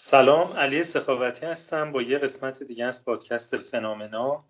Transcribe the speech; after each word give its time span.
سلام 0.00 0.52
علی 0.52 0.82
سخاوتی 0.82 1.46
هستم. 1.46 1.92
با 1.92 2.02
یه 2.02 2.18
قسمت 2.18 2.62
دیگه 2.62 2.84
از 2.84 3.04
پادکست 3.04 3.56
فنامنا. 3.56 4.44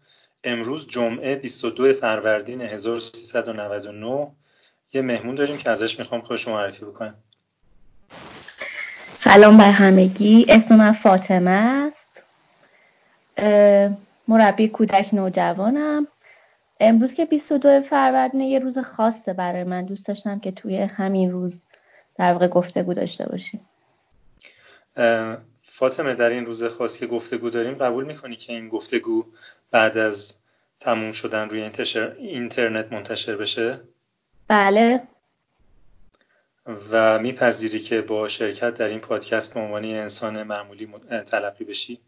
امروز 0.45 0.89
جمعه 0.89 1.37
22 1.37 1.93
فروردین 1.93 2.61
1399 2.61 4.29
یه 4.93 5.03
مهمون 5.03 5.35
داریم 5.35 5.57
که 5.57 5.71
ازش 5.71 5.99
می‌خوام 5.99 6.21
خودش 6.21 6.49
معرفی 6.49 6.85
بکنم. 6.85 7.15
سلام 9.15 9.57
بر 9.57 9.71
همگی. 9.71 10.47
اسم 10.49 10.77
من 10.77 10.93
فاطمه 10.93 11.51
است. 11.51 12.23
مربی 14.29 14.69
کودک 14.69 15.15
نوجوانم. 15.15 16.07
امروز 16.81 17.15
که 17.15 17.25
22 17.25 17.83
فروردین 17.83 18.41
یه 18.41 18.59
روز 18.59 18.79
خاصه 18.79 19.33
برای 19.33 19.65
من. 19.65 19.85
دوست 19.85 20.07
داشتم 20.07 20.41
که 20.41 20.53
توی 20.53 20.77
همین 20.77 21.33
روز 21.33 21.63
در 22.19 22.33
واقع 22.33 22.49
گفتگو 22.49 22.95
داشته 22.95 23.29
باشیم. 23.29 23.68
فاطمه 25.63 26.15
در 26.15 26.31
این 26.31 26.47
روز 26.47 26.65
خاص 26.65 26.99
که 26.99 27.07
گفتگو 27.07 27.51
داریم 27.51 27.75
قبول 27.75 28.05
می‌کنی 28.05 28.37
که 28.37 28.53
این 28.53 28.69
گفتگو 28.69 29.25
بعد 29.71 29.99
از 29.99 30.43
تموم 30.81 31.13
شدن 31.13 31.49
روی 31.49 31.71
اینترنت 32.19 32.93
منتشر 32.93 33.37
بشه؟ 33.37 33.81
بله 34.49 35.03
و 36.93 37.19
میپذیری 37.19 37.79
که 37.79 38.03
با 38.03 38.29
شرکت 38.29 38.75
در 38.75 38.89
این 38.89 38.99
پادکست 38.99 39.55
به 39.55 39.61
عنوان 39.61 39.85
انسان 39.85 40.43
معمولی 40.43 40.89
تلقی 41.27 41.65
بشی؟ 41.65 42.01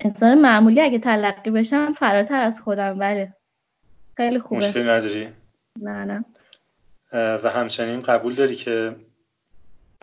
انسان 0.00 0.40
معمولی 0.40 0.80
اگه 0.80 0.98
تلقی 0.98 1.50
بشم 1.50 1.92
فراتر 1.92 2.40
از 2.40 2.60
خودم 2.60 2.98
بله 2.98 3.32
خیلی 4.16 4.38
خوبه 4.38 4.56
مشکلی 4.56 4.84
نداری؟ 4.84 5.28
نه 5.80 6.04
نه 6.04 6.24
و 7.12 7.50
همچنین 7.50 8.02
قبول 8.02 8.34
داری 8.34 8.54
که 8.54 8.96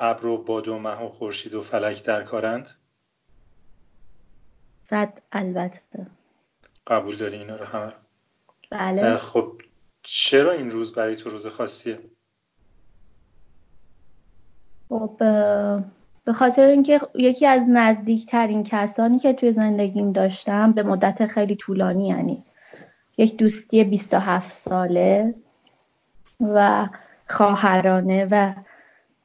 ابر 0.03 0.25
و 0.25 0.37
باد 0.37 0.67
و 0.67 0.79
مه 0.79 1.01
و 1.01 1.09
خورشید 1.09 1.55
و 1.55 1.61
فلک 1.61 2.05
در 2.05 2.23
کارند؟ 2.23 2.69
صد 4.89 5.13
البته. 5.31 6.07
قبول 6.87 7.15
داری 7.15 7.37
اینا 7.37 7.55
رو 7.55 7.65
همه 7.65 7.93
بله. 8.71 9.17
خب 9.17 9.61
چرا 10.03 10.51
این 10.51 10.69
روز 10.69 10.95
برای 10.95 11.15
تو 11.15 11.29
روز 11.29 11.47
خاصیه؟ 11.47 11.99
خب 14.89 15.15
به 16.25 16.33
خاطر 16.33 16.65
اینکه 16.65 17.01
یکی 17.15 17.45
از 17.45 17.63
نزدیکترین 17.69 18.63
کسانی 18.63 19.19
که 19.19 19.33
توی 19.33 19.53
زندگیم 19.53 20.11
داشتم 20.11 20.71
به 20.71 20.83
مدت 20.83 21.25
خیلی 21.25 21.55
طولانی 21.55 22.07
یعنی 22.07 22.43
یک 23.17 23.37
دوستی 23.37 23.83
27 23.83 24.51
ساله 24.51 25.35
و 26.39 26.89
خواهرانه 27.29 28.27
و 28.31 28.53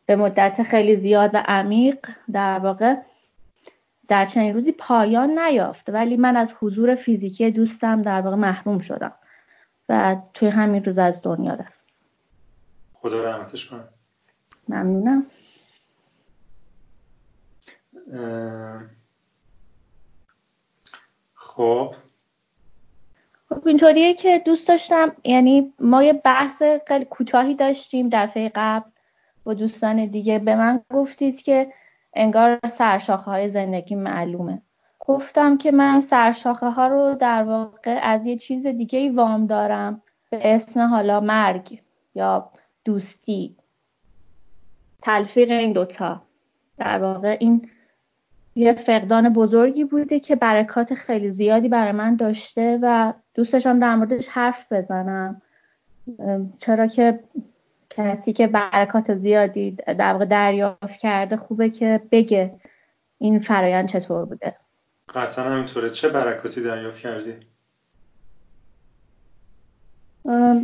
به 0.08 0.16
مدت 0.16 0.62
خیلی 0.62 0.96
زیاد 0.96 1.30
و 1.34 1.42
عمیق 1.46 2.06
در 2.32 2.58
واقع 2.58 2.94
در 4.08 4.26
چنین 4.26 4.54
روزی 4.54 4.72
پایان 4.72 5.38
نیافت. 5.38 5.88
ولی 5.88 6.16
من 6.16 6.36
از 6.36 6.54
حضور 6.60 6.94
فیزیکی 6.94 7.50
دوستم 7.50 8.02
در 8.02 8.20
واقع 8.20 8.36
محروم 8.36 8.78
شدم 8.78 9.12
و 9.88 10.16
توی 10.34 10.48
همین 10.48 10.84
روز 10.84 10.98
از 10.98 11.22
دنیا 11.22 11.54
رفت. 11.54 11.80
خدا 12.92 13.24
رحمتش 13.24 13.70
کنه. 13.70 13.84
ممنونم. 14.68 15.26
خب. 21.34 21.94
خب 23.48 23.68
اینطوریه 23.68 24.14
که 24.14 24.42
دوست 24.46 24.68
داشتم 24.68 25.12
یعنی 25.24 25.74
ما 25.78 26.02
یه 26.02 26.12
بحث 26.12 26.62
خیلی 26.88 27.04
کوتاهی 27.04 27.54
داشتیم 27.54 28.08
دفعه 28.12 28.52
قبل. 28.54 28.90
دوستان 29.54 30.06
دیگه 30.06 30.38
به 30.38 30.56
من 30.56 30.80
گفتید 30.90 31.42
که 31.42 31.72
انگار 32.14 32.58
سرشاخه 32.68 33.30
های 33.30 33.48
زندگی 33.48 33.94
معلومه. 33.94 34.62
گفتم 35.00 35.58
که 35.58 35.70
من 35.70 36.00
سرشاخه 36.00 36.70
ها 36.70 36.86
رو 36.86 37.14
در 37.14 37.42
واقع 37.42 37.98
از 38.02 38.26
یه 38.26 38.36
چیز 38.36 38.66
دیگه 38.66 38.98
ای 38.98 39.08
وام 39.08 39.46
دارم 39.46 40.02
به 40.30 40.54
اسم 40.54 40.80
حالا 40.80 41.20
مرگ 41.20 41.80
یا 42.14 42.50
دوستی. 42.84 43.56
تلفیق 45.02 45.50
این 45.50 45.72
دوتا. 45.72 46.22
در 46.78 46.98
واقع 46.98 47.36
این 47.40 47.68
یه 48.54 48.72
فقدان 48.72 49.32
بزرگی 49.32 49.84
بوده 49.84 50.20
که 50.20 50.36
برکات 50.36 50.94
خیلی 50.94 51.30
زیادی 51.30 51.68
برای 51.68 51.92
من 51.92 52.16
داشته 52.16 52.78
و 52.82 53.12
دوست 53.34 53.52
داشتم 53.52 53.80
در 53.80 53.96
موردش 53.96 54.28
حرف 54.28 54.72
بزنم. 54.72 55.42
چرا 56.58 56.86
که 56.86 57.20
کسی 57.98 58.32
که 58.32 58.46
برکات 58.46 59.14
زیادی 59.14 59.70
در 59.70 60.12
واقع 60.12 60.24
دریافت 60.24 60.98
کرده 60.98 61.36
خوبه 61.36 61.70
که 61.70 62.00
بگه 62.12 62.54
این 63.18 63.40
فرایند 63.40 63.88
چطور 63.88 64.24
بوده. 64.24 64.56
قطعا 65.14 65.44
همینطوره. 65.44 65.90
چه 65.90 66.08
برکاتی 66.08 66.62
دریافت 66.62 67.00
کردی؟ 67.00 67.34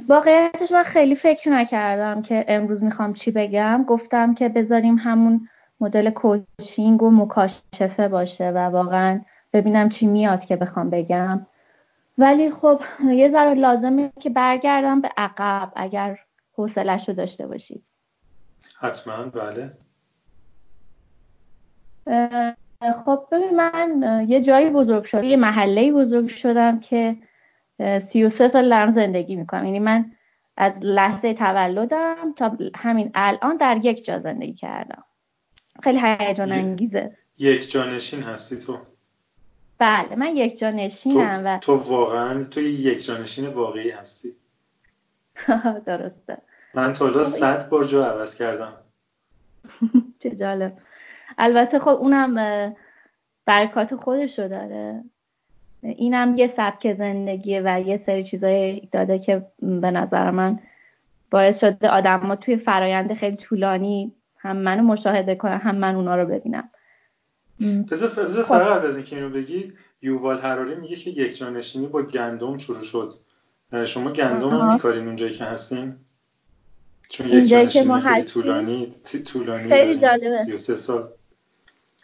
واقعیتش 0.09 0.73
من 0.73 0.83
خیلی 0.83 1.17
فکر 1.17 1.50
نکردم 1.50 2.23
که 2.23 2.44
امروز 2.49 2.83
می‌خوام 2.83 3.12
چی 3.12 3.31
بگم. 3.31 3.84
گفتم 3.89 4.34
که 4.34 4.49
بذاریم 4.49 4.97
همون 4.97 5.49
مدل 5.81 6.11
کوچینگ 6.11 7.03
و 7.03 7.11
مکاشفه 7.11 8.09
باشه 8.09 8.50
و 8.50 8.59
واقعا 8.59 9.21
ببینم 9.53 9.89
چی 9.89 10.06
میاد 10.06 10.44
که 10.44 10.56
بخوام 10.56 10.91
بگم. 10.91 11.47
ولی 12.19 12.50
خب 12.50 12.81
یه 13.05 13.31
ذره 13.31 13.55
لازمه 13.55 14.11
که 14.21 14.31
برگردم 14.31 15.00
به 15.00 15.11
عقب. 15.17 15.73
اگر 15.77 16.19
حوصلش 16.54 17.09
رو 17.09 17.15
داشته 17.15 17.47
باشید. 17.47 17.84
حتما 18.81 19.25
بله. 19.25 19.72
خب 23.04 23.26
ببین 23.32 23.56
من 23.56 24.26
یه 24.28 24.41
جایی 24.41 24.70
بزرگ 24.70 25.04
شدم 25.04 25.25
یه 25.25 25.37
محله 25.37 25.93
بزرگ 25.93 26.28
شدم 26.28 26.81
که 26.81 27.16
سی 28.03 28.25
و 28.25 28.28
سه 28.28 28.48
سال 28.48 28.69
دارم 28.69 28.91
زندگی 28.93 29.37
می‌کنم. 29.37 29.64
یعنی 29.64 29.78
من 29.78 30.12
از 30.56 30.78
لحظه 30.82 31.34
تولدم 31.34 32.34
تا 32.37 32.56
همین 32.75 33.10
الان 33.14 33.56
در 33.56 33.81
یک 33.82 34.04
جا 34.04 34.19
زندگی 34.19 34.54
کردم. 34.54 35.04
خیلی 35.82 36.00
هیجان 36.00 36.53
انگیزه. 36.53 37.16
یک 37.38 37.70
جانشین 37.70 38.22
هستی 38.22 38.59
تو. 38.66 38.78
بله 39.78 40.16
من 40.16 40.37
یک 40.37 40.59
جانشینم 40.59 41.43
تو، 41.43 41.48
و 41.48 41.59
تو 41.59 41.94
واقعا 41.94 42.43
تو 42.43 42.60
یک 42.60 43.06
جانشین 43.06 43.47
واقعی 43.47 43.91
هستی. 43.91 44.28
درسته. 45.87 46.39
من 46.75 46.93
تا 46.93 47.05
حالا 47.05 47.25
صد 47.25 47.69
بار 47.69 47.84
جا 47.84 48.05
عوض 48.05 48.39
کردم. 48.39 48.72
چه 50.22 50.31
جالب. 50.31 50.78
البته 51.39 51.78
خب 51.78 51.89
اونم 51.89 52.77
برکات 53.44 53.97
خودش 53.97 54.39
رو 54.39 54.49
داره. 54.49 55.05
اینم 55.83 56.39
یه 56.39 56.47
سبک 56.47 56.94
زندگیه 56.94 57.62
و 57.65 57.81
یه 57.81 58.03
سری 58.06 58.25
چیزای 58.25 58.89
داده 58.93 59.19
که 59.19 59.47
به 59.59 59.91
نظر 59.91 60.31
من 60.31 60.59
باعث 61.31 61.61
شده 61.61 61.89
آدم 61.89 62.34
توی 62.34 62.56
فرایند 62.56 63.15
خیلی 63.15 63.37
طولانی 63.37 64.12
هم 64.39 64.56
منو 64.56 64.83
مشاهده 64.83 65.34
کنن 65.34 65.59
هم 65.59 65.77
من 65.77 65.94
اونا 65.94 66.17
رو 66.17 66.27
ببینم. 66.27 66.71
بذار 67.91 68.09
فقط 68.09 68.62
قبل 68.62 68.87
از 68.87 68.97
اینکه 68.97 69.17
اینو 69.17 69.31
بگی 69.31 69.73
یووال 70.03 70.39
حراری 70.39 70.75
میگه 70.75 70.97
که 70.97 71.11
یک 71.11 71.37
جانشینی 71.39 71.87
با 71.87 72.03
گندم 72.03 72.56
شروع 72.56 72.83
شد. 72.83 73.15
شما 73.87 74.12
گندم 74.12 74.49
هم 74.49 74.73
میکارین 74.73 75.07
اونجایی 75.07 75.33
که 75.33 75.45
هستین؟ 75.45 75.97
چون 77.09 77.29
یک 77.29 77.49
جانشینی 77.49 78.01
خیلی 78.01 78.23
طولانی 78.23 78.93
طولانی 79.25 79.69
خیلی 79.69 79.99
جالبه. 79.99 80.31
33 80.31 80.75
سال. 80.75 81.09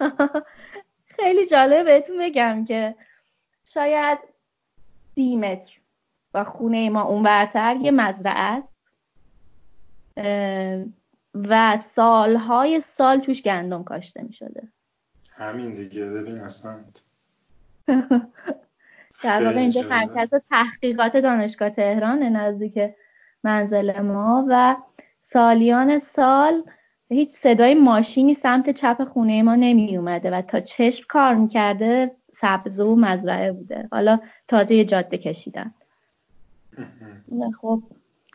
خیلی 1.17 1.47
جالبه 1.47 1.85
بهتون 1.85 2.19
بگم 2.19 2.65
که 2.65 2.95
شاید 3.65 4.19
سی 5.15 5.37
متر 5.37 5.73
و 6.35 6.45
خونه 6.45 6.91
ما 6.91 7.03
اون 7.03 7.23
برتر 7.23 7.77
یه 7.77 7.91
مزرعه 7.91 8.41
است. 8.41 8.69
و 11.35 11.79
سالهای 11.95 12.81
سال 12.81 13.21
توش 13.21 13.43
گندم 13.43 13.85
کاشته 13.85 14.23
می 14.23 14.33
شده 14.33 14.69
همین 15.33 15.71
دیگه 15.71 16.05
ببین 16.05 16.39
اصلا. 16.39 16.85
در 19.25 19.45
واقع 19.45 19.59
اینجا 19.59 19.83
مرکز 19.91 20.29
تحقیقات 20.51 21.17
دانشگاه 21.17 21.71
تهران 21.71 22.23
نزدیک 22.23 22.79
منزل 23.45 24.01
ما 24.01 24.47
و 24.49 24.77
سالیان 25.23 25.99
سال 25.99 26.63
هیچ 27.09 27.31
صدای 27.31 27.75
ماشینی 27.75 28.35
سمت 28.35 28.71
چپ 28.71 29.05
خونه 29.05 29.43
ما 29.43 29.55
نمی 29.55 29.97
اومده 29.97 30.31
و 30.31 30.43
تا 30.43 30.61
چشم 30.61 31.05
کار 31.09 31.35
می‌کرده 31.35 32.11
سبزه 32.33 32.85
و 32.85 32.97
مزرعه 32.97 33.53
بوده. 33.53 33.89
حالا 33.93 34.21
تازه 34.49 34.75
یه 34.75 34.85
جاده 34.85 35.19
کشیدن. 35.19 35.75
خب 37.61 37.83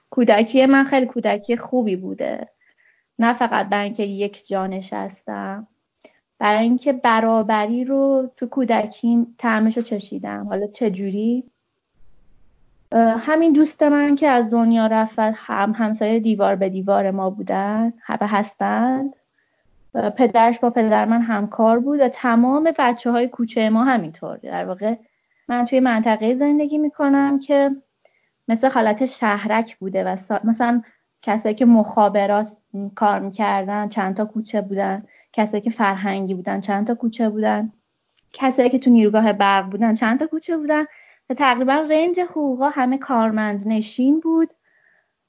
کودکی 0.10 0.66
من 0.66 0.83
خیلی 0.83 1.06
کودکی 1.06 1.57
خوبی 1.57 1.95
بوده. 1.95 2.50
نه 3.19 3.33
فقط 3.33 3.69
برای 3.69 3.86
اینکه 3.86 4.04
یک 4.04 4.48
جا 4.48 4.68
نشستم. 4.68 5.68
برای 6.40 6.64
اینکه 6.64 6.94
برابری 6.94 7.84
رو 7.84 8.32
تو 8.38 8.48
کودکیم 8.48 9.36
تعمش 9.40 9.78
رو 9.78 9.84
چشیدم. 9.84 10.48
حالا 10.50 10.68
چجوری؟ 10.68 11.44
همین 13.20 13.54
دوست 13.54 13.84
من 13.84 14.16
که 14.16 14.28
از 14.28 14.52
دنیا 14.52 14.88
رفت 14.88 15.20
هم 15.20 15.74
همسایه 15.76 16.20
دیوار 16.20 16.56
به 16.56 16.70
دیوار 16.70 17.12
ما 17.12 17.30
بودن 17.30 17.94
همه 18.02 18.30
هستند. 18.30 19.16
پدرش 20.18 20.60
با 20.60 20.70
پدر 20.70 21.06
من 21.06 21.22
همکار 21.22 21.80
بود 21.80 22.00
و 22.00 22.10
تمام 22.10 22.72
بچه 22.78 23.12
های 23.12 23.28
کوچه 23.28 23.70
ما 23.70 23.84
همینطور. 23.84 24.38
در 24.38 24.66
واقع 24.66 24.96
من 25.48 25.66
توی 25.66 25.80
منطقه 25.80 26.36
زندگی 26.36 26.78
می‌کنم 26.78 27.40
که 27.40 27.72
مثل 28.48 28.70
حالت 28.70 29.06
شهرک 29.06 29.78
بوده 29.78 30.04
و 30.04 30.18
مثلا 30.44 30.81
کسایی 31.22 31.56
که 31.56 31.66
مخابرات 31.66 32.50
کار 32.96 33.20
می‌کردن 33.20 33.90
چند 33.90 34.16
تا 34.16 34.26
کوچه 34.26 34.62
بودن. 34.62 35.04
کسایی 35.36 35.64
که 35.64 35.70
فرهنگی 35.70 36.34
بودن 36.34 36.62
چند 36.62 36.88
تا 36.88 36.96
کوچه 36.96 37.30
بودن. 37.30 37.72
کسایی 38.34 38.70
که 38.70 38.80
تو 38.80 38.90
نیروگاه 38.90 39.34
برق 39.34 39.70
بودن 39.70 39.94
چند 39.94 40.20
تا 40.20 40.28
کوچه 40.28 40.58
بودن. 40.58 40.86
و 41.30 41.34
تقریبا 41.34 41.74
رنج 41.74 42.20
حقوقا 42.20 42.70
همه 42.70 42.98
کارمند 42.98 43.68
نشین 43.68 44.20
بود. 44.20 44.50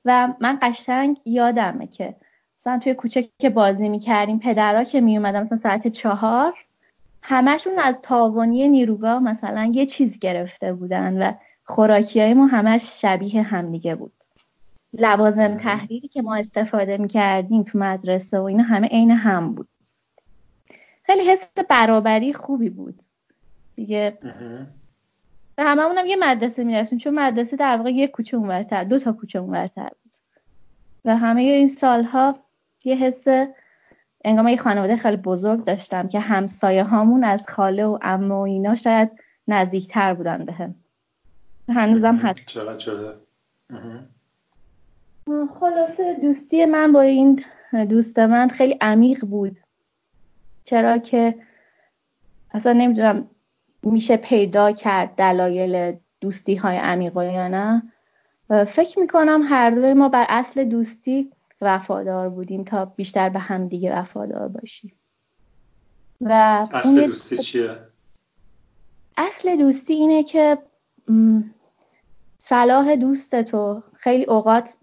و 0.04 0.34
من 0.40 0.58
قشنگ 0.62 1.20
یادمه 1.24 1.86
که 1.86 2.14
مثلا 2.60 2.78
توی 2.78 2.94
کوچه 2.94 3.28
که 3.38 3.50
بازی 3.50 3.88
می‌کردیم 3.88 4.38
پدرها 4.38 4.84
که 4.84 5.00
میومدن 5.00 5.42
مثلا 5.42 5.58
ساعت 5.58 5.88
چهار 5.88 6.54
همشون 7.22 7.78
از 7.78 8.00
تاوانی 8.02 8.68
نیروگاه 8.68 9.22
مثلا 9.22 9.70
یه 9.74 9.86
چیز 9.86 10.18
گرفته 10.18 10.72
بودن 10.72 11.22
و 11.22 11.32
خوراکی 11.64 12.20
های 12.20 12.34
ما 12.34 12.46
همش 12.46 13.00
شبیه 13.00 13.42
همدیگه 13.42 13.94
بود. 13.94 14.12
لوازم 14.92 15.56
تحریری 15.56 16.08
که 16.08 16.22
ما 16.22 16.36
استفاده 16.36 16.96
می‌کردیم 16.96 17.62
تو 17.62 17.78
مدرسه 17.78 18.38
و 18.38 18.42
اینا 18.42 18.62
همه 18.62 18.88
عین 18.88 19.10
هم 19.10 19.54
بود. 19.54 19.68
خیلی 21.06 21.30
حس 21.30 21.48
برابری 21.68 22.32
خوبی 22.32 22.70
بود. 22.70 23.02
دیگه 23.76 24.18
و 25.58 25.64
هممون 25.64 26.06
یه 26.06 26.16
مدرسه 26.16 26.64
می‌رفتیم 26.64 26.98
چون 26.98 27.14
مدرسه 27.14 27.56
در 27.56 27.76
واقع 27.76 27.90
یه 27.90 28.08
کوچه 28.08 28.36
اونورتر 28.36 28.84
دو 28.84 28.98
تا 28.98 29.12
کوچه 29.12 29.38
اونورتر 29.38 29.88
بود. 30.02 30.12
و 31.04 31.16
همه 31.16 31.40
این 31.40 31.68
سالها 31.68 32.38
یه 32.84 32.96
حس 32.96 33.24
انگار 34.24 34.48
یه 34.48 34.56
خانواده 34.56 34.96
خیلی 34.96 35.16
بزرگ 35.16 35.64
داشتم 35.64 36.08
که 36.08 36.20
همسایه 36.20 36.84
هامون 36.84 37.24
از 37.24 37.48
خاله 37.48 37.84
و 37.84 37.98
امه 38.02 38.34
و 38.34 38.38
اینا 38.38 38.74
شاید 38.74 39.10
نزدیکتر 39.48 40.14
بودن 40.14 40.44
به 40.44 40.52
هم. 40.52 40.74
هنوزم 41.68 42.16
هست. 42.16 42.46
چقدر 42.46 42.78
شده؟ 42.78 43.14
خلاصه 45.60 46.14
دوستی 46.22 46.64
من 46.64 46.92
با 46.92 47.00
این 47.00 47.44
دوست 47.88 48.18
من 48.18 48.48
خیلی 48.48 48.76
عمیق 48.80 49.24
بود. 49.24 49.56
چرا 50.66 50.98
که 50.98 51.34
اصلا 52.50 52.72
نمی‌دونم 52.72 53.30
میشه 53.82 54.16
پیدا 54.16 54.72
کرد 54.72 55.14
دلایل 55.14 55.96
دوستی 56.20 56.54
های 56.54 56.76
یا 57.32 57.48
نه. 57.48 57.82
فکر 58.64 58.98
می‌کنم 58.98 59.42
هر 59.48 59.70
دوی 59.70 59.94
ما 59.94 60.08
بر 60.08 60.26
اصل 60.28 60.64
دوستی 60.64 61.32
وفادار 61.60 62.28
بودیم 62.28 62.64
تا 62.64 62.84
بیشتر 62.84 63.28
به 63.28 63.38
هم 63.38 63.68
دیگه 63.68 63.98
وفادار 63.98 64.48
باشیم. 64.48 64.92
و 66.20 66.32
اصل 66.72 67.06
دوستی 67.06 67.36
چیه؟ 67.36 67.78
اصل 69.16 69.56
دوستی 69.56 69.94
اینه 69.94 70.22
که 70.22 70.58
صلاح 72.38 72.96
دوست 72.96 73.42
تو. 73.42 73.82
خیلی 73.94 74.24
اوقات 74.24 74.76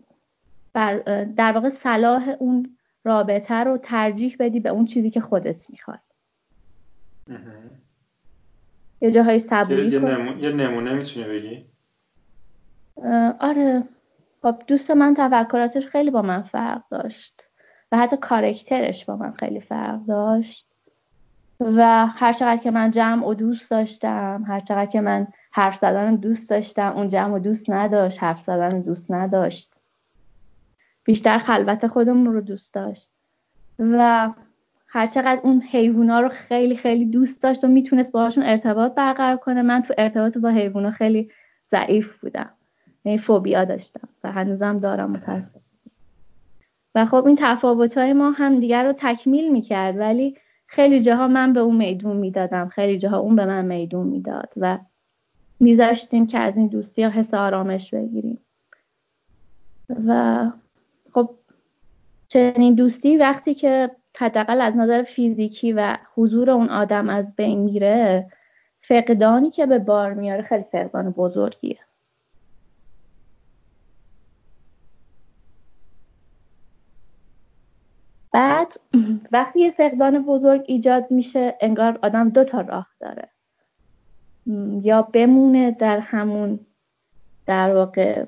بر 0.74 1.24
در 1.24 1.52
واقع 1.52 1.70
صلاح 1.70 2.30
اون 2.40 2.78
رابطه 3.04 3.56
رو 3.56 3.78
ترجیح 3.78 4.36
بدی 4.40 4.60
به 4.60 4.70
اون 4.70 4.86
چیزی 4.86 5.10
که 5.10 5.22
خودت 5.22 5.70
می‌خواد 5.70 6.00
یه 9.02 9.12
جاهای 9.12 9.40
صبوری 9.40 9.88
یه, 9.88 10.02
یه 10.40 10.52
نمونه 10.52 10.94
می‌تونی 10.94 11.26
بگی؟ 11.26 11.66
آره. 13.40 13.84
خب 14.42 14.56
دوست 14.68 14.92
من 14.92 15.14
تفکراتش 15.18 15.86
خیلی 15.88 16.12
با 16.12 16.22
من 16.22 16.42
فرق 16.42 16.82
داشت 16.92 17.44
و 17.92 17.98
حتی 17.98 18.18
کارکترش 18.18 19.06
با 19.06 19.16
من 19.16 19.32
خیلی 19.32 19.60
فرق 19.60 20.06
داشت 20.06 20.68
و 21.60 22.08
هر 22.08 22.34
چقدر 22.34 22.58
که 22.58 22.72
من 22.72 22.92
جمع 22.92 23.28
و 23.28 23.34
دوست 23.34 23.72
داشتم 23.72 24.44
هر 24.48 24.60
چقدر 24.60 24.86
که 24.86 25.02
من 25.02 25.28
حرف 25.52 25.80
زدن 25.80 26.16
دوست 26.16 26.50
داشتم 26.50 26.94
اون 26.96 27.10
جمع 27.10 27.36
و 27.36 27.40
دوست 27.40 27.70
نداشت 27.70 28.24
حرف 28.24 28.42
زدن 28.42 28.82
دوست 28.82 29.12
نداشت. 29.12 29.73
بیشتر 31.04 31.38
خلوت 31.38 31.88
خودمون 31.88 32.34
رو 32.34 32.42
دوست 32.42 32.74
داشت. 32.74 33.08
و 33.80 34.30
هر 34.88 35.08
چقدر 35.08 35.40
اون 35.44 35.62
حیوونا 35.62 36.20
رو 36.20 36.30
خیلی 36.30 36.76
خیلی 36.76 37.06
دوست 37.06 37.44
داشت 37.44 37.64
و 37.64 37.68
می‌تونست 37.68 38.12
باهاشون 38.12 38.44
ارتباط 38.44 38.94
برقرار 38.94 39.38
کنه 39.38 39.62
من 39.62 39.82
تو 39.82 39.94
ارتباط 39.98 40.38
با 40.38 40.50
حیوونا 40.50 40.92
خیلی 40.92 41.30
ضعیف 41.72 42.20
بودم. 42.22 42.50
یعنی 43.06 43.18
فوبیا 43.18 43.66
داشتم 43.66 44.08
و 44.24 44.32
هنوزم 44.32 44.80
دارم 44.80 45.12
متاسف 45.12 45.62
و 46.96 47.06
خب 47.06 47.26
این 47.28 47.38
تفاوت 47.40 47.98
های 47.98 48.14
ما 48.14 48.32
هم 48.32 48.60
دیگر 48.60 48.84
رو 48.84 48.94
تکمیل 48.98 49.52
می‌کرد 49.52 50.00
ولی 50.00 50.38
خیلی 50.68 51.02
جاها 51.02 51.28
من 51.28 51.54
به 51.54 51.60
اون 51.60 51.76
میدون 51.76 52.18
می‌دادم. 52.18 52.70
خیلی 52.70 52.98
جاها 52.98 53.18
اون 53.18 53.36
به 53.36 53.46
من 53.46 53.66
میدون 53.66 54.08
می‌داد 54.08 54.54
و 54.58 54.78
میذاشتیم 55.60 56.28
که 56.28 56.40
از 56.40 56.58
این 56.58 56.68
دوستی 56.68 57.04
ها 57.04 57.10
حس 57.10 57.34
آرامش 57.34 57.94
بگیریم. 57.94 58.40
و 60.08 60.52
خب 61.14 61.36
چنین 62.28 62.76
دوستی 62.76 63.18
وقتی 63.18 63.56
که 63.56 63.92
حداقل 64.18 64.62
از 64.62 64.76
نظر 64.76 65.04
فیزیکی 65.04 65.74
و 65.74 65.98
حضور 66.16 66.50
اون 66.50 66.70
آدم 66.70 67.10
از 67.10 67.36
بین 67.36 67.60
میره 67.60 68.32
فقدانی 68.82 69.52
که 69.52 69.66
به 69.66 69.80
بار 69.80 70.14
میاره 70.14 70.42
خیلی 70.42 70.66
فقدان 70.72 71.12
بزرگیه. 71.12 71.80
بعد 78.32 78.74
وقتی 79.32 79.60
یه 79.60 79.72
فقدان 79.72 80.26
بزرگ 80.26 80.64
ایجاد 80.68 81.12
میشه 81.12 81.58
انگار 81.62 82.00
آدم 82.04 82.30
دو 82.30 82.44
تا 82.44 82.62
راه 82.62 82.88
داره. 83.00 83.30
یا 84.82 85.02
بمونه 85.02 85.72
در 85.72 86.00
همون 86.00 86.60
در 87.46 87.76
واقع 87.76 88.26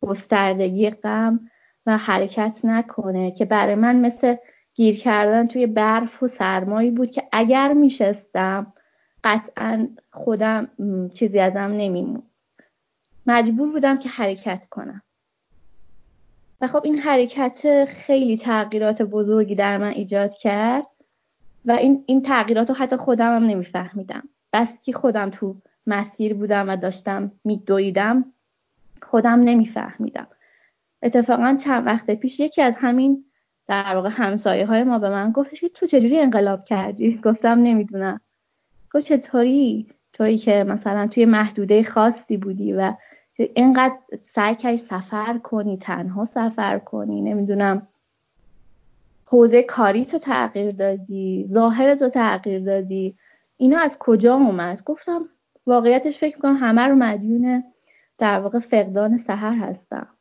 گستردگی 0.00 0.90
غم 0.90 1.40
و 1.86 1.98
حرکت 1.98 2.60
نکنه 2.64 3.30
که 3.30 3.44
برای 3.44 3.74
من 3.74 3.96
مثل 3.96 4.36
گیر 4.74 4.96
کردن 4.96 5.46
توی 5.46 5.66
برف 5.66 6.22
و 6.22 6.28
سرمایی 6.28 6.90
بود 6.90 7.10
که 7.10 7.22
اگر 7.32 7.72
میشستم 7.72 8.72
قطعا 9.24 9.88
خودم 10.10 10.68
چیزی 11.14 11.38
ازم 11.38 11.58
نمیمون. 11.58 12.22
مجبور 13.26 13.72
بودم 13.72 13.98
که 13.98 14.08
حرکت 14.08 14.66
کنم. 14.70 15.02
و 16.60 16.66
خب 16.66 16.80
این 16.84 16.98
حرکت 16.98 17.84
خیلی 17.88 18.38
تغییرات 18.38 19.02
بزرگی 19.02 19.54
در 19.54 19.78
من 19.78 19.90
ایجاد 19.90 20.34
کرد 20.34 20.86
و 21.64 21.72
این, 21.72 22.04
این 22.06 22.22
تغییرات 22.22 22.68
رو 22.68 22.74
حتی 22.74 22.96
خودم 22.96 23.36
هم 23.36 23.46
نمیفهمیدم. 23.46 24.28
بس 24.52 24.82
که 24.82 24.92
خودم 24.92 25.30
تو 25.30 25.56
مسیر 25.86 26.34
بودم 26.34 26.68
و 26.68 26.76
داشتم 26.76 27.32
میدویدم 27.44 28.32
خودم 29.02 29.40
نمیفهمیدم. 29.40 30.26
اتفاقا 31.04 31.58
چند 31.64 31.86
وقت 31.86 32.10
پیش 32.10 32.40
یکی 32.40 32.62
از 32.62 32.74
همین 32.76 33.24
در 33.66 33.94
واقع 33.94 34.08
همسایه 34.12 34.66
های 34.66 34.84
ما 34.84 34.98
به 34.98 35.08
من 35.08 35.30
گفتش 35.30 35.60
که 35.60 35.68
تو 35.68 35.86
چجوری 35.86 36.18
انقلاب 36.18 36.64
کردی؟ 36.64 37.16
گفتم 37.24 37.58
نمی‌دونم. 37.62 38.20
گفت 38.94 39.06
چطوری؟ 39.06 39.86
تویی 40.12 40.38
که 40.38 40.64
مثلا 40.68 41.06
توی 41.06 41.24
محدوده 41.24 41.82
خاصی 41.82 42.36
بودی 42.36 42.72
و 42.72 42.94
اینقدر 43.36 43.94
سعی 44.20 44.54
کردی 44.54 44.78
سفر 44.78 45.38
کنی 45.38 45.76
تنها 45.76 46.24
سفر 46.24 46.78
کنی 46.78 47.20
نمی‌دونم. 47.20 47.88
حوزه 49.26 49.62
کاری 49.62 50.04
تو 50.04 50.18
تغییر 50.18 50.70
دادی 50.70 51.48
ظاهر 51.52 51.94
تو 51.94 52.08
تغییر 52.08 52.64
دادی. 52.64 53.16
اینا 53.56 53.80
از 53.80 53.96
کجا 53.98 54.34
اومد؟ 54.34 54.84
گفتم 54.84 55.28
واقعیتش 55.66 56.18
فکر 56.18 56.36
می‌کنم 56.36 56.56
همه 56.56 56.82
رو 56.82 56.94
مدیون 56.94 57.64
در 58.18 58.40
واقع 58.40 58.58
فقدان 58.58 59.18
سهر 59.18 59.54
هستم. 59.54 60.13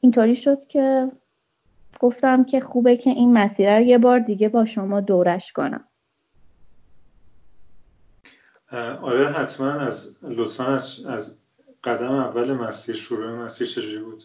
اینطوری 0.00 0.36
شد 0.36 0.66
که 0.66 1.10
گفتم 2.00 2.44
که 2.44 2.60
خوبه 2.60 2.96
که 2.96 3.10
این 3.10 3.32
مسیر 3.32 3.78
رو 3.78 3.84
یه 3.84 3.98
بار 3.98 4.18
دیگه 4.18 4.48
با 4.48 4.64
شما 4.64 5.00
دورش 5.00 5.52
کنم. 5.52 5.84
آره 9.02 9.28
حتما 9.28 9.70
از 9.70 10.18
لطفا 10.22 10.64
از, 10.64 11.06
از 11.06 11.38
قدم 11.84 12.12
اول 12.12 12.52
مسیر 12.52 12.96
شروع 12.96 13.44
مسیر 13.44 13.66
چجوری 13.66 14.04
بود؟ 14.04 14.22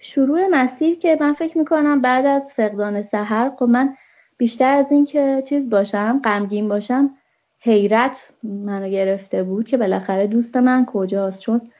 شروع 0.00 0.48
مسیر 0.50 0.98
که 0.98 1.18
من 1.20 1.32
فکر 1.32 1.58
می‌کنم 1.58 2.00
بعد 2.00 2.26
از 2.26 2.54
فقدان 2.54 3.02
سهر 3.02 3.52
خب 3.58 3.64
من 3.64 3.96
بیشتر 4.36 4.76
از 4.76 4.92
این 4.92 5.04
که 5.04 5.42
چیز 5.48 5.70
باشم 5.70 6.20
غمگین 6.24 6.68
باشم 6.68 7.10
حیرت 7.58 8.32
منو 8.42 8.88
گرفته 8.88 9.42
بود 9.42 9.66
که 9.66 9.76
بالاخره 9.76 10.26
دوست 10.26 10.56
من 10.56 10.86
کجاست؟ 10.86 11.40
چون 11.40 11.70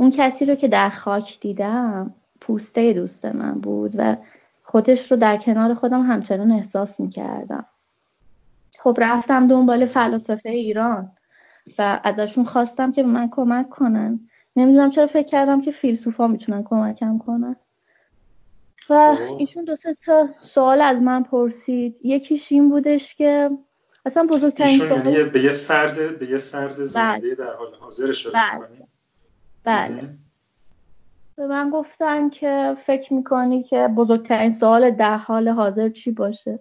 اون 0.00 0.10
کسی 0.10 0.44
رو 0.44 0.54
که 0.54 0.68
در 0.68 0.90
خاک 0.90 1.40
دیدم 1.40 2.14
پوسته 2.40 2.92
دوست 2.92 3.24
من 3.24 3.52
بود 3.52 3.92
و 3.94 4.16
خودش 4.62 5.12
رو 5.12 5.18
در 5.18 5.36
کنار 5.36 5.74
خودم 5.74 6.02
همچنان 6.02 6.52
احساس 6.52 7.00
می‌کردم 7.00 7.64
خب 8.78 8.96
رفتم 9.00 9.48
دنبال 9.48 9.86
فلاسفه 9.86 10.48
ایران 10.48 11.12
و 11.78 12.00
ازشون 12.04 12.44
خواستم 12.44 12.92
که 12.92 13.02
به 13.02 13.08
من 13.08 13.28
کمک 13.30 13.68
کنن 13.68 14.20
نمی‌دونم 14.56 14.90
چرا 14.90 15.06
فکر 15.06 15.26
کردم 15.26 15.60
که 15.60 15.70
فیلسوفا 15.70 16.26
می‌تونن 16.26 16.62
کمکم 16.62 17.18
کنن 17.18 17.56
و 18.90 19.14
خب. 19.14 19.36
ایشون 19.38 19.64
دو 19.64 19.76
سه 19.76 19.96
تا 20.06 20.28
سوال 20.40 20.80
از 20.80 21.02
من 21.02 21.22
پرسید 21.22 22.00
یکیش 22.04 22.52
این 22.52 22.70
بودش 22.70 23.14
که 23.14 23.50
اصلا 24.06 24.26
بزرگترین 24.26 24.78
سوال 24.78 25.06
یعنی 25.06 25.30
به 25.30 25.44
یه 25.44 25.52
فرد 25.52 26.18
به 26.18 26.30
یه 26.30 26.38
فرد 26.38 26.74
زنده 26.74 27.20
بله. 27.20 27.34
در 27.34 27.54
حال 27.54 27.74
حاضر 27.80 28.12
شده 28.12 28.32
بله. 28.32 28.89
بله. 29.64 30.08
به 31.36 31.46
من 31.46 31.70
گفتن 31.70 32.28
که 32.28 32.76
فکر 32.86 33.14
می‌کنی 33.14 33.62
که 33.62 33.88
بزرگترین 33.88 34.50
سوال 34.50 34.90
در 34.90 35.16
حال 35.16 35.48
حاضر 35.48 35.88
چی 35.88 36.10
باشه؟ 36.10 36.58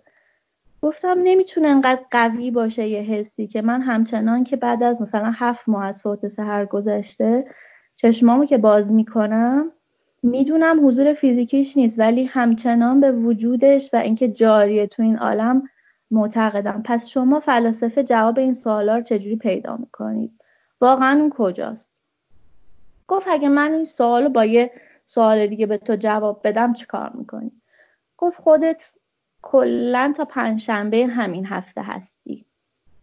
گفتم 0.81 1.19
نمی‌تونه 1.23 1.67
انقدر 1.67 2.01
قوی 2.11 2.51
باشه 2.51 2.87
یه 2.87 3.01
حسی 3.01 3.47
که 3.47 3.61
من 3.61 3.81
همچنان 3.81 4.43
که 4.43 4.55
بعد 4.55 4.83
از 4.83 5.01
مثلا 5.01 5.31
هفت 5.35 5.69
ماه 5.69 5.85
از 5.85 6.01
فوت 6.01 6.27
سهر 6.27 6.65
گذشته 6.65 7.45
چشمامو 7.95 8.45
که 8.45 8.57
باز 8.57 8.93
می‌کنم 8.93 9.71
می‌دونم 10.23 10.87
حضور 10.87 11.13
فیزیکیش 11.13 11.77
نیست 11.77 11.99
ولی 11.99 12.23
همچنان 12.23 12.99
به 12.99 13.11
وجودش 13.11 13.89
و 13.93 13.97
اینکه 13.97 14.27
جاریه 14.27 14.87
تو 14.87 15.03
این 15.03 15.17
عالم 15.17 15.63
معتقدم. 16.11 16.81
پس 16.85 17.07
شما 17.07 17.39
فلاسفه 17.39 18.03
جواب 18.03 18.39
این 18.39 18.53
سوالا 18.53 18.95
رو 18.95 19.03
چجوری 19.03 19.35
پیدا 19.35 19.77
می‌کنید؟ 19.77 20.31
واقعا 20.81 21.19
اون 21.19 21.29
کجاست؟ 21.29 21.98
گفت 23.09 23.27
اگه 23.27 23.49
من 23.49 23.73
این 23.73 23.85
سوال 23.85 24.27
با 24.27 24.45
یه 24.45 24.71
سوال 25.05 25.47
دیگه 25.47 25.65
به 25.65 25.77
تو 25.77 25.95
جواب 25.95 26.41
بدم 26.43 26.73
چیکار 26.73 27.11
می‌کنی؟ 27.13 27.51
گفت 28.17 28.41
خودت 28.41 28.91
کلا 29.41 30.13
تا 30.17 30.25
پنجشنبه 30.25 31.07
همین 31.07 31.45
هفته 31.45 31.81
هستی. 31.81 32.45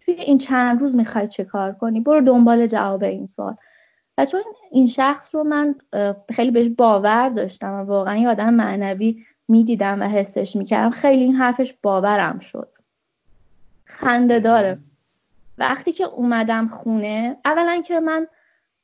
توی 0.00 0.14
این 0.14 0.38
چند 0.38 0.80
روز 0.80 0.94
می‌خوای 0.94 1.28
چه 1.28 1.44
کار 1.44 1.72
کنی؟ 1.72 2.00
برو 2.00 2.20
دنبال 2.20 2.66
جواب 2.66 3.04
این 3.04 3.26
سوال. 3.26 3.56
و 4.18 4.26
چون 4.26 4.42
این 4.70 4.86
شخص 4.86 5.34
رو 5.34 5.44
من 5.44 5.74
خیلی 6.30 6.50
بهش 6.50 6.68
باور 6.78 7.28
داشتم 7.28 7.72
و 7.72 7.84
واقعا 7.84 8.16
یه 8.16 8.28
آدم 8.28 8.54
معنوی 8.54 9.24
می‌دیدم 9.48 10.02
و 10.02 10.04
حسش 10.04 10.56
می‌کردم 10.56 10.90
خیلی 10.90 11.22
این 11.22 11.34
حرفش 11.34 11.74
باورم 11.82 12.38
شد. 12.38 12.68
خنده 13.84 14.40
داره. 14.40 14.78
وقتی 15.58 15.92
که 15.92 16.04
اومدم 16.04 16.68
خونه 16.68 17.36
اولا 17.44 17.82
که 17.82 18.00
من 18.00 18.26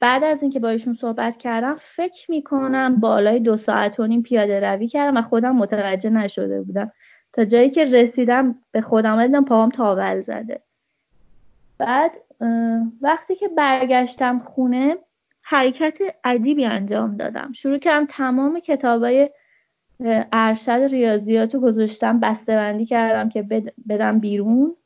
بعد 0.02 0.24
از 0.24 0.42
اینکه 0.42 0.60
با 0.60 0.68
ایشون 0.68 0.94
صحبت 0.94 1.36
کردم 1.36 1.76
فکر 1.78 2.30
می‌کنم 2.30 2.96
بالای 2.96 3.40
دو 3.40 3.56
ساعت 3.56 4.00
و 4.00 4.06
نیم 4.06 4.22
پیاده 4.22 4.60
روی 4.60 4.88
کردم 4.88 5.16
و 5.16 5.22
خودم 5.22 5.56
متوجه 5.56 6.10
نشده 6.10 6.62
بودم. 6.62 6.92
تا 7.32 7.44
جایی 7.44 7.70
که 7.70 7.84
رسیدم 7.84 8.58
به 8.70 8.80
خودم 8.80 9.26
دیدم 9.26 9.44
پاهم 9.44 9.68
تاول 9.68 10.20
زده. 10.20 10.60
بعد 11.78 12.12
وقتی 13.00 13.34
که 13.34 13.48
برگشتم 13.48 14.38
خونه 14.38 14.96
حرکت 15.42 15.98
عجیبی 16.24 16.64
انجام 16.64 17.16
دادم. 17.16 17.52
شروع 17.52 17.78
کردم 17.78 18.06
تمام 18.10 18.60
کتابای 18.60 19.30
ارشد 20.32 20.70
ریاضیات 20.70 21.54
رو 21.54 21.60
گذاشتم 21.60 22.20
بسته 22.20 22.54
بندی 22.54 22.86
کردم 22.86 23.28
که 23.28 23.42
بدم 23.88 24.18
بیرون. 24.18 24.76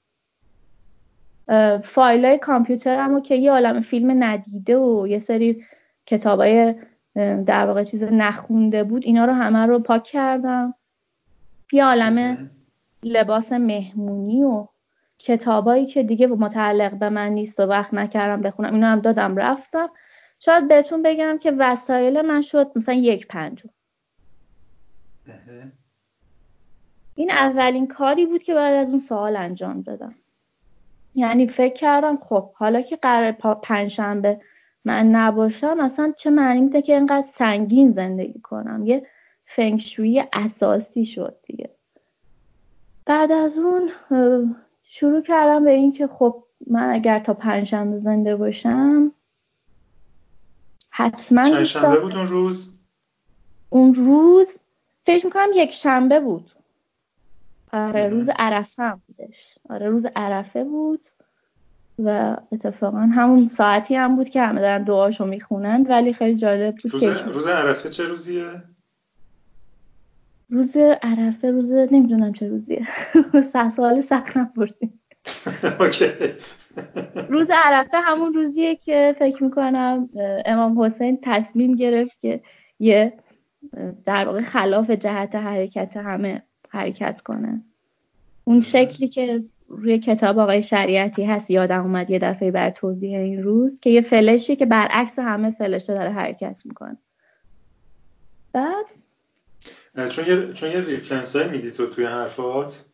فایل 1.84 2.24
های 2.24 2.38
کامپیوترم 2.38 3.14
رو 3.14 3.20
که 3.20 3.34
یه 3.34 3.52
عالم 3.52 3.80
فیلم 3.80 4.24
ندیده 4.24 4.78
و 4.78 5.06
یه 5.08 5.18
سری 5.18 5.64
کتابای 6.06 6.74
در 7.46 7.66
واقع 7.66 7.84
چیز 7.84 8.02
نخونده 8.02 8.84
بود 8.84 9.04
اینا 9.04 9.24
رو 9.24 9.32
همه 9.32 9.66
رو 9.66 9.78
پاک 9.78 10.04
کردم. 10.04 10.74
یه 11.72 11.84
عالم 11.84 12.50
لباس 13.02 13.52
مهمونی 13.52 14.42
و 14.42 14.68
کتابایی 15.18 15.86
که 15.86 16.02
دیگه 16.02 16.26
متعلق 16.26 16.94
به 16.94 17.08
من 17.08 17.28
نیست 17.28 17.60
و 17.60 17.62
وقت 17.62 17.94
نکردم 17.94 18.42
بخونم 18.42 18.74
اینا 18.74 18.88
هم 18.88 19.00
دادم 19.00 19.36
رفتم. 19.36 19.90
شاید 20.38 20.68
بهتون 20.68 21.02
بگم 21.02 21.38
که 21.38 21.50
وسایل 21.58 22.22
من 22.22 22.42
شد 22.42 22.72
مثلا 22.76 22.94
یک 22.94 23.26
پنجم. 23.26 23.68
این 27.14 27.30
اولین 27.30 27.86
کاری 27.86 28.26
بود 28.26 28.42
که 28.42 28.54
بعد 28.54 28.74
از 28.74 28.88
اون 28.88 29.00
سوال 29.00 29.36
انجام 29.36 29.82
دادم. 29.82 30.14
یعنی 31.16 31.46
فکر 31.46 31.74
کردم 31.74 32.18
خب 32.28 32.52
حالا 32.52 32.82
که 32.82 32.96
قرار 32.96 33.32
پنجشنبه 33.62 34.40
من 34.84 35.06
نباشم 35.06 35.76
اصلا 35.80 36.12
چه 36.16 36.30
معنی 36.30 36.60
میده 36.60 36.82
که 36.82 36.94
اینقدر 36.94 37.26
سنگین 37.26 37.92
زندگی 37.92 38.40
کنم؟ 38.40 38.86
یه 38.86 39.06
فنگشویی 39.46 40.24
اساسی 40.32 41.06
شد 41.06 41.36
دیگه. 41.42 41.70
بعد 43.06 43.32
از 43.32 43.58
اون 43.58 43.90
شروع 44.82 45.22
کردم 45.22 45.64
به 45.64 45.70
این 45.70 45.92
که 45.92 46.06
خب 46.06 46.44
من 46.66 46.90
اگر 46.90 47.18
تا 47.18 47.34
پنجشنبه 47.34 47.98
زنده 47.98 48.36
باشم 48.36 49.12
حتما 50.90 51.64
شنبه 51.64 52.00
بود 52.00 52.16
اون 52.16 52.26
روز؟ 52.26 52.78
اون 53.70 53.94
روز 53.94 54.48
فکر 55.06 55.26
می‌کنم 55.26 55.48
یک 55.54 55.70
شنبه 55.70 56.20
بود. 56.20 56.50
آره 57.76 58.08
روز 58.08 58.28
عرفه 58.38 58.82
هم 58.82 59.02
بودش. 59.06 59.58
آره 59.70 59.88
روز 59.88 60.06
عرفه 60.16 60.64
بود 60.64 61.08
و 61.98 62.36
اتفاقا 62.52 62.98
همون 62.98 63.48
ساعتی 63.48 63.94
هم 63.94 64.16
بود 64.16 64.28
که 64.28 64.42
همه 64.42 64.60
دارن 64.60 64.84
دعاشو 64.84 65.24
می‌خونن 65.24 65.86
ولی 65.88 66.12
خیلی 66.12 66.36
جالب 66.36 66.74
بود 66.82 66.92
روز, 66.92 67.02
روز 67.02 67.46
عرفه 67.46 67.88
چه 67.88 68.04
روزیه؟ 68.04 68.62
روز 70.50 70.76
عرفه 71.02 71.50
روز 71.50 71.72
نمی‌دونم 71.72 72.32
چه 72.32 72.48
روزیه. 72.48 72.86
سه 73.52 74.00
سخت 74.00 74.36
نپرسیم 74.36 75.00
روز 77.30 77.50
عرفه 77.50 77.96
همون 77.96 78.34
روزیه 78.34 78.76
که 78.76 79.16
فکر 79.18 79.44
می‌کنم 79.44 80.08
امام 80.46 80.82
حسین 80.82 81.18
تصمیم 81.22 81.74
گرفت 81.74 82.20
که 82.20 82.40
یه 82.78 83.12
در 84.04 84.26
واقع 84.26 84.40
خلاف 84.40 84.90
جهت 84.90 85.34
حرکت 85.34 85.96
همه 85.96 86.42
حرکت 86.76 87.20
کنه. 87.20 87.62
اون 88.44 88.60
شکلی 88.60 89.08
که 89.08 89.44
روی 89.68 89.98
کتاب 89.98 90.38
آقای 90.38 90.62
شریعتی 90.62 91.24
هست 91.24 91.50
یادم 91.50 91.82
اومد 91.82 92.10
یه 92.10 92.18
دفعه 92.18 92.50
بر 92.50 92.70
توضیح 92.70 93.18
این 93.18 93.42
روز 93.42 93.80
که 93.80 93.90
یه 93.90 94.00
فلشی 94.00 94.56
که 94.56 94.66
برعکس 94.66 95.18
همه 95.18 95.50
فلشه 95.50 95.94
داره 95.94 96.10
حرکت 96.10 96.62
می‌کنه. 96.64 96.96
بعد؟ 98.52 98.86
چون 100.08 100.26
یه, 100.26 100.52
چون 100.52 100.70
یه 100.70 100.80
ریفرنس 100.80 101.36
های 101.36 101.48
میدی 101.48 101.70
تو 101.70 101.86
توی 101.86 102.04
حرفات 102.04 102.84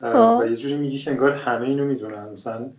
و 0.00 0.12
خب. 0.12 0.46
یه 0.48 0.56
جوری 0.56 0.76
میگی 0.76 0.98
که 0.98 1.10
انگار 1.10 1.32
همه 1.32 1.66
اینو 1.66 1.84
می‌دونن. 1.84 2.28
مثلا 2.28 2.70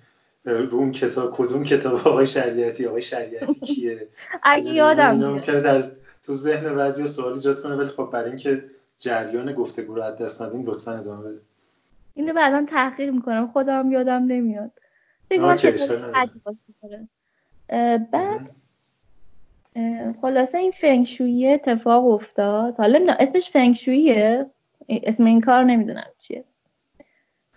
رو 0.45 0.77
اون 0.77 0.91
کتاب 0.91 1.31
کدوم 1.33 1.63
کتاب 1.63 1.93
آقای 1.93 2.25
شریعتی 2.25 2.85
آقای 2.85 3.01
شریعتی 3.01 3.53
کیه؟ 3.53 4.07
اگه 4.43 4.73
یادم 4.73 5.17
ممکنه 5.17 5.61
در 5.61 5.81
تو 6.23 6.33
ذهن 6.33 6.75
بعضی 6.75 7.07
سوال 7.07 7.33
ایجاد 7.33 7.61
کنه 7.61 7.75
ولی 7.75 7.89
خب 7.89 8.09
برای 8.13 8.27
اینکه 8.27 8.63
جریان 8.99 9.53
گفتگو 9.53 9.95
رو 9.95 10.01
از 10.01 10.17
دست 10.17 10.41
ندیم 10.41 10.65
لطفا 10.65 10.91
ادامه 10.91 11.29
بده. 11.29 11.41
اینو 12.13 12.33
بعدا 12.33 12.65
تحقیق 12.65 13.09
می‌کنم. 13.09 13.47
خودم 13.47 13.91
یادم 13.91 14.25
نمیاد. 14.25 14.71
بعد 18.11 18.49
خلاصه 20.21 20.57
این 20.57 20.71
فنگشویی 20.71 21.53
اتفاق 21.53 22.07
افتاد. 22.07 22.77
حالا 22.77 23.15
اسمش 23.19 23.49
فنگشوییه 23.49 24.45
اسم 24.89 25.25
این 25.25 25.41
کار 25.41 25.63
نمی‌دونم 25.63 26.09
چیه. 26.19 26.43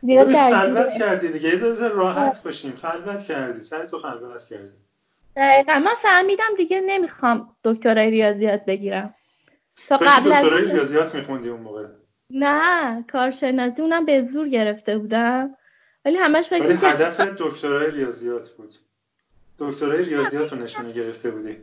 زیاد 0.02 0.32
خلوت 0.34 0.92
کردی 0.92 1.32
دیگه. 1.32 1.48
یه 1.48 1.88
راحت 1.88 2.44
باشیم. 2.44 2.72
خلوت 2.72 3.22
کردی. 3.24 3.60
سر 3.60 3.86
تو 3.86 3.98
خلوت 3.98 4.44
کردی. 4.44 4.68
دقیقا. 5.36 5.78
من 5.78 5.94
فهمیدم 6.02 6.54
دیگه 6.56 6.80
نمی‌خوام 6.80 7.56
دکترای 7.64 8.10
ریاضیات 8.10 8.64
بگیرم. 8.64 9.14
تا 9.88 9.96
قبل 9.96 10.32
از 10.32 10.44
دکترای 10.44 10.64
ریاضیات 10.64 11.14
میخوندی 11.14 11.48
اون 11.48 11.60
موقع؟ 11.60 11.86
نه 12.30 13.04
کارشناسی 13.12 13.82
اونم 13.82 14.04
به 14.04 14.22
زور 14.22 14.48
گرفته 14.48 14.98
بودم. 14.98 15.56
ولی 16.04 16.16
همش 16.16 16.48
فکر 16.48 16.62
ولی 16.62 16.72
هدف 16.72 17.20
دکترای 17.20 17.90
ریاضیات 17.90 18.50
بود. 18.50 18.74
دکترای 19.58 20.04
ریاضیات 20.04 20.52
رو 20.52 20.58
نشونه 20.58 20.92
گرفته 20.92 21.30
بودی. 21.30 21.56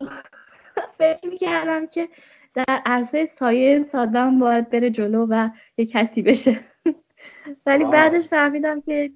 فکر 0.98 1.28
می‌کردم 1.28 1.86
که 1.86 2.08
در 2.54 2.82
عرصه 2.86 3.30
ساینس 3.38 3.94
آدم 3.94 4.38
باید 4.38 4.70
بره 4.70 4.90
جلو 4.90 5.26
و 5.30 5.48
یه 5.76 5.86
کسی 5.86 6.22
بشه. 6.22 6.60
ولی 7.66 7.84
بعدش 7.84 8.24
فهمیدم 8.28 8.80
که 8.80 9.10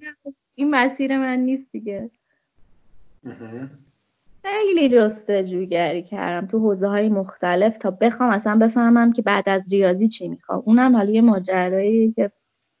این 0.55 0.69
مسیر 0.69 1.17
من 1.17 1.39
نیست 1.39 1.71
دیگه. 1.71 2.09
خیلی 4.43 4.89
جستجوگری 4.89 6.03
کردم 6.03 6.47
تو 6.47 6.59
حوزه 6.59 6.87
های 6.87 7.09
مختلف 7.09 7.77
تا 7.77 7.91
بخوام 7.91 8.29
اصلا 8.29 8.55
بفهمم 8.55 9.13
که 9.13 9.21
بعد 9.21 9.49
از 9.49 9.71
ریاضی 9.71 10.07
چی 10.07 10.27
می‌خوام. 10.27 10.63
اونم 10.65 10.95
حالا 10.95 11.11
یه 11.11 11.21
ماجرایی 11.21 12.11
که 12.11 12.31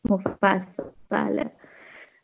مفصله. 0.09 1.51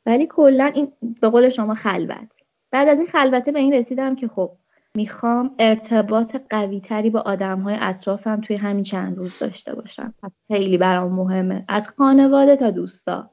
ولی 0.05 0.27
کلا 0.27 0.65
این 0.65 0.91
به 1.21 1.29
قول 1.29 1.49
شما 1.49 1.73
خلوت. 1.73 2.35
بعد 2.71 2.87
از 2.87 2.99
این 2.99 3.07
خلوته 3.07 3.51
به 3.51 3.59
این 3.59 3.73
رسیدم 3.73 4.15
که 4.15 4.27
خب 4.27 4.51
می‌خوام 4.95 5.55
ارتباط 5.59 6.35
قوی 6.49 6.79
تری 6.79 7.09
با 7.09 7.19
آدم 7.19 7.59
های 7.59 7.77
اطرافم 7.81 8.41
توی 8.41 8.55
همین 8.55 8.83
چند 8.83 9.17
روز 9.17 9.39
داشته 9.39 9.75
باشم. 9.75 10.13
خیلی 10.47 10.77
برام 10.77 11.11
مهمه. 11.11 11.65
از 11.67 11.87
خانواده 11.87 12.55
تا 12.55 12.71
دوستا. 12.71 13.29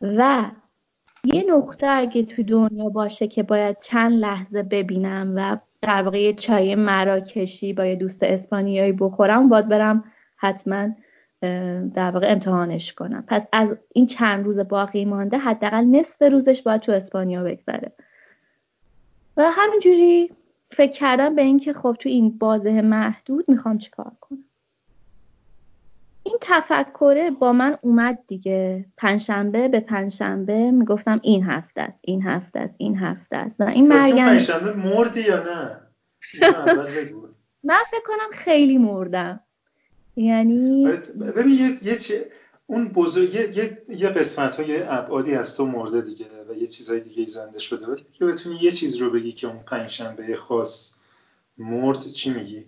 و 0.00 0.44
یه 1.24 1.44
نقطه 1.48 1.86
اگه 1.86 2.22
تو 2.22 2.42
دنیا 2.42 2.88
باشه 2.88 3.28
که 3.28 3.42
باید 3.42 3.78
چند 3.80 4.12
لحظه 4.12 4.62
ببینم 4.62 5.32
و 5.36 5.56
در 5.82 6.02
واقع 6.02 6.32
چای 6.32 6.74
مراکشی 6.74 7.72
با 7.72 7.86
یه 7.86 7.96
دوست 7.96 8.22
اسپانیایی 8.22 8.92
بخورم 8.92 9.48
باید 9.48 9.68
برم 9.68 10.04
حتما 10.36 10.88
در 11.94 12.10
واقع 12.10 12.32
امتحانش 12.32 12.92
کنم. 12.92 13.24
پس 13.28 13.42
از 13.52 13.68
این 13.92 14.06
چند 14.06 14.44
روز 14.44 14.58
باقی 14.58 15.04
مانده 15.04 15.38
حداقل 15.38 15.84
نصف 15.84 16.22
روزش 16.22 16.62
باید 16.62 16.80
تو 16.80 16.92
اسپانیا 16.92 17.42
بگذره. 17.42 17.92
و 19.36 19.50
همینجوری 19.50 20.30
فکر 20.70 20.92
کردم 20.92 21.34
به 21.34 21.42
اینکه 21.42 21.72
خب 21.72 21.96
تو 22.00 22.08
این 22.08 22.38
بازه 22.38 22.82
محدود 22.82 23.44
می‌خوام 23.48 23.78
چیکار 23.78 24.12
کنم. 24.20 24.44
این 26.26 26.38
تفکره 26.40 27.30
با 27.30 27.52
من 27.52 27.78
اومد 27.80 28.18
دیگه. 28.26 28.84
پنجشنبه 28.96 29.68
به 29.68 29.80
پنجشنبه 29.80 30.70
می‌گفتم 30.70 31.20
این 31.22 31.44
هفته 31.44 31.80
است 31.80 31.98
این 32.00 32.22
هفته 32.22 32.60
است 32.60 32.74
این 32.78 32.96
هفته 32.96 33.36
است. 33.36 33.56
و 33.58 33.64
این 33.64 33.88
مریم 33.88 34.26
پنجشنبه 34.26 34.72
مردی 34.72 35.20
یا 35.20 35.42
نه؟ 35.42 35.80
من 37.64 37.82
فکر 37.90 38.02
کنم 38.06 38.30
خیلی 38.32 38.78
مردم. 38.78 39.40
یعنی 40.16 40.86
آره، 40.86 40.96
ببین 41.32 41.54
یه, 41.54 41.70
یه 41.82 41.96
اون 42.66 42.88
بزرگ 42.88 43.34
یه, 43.34 43.58
یه, 43.58 43.82
یه 43.88 44.08
قسمت 44.08 44.60
های 44.60 44.82
ابعادی 44.82 45.34
از 45.34 45.56
تو 45.56 45.66
مرده 45.66 46.00
دیگه 46.00 46.26
و 46.48 46.54
یه 46.54 46.66
چیزهای 46.66 47.00
دیگه 47.00 47.26
زنده 47.26 47.58
شده. 47.58 47.86
ولی 47.86 48.06
که 48.12 48.24
بتونی 48.24 48.58
یه 48.62 48.70
چیز 48.70 48.96
رو 48.96 49.10
بگی 49.10 49.32
که 49.32 49.46
اون 49.46 49.58
پنجشنبه 49.58 50.36
خاص 50.36 51.00
مرد 51.58 52.00
چی 52.06 52.30
میگی؟ 52.30 52.64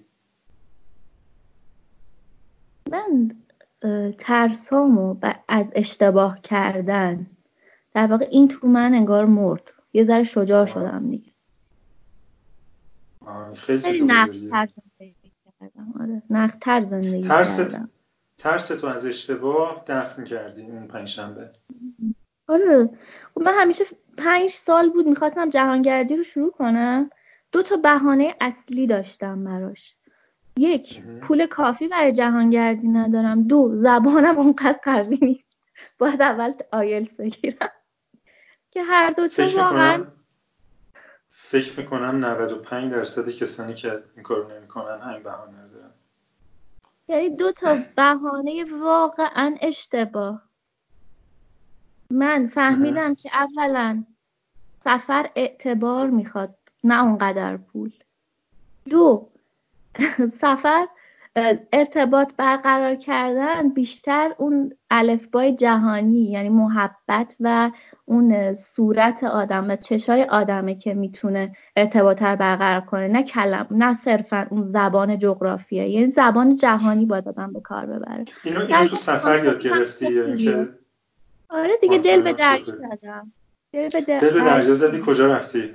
من 2.90 3.30
ترسامو 4.18 5.16
از 5.48 5.66
اشتباه 5.72 6.40
کردن. 6.40 7.26
در 7.94 8.06
واقع 8.06 8.28
این 8.30 8.48
تو 8.48 8.68
من 8.68 8.94
انگار 8.94 9.26
مرد. 9.26 9.62
یه 9.92 10.04
ذره 10.04 10.24
شجاع 10.24 10.66
شدم 10.66 11.10
دیگه. 11.10 11.32
خیلی 13.54 14.12
آره 16.00 16.22
نختر 16.30 16.84
زندگی 16.84 17.28
کردم. 17.28 17.90
ترس 18.36 18.68
تو 18.68 18.86
از 18.86 19.06
اشتباه 19.06 19.84
دفن 19.86 20.24
کردی 20.24 20.62
اون 20.62 20.86
پنجشنبه؟ 20.86 21.50
آره. 22.48 22.90
خب 23.34 23.42
من 23.42 23.52
همیشه 23.54 23.84
پنج 24.18 24.50
سال 24.50 24.90
بود 24.90 25.06
می‌خواستم 25.06 25.50
جهانگردی 25.50 26.16
رو 26.16 26.22
شروع 26.22 26.50
کنم. 26.50 27.10
دو 27.52 27.62
تا 27.62 27.76
بهانه 27.76 28.34
اصلی 28.40 28.86
داشتم 28.86 29.44
براش. 29.44 29.96
یک 30.58 31.02
پول 31.20 31.46
کافی 31.46 31.88
برای 31.88 32.12
جهانگردی 32.12 32.88
ندارم. 32.88 33.42
دو 33.42 33.70
زبانم 33.74 34.38
اونقدر 34.38 34.78
قوی 34.82 35.18
نیست. 35.22 35.56
باید 35.98 36.22
اول 36.22 36.52
آیلس 36.72 37.16
بگیرم. 37.20 37.70
که 38.70 38.82
هر 38.82 39.10
دو 39.10 39.28
تا 39.28 39.48
واقعا 39.56 40.04
فکر 41.28 41.80
می‌کنم 41.80 42.24
95 42.24 42.92
درصد 42.92 43.28
کسانی 43.28 43.74
که 43.74 44.02
این 44.14 44.22
کارو 44.22 44.50
نمی‌کنن 44.50 45.00
همین 45.00 45.22
بهانه 45.22 45.68
دارن. 45.68 45.90
یعنی 47.08 47.36
دو 47.36 47.52
تا 47.52 47.76
بهانه 47.96 48.64
واقعا 48.80 49.56
اشتباه. 49.60 50.42
من 52.10 52.50
فهمیدم 52.54 53.14
که 53.14 53.30
اولا 53.32 54.04
سفر 54.84 55.30
اعتبار 55.36 56.10
می‌خواد 56.10 56.54
نه 56.84 57.02
اونقدر 57.02 57.56
پول. 57.56 57.92
دو 58.88 59.30
سفر 60.42 60.86
ارتباط 61.72 62.28
برقرار 62.36 62.94
کردن 62.94 63.68
بیشتر 63.68 64.34
اون 64.38 64.72
الفبای 64.90 65.56
جهانی 65.56 66.30
یعنی 66.30 66.48
محبت 66.48 67.36
و 67.40 67.70
اون 68.04 68.54
صورت 68.54 69.24
آدم 69.24 69.70
و 69.70 69.76
چشای 69.76 70.24
آدمه 70.24 70.74
که 70.74 70.94
می‌تونه 70.94 71.56
ارتباط 71.76 72.22
برقرار 72.22 72.80
کنه. 72.80 73.08
نه 73.08 73.22
کلم 73.22 73.66
نه 73.70 73.94
صرفا 73.94 74.46
اون 74.50 74.66
زبان 74.66 75.18
جغرافیایی. 75.18 75.92
یعنی 75.92 76.10
زبان 76.10 76.56
جهانی 76.56 77.06
باید 77.06 77.28
آدم 77.28 77.52
به 77.52 77.60
کار 77.60 77.86
ببره. 77.86 78.24
اینو, 78.44 78.60
اینو 78.60 78.86
تو 78.86 78.96
سفر 78.96 79.44
یاد 79.44 79.60
گرفتی 79.60 80.12
یا 80.12 80.24
اینکه 80.24 80.68
آره 81.50 81.76
دیگه 81.80 81.98
دل 81.98 82.22
به 82.22 82.32
دریا 82.32 82.64
زدم 82.64 83.32
دل 83.72 83.88
به 83.88 84.40
دریا 84.40 84.74
زدی 84.74 85.02
کجا 85.06 85.34
رفتی؟ 85.34 85.74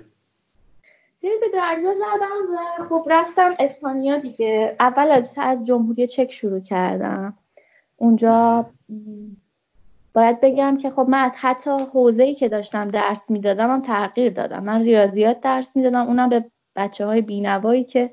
به 1.29 1.49
دریا 1.53 1.93
زدم 1.93 2.55
و 2.55 2.83
خب 2.83 3.07
رفتم 3.09 3.55
اسپانیا 3.59 4.17
دیگه. 4.17 4.75
اول 4.79 5.25
از 5.37 5.65
جمهوری 5.65 6.07
چک 6.07 6.31
شروع 6.31 6.59
کردم. 6.59 7.37
اونجا 7.97 8.65
باید 10.13 10.41
بگم 10.41 10.77
که 10.77 10.89
خب 10.89 11.05
من 11.09 11.31
حتی 11.35 11.71
حوزه 11.93 12.23
ای 12.23 12.35
که 12.35 12.49
داشتم 12.49 12.91
درس 12.91 13.31
می‌دادم 13.31 13.71
هم 13.71 13.81
تغییر 13.81 14.33
دادم. 14.33 14.63
من 14.63 14.81
ریاضیات 14.81 15.41
درس 15.41 15.75
می‌دادم. 15.75 16.07
اونم 16.07 16.29
به 16.29 16.45
بچه 16.75 17.05
های 17.05 17.21
بینوایی 17.21 17.83
که 17.83 18.11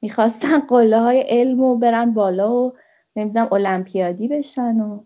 می‌خواستن 0.00 0.58
قله 0.58 1.00
های 1.00 1.20
علم 1.20 1.60
و 1.60 1.76
برن 1.76 2.14
بالا 2.14 2.52
و 2.52 2.72
نمی‌دونم 3.16 3.52
المپیادی 3.52 4.28
بشن 4.28 4.80
و 4.80 5.00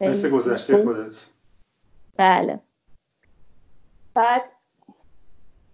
مثل 0.00 0.30
گذشته 0.30 0.84
خودت. 0.84 1.30
بله. 2.16 2.60
بعد 4.14 4.42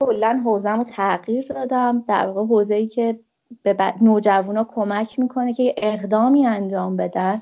کلا 0.06 0.42
حوزم 0.44 0.78
رو 0.78 0.84
تغییر 0.84 1.46
دادم. 1.46 2.04
در 2.08 2.26
واقع 2.26 2.46
حوزه 2.46 2.74
ای 2.74 2.86
که 2.86 3.20
به 3.62 3.94
نوجوانا 4.00 4.64
کمک 4.64 5.18
می‌کنه 5.18 5.54
که 5.54 5.74
اقدامی 5.76 6.46
انجام 6.46 6.96
بدن 6.96 7.40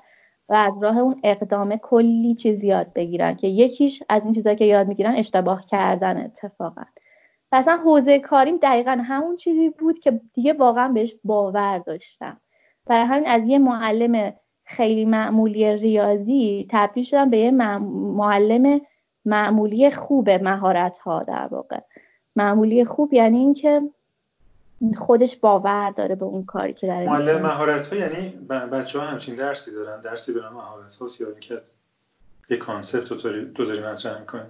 و 0.48 0.54
از 0.54 0.82
راه 0.82 0.98
اون 0.98 1.20
اقدامه 1.24 1.76
کلی 1.76 2.34
چیز 2.34 2.64
یاد 2.64 2.92
بگیرن 2.92 3.34
که 3.34 3.48
یکیش 3.48 4.02
از 4.08 4.24
این 4.24 4.34
چیزهایی 4.34 4.58
که 4.58 4.64
یاد 4.64 4.88
می‌گیرن 4.88 5.14
اشتباه 5.16 5.66
کردن 5.66 6.24
اتفاقا. 6.24 6.82
اصلا 7.52 7.76
حوزه 7.76 8.18
کاریم 8.18 8.56
دقیقا 8.62 8.98
همون 9.04 9.36
چیزی 9.36 9.70
بود 9.70 9.98
که 9.98 10.20
دیگه 10.34 10.52
واقعا 10.52 10.88
بهش 10.88 11.14
باور 11.24 11.78
داشتم. 11.78 12.40
برای 12.86 13.04
همین 13.04 13.28
از 13.28 13.42
یه 13.46 13.58
معلم 13.58 14.32
خیلی 14.64 15.04
معمولی 15.04 15.76
ریاضی 15.76 16.66
تبدیل 16.70 17.04
شدم 17.04 17.30
به 17.30 17.38
یه 17.38 17.50
معلم 17.50 18.80
معمولی 19.24 19.90
خوب 19.90 20.30
مهارت 20.30 20.98
ها 20.98 21.22
در 21.22 21.48
واقع. 21.50 21.80
معمولی 22.36 22.84
خوب 22.84 23.14
یعنی 23.14 23.38
اینکه 23.38 23.82
خودش 24.98 25.36
باور 25.36 25.90
داره 25.90 26.14
به 26.14 26.24
اون 26.24 26.44
کاری 26.44 26.72
که 26.72 26.86
داره 26.86 27.06
معلم 27.06 27.42
مهارت 27.42 27.92
ها 27.92 27.98
یعنی 27.98 28.28
بچه 28.48 28.98
ها 28.98 29.06
همچین 29.06 29.34
درسی 29.34 29.74
دارن. 29.74 30.00
درسی 30.00 30.34
به 30.34 30.50
مهارت 30.50 30.96
ها 30.96 31.06
یا 31.20 31.26
اینکه 31.30 31.60
یه 32.50 32.56
concept 32.56 33.10
رو 33.10 33.44
تو 33.44 33.64
داری 33.64 33.80
مطرح 33.80 34.20
می‌کنی. 34.20 34.42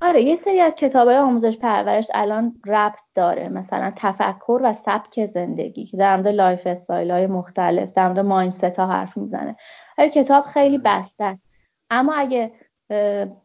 آره 0.00 0.22
یه 0.22 0.36
سری 0.36 0.60
از 0.60 0.74
کتاب 0.74 1.08
های 1.08 1.16
آموزش 1.16 1.56
پرورش 1.56 2.06
الان 2.14 2.60
ربط 2.66 2.98
داره. 3.14 3.48
مثلا 3.48 3.92
تفکر 3.96 4.60
و 4.64 4.74
سبک 4.74 5.26
زندگی 5.26 5.86
که 5.86 5.96
در 5.96 6.16
مورد 6.16 6.28
lifestyle 6.28 7.10
های 7.10 7.26
مختلف 7.26 7.92
در 7.94 8.08
مورد 8.08 8.20
mindset 8.20 8.64
ها 8.64 8.86
حرف 8.86 9.16
می‌زنه. 9.16 9.56
هر 9.98 10.08
کتاب 10.08 10.44
خیلی 10.44 10.78
بسته 10.78 11.24
است. 11.24 11.42
اما 11.90 12.14
اگه 12.14 12.52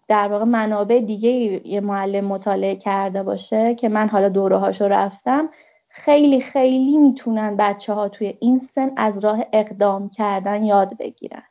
در 0.07 0.27
واقع 0.27 0.45
منابع 0.45 0.99
دیگه 0.99 1.29
یه 1.67 1.79
معلم 1.79 2.25
مطالعه 2.25 2.75
کرده 2.75 3.23
باشه 3.23 3.75
که 3.75 3.89
من 3.89 4.09
حالا 4.09 4.29
دوره 4.29 4.57
هاشو 4.57 4.87
رفتم 4.87 5.49
خیلی 5.89 6.41
خیلی 6.41 6.97
می‌تونن 6.97 7.55
بچه 7.57 7.93
ها 7.93 8.09
توی 8.09 8.37
این 8.39 8.59
سن 8.59 8.91
از 8.97 9.17
راه 9.19 9.45
اقدام 9.53 10.09
کردن 10.09 10.63
یاد 10.63 10.97
بگیرن. 10.97 11.43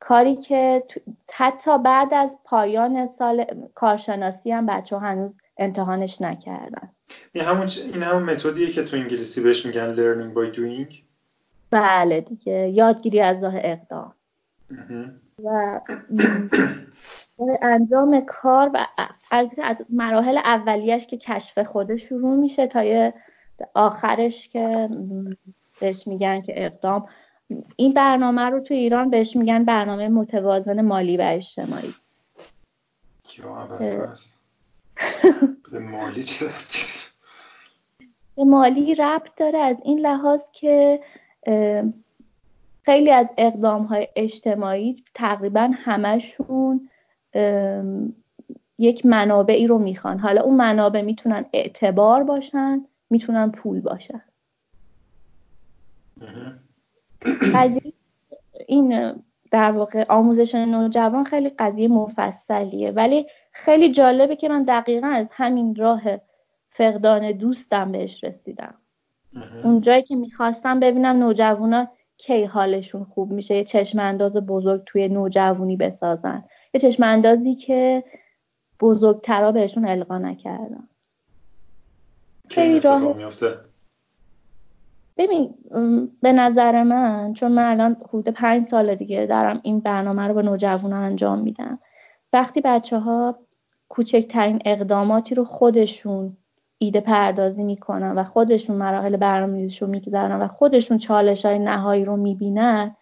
کاری 0.00 0.36
که 0.36 0.82
حتی 1.32 1.78
بعد 1.78 2.14
از 2.14 2.38
پایان 2.44 3.06
سال 3.06 3.46
کارشناسی 3.74 4.52
هم 4.52 4.66
بچه 4.66 4.96
ها 4.96 5.06
هنوز 5.06 5.30
امتحانش 5.58 6.20
نکردن. 6.20 6.90
این 7.32 7.44
همون 7.44 7.66
این 7.92 8.02
همون 8.02 8.22
متدیه 8.22 8.70
که 8.70 8.82
تو 8.82 8.96
انگلیسی 8.96 9.42
بهش 9.42 9.66
میگن 9.66 9.94
learning 9.94 10.34
by 10.34 10.56
doing 10.56 10.94
بله 11.70 12.20
دیگه 12.20 12.68
یادگیری 12.68 13.20
از 13.20 13.44
راه 13.44 13.54
اقدام. 13.56 14.12
و 15.44 15.80
انجام 17.62 18.24
کار 18.26 18.70
و 18.74 18.86
از, 19.30 19.48
از 19.62 19.76
مراحل 19.90 20.38
اولیش 20.38 21.06
که 21.06 21.16
کشف 21.16 21.58
خوده 21.58 21.96
شروع 21.96 22.36
میشه 22.36 22.66
تا 22.66 23.12
آخرش 23.74 24.48
که 24.48 24.88
بهش 25.80 26.06
میگن 26.06 26.40
که 26.40 26.64
اقدام. 26.64 27.08
این 27.76 27.94
برنامه 27.94 28.42
رو 28.42 28.60
تو 28.60 28.74
ایران 28.74 29.10
بهش 29.10 29.36
میگن 29.36 29.64
برنامه 29.64 30.08
متوازن 30.08 30.80
مالی 30.80 31.16
و 31.16 31.22
اجتماعی. 31.22 31.94
به 35.72 35.78
مالی 35.78 36.22
چه 36.22 36.46
به 38.36 38.44
مالی 38.44 38.94
ربط 38.94 39.30
داره 39.36 39.58
از 39.58 39.76
این 39.84 39.98
لحاظ 39.98 40.40
که 40.52 41.00
خیلی 42.86 43.10
از 43.10 43.30
اقدام 43.38 43.82
های 43.82 44.08
اجتماعی 44.16 44.96
تقریبا 45.14 45.70
همشون 45.74 46.88
یک 48.78 49.06
منابعی 49.06 49.66
رو 49.66 49.78
می‌خوان. 49.78 50.18
حالا 50.18 50.42
اون 50.42 50.56
منابع 50.56 51.02
می‌تونن 51.02 51.44
اعتبار 51.52 52.22
باشن 52.22 52.84
می‌تونن 53.10 53.50
پول 53.50 53.80
باشن. 53.80 54.22
قضیه 57.54 57.92
این 58.66 59.12
در 59.50 59.72
واقع 59.72 60.04
آموزش 60.08 60.54
نوجوان 60.54 61.24
خیلی 61.24 61.48
قضیه 61.48 61.88
مفصلیه. 61.88 62.90
ولی 62.90 63.26
خیلی 63.52 63.92
جالبه 63.92 64.36
که 64.36 64.48
من 64.48 64.62
دقیقا 64.62 65.06
از 65.06 65.28
همین 65.32 65.74
راه 65.74 66.02
فقدان 66.70 67.32
دوستم 67.32 67.92
بهش 67.92 68.24
رسیدم. 68.24 68.74
اون 69.64 69.80
جایی 69.80 70.02
که 70.02 70.16
می‌خواستم 70.16 70.80
ببینم 70.80 71.16
نوجوانا 71.16 71.88
کی 72.18 72.44
حالشون 72.44 73.04
خوب 73.04 73.32
میشه 73.32 73.56
یه 73.56 73.64
چشم 73.64 73.98
انداز 73.98 74.36
بزرگ 74.36 74.82
توی 74.86 75.08
نوجوانی 75.08 75.76
بسازن. 75.76 76.44
یه 76.74 76.80
چشم 76.80 77.02
اندازی 77.02 77.54
که 77.54 78.04
بزرگترا 78.80 79.52
بهشون 79.52 79.88
القا 79.88 80.18
نکردن. 80.18 80.88
خیلی 82.50 82.80
راه 82.80 83.16
میفته 83.16 83.58
ببین 85.16 85.54
به 86.22 86.32
نظر 86.32 86.82
من 86.82 87.32
چون 87.32 87.52
من 87.52 87.70
الان 87.70 87.96
حدود 88.08 88.28
پنج 88.28 88.66
سال 88.66 88.94
دیگه 88.94 89.26
دارم 89.26 89.60
این 89.62 89.80
برنامه 89.80 90.28
رو 90.28 90.34
به 90.34 90.42
نوجوان 90.42 90.92
انجام 90.92 91.38
میدم. 91.38 91.78
وقتی 92.32 92.60
بچه 92.60 92.98
ها 92.98 93.38
کوچکترین 93.88 94.62
اقداماتی 94.64 95.34
رو 95.34 95.44
خودشون 95.44 96.36
ایده 96.78 97.00
پردازی 97.00 97.62
می‌کنن 97.62 98.18
و 98.18 98.24
خودشون 98.24 98.76
مراحل 98.76 99.16
برنامه‌ریزیش 99.16 99.82
رو 99.82 99.88
میگذرن 99.88 100.42
و 100.42 100.48
خودشون 100.48 100.98
چالش 100.98 101.46
های 101.46 101.58
نهایی 101.58 102.04
رو 102.04 102.16
می‌بینن 102.16 102.96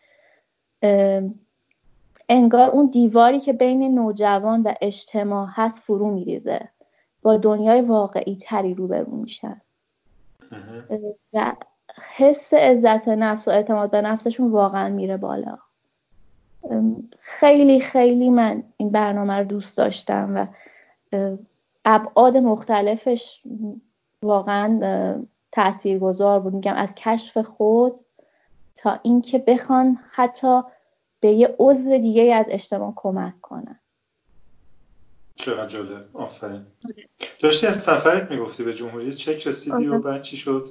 انگار 2.28 2.70
اون 2.70 2.86
دیواری 2.86 3.40
که 3.40 3.52
بین 3.52 3.94
نوجوان 3.94 4.62
و 4.62 4.74
اجتماع 4.80 5.48
هست 5.50 5.78
فرو 5.78 6.10
میریزه. 6.10 6.68
با 7.22 7.36
دنیای 7.36 7.80
واقعی 7.80 8.36
تری 8.36 8.74
روبرو 8.74 9.16
میشن. 9.16 9.60
و 11.32 11.52
حس 12.16 12.54
عزت 12.54 13.08
نفس 13.08 13.48
و 13.48 13.50
اعتماد 13.50 13.90
به 13.90 14.00
نفسشون 14.00 14.50
واقعا 14.50 14.88
میره 14.88 15.16
بالا. 15.16 15.58
خیلی 17.18 17.80
خیلی 17.80 18.30
من 18.30 18.62
این 18.76 18.90
برنامه 18.90 19.34
رو 19.34 19.44
دوست 19.44 19.76
داشتم 19.76 20.34
و 20.34 20.46
ابعاد 21.84 22.36
مختلفش 22.36 23.42
واقعا 24.22 25.24
تاثیرگذار 25.52 26.40
بود. 26.40 26.54
میگم 26.54 26.74
از 26.74 26.94
کشف 26.94 27.38
خود 27.38 28.00
تا 28.76 29.00
اینکه 29.02 29.38
بخوان 29.38 29.98
حتی 30.10 30.62
به 31.20 31.32
یه 31.32 31.56
عضو 31.58 31.98
دیگه 31.98 32.34
از 32.34 32.46
اجتماع 32.48 32.92
کمک 32.96 33.40
کنن. 33.40 33.80
چقدر 35.34 35.66
جالب. 35.66 36.16
آفرین. 36.16 36.66
داشتی 37.40 37.66
از 37.66 37.76
سفرت 37.76 38.30
می‌گفتی 38.30 38.64
به 38.64 38.74
جمهوری 38.74 39.14
چک 39.14 39.46
رسیدی 39.46 39.86
و 39.86 39.98
بعد 39.98 40.22
چی 40.22 40.36
شد؟ 40.36 40.66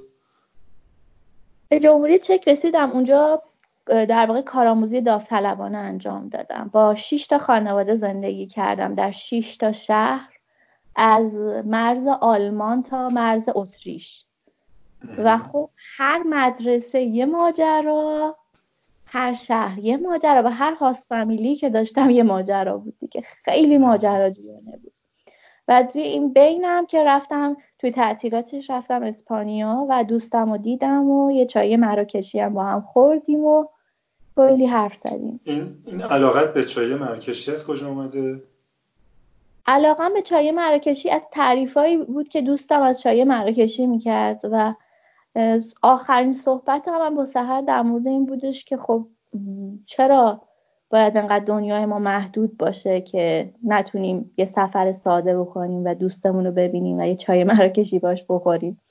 به 1.69 1.79
جمهوری 1.79 2.19
چک 2.19 2.47
رسیدم. 2.47 2.91
اونجا 2.91 3.41
در 3.85 4.25
واقع 4.25 4.41
کارآموزی 4.41 5.01
داوطلبانه 5.01 5.77
انجام 5.77 6.29
دادم. 6.29 6.69
با 6.73 6.95
6 6.95 7.27
تا 7.27 7.37
خانواده 7.37 7.95
زندگی 7.95 8.47
کردم. 8.47 8.95
در 8.95 9.11
6 9.11 9.57
تا 9.57 9.71
شهر 9.71 10.32
از 10.95 11.33
مرز 11.65 12.07
آلمان 12.21 12.83
تا 12.83 13.07
مرز 13.07 13.49
اتریش. 13.55 14.25
و 15.17 15.37
خب 15.37 15.69
هر 15.97 16.23
مدرسه 16.23 17.01
یه 17.01 17.25
ماجرا 17.25 18.35
هر 19.05 19.33
شهر 19.33 19.79
یه 19.79 19.97
ماجرا 19.97 20.43
و 20.45 20.53
هر 20.53 20.73
هاست 20.73 21.07
فامیلی 21.07 21.55
که 21.55 21.69
داشتم 21.69 22.09
یه 22.09 22.23
ماجرا 22.23 22.77
بود 22.77 22.93
دیگه. 22.99 23.23
خیلی 23.45 23.77
ماجراجویانه 23.77 24.77
بود. 24.83 24.93
و 25.67 25.83
توی 25.83 26.01
این 26.01 26.33
بینم 26.33 26.85
که 26.85 27.03
رفتم 27.03 27.57
توی 27.79 27.91
تعطیلاتش 27.91 28.69
رفتم 28.69 29.03
اسپانیا 29.03 29.85
و 29.89 30.03
دوستم 30.03 30.51
رو 30.51 30.57
دیدم 30.57 31.09
و 31.09 31.31
یه 31.31 31.45
چای 31.45 31.77
مراکشی 31.77 32.39
هم 32.39 32.53
با 32.53 32.63
هم 32.63 32.81
خوردیم 32.81 33.39
و 33.39 33.67
کلی 34.35 34.65
حرف 34.65 34.97
زدیم. 34.97 35.39
این, 35.43 35.77
این 35.85 36.01
علاقت 36.01 36.53
به 36.53 36.63
چای 36.63 36.95
مراکشی 36.95 37.51
از 37.51 37.67
کجا 37.67 37.87
اومده؟ 37.87 38.41
علاقم 39.65 40.13
به 40.13 40.21
چای 40.21 40.51
مراکشی 40.51 41.09
از 41.09 41.27
تعریفایی 41.31 41.97
بود 41.97 42.29
که 42.29 42.41
دوستم 42.41 42.81
از 42.81 43.01
چای 43.01 43.23
مراکشی 43.23 43.85
می‌کرد 43.85 44.39
و 44.43 44.73
آخرین 45.81 46.33
صحبت 46.33 46.87
هم 46.87 47.15
با 47.15 47.25
سهر 47.25 47.61
در 47.61 47.81
مورد 47.81 48.07
این 48.07 48.25
بودش 48.25 48.65
که 48.65 48.77
خب 48.77 49.07
چرا 49.85 50.41
باید 50.89 51.17
انقدر 51.17 51.45
دنیای 51.45 51.85
ما 51.85 51.99
محدود 51.99 52.57
باشه 52.57 53.01
که 53.01 53.53
نتونیم 53.63 54.31
یه 54.37 54.45
سفر 54.45 54.91
ساده 54.91 55.39
بکنیم 55.39 55.85
و 55.85 55.93
دوستمون 55.93 56.45
رو 56.45 56.51
ببینیم 56.51 56.99
و 56.99 57.05
یه 57.05 57.15
چای 57.15 57.43
مراکشی 57.43 57.99
باش 57.99 58.25
بخوریم. 58.29 58.81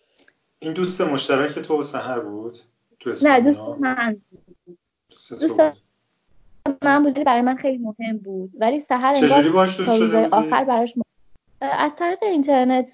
این 0.59 0.73
دوست 0.73 1.01
مشترک 1.01 1.59
تو 1.59 1.79
و 1.79 1.83
سهر 1.83 2.21
بود؟ 2.21 2.59
تو 3.01 3.13
نه 3.25 3.41
دوست 3.41 3.63
من. 3.81 4.21
دوست 5.11 5.73
من 6.83 7.03
بوده 7.03 7.25
برای 7.25 7.43
من 7.43 7.57
خیلی 7.57 7.79
مهم 7.79 8.19
بود. 8.19 8.51
ولی 8.59 8.81
سهر 8.81 9.15
چجوری 9.15 9.51
باش 9.51 9.71
شده 9.71 10.29
آخر 10.29 10.65
براش 10.65 10.95
از 11.61 11.93
طریق 11.99 12.23
اینترنت 12.23 12.93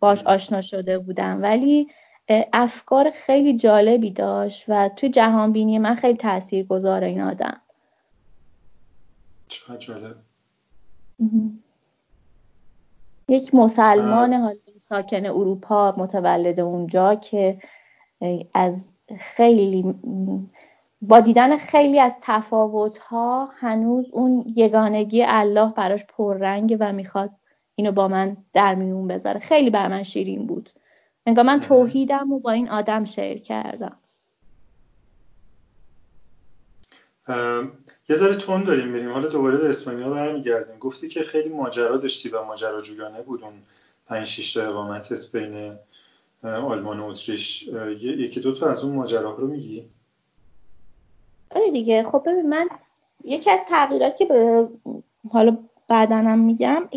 باش 0.00 0.22
آشنا 0.22 0.60
شده 0.60 0.98
بودم. 0.98 1.42
ولی 1.42 1.88
افکار 2.52 3.10
خیلی 3.10 3.56
جالبی 3.56 4.10
داشت 4.10 4.64
و 4.68 4.90
توی 4.96 5.08
جهان 5.08 5.52
بینی 5.52 5.78
من 5.78 5.94
خیلی 5.94 6.18
تأثیر 6.18 6.66
گذاره 6.66 7.06
این 7.06 7.20
آدم. 7.20 7.60
چقدر 9.48 9.76
جالب. 9.76 10.16
یک 13.28 13.54
مسلمان 13.54 14.32
حال 14.32 14.56
ساکن 14.78 15.26
اروپا 15.26 15.94
متولد 15.96 16.60
اونجا 16.60 17.14
که 17.14 17.58
از 18.54 18.94
خیلی 19.18 19.94
با 21.02 21.20
دیدن 21.20 21.56
خیلی 21.56 22.00
از 22.00 22.12
تفاوت 22.22 22.98
ها 22.98 23.50
هنوز 23.54 24.06
اون 24.12 24.52
یگانگی 24.56 25.22
الله 25.22 25.72
براش 25.76 26.04
پررنگ 26.04 26.76
و 26.80 26.92
می‌خواد 26.92 27.30
اینو 27.74 27.92
با 27.92 28.08
من 28.08 28.36
در 28.52 28.74
میون 28.74 29.08
بذاره. 29.08 29.40
خیلی 29.40 29.70
بر 29.70 29.88
من 29.88 30.02
شیرین 30.02 30.46
بود. 30.46 30.70
انگار 31.26 31.44
من 31.44 31.60
توحیدم 31.60 32.32
و 32.32 32.38
با 32.38 32.50
این 32.50 32.68
آدم 32.68 33.04
شیر 33.04 33.38
کردم. 33.38 33.96
یه 38.08 38.16
ذره 38.16 38.34
تون 38.34 38.64
داریم 38.64 38.88
میریم. 38.88 39.12
حالا 39.12 39.28
دوباره 39.28 39.56
به 39.56 39.68
اسپانیا 39.68 40.10
برمیگردیم. 40.10 40.78
گفتی 40.78 41.08
که 41.08 41.22
خیلی 41.22 41.48
ماجرا 41.48 41.96
داشتی 41.96 42.28
و 42.28 42.42
ماجراجویانه 42.44 43.22
بود 43.22 43.42
اون 43.42 43.52
پنج 44.06 44.26
شیش 44.26 44.52
تا 44.52 44.62
اقامتت 44.62 45.32
بین 45.32 45.74
آلمان 46.42 47.00
و 47.00 47.04
اتریش. 47.04 47.68
یکی 47.98 48.40
دو 48.40 48.52
تا 48.52 48.70
از 48.70 48.84
اون 48.84 48.96
ماجراها 48.96 49.36
رو 49.36 49.46
میگی؟ 49.46 49.84
آره 51.54 51.70
دیگه. 51.70 52.02
خب 52.02 52.22
ببین 52.26 52.48
من 52.48 52.68
یکی 53.24 53.50
از 53.50 53.60
تغییرات 53.68 54.16
که 54.16 54.24
به 54.24 54.68
حالا 55.30 55.58
بعدنم 55.88 56.38
میگم 56.38 56.88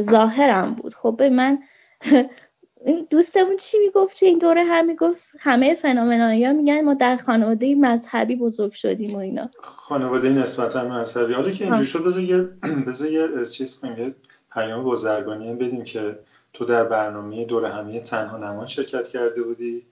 ظاهرم 0.00 0.74
بود. 0.74 0.94
خب 0.94 1.22
من 1.22 1.58
دوستمون 3.10 3.56
چی 3.56 3.78
می‌گفت؟ 3.78 4.22
این 4.22 4.38
دوره 4.38 4.64
هم 4.64 4.86
می‌گفت 4.86 5.22
همه 5.38 5.74
فنومنایی 5.74 6.44
ها 6.44 6.52
میگن 6.52 6.80
ما 6.80 6.94
در 6.94 7.16
خانواده 7.16 7.74
مذهبی 7.74 8.36
بزرگ 8.36 8.72
شدیم 8.72 9.14
و 9.14 9.18
اینا. 9.18 9.50
خانواده 9.60 10.28
نسبتا 10.28 10.88
مذهبی. 10.88 11.32
حالا 11.32 11.50
که 11.50 11.64
اینجور 11.64 11.84
شد 11.84 12.04
بذار 12.04 12.22
یه 12.22 12.48
بذار 12.88 13.10
یه 13.10 13.46
چیز 13.46 13.80
کنیم 13.80 14.14
پیام 14.54 14.84
بازرگانی 14.84 15.48
هم 15.48 15.58
بدیم 15.58 15.82
که 15.82 16.18
تو 16.52 16.64
در 16.64 16.84
برنامه 16.84 17.44
دور 17.44 17.64
همی 17.64 18.00
تنها 18.00 18.36
نمان 18.36 18.66
شرکت 18.66 19.08
کرده 19.08 19.42
بودی 19.42 19.82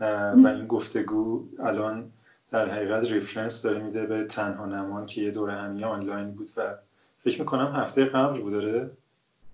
و 0.00 0.46
این 0.46 0.66
گفتگو 0.66 1.44
الان 1.58 2.10
در 2.50 2.70
حقیقت 2.70 3.10
ریفرنس 3.10 3.62
داره 3.62 3.82
میده 3.82 4.06
به 4.06 4.24
تنها 4.24 4.66
نمان 4.66 5.06
که 5.06 5.20
یه 5.20 5.30
دور 5.30 5.50
همی 5.50 5.84
آنلاین 5.84 6.30
بود 6.30 6.50
و 6.56 6.74
فکر 7.18 7.40
می‌کنم 7.40 7.72
هفته 7.76 8.04
قبل 8.04 8.40
بود 8.40 8.52
داره 8.52 8.90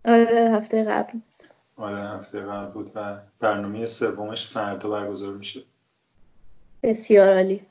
آره 0.04 0.50
هفته 0.54 0.84
قبل. 0.84 1.18
آره 1.76 2.02
هفته 2.02 2.40
قبل 2.40 2.72
بود 2.72 2.90
و 2.94 3.18
برنامه 3.40 3.86
سومش 3.86 4.46
فردا 4.46 4.88
برگزار 4.90 5.34
میشه. 5.34 5.62
بسیار 6.82 7.34
عالی. 7.34 7.62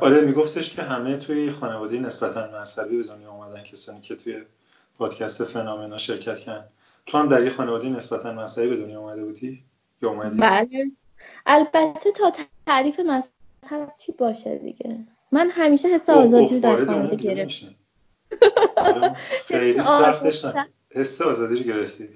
آره 0.00 0.20
میگفتش 0.20 0.76
که 0.76 0.82
همه 0.82 1.16
توی 1.16 1.50
خانواده 1.50 1.98
نسبتا 1.98 2.60
مذهبی 2.60 2.96
به 2.96 3.02
دنیا 3.02 3.30
آمدن 3.30 3.62
کسانی 3.62 4.00
که 4.00 4.16
توی 4.16 4.42
پادکست 4.98 5.44
فنامنا 5.44 5.98
شرکت 5.98 6.38
کردن. 6.38 6.64
تو 7.06 7.18
هم 7.18 7.28
در 7.28 7.44
یه 7.44 7.50
خانواده 7.50 7.88
نسبتا 7.88 8.32
مذهبی 8.32 8.68
به 8.68 8.76
دنیا 8.76 9.00
آمده 9.00 9.24
بودی؟ 9.24 9.64
یا 10.02 10.14
بله. 10.14 10.90
البته 11.46 12.12
تا 12.16 12.32
تعریف 12.66 13.00
مذهب 13.00 13.94
چی 13.98 14.12
باشه 14.12 14.58
دیگه؟ 14.58 14.98
من 15.32 15.50
همیشه 15.50 15.88
حس 15.88 16.10
آزادی 16.10 16.60
در 16.60 16.84
خانواده 16.84 17.16
گرفتم 17.16 17.74
خیلی 19.46 19.82
سختش 19.82 20.44
حس 20.94 21.22
آزادی 21.22 21.56
رو 21.56 21.62
گرفتی. 21.62 22.08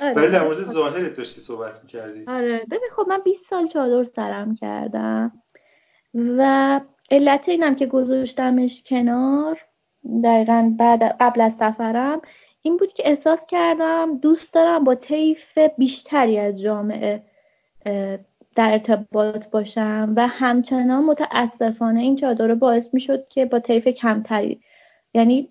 آره. 0.00 0.14
ولی 0.14 0.28
در 0.30 0.44
مورد 0.44 0.62
ظاهرت 0.62 1.16
داشتی 1.16 1.40
صحبت 1.40 1.80
می‌کردی. 1.82 2.24
آره. 2.26 2.58
ببین 2.70 2.88
خب 2.96 3.08
من 3.08 3.20
20 3.24 3.50
سال 3.50 3.68
چادر 3.68 4.04
سرم 4.04 4.54
کردم 4.54 5.42
و 6.14 6.80
علت 7.10 7.48
اینم 7.48 7.76
که 7.76 7.86
گذاشتمش 7.86 8.82
کنار 8.86 9.58
دقیقا 10.24 10.74
بعد 10.78 11.02
قبل 11.20 11.40
از 11.40 11.52
سفرم 11.52 12.20
این 12.62 12.76
بود 12.76 12.92
که 12.92 13.08
احساس 13.08 13.46
کردم 13.46 14.18
دوست 14.18 14.54
دارم 14.54 14.84
با 14.84 14.94
طیف 14.94 15.58
بیشتری 15.58 16.38
از 16.38 16.60
جامعه 16.60 17.22
در 18.56 18.72
ارتباط 18.72 19.46
باشم 19.46 20.12
و 20.16 20.28
همچنان 20.28 21.04
متاسفانه 21.04 22.00
این 22.00 22.16
چادر 22.16 22.54
باعث 22.54 22.94
می 22.94 23.00
شد 23.00 23.28
که 23.28 23.46
با 23.46 23.58
طیف 23.58 23.88
کمتری 23.88 24.60
یعنی 25.14 25.48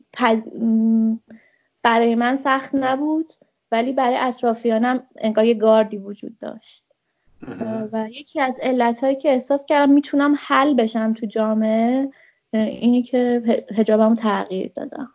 برای 1.83 2.15
من 2.15 2.37
سخت 2.37 2.75
نبود 2.75 3.33
ولی 3.71 3.93
برای 3.93 4.17
اطرافیانم 4.17 5.03
انگار 5.17 5.45
یه 5.45 5.53
گاردی 5.53 5.97
وجود 5.97 6.37
داشت. 6.39 6.85
و 7.91 8.07
یکی 8.11 8.39
از 8.39 8.59
علتهایی 8.61 9.15
که 9.15 9.29
احساس 9.29 9.65
کردم 9.65 9.93
می‌تونم 9.93 10.35
حل 10.39 10.73
بشم 10.73 11.13
تو 11.13 11.25
جامعه 11.25 12.09
اینی 12.53 13.03
که 13.03 13.41
هجابم 13.75 14.15
تغییر 14.15 14.71
دادم. 14.75 15.09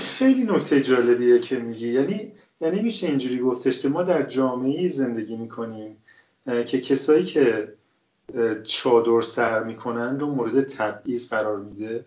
خیلی 0.00 0.44
نکته 0.44 0.80
جالبیه 0.80 1.38
که 1.38 1.58
میگی. 1.58 1.92
یعنی 1.92 2.32
یعنی 2.60 2.82
میشه 2.82 3.06
اینجوری 3.06 3.38
گفتش 3.38 3.82
که 3.82 3.88
ما 3.88 4.02
در 4.02 4.22
جامعه 4.22 4.88
زندگی 4.88 5.36
می‌کنیم. 5.36 5.96
که 6.46 6.80
کسایی 6.80 7.24
که 7.24 7.74
چادر 8.64 9.20
سر 9.20 9.62
می‌کنن 9.64 10.20
رو 10.20 10.26
مورد 10.26 10.64
تبعیض 10.64 11.30
قرار 11.30 11.58
میده. 11.58 12.06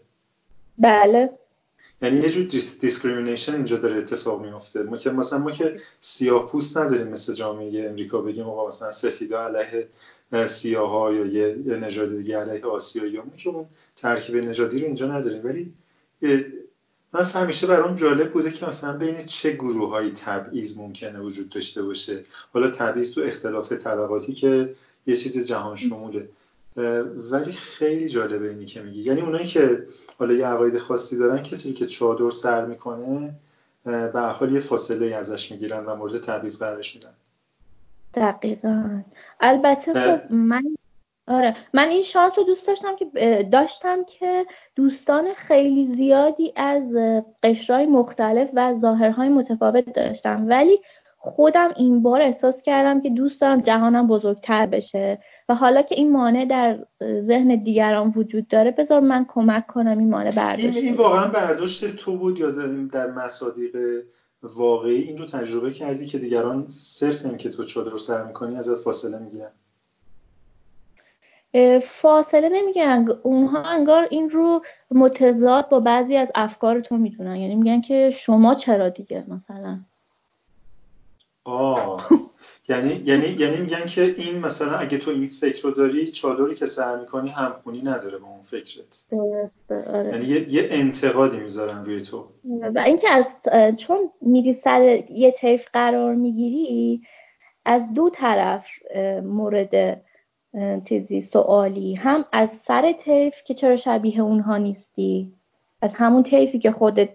بله. 0.77 1.29
یعنی 2.01 2.19
یه 2.19 2.29
جور 2.29 2.45
discrimination 2.81 3.55
اینجا 3.55 3.77
داره 3.77 3.97
اتفاق 3.97 4.41
میفته 4.41 4.83
ما 4.83 4.97
که 4.97 5.09
مثلا 5.09 5.39
ما 5.39 5.51
که 5.51 5.79
سیاه 5.99 6.47
پوست 6.47 6.77
نداریم 6.77 7.07
مثل 7.07 7.33
جامعه 7.33 7.89
امریکا 7.89 8.21
بگیم 8.21 8.45
آقا 8.45 8.67
مثلا 8.67 8.91
سفیدا 8.91 9.45
علیه 9.45 9.87
سیاه 10.45 10.89
ها 10.89 11.13
یا 11.13 11.25
یه, 11.25 11.57
یه 11.65 11.75
نژاد 11.75 12.09
دیگه 12.17 12.37
علیه 12.37 12.65
آسیایی 12.65 13.17
ما 13.17 13.35
که 13.35 13.49
اون 13.49 13.65
ترکیب 13.95 14.35
نژادی 14.35 14.79
رو 14.79 14.85
اینجا 14.85 15.07
نداریم. 15.07 15.45
ولی 15.45 15.73
من 17.17 17.23
همیشه 17.23 17.67
برام 17.67 17.95
جالب 17.95 18.31
بوده 18.31 18.51
که 18.51 18.67
مثلا 18.67 18.97
بین 18.97 19.19
چه 19.19 19.51
گروه 19.51 19.89
های 19.89 20.11
تبعیض 20.11 20.77
ممکنه 20.77 21.19
وجود 21.19 21.49
داشته 21.49 21.83
باشه. 21.83 22.21
حالا 22.53 22.71
تبعیض 22.71 23.13
تو 23.13 23.21
اختلاف 23.21 23.71
طبقاتی 23.71 24.33
که 24.33 24.73
یه 25.07 25.15
چیز 25.15 25.47
جهان 25.47 25.75
شموله. 25.75 26.29
ولی 27.31 27.51
خیلی 27.51 28.09
جالبه 28.09 28.49
اینی 28.49 28.65
که 28.65 28.81
میگی. 28.81 29.01
یعنی 29.01 29.21
اونایی 29.21 29.45
که 29.45 29.87
حالا 30.19 30.33
یه 30.33 30.47
عقاید 30.47 30.79
خاصی 30.79 31.17
دارن 31.17 31.43
کسی 31.43 31.73
که 31.73 31.85
چادر 31.85 32.29
سر 32.29 32.65
می‌کنه 32.65 33.33
به 33.83 34.21
حال 34.39 34.51
یه 34.51 34.59
فاصله 34.59 35.15
ازش 35.15 35.51
می‌گیرن 35.51 35.85
و 35.85 35.95
مورد 35.95 36.21
تبعیض 36.21 36.59
قرارش 36.59 36.95
میدن. 36.95 37.13
دقیقا. 38.13 39.01
البته 39.39 39.93
خب 39.93 40.33
من 40.33 40.63
آره. 41.27 41.55
من 41.73 41.87
این 41.87 42.01
شانس 42.01 42.37
رو 42.37 42.43
دوست 42.43 42.67
داشتم 42.67 42.95
که 42.95 43.05
داشتم 43.51 44.03
که 44.03 44.45
دوستان 44.75 45.33
خیلی 45.33 45.85
زیادی 45.85 46.53
از 46.55 46.95
قشرهای 47.43 47.85
مختلف 47.85 48.49
و 48.53 48.75
ظاهرهای 48.75 49.29
متفاوت 49.29 49.93
داشتم. 49.93 50.45
ولی 50.47 50.79
خودم 51.17 51.73
این 51.75 52.01
بار 52.03 52.21
احساس 52.21 52.61
کردم 52.61 53.01
که 53.01 53.09
دوست 53.09 53.41
دارم 53.41 53.61
جهانم 53.61 54.07
بزرگتر 54.07 54.65
بشه. 54.65 55.19
و 55.49 55.55
حالا 55.55 55.81
که 55.81 55.95
این 55.95 56.11
مانع 56.11 56.45
در 56.45 56.79
ذهن 57.01 57.63
دیگران 57.63 58.13
وجود 58.15 58.47
داره 58.47 58.71
بذار 58.71 58.99
من 58.99 59.25
کمک 59.29 59.67
کنم 59.67 59.97
این 59.99 60.09
مانع 60.09 60.31
برداشت. 60.31 60.65
این, 60.65 60.85
این 60.85 60.93
واقعا 60.93 61.27
برداشت 61.27 61.95
تو 61.95 62.17
بود 62.17 62.37
یا 62.37 62.51
در 62.93 63.11
مصادیق 63.11 63.77
واقعی؟ 64.43 65.01
این 65.01 65.17
رو 65.17 65.25
تجربه 65.25 65.71
کردی 65.71 66.05
که 66.05 66.17
دیگران 66.17 66.65
صرف 66.69 67.25
این 67.25 67.37
که 67.37 67.49
تو 67.49 67.63
چادر 67.63 67.97
سر 67.97 68.23
می‌کنی 68.23 68.57
ازت 68.57 68.83
فاصله 68.83 69.19
می‌گیرن؟ 69.19 69.51
فاصله 71.83 72.49
نمیگن 72.49 73.07
اونها 73.23 73.63
انگار 73.63 74.07
این 74.11 74.29
رو 74.29 74.61
متضاد 74.91 75.69
با 75.69 75.79
بعضی 75.79 76.15
از 76.15 76.27
افکار 76.35 76.79
تو 76.79 76.97
می‌دونن. 76.97 77.35
یعنی 77.35 77.55
میگن 77.55 77.81
که 77.81 78.13
شما 78.17 78.53
چرا 78.53 78.89
دیگه 78.89 79.23
مثلا؟ 79.27 79.79
آه. 81.43 82.09
یعنی 82.69 83.03
یعنی 83.05 83.27
یعنی 83.27 83.57
میگن 83.57 83.85
که 83.85 84.15
این 84.17 84.39
مثلا 84.39 84.77
اگه 84.77 84.97
تو 84.97 85.11
این 85.11 85.27
فکر 85.27 85.63
رو 85.63 85.71
داری 85.71 86.07
چادری 86.07 86.55
که 86.55 86.65
سر 86.65 86.99
می‌کنی 86.99 87.29
همخونی 87.29 87.81
نداره 87.81 88.17
با 88.17 88.27
اون 88.27 88.41
فکرت. 88.41 89.05
آره. 89.93 90.09
یعنی 90.11 90.25
یه, 90.25 90.53
یه 90.53 90.67
انتقادی 90.71 91.37
می‌ذارن 91.37 91.85
روی 91.85 92.01
تو. 92.01 92.27
و 92.75 92.79
اینکه 92.79 93.09
از 93.11 93.25
چون 93.77 94.11
میری 94.21 94.53
سر 94.53 95.03
یه 95.09 95.31
طیف 95.31 95.67
قرار 95.73 96.15
می‌گیری 96.15 97.01
از 97.65 97.93
دو 97.93 98.09
طرف 98.09 98.65
مورد 99.23 100.01
چیزی 100.89 101.21
سوالی. 101.21 101.95
هم 101.95 102.25
از 102.31 102.49
سر 102.67 102.93
طیف 102.93 103.33
که 103.45 103.53
چرا 103.53 103.77
شبیه 103.77 104.21
اونها 104.21 104.57
نیستی؟ 104.57 105.33
از 105.81 105.91
همون 105.93 106.23
طیفی 106.23 106.59
که 106.59 106.71
خودت 106.71 107.09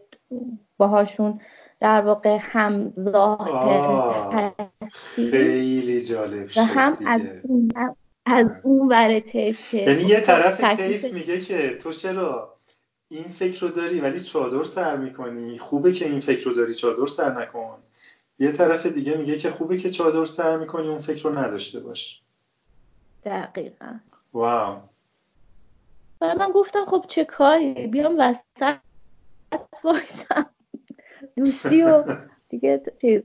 باهاشون 0.77 1.41
در 1.81 2.01
واقع 2.01 2.39
هم 2.41 2.93
ظاهر 3.11 4.53
هستی. 4.83 5.31
خیلی 5.31 6.01
جالب 6.01 6.49
و 6.57 6.65
هم 6.65 6.97
از 7.07 7.23
اون 7.43 7.73
از 8.27 8.59
اون 8.63 8.89
ور 8.89 9.21
طیف 9.21 9.75
یعنی 9.75 10.03
یه 10.03 10.21
طرف 10.21 10.65
طیف 10.65 11.13
میگه 11.13 11.41
که 11.41 11.77
تو 11.83 11.93
چرا 11.93 12.55
این 13.09 13.25
فکر 13.25 13.61
رو 13.61 13.69
داری 13.69 14.01
ولی 14.01 14.21
چادر 14.21 14.63
سر 14.63 14.97
می‌کنی؟ 14.97 15.59
خوبه 15.59 15.93
که 15.93 16.07
این 16.07 16.21
فکر 16.21 16.45
رو 16.45 16.55
داری 16.55 16.75
چادر 16.75 17.07
سر 17.07 17.43
نکن. 17.43 17.79
یه 18.39 18.53
طرف 18.53 18.87
دیگه 18.87 19.17
میگه 19.17 19.39
که 19.39 19.51
خوبه 19.51 19.77
که 19.77 19.89
چادر 19.91 20.25
سر 20.25 20.57
می‌کنی 20.57 20.89
اون 20.89 20.99
فکر 20.99 21.29
رو 21.29 21.39
نداشته 21.39 21.81
باش. 21.81 22.22
دقیقا. 23.25 23.99
واو. 24.33 24.77
و 26.21 26.35
من 26.35 26.51
گفتم 26.55 26.85
خب 26.85 27.05
چه 27.09 27.25
کاری؟ 27.25 27.87
بیام 27.87 28.17
وسط 28.19 28.77
وایسم. 29.85 30.47
دوستی 31.37 31.83
و 31.83 32.05
دیگه 32.49 32.83
چیز 33.01 33.23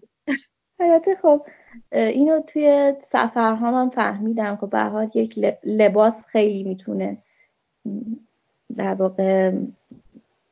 البته 0.79 1.15
خب 1.21 1.45
اینو 1.91 2.41
توی 2.41 2.93
سفرها 3.11 3.71
من 3.71 3.89
فهمیدم. 3.89 4.57
که 4.57 4.65
به 4.65 4.79
حال 4.79 5.11
یک 5.13 5.57
لباس 5.63 6.25
خیلی 6.25 6.63
می‌تونه 6.63 7.17
در 8.77 8.93
واقع 8.93 9.51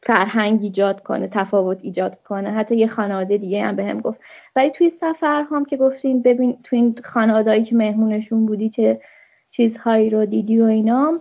فرهنگ 0.04 0.64
ایجاد 0.64 1.04
کنه 1.04 1.28
تفاوت 1.28 1.80
ایجاد 1.82 2.24
کنه. 2.24 2.52
حتی 2.52 2.76
یه 2.76 2.88
خانواده 2.88 3.38
دیگه 3.38 3.64
هم 3.64 3.76
به 3.76 3.86
هم 3.86 4.02
گفت. 4.02 4.20
ولی 4.56 4.70
توی 4.70 4.90
سفر 4.90 5.46
هم 5.52 5.66
که 5.66 5.78
گفتین 5.78 6.22
ببین 6.22 6.58
توی 6.64 6.80
این 6.80 7.00
خانوادهایی 7.04 7.64
که 7.64 7.76
مهمونشون 7.76 8.46
بودی 8.46 8.70
چه 8.70 9.02
چیزهایی 9.56 10.10
رو 10.10 10.26
دیدی 10.26 10.62
و 10.62 10.64
اینا. 10.64 11.20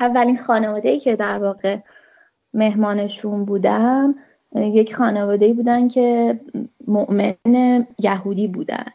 اولین 0.00 0.38
خانواده 0.38 0.88
ای 0.88 1.00
که 1.00 1.16
در 1.16 1.38
واقع 1.38 1.78
مهمانشون 2.54 3.44
بودم 3.44 4.14
یک 4.54 4.94
خانواده 4.94 5.52
بودن 5.52 5.88
که 5.88 6.40
مؤمن 6.86 7.86
یهودی 7.98 8.46
بودن. 8.48 8.86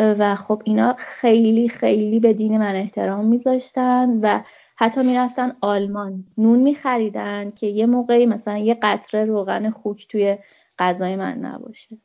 و 0.00 0.36
خب 0.36 0.62
اینا 0.64 0.94
خیلی 0.98 1.68
خیلی 1.68 2.20
به 2.20 2.32
دین 2.32 2.58
من 2.58 2.74
احترام 2.76 3.24
میذاشتن 3.24 4.18
و 4.22 4.40
حتی 4.76 5.02
می‌رفتن 5.02 5.52
آلمان. 5.60 6.24
نون 6.38 6.58
میخریدن 6.58 7.50
که 7.50 7.66
یه 7.66 7.86
موقعی 7.86 8.26
مثلا 8.26 8.58
یه 8.58 8.74
قطره 8.82 9.24
روغن 9.24 9.70
خوک 9.70 10.08
توی 10.08 10.38
غذای 10.78 11.16
من 11.16 11.38
نباشه. 11.38 11.96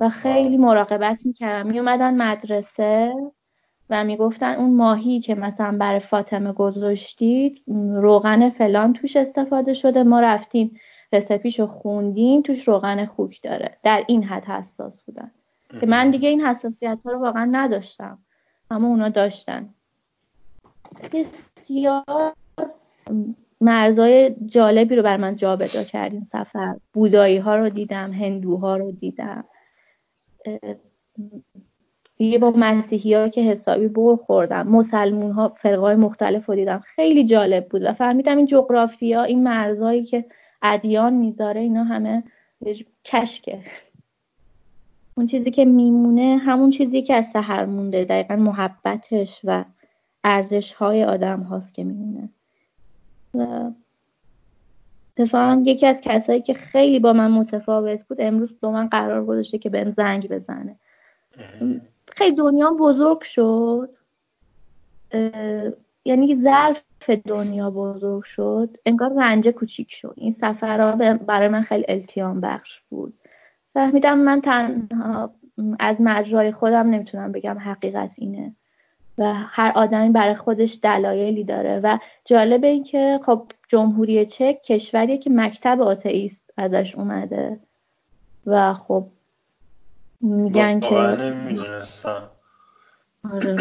و 0.00 0.08
خیلی 0.08 0.56
مراقبت 0.56 1.26
می‌کردن 1.26 1.70
میومدن 1.70 2.22
مدرسه. 2.22 3.14
و 3.90 4.04
می‌گفتن 4.04 4.54
اون 4.54 4.74
ماهی 4.74 5.20
که 5.20 5.34
مثلا 5.34 5.78
برای 5.78 6.00
فاطمه 6.00 6.52
گذاشتید 6.52 7.62
روغن 7.92 8.50
فلان 8.50 8.92
توش 8.92 9.16
استفاده 9.16 9.74
شده 9.74 10.02
ما 10.02 10.20
رفتیم 10.20 10.80
رسپیشو 11.12 11.66
خوندیم 11.66 12.42
توش 12.42 12.68
روغن 12.68 13.06
خوک 13.06 13.42
داره. 13.42 13.76
در 13.82 14.04
این 14.06 14.24
حد 14.24 14.44
حساس 14.44 15.02
بودن. 15.02 15.30
که 15.80 15.86
من 15.86 16.10
دیگه 16.10 16.28
این 16.28 16.40
حساسیت 16.40 17.02
ها 17.04 17.12
رو 17.12 17.18
واقعا 17.18 17.48
نداشتم. 17.52 18.18
اما 18.70 18.88
اونا 18.88 19.08
داشتن. 19.08 19.68
بسیار 21.12 22.34
مرزای 23.60 24.34
جالبی 24.46 24.96
رو 24.96 25.02
بر 25.02 25.16
من 25.16 25.36
جابجا 25.36 25.82
کرد 25.82 26.12
این 26.12 26.24
سفر 26.24 26.76
بودایی 26.92 27.38
ها 27.38 27.56
رو 27.56 27.68
دیدم 27.68 28.12
هندوها 28.12 28.76
رو 28.76 28.92
دیدم. 28.92 29.44
یه 32.18 32.38
با 32.38 32.52
مسیحی 32.56 33.14
ها 33.14 33.28
که 33.28 33.40
حسابی 33.40 33.88
بر 33.88 34.16
خوردم. 34.16 34.68
مسلمون 34.68 35.30
ها 35.30 35.48
فرقای 35.48 35.96
مختلف 35.96 36.46
رو 36.46 36.54
دیدم. 36.54 36.78
خیلی 36.78 37.24
جالب 37.24 37.68
بود 37.68 37.82
و 37.84 37.92
فهمیدم 37.92 38.36
این 38.36 38.46
جغرافیا 38.46 39.22
این 39.22 39.42
مرزایی 39.42 40.04
که 40.04 40.24
ادیان 40.62 41.12
می‌ذاره 41.12 41.60
اینا 41.60 41.84
همه 41.84 42.22
کشکه. 43.04 43.58
اون 45.14 45.26
چیزی 45.26 45.50
که 45.50 45.64
میمونه 45.64 46.36
همون 46.36 46.70
چیزی 46.70 47.02
که 47.02 47.14
از 47.14 47.24
سهر 47.32 47.64
مونده 47.64 48.04
دقیقا 48.04 48.36
محبتش 48.36 49.40
و 49.44 49.64
ارزش 50.24 50.72
های 50.72 51.04
آدم 51.04 51.40
هاست 51.40 51.74
که 51.74 51.84
میمونه. 51.84 52.28
و 53.34 53.70
اتفاقا 55.16 55.62
یکی 55.64 55.86
از 55.86 56.00
کسایی 56.00 56.40
که 56.40 56.54
خیلی 56.54 56.98
با 56.98 57.12
من 57.12 57.30
متفاوت 57.30 58.04
بود 58.04 58.20
امروز 58.20 58.60
با 58.60 58.70
من 58.70 58.88
قرار 58.88 59.24
گذاشته 59.24 59.58
که 59.58 59.70
بهم 59.70 59.90
زنگ 59.90 60.28
بزنه. 60.28 60.76
خیلی 62.16 62.36
دنیا 62.36 62.70
بزرگ 62.70 63.20
شد. 63.22 63.90
یعنی 66.04 66.42
ظرف 66.42 66.82
دنیا 67.26 67.70
بزرگ 67.70 68.24
شد. 68.24 68.76
انگار 68.86 69.12
رنجه 69.12 69.52
کوچیک 69.52 69.92
شد. 69.92 70.14
این 70.16 70.36
سفرها 70.40 71.16
برای 71.16 71.48
من 71.48 71.62
خیلی 71.62 71.84
التیام 71.88 72.40
بخش 72.40 72.80
بود. 72.80 73.14
فهمیدم 73.74 74.18
من 74.18 74.40
تنها 74.40 75.30
از 75.78 76.00
مجرای 76.00 76.52
خودم 76.52 76.90
نمی‌تونم 76.90 77.32
بگم 77.32 77.58
حقیقت 77.58 78.14
اینه. 78.18 78.54
و 79.18 79.32
هر 79.34 79.72
آدمی 79.74 80.10
برای 80.10 80.34
خودش 80.34 80.78
دلایلی 80.82 81.44
داره. 81.44 81.80
و 81.82 81.98
جالب 82.24 82.64
این 82.64 82.84
که 82.84 83.20
خب 83.22 83.42
جمهوری 83.68 84.26
چک 84.26 84.62
کشوریه 84.62 85.18
که 85.18 85.30
مکتب 85.30 85.82
آتئیست 85.82 86.50
ازش 86.56 86.94
اومده. 86.94 87.60
و 88.46 88.74
خب 88.74 89.06
میگن 90.20 90.80
که 90.80 90.94
نمی‌دونستم. 90.94 92.30
آره. 93.32 93.56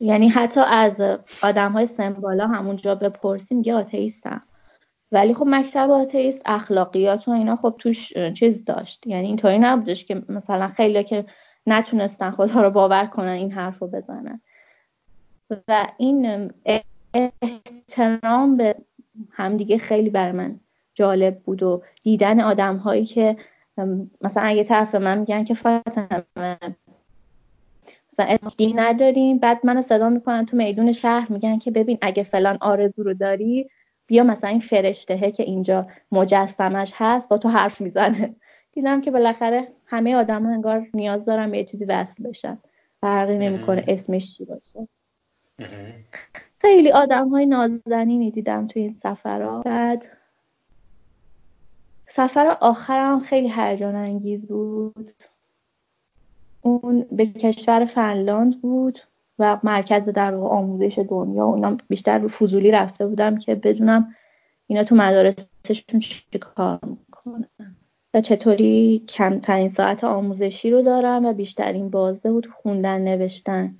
یعنی 0.00 0.28
حتی 0.28 0.60
از 0.60 1.18
آدم 1.42 1.72
های 1.72 1.86
سمبالا 1.86 2.46
همونجا 2.46 2.94
بپرسی 2.94 3.54
میگه 3.54 3.74
آتئیستم 3.74 4.42
ولی 5.12 5.34
خب 5.34 5.46
مکتب 5.48 5.90
آتئیست 5.90 6.42
اخلاقیات 6.46 7.28
و 7.28 7.30
اینا 7.30 7.56
خب 7.56 7.74
توش 7.78 8.12
چیز 8.34 8.64
داشت. 8.64 9.06
یعنی 9.06 9.26
اینطوری 9.26 9.58
نبودش 9.58 10.04
که 10.04 10.22
مثلا 10.28 10.68
خیلی 10.68 11.04
که 11.04 11.24
نتونستن 11.66 12.30
خدا 12.30 12.62
رو 12.62 12.70
باور 12.70 13.06
کنن 13.06 13.28
این 13.28 13.52
حرف 13.52 13.78
رو 13.78 13.86
بزنن. 13.86 14.40
و 15.68 15.86
این 15.96 16.52
احترام 17.14 18.56
به 18.56 18.74
همدیگه 19.30 19.78
خیلی 19.78 20.10
بر 20.10 20.32
من 20.32 20.60
جالب 20.94 21.38
بود 21.38 21.62
و 21.62 21.82
دیدن 22.02 22.40
آدم 22.40 22.76
هایی 22.76 23.04
که 23.04 23.36
مثلا 24.20 24.42
اگه 24.42 24.64
طرف 24.64 24.94
من 24.94 25.18
میگن 25.18 25.44
که 25.44 25.54
فاطمه 25.54 26.24
مثلا 28.12 28.38
نداریم. 28.74 29.38
بعد 29.38 29.66
منو 29.66 29.82
صدا 29.82 30.08
می‌کنن 30.08 30.46
تو 30.46 30.56
میدون 30.56 30.92
شهر 30.92 31.32
میگن 31.32 31.58
که 31.58 31.70
ببین 31.70 31.98
اگه 32.02 32.22
فلان 32.22 32.58
آرزو 32.60 33.02
رو 33.02 33.14
داری 33.14 33.70
بیا 34.06 34.24
مثلا 34.24 34.50
این 34.50 34.60
فرشتهه 34.60 35.30
که 35.30 35.42
اینجا 35.42 35.86
مجسمش 36.12 36.92
هست 36.94 37.28
با 37.28 37.38
تو 37.38 37.48
حرف 37.48 37.80
می‌زنه. 37.80 38.34
دیدم 38.72 39.00
که 39.00 39.10
بالاخره 39.10 39.68
همه 39.86 40.16
آدم 40.16 40.46
ها 40.46 40.52
انگار 40.52 40.86
نیاز 40.94 41.24
دارن 41.24 41.50
به 41.50 41.58
یه 41.58 41.64
چیزی 41.64 41.84
وصل 41.84 42.28
بشن. 42.28 42.58
فرقی 43.00 43.38
نمی‌کنه 43.38 43.84
اسمش 43.88 44.36
چی 44.36 44.44
باشه. 44.44 44.88
خیلی 46.60 46.92
آدم 46.92 47.28
های 47.28 47.46
نازنینی 47.46 48.30
دیدم 48.30 48.66
توی 48.66 48.82
این 48.82 48.96
سفرها. 49.02 49.62
بعد 49.62 50.06
سفر 52.16 52.56
آخرم 52.60 53.20
خیلی 53.20 53.52
هیجان 53.56 53.94
انگیز 53.94 54.46
بود. 54.46 55.10
اون 56.62 57.06
به 57.12 57.26
کشور 57.26 57.84
فنلاند 57.84 58.60
بود 58.60 58.98
و 59.38 59.58
مرکز 59.62 60.08
در 60.08 60.34
آموزش 60.34 60.98
دنیا. 60.98 61.44
اونا 61.44 61.76
بیشتر 61.88 62.18
رو 62.18 62.28
فضولی 62.28 62.70
رفته 62.70 63.06
بودم 63.06 63.38
که 63.38 63.54
بدونم 63.54 64.14
اینا 64.66 64.84
تو 64.84 64.94
مدارسشون 64.94 66.00
چی 66.00 66.38
کار 66.38 66.78
می‌کنن 66.82 67.76
و 68.14 68.20
چطوری 68.20 69.04
کمترین 69.08 69.68
ساعت 69.68 70.04
آموزشی 70.04 70.70
رو 70.70 70.82
دارم 70.82 71.26
و 71.26 71.32
بیشترین 71.32 71.90
بازده 71.90 72.32
بود. 72.32 72.46
خوندن 72.46 73.00
نوشتن. 73.00 73.78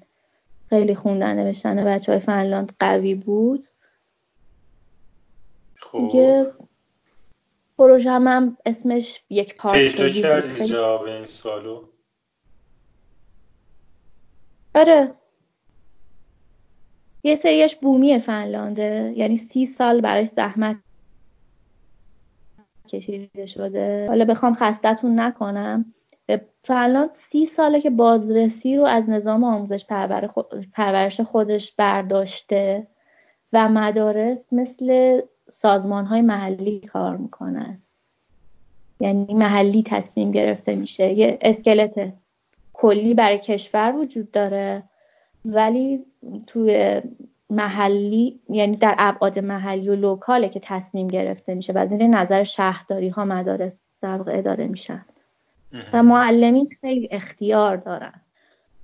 خیلی 0.68 0.94
خوندن 0.94 1.36
نوشتن. 1.36 1.84
بچه 1.84 2.12
های 2.12 2.20
فنلاند 2.20 2.72
قوی 2.80 3.14
بود. 3.14 3.68
خب. 5.76 5.98
دیگه 5.98 6.46
پروژه 7.78 8.10
هم 8.10 8.56
اسمش 8.66 9.22
یک 9.30 9.56
پارچگی 9.56 9.88
پیدا 9.88 10.08
کردی 10.08 10.64
جواب 10.64 11.02
این 11.02 11.24
سوالو؟ 11.24 11.84
آره. 14.74 15.14
یه 17.24 17.34
سریش 17.34 17.76
بومی 17.76 18.18
فنلانده 18.18 19.14
یعنی 19.16 19.36
سی 19.36 19.66
سال 19.66 20.00
براش 20.00 20.26
زحمت 20.26 20.76
کشیده 22.88 23.46
شده. 23.46 24.06
حالا 24.08 24.24
بخوام 24.24 24.54
خستتون 24.54 25.20
نکنم. 25.20 25.94
فنلاند 26.64 27.10
سی 27.14 27.46
ساله 27.46 27.80
که 27.80 27.90
بازرسی 27.90 28.76
رو 28.76 28.84
از 28.84 29.10
نظام 29.10 29.44
آموزش 29.44 29.86
پرورش 30.72 31.20
خودش 31.20 31.72
برداشته 31.72 32.86
و 33.52 33.68
مدارس 33.68 34.38
مثل 34.52 35.20
سازمان 35.50 36.04
های 36.04 36.20
محلی 36.20 36.80
کار 36.80 37.16
می‌کنن. 37.16 37.78
یعنی 39.00 39.34
محلی 39.34 39.82
تصمیم 39.86 40.32
گرفته 40.32 40.74
میشه. 40.74 41.12
یه 41.12 41.38
اسکلت 41.40 42.12
کلی 42.72 43.14
برای 43.14 43.38
کشور 43.38 43.94
وجود 43.96 44.30
داره. 44.30 44.82
ولی 45.44 46.04
توی 46.46 47.02
محلی 47.50 48.40
یعنی 48.48 48.76
در 48.76 48.94
ابعاد 48.98 49.38
محلی 49.38 49.88
و 49.88 49.94
لوکاله 49.94 50.48
که 50.48 50.60
تصمیم 50.60 51.08
گرفته 51.08 51.54
میشه 51.54 51.72
و 51.72 51.78
از 51.78 51.92
این 51.92 52.14
نظر 52.14 52.44
شهرداری 52.44 53.08
ها 53.08 53.24
مدارس 53.24 53.72
در 54.00 54.20
اداره 54.26 54.66
میشن. 54.66 55.04
و 55.92 56.02
معلمین 56.02 56.68
خیلی 56.80 57.08
اختیار 57.10 57.76
دارن. 57.76 58.20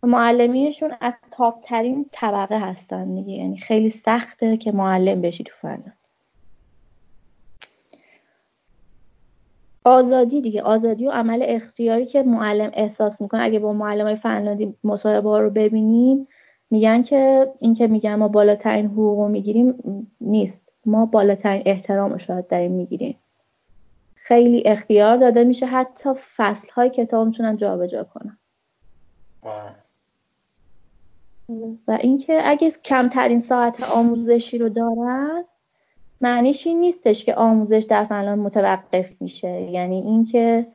و 0.02 0.06
معلمینشون 0.06 0.92
از 1.00 1.18
تاپترین 1.30 2.06
طبقه 2.12 2.58
هستن 2.58 3.14
دیگه. 3.14 3.32
یعنی 3.32 3.58
خیلی 3.58 3.88
سخته 3.88 4.56
که 4.56 4.72
معلم 4.72 5.20
بشی 5.20 5.44
تو 5.44 5.52
فنلاند 5.60 5.99
آزادی 9.84 10.40
دیگه. 10.40 10.62
آزادی 10.62 11.06
و 11.06 11.10
عمل 11.10 11.44
اختیاری 11.46 12.06
که 12.06 12.22
معلم 12.22 12.70
احساس 12.74 13.20
می‌کنه. 13.20 13.42
اگه 13.42 13.58
با 13.58 13.72
معلم 13.72 14.04
های 14.04 14.16
فنلاندی 14.16 14.74
مصاحبه 14.84 15.38
رو 15.38 15.50
ببینیم 15.50 16.28
میگن 16.70 17.02
که 17.02 17.52
این 17.60 17.74
که 17.74 17.86
میگن 17.86 18.14
ما 18.14 18.28
بالاترین 18.28 18.86
حقوق 18.86 19.28
می‌گیریم 19.30 19.74
نیست. 20.20 20.62
ما 20.86 21.06
بالاترین 21.06 21.62
احترام 21.66 22.12
رو 22.12 22.18
شاید 22.18 22.48
داریم 22.48 22.72
می‌گیریم. 22.72 23.16
خیلی 24.14 24.62
اختیار 24.66 25.16
داده 25.16 25.44
میشه 25.44 25.66
حتی 25.66 26.10
فصل 26.36 26.68
های 26.70 26.90
کتاب 26.90 27.26
می‌تونن 27.26 27.56
جابجا 27.56 28.04
کنن. 28.04 28.38
و 31.88 31.98
اینکه 32.00 32.40
اگه 32.44 32.70
کمترین 32.70 33.40
ساعت 33.40 33.92
آموزشی 33.96 34.58
رو 34.58 34.68
دارن 34.68 35.44
معنیش 36.20 36.66
این 36.66 36.80
نیستش 36.80 37.24
که 37.24 37.34
آموزش 37.34 37.86
در 37.88 38.04
فنلاند 38.04 38.38
متوقف 38.38 39.10
میشه. 39.20 39.60
یعنی 39.60 39.96
اینکه 39.96 40.66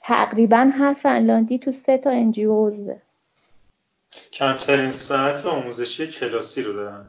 تقریبا 0.00 0.70
هر 0.74 0.94
فنلاندی 0.94 1.58
تو 1.58 1.72
سه 1.72 1.98
تا 1.98 2.10
انجیوزه 2.10 3.02
کمترین 4.32 4.90
ساعت 4.90 5.46
آموزشی 5.46 6.06
کلاسی 6.06 6.62
رو 6.62 6.72
دارن. 6.72 7.06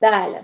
بله. 0.00 0.40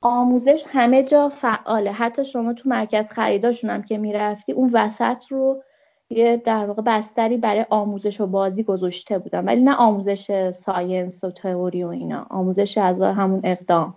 آموزش 0.00 0.64
همه 0.68 1.02
جا 1.02 1.28
فعاله. 1.28 1.92
حتی 1.92 2.24
شما 2.24 2.52
تو 2.52 2.68
مرکز 2.68 3.08
خریداشون 3.08 3.70
هم 3.70 3.82
که 3.82 3.98
می‌رفتی 3.98 4.52
اون 4.52 4.70
وسط 4.72 5.24
رو 5.30 5.62
یه 6.10 6.36
در 6.36 6.66
واقع 6.66 6.82
بستری 6.82 7.36
برای 7.36 7.66
آموزش 7.70 8.20
و 8.20 8.26
بازی 8.26 8.62
گذاشته 8.62 9.18
بودن 9.18 9.44
ولی 9.44 9.60
نه 9.60 9.74
آموزش 9.74 10.50
ساینس 10.50 11.24
و 11.24 11.30
تئوری 11.30 11.84
و 11.84 11.88
اینا 11.88 12.26
آموزش 12.30 12.78
از 12.78 13.00
همون 13.00 13.40
اقدام. 13.44 13.94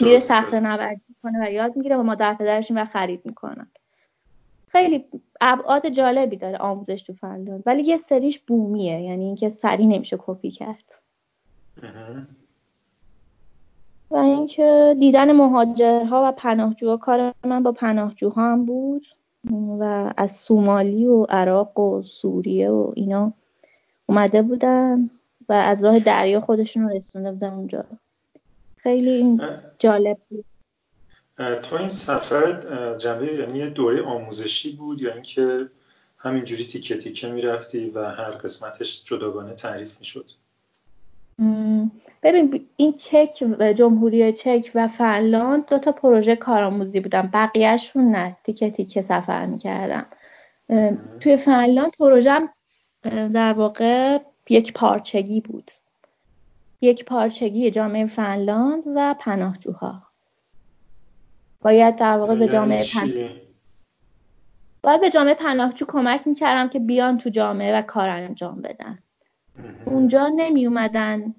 میره 0.00 0.18
سخت 0.18 0.54
نوردی 0.54 1.14
کنه 1.22 1.46
و 1.46 1.50
یاد 1.50 1.76
می‌گیره 1.76 1.96
و 1.96 2.02
مادر 2.02 2.34
پدرش 2.34 2.72
و 2.74 2.84
خرید 2.84 3.20
می‌کنن. 3.24 3.66
خیلی 4.68 5.04
ابعاد 5.40 5.88
جالبی 5.88 6.36
داره 6.36 6.58
آموزش 6.58 7.02
تو 7.02 7.12
فنلاند. 7.12 7.62
ولی 7.66 7.82
یه 7.82 7.98
سریش 7.98 8.38
بومیه 8.38 9.00
یعنی 9.02 9.24
اینکه 9.24 9.48
سری 9.48 9.86
نمیشه 9.86 10.16
کپی 10.20 10.50
کرد. 10.50 10.84
و 14.10 14.16
اینکه 14.16 14.96
دیدن 14.98 15.32
مهاجرها 15.32 16.22
و 16.24 16.32
پناهجوها 16.32 16.96
کار 16.96 17.34
من 17.44 17.62
با 17.62 17.72
پناهجوها 17.72 18.52
هم 18.52 18.64
بود. 18.64 19.06
و 19.52 20.12
از 20.16 20.36
سومالی 20.36 21.06
و 21.06 21.24
عراق 21.24 21.78
و 21.78 22.02
سوریه 22.02 22.70
و 22.70 22.92
اینا 22.96 23.32
اومده 24.06 24.42
بودن 24.42 25.10
و 25.48 25.52
از 25.52 25.84
راه 25.84 25.98
دریا 25.98 26.40
خودشون 26.40 26.82
رو 26.82 26.96
رسونده 26.96 27.32
بودن 27.32 27.50
اونجا. 27.50 27.84
خیلی 28.76 29.10
این 29.10 29.40
جالب 29.78 30.18
بود. 30.28 30.44
تو 31.62 31.76
این 31.76 31.88
سفر 31.88 32.60
جنبه 32.96 33.34
یعنی 33.34 33.58
یه 33.58 33.70
دوره 33.70 34.02
آموزشی 34.02 34.76
بود 34.76 35.00
یا 35.00 35.04
یعنی 35.04 35.14
اینکه 35.14 35.68
همینجوری 36.18 36.64
تیکه 36.64 36.96
تیکه 36.96 37.32
می‌رفتی 37.32 37.90
و 37.90 38.04
هر 38.04 38.30
قسمتش 38.30 39.04
جداگانه 39.04 39.54
تعریف 39.54 39.98
می‌شد؟ 39.98 40.30
ببین 42.24 42.66
این 42.76 42.92
چک 42.92 43.44
جمهوری 43.76 44.32
چک 44.32 44.70
و 44.74 44.88
فنلاند 44.88 45.66
دو 45.66 45.78
تا 45.78 45.92
پروژه 45.92 46.36
کارآموزی 46.36 47.00
بودن. 47.00 47.30
بقیهشون 47.32 48.10
نه. 48.10 48.36
تیکه 48.44 48.70
تیکه 48.70 49.02
سفر 49.02 49.46
می‌کردم 49.46 50.06
توی 51.20 51.36
فنلاند 51.36 51.90
پروژه 51.98 52.40
در 53.32 53.52
واقع 53.52 54.18
یک 54.48 54.72
پارچگی 54.72 55.40
بود. 55.40 55.70
یک 56.80 57.04
پارچگی 57.04 57.70
جامعه 57.70 58.06
فنلاند 58.06 58.82
و 58.86 59.14
پناهجوها. 59.20 60.02
باید 61.62 61.96
در 61.96 62.18
واقع 62.18 62.34
به 62.34 62.48
جامعه 62.48 62.84
پناهجو 62.94 63.28
باید 64.82 65.00
به 65.00 65.10
جامعه 65.10 65.34
پناهجو 65.34 65.86
کمک 65.86 66.26
می‌کردم 66.26 66.68
که 66.68 66.78
بیان 66.78 67.18
تو 67.18 67.30
جامعه 67.30 67.78
و 67.78 67.82
کار 67.82 68.08
انجام 68.08 68.62
بدن. 68.62 68.98
اونجا 69.84 70.28
نمی 70.36 70.66
اومدن 70.66 71.34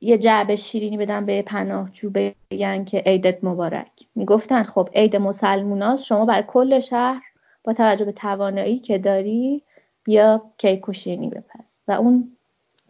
یه 0.00 0.18
جعبه 0.18 0.56
شیرینی 0.56 0.96
بدن 0.96 1.26
به 1.26 1.42
پناهجو 1.42 2.10
بگن 2.50 2.84
که 2.84 2.98
عیدت 2.98 3.44
مبارک. 3.44 3.90
می‌گفتن 4.14 4.62
خب 4.62 4.88
عید 4.94 5.16
مسلموناست 5.16 6.04
شما 6.04 6.24
بر 6.24 6.42
کل 6.42 6.80
شهر 6.80 7.22
با 7.64 7.72
توجه 7.72 8.04
به 8.04 8.12
توانایی 8.12 8.78
که 8.78 8.98
داری 8.98 9.62
بیا 10.04 10.42
کیک 10.58 10.88
و 10.88 10.92
شیرینی 10.92 11.30
بپس 11.30 11.80
و 11.88 11.92
اون 11.92 12.36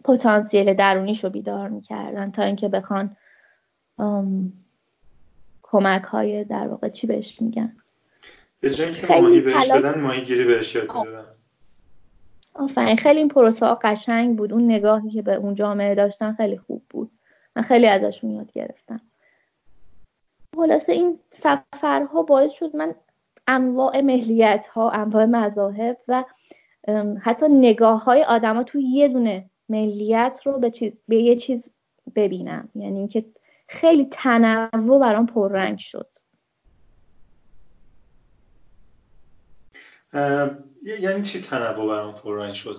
پتانسیل 0.05 0.75
درونیش 0.75 1.25
رو 1.25 1.31
بیدار 1.31 1.69
می‌کردن 1.69 2.31
تا 2.31 2.43
اینکه 2.43 2.69
بخوان 2.69 3.17
کمک 5.63 6.03
های 6.03 6.45
در 6.45 6.69
واقع 6.69 6.89
چی 6.89 7.07
بهش 7.07 7.43
میگن؟ 7.43 7.77
به 8.61 8.71
جای 8.71 8.93
که 8.93 9.07
ماهی 9.07 9.41
بهش 9.41 9.71
بدن 9.71 10.01
ماهی 10.01 10.23
گیری 10.23 10.45
بهش 10.45 10.75
یاد 10.75 10.97
می‌دادن. 10.97 11.36
آفرین. 12.59 12.97
خیلی 12.97 13.19
این 13.19 13.29
پروسه 13.29 13.67
قشنگ 13.67 14.39
بود. 14.39 14.53
اون 14.53 14.65
نگاهی 14.65 15.11
که 15.11 15.23
به 15.23 15.35
اون 15.35 15.55
جامعه 15.55 15.95
داشتن 15.95 16.33
خیلی 16.33 16.59
خوب 16.59 16.83
بود. 16.91 17.11
من 17.57 17.63
خیلی 17.63 17.87
ازشون 17.87 18.31
یاد 18.31 18.53
گرفتم. 18.53 19.01
خلاصه 20.57 20.93
این 20.93 21.19
سفرها 21.31 22.23
باعث 22.23 22.53
شد 22.53 22.77
من 22.77 22.95
انواع 23.47 24.01
مهلیت 24.01 24.67
ها 24.67 24.91
انواع 24.91 25.25
مذاهب 25.25 25.99
و 26.09 26.25
حتی 27.21 27.49
نگاه 27.49 28.05
های 28.05 28.25
آدما 28.25 28.63
تو 28.63 28.79
یه 28.81 29.09
دونه 29.09 29.51
ملیت 29.69 30.41
رو 30.45 30.59
به, 30.59 30.71
چیز، 30.71 31.01
به 31.09 31.17
یه 31.17 31.37
چیز 31.37 31.71
ببینم. 32.15 32.69
یعنی 32.75 32.99
اینکه 32.99 33.25
خیلی 33.69 34.09
تنوع 34.11 35.01
برام 35.01 35.27
پررنگ 35.27 35.79
شد. 35.79 36.09
یعنی 40.87 41.23
چی 41.23 41.41
تنوع 41.41 41.89
برام 41.89 42.15
پررنگ 42.15 42.55
شد؟ 42.55 42.77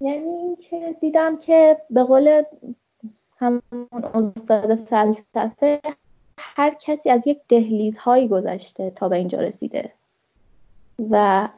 یعنی 0.00 0.28
اینکه 0.28 0.96
دیدم 1.00 1.38
که 1.38 1.76
به 1.90 2.02
قول 2.02 2.42
همون 3.38 3.60
استاد 4.14 4.74
فلسفه 4.74 5.80
هر 6.38 6.76
کسی 6.80 7.10
از 7.10 7.26
یک 7.26 7.40
دهلیز 7.48 7.96
هایی 7.96 8.28
گذشته 8.28 8.90
تا 8.90 9.08
به 9.08 9.16
اینجا 9.16 9.40
رسیده. 9.40 9.92
و 11.10 11.48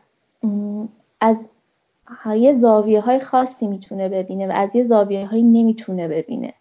از 1.21 1.49
یه 2.37 2.59
زاویه 2.59 3.01
های 3.01 3.21
خاصی 3.21 3.67
می‌تونه 3.67 4.09
ببینه 4.09 4.49
و 4.49 4.53
از 4.53 4.75
یه 4.75 4.85
زاویه 4.85 5.27
هایی 5.27 5.43
نمی‌تونه 5.43 6.09
ببینه. 6.09 6.55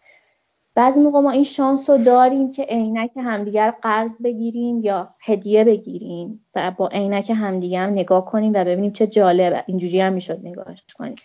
بعضی 0.77 0.99
موقع 0.99 1.19
ما 1.19 1.31
این 1.31 1.43
شانس 1.43 1.89
رو 1.89 1.97
داریم 1.97 2.51
که 2.51 2.63
عینک 2.63 3.11
همدیگر 3.17 3.71
قرض 3.71 4.21
بگیریم 4.23 4.81
یا 4.81 5.15
هدیه 5.19 5.63
بگیریم 5.63 6.45
و 6.55 6.71
با 6.71 6.87
عینک 6.87 7.29
همدیگه 7.35 7.79
هم 7.79 7.89
نگاه 7.89 8.25
کنیم 8.25 8.53
و 8.55 8.63
ببینیم 8.65 8.91
چه 8.91 9.07
جالبه. 9.07 9.63
اینجوری 9.67 10.01
هم 10.01 10.13
می‌شد 10.13 10.39
نگاهش 10.43 10.83
کنیم. 10.97 11.15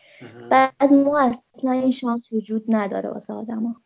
بعضی 0.51 0.95
موقع 0.95 1.19
اصلا 1.19 1.71
این 1.73 1.91
شانس 1.91 2.33
وجود 2.33 2.65
نداره 2.69 3.11
واسه 3.11 3.33
آدما. 3.33 3.77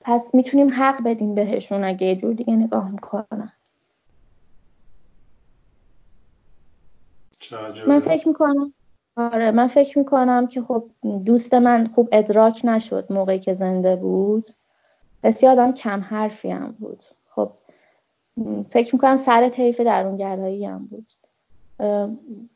پس 0.00 0.34
می‌تونیم 0.34 0.70
حق 0.70 1.02
بدیم 1.04 1.34
بهشون 1.34 1.84
اگه 1.84 2.06
یه 2.06 2.16
جور 2.16 2.34
دیگه 2.34 2.56
نگاه 2.56 2.90
می‌کنن. 2.90 3.52
من 7.88 8.00
فکر 8.00 8.28
می‌کنم 8.28 8.74
آره 9.16 9.50
من 9.50 9.66
فکر 9.66 9.98
می‌کنم 9.98 10.46
که 10.46 10.62
خب 10.62 10.84
دوست 11.24 11.54
من 11.54 11.86
خوب 11.94 12.08
ادراک 12.12 12.60
نشد 12.64 13.06
موقعی 13.10 13.38
که 13.38 13.54
زنده 13.54 13.96
بود. 13.96 14.54
بسیار 15.22 15.52
آدم 15.52 15.72
کم 15.72 16.00
حرفی 16.00 16.50
هم 16.50 16.74
بود. 16.78 17.04
خب 17.30 17.50
فکر 18.70 18.94
می‌کنم 18.94 19.16
سر 19.16 19.48
طیف 19.48 19.80
درونگرایی 19.80 20.66
هم 20.66 20.86
بود. 20.90 21.06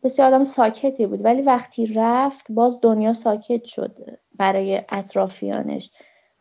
بسیار 0.03 0.35
آدم 0.35 0.45
ساکتی 0.45 1.07
بود 1.07 1.25
ولی 1.25 1.43
وقتی 1.43 1.87
رفت 1.87 2.53
باز 2.53 2.79
دنیا 2.83 3.15
ساکت 3.15 3.65
شد 3.65 3.97
برای 4.37 4.83
اطرافیانش. 4.89 5.91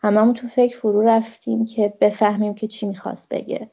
هممون 0.02 0.34
تو 0.34 0.48
فکر 0.48 0.78
فرو 0.78 1.02
رفتیم 1.02 1.66
که 1.66 1.94
بفهمیم 2.02 2.54
که 2.54 2.68
چی 2.68 2.86
می‌خواست 2.86 3.30
بگه. 3.30 3.70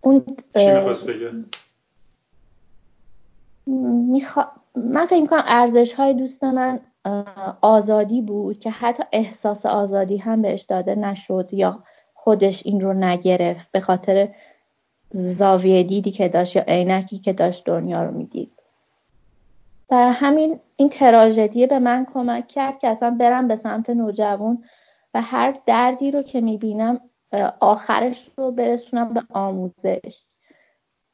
اون 0.00 0.24
چی 0.56 0.72
می‌خواست 0.72 1.10
بگه؟ 1.10 1.30
میخوا... 3.66 4.44
من 4.74 5.06
فکر 5.06 5.20
می‌کنم 5.20 5.44
ارزش 5.46 5.92
های 5.92 6.14
دوست 6.14 6.44
من 6.44 6.80
آزادی 7.60 8.22
بود 8.22 8.58
که 8.58 8.70
حتی 8.70 9.02
احساس 9.12 9.66
آزادی 9.66 10.16
هم 10.16 10.42
بهش 10.42 10.62
داده 10.62 10.94
نشد 10.94 11.48
یا 11.52 11.82
خودش 12.14 12.66
این 12.66 12.80
رو 12.80 12.92
نگرفت 12.92 13.70
به 13.72 13.80
خاطر 13.80 14.28
زاویه 15.10 15.82
دیدی 15.82 16.10
که 16.10 16.28
داشت 16.28 16.56
یا 16.56 16.62
عینکی 16.68 17.18
که 17.18 17.32
داشت 17.32 17.64
دنیا 17.64 18.04
رو 18.04 18.10
می‌دید. 18.10 18.62
در 19.88 20.10
همین 20.10 20.60
این 20.76 20.88
تراژدی 20.88 21.66
به 21.66 21.78
من 21.78 22.06
کمک 22.14 22.48
کرد 22.48 22.78
که 22.78 22.88
اصلا 22.88 23.10
برم 23.10 23.48
به 23.48 23.56
سمت 23.56 23.90
نوجوان 23.90 24.64
و 25.14 25.22
هر 25.22 25.58
دردی 25.66 26.10
رو 26.10 26.22
که 26.22 26.40
می‌بینم 26.40 27.00
آخرش 27.60 28.30
رو 28.36 28.50
برسونم 28.50 29.12
به 29.12 29.22
آموزش. 29.30 30.22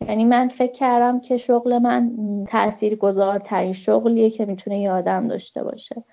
یعنی 0.00 0.24
من 0.24 0.48
فکر 0.48 0.72
کردم 0.72 1.20
که 1.20 1.38
شغل 1.38 1.78
من 1.78 2.10
تأثیر 2.48 2.96
گذارترین 2.96 3.72
شغلیه 3.72 4.30
که 4.30 4.44
می‌تونه 4.44 4.80
یه 4.80 4.90
آدم 4.90 5.28
داشته 5.28 5.62
باشه. 5.62 6.04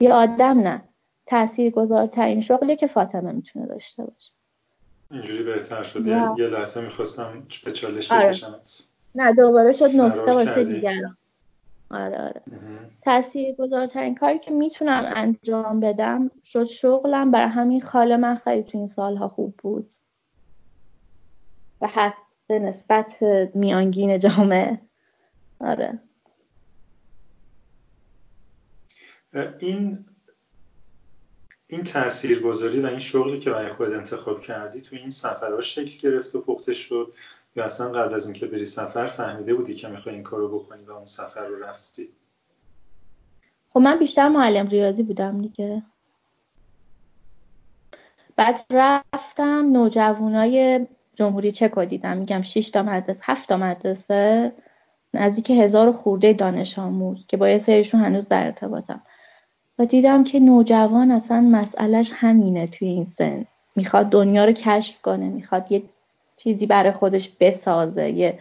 یه 0.00 0.12
آدم 0.12 0.60
نه 0.60 0.82
تأثیر 1.26 1.70
گذارترین 1.70 2.40
شغلیه 2.40 2.76
که 2.76 2.86
فاطمه 2.86 3.32
می‌تونه 3.32 3.66
داشته 3.66 4.04
باشه. 4.04 4.32
اینجوری 5.10 5.42
بهتر 5.42 5.82
شد. 5.82 6.06
یه 6.06 6.46
لحظه 6.46 6.80
می‌خواستم 6.80 7.42
به 7.64 7.72
چالش 7.72 8.12
آره. 8.12 8.28
بکشم. 8.28 8.60
نه 9.14 9.34
دوباره 9.34 9.72
شد 9.72 9.90
نقطه 9.96 10.32
واسه 10.32 10.64
دیگران. 10.64 11.16
آره 11.90 12.22
آره. 12.22 12.42
تأثیر 13.02 13.54
گذارترین 13.54 14.14
کاری 14.14 14.38
که 14.38 14.50
می‌تونم 14.50 15.12
انجام 15.16 15.80
بدم 15.80 16.30
شد 16.44 16.64
شغلم. 16.64 17.30
برای 17.30 17.48
همین 17.48 17.80
خاله 17.80 18.16
من 18.16 18.34
خیلی 18.34 18.62
تو 18.62 18.78
این 18.78 18.86
سالها 18.86 19.28
خوب 19.28 19.54
بود. 19.58 19.90
و 21.80 21.88
هست 21.90 22.27
به 22.48 22.58
نسبت 22.58 23.22
میانگین 23.54 24.18
جامعه. 24.18 24.80
آره. 25.60 25.98
این 29.58 30.04
این 31.66 31.82
تاثیرگذاری 31.82 32.80
و 32.80 32.86
این 32.86 32.98
شغلی 32.98 33.38
که 33.38 33.50
برای 33.50 33.72
خود 33.72 33.92
انتخاب 33.92 34.40
کردی 34.40 34.80
تو 34.80 34.96
این 34.96 35.10
سفرها 35.10 35.60
شکل 35.60 36.10
گرفت 36.10 36.34
و 36.34 36.40
پخته 36.40 36.72
شد؟ 36.72 37.12
یا 37.56 37.64
اصلا 37.64 37.92
قبل 37.92 38.14
از 38.14 38.26
اینکه 38.26 38.46
بری 38.46 38.64
سفر 38.64 39.06
فهمیده 39.06 39.54
بودی 39.54 39.74
که 39.74 39.88
می‌خوای 39.88 40.14
این 40.14 40.24
کارو 40.24 40.58
بکنی 40.58 40.84
و 40.84 40.92
اون 40.92 41.04
سفر 41.04 41.46
رو 41.46 41.64
رفتی؟ 41.64 42.08
خب 43.70 43.80
من 43.80 43.98
بیشتر 43.98 44.28
معلم 44.28 44.68
ریاضی 44.68 45.02
بودم 45.02 45.42
دیگه. 45.42 45.82
بعد 48.36 48.66
رفتم 48.70 49.72
نوجوانای 49.72 50.86
جمهوری 51.18 51.52
چک 51.52 51.78
دیدم. 51.78 52.16
میگم 52.16 52.42
6 52.42 52.70
تا 52.70 52.82
مدرسه 52.82 53.18
7 53.22 53.48
تا 53.48 53.56
مدرسه. 53.56 54.52
نزدیک 55.14 55.50
هزار 55.50 55.92
خورده 55.92 56.32
دانش 56.32 56.78
آموز 56.78 57.26
که 57.26 57.36
با 57.36 57.58
سریشون 57.58 58.00
هنوز 58.00 58.28
در 58.28 58.44
ارتباطم. 58.44 59.00
و 59.78 59.84
دیدم 59.84 60.24
که 60.24 60.40
نوجوان 60.40 61.10
اصلا 61.10 61.40
مسئلهش 61.40 62.12
همینه 62.14 62.66
توی 62.66 62.88
این 62.88 63.04
سن. 63.04 63.44
می‌خواد 63.76 64.08
دنیا 64.08 64.44
رو 64.44 64.52
کشف 64.52 65.02
کنه 65.02 65.28
می‌خواد 65.28 65.72
یه 65.72 65.82
چیزی 66.36 66.66
برای 66.66 66.92
خودش 66.92 67.28
بسازه 67.40 68.10
یه 68.10 68.38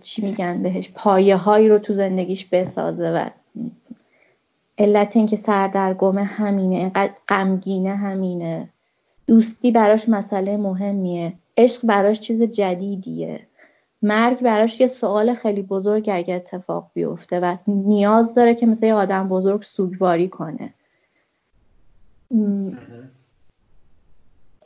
چی 0.00 0.22
میگن 0.22 0.62
بهش 0.62 0.90
پایه 0.94 1.36
هایی 1.36 1.68
رو 1.68 1.78
تو 1.78 1.92
زندگیش 1.92 2.44
بسازه 2.44 3.10
و 3.10 3.28
علت 4.78 5.16
اینکه 5.16 5.36
سردرگمه 5.36 6.24
همینه 6.24 6.92
غمگینه 7.28 7.96
همینه. 7.96 8.68
دوستی 9.26 9.70
براش 9.70 10.08
مسئله 10.08 10.56
مهمیه. 10.56 11.32
عشق 11.56 11.86
براش 11.86 12.20
چیز 12.20 12.42
جدیدیه. 12.42 13.46
مرگ 14.02 14.40
براش 14.42 14.80
یه 14.80 14.88
سوال 14.88 15.34
خیلی 15.34 15.62
بزرگ 15.62 16.10
اگه 16.12 16.34
اتفاق 16.34 16.90
بیفته 16.94 17.40
و 17.40 17.56
نیاز 17.66 18.34
داره 18.34 18.54
که 18.54 18.66
مثل 18.66 18.86
یه 18.86 18.94
آدم 18.94 19.28
بزرگ 19.28 19.62
سوگواری 19.62 20.28
کنه. 20.28 20.74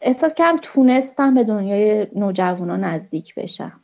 احساس 0.00 0.34
کردم 0.34 0.58
تونستم 0.62 1.34
به 1.34 1.44
دنیای 1.44 2.06
نوجوانان 2.14 2.84
نزدیک 2.84 3.34
بشم. 3.34 3.80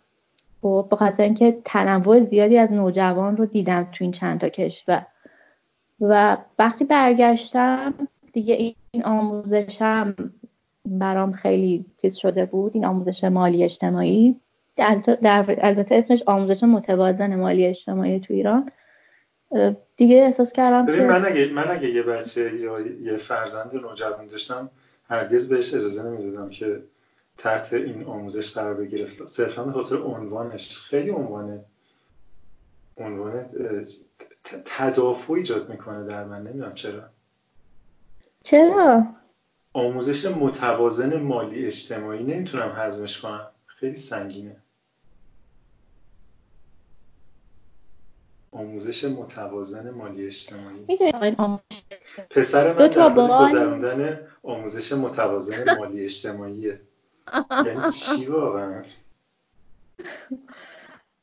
خب 0.63 0.87
به 0.91 0.97
خاطر 0.97 1.23
اینکه 1.23 1.59
تنوع 1.65 2.21
زیادی 2.21 2.59
از 2.59 2.73
نوجوان 2.73 3.37
رو 3.37 3.47
دیدم 3.47 3.89
تو 3.93 4.05
این 4.05 4.11
چند 4.11 4.41
تا 4.41 4.49
کشور. 4.49 5.07
و 6.01 6.37
وقتی 6.59 6.85
برگشتم 6.85 7.95
دیگه 8.33 8.55
این 8.55 9.05
آموزشم 9.05 10.15
برام 10.87 11.33
خیلی 11.33 11.85
چیز 12.03 12.17
شده 12.17 12.47
بود 12.47 12.73
این 12.75 12.85
آموزش 12.85 13.25
مالی 13.25 13.65
اجتماعی. 13.65 14.41
در, 14.77 15.57
البته 15.63 15.95
اسمش 15.95 16.23
آموزش 16.27 16.63
متوازن 16.63 17.35
مالی 17.35 17.67
اجتماعی 17.67 18.21
تو 18.21 18.35
ایران. 18.35 18.71
دیگه 19.97 20.17
احساس 20.17 20.53
کردم 20.53 20.87
که 20.87 21.03
من 21.03 21.25
اگه 21.27 21.53
من 21.53 21.71
اگه 21.71 21.91
یه 21.91 22.03
بچه 22.03 22.57
یا 22.61 22.75
یه 23.03 23.17
فرزند 23.17 23.75
نوجوان 23.75 24.27
داشتم 24.27 24.71
هرگز 25.09 25.53
بهش 25.53 25.75
اجازه 25.75 26.11
نمی‌دادم 26.11 26.51
که 26.51 26.83
تحت 27.39 27.73
این 27.73 28.05
آموزش 28.05 28.55
قرار 28.55 28.75
بگیره. 28.75 29.07
صرفا 29.27 29.65
به 29.65 29.73
خاطر 29.73 29.97
عنوانش. 29.97 30.79
خیلی 30.79 31.11
عنوانه 31.11 31.65
عنوان 32.97 33.45
تدافع 34.65 35.33
ایجاد 35.33 35.69
می‌کنه 35.69 36.05
در 36.05 36.25
من. 36.25 36.43
نمی‌دونم 36.43 36.75
چرا. 36.75 37.03
چرا؟ 38.45 39.07
آموزش 39.77 40.27
متوازن 40.27 41.17
مالی 41.21 41.67
اجتماعی 41.67 42.23
نمی‌تونم 42.23 42.73
هضمش 42.77 43.21
کنم. 43.21 43.51
خیلی 43.67 43.95
سنگینه. 43.95 44.57
آموزش 48.53 49.05
متوازن 49.05 49.91
مالی 49.91 50.27
اجتماعی. 50.27 50.87
پسر 52.31 52.73
من 52.73 52.89
در 52.89 53.01
حال 53.01 53.45
گذراندن 53.45 54.29
آموزش 54.43 54.93
متوازن 54.93 55.77
مالی 55.79 56.05
اجتماعیه. 56.05 56.81
یعنی 57.51 57.81
چی 57.91 58.27
واقعا؟ 58.27 58.83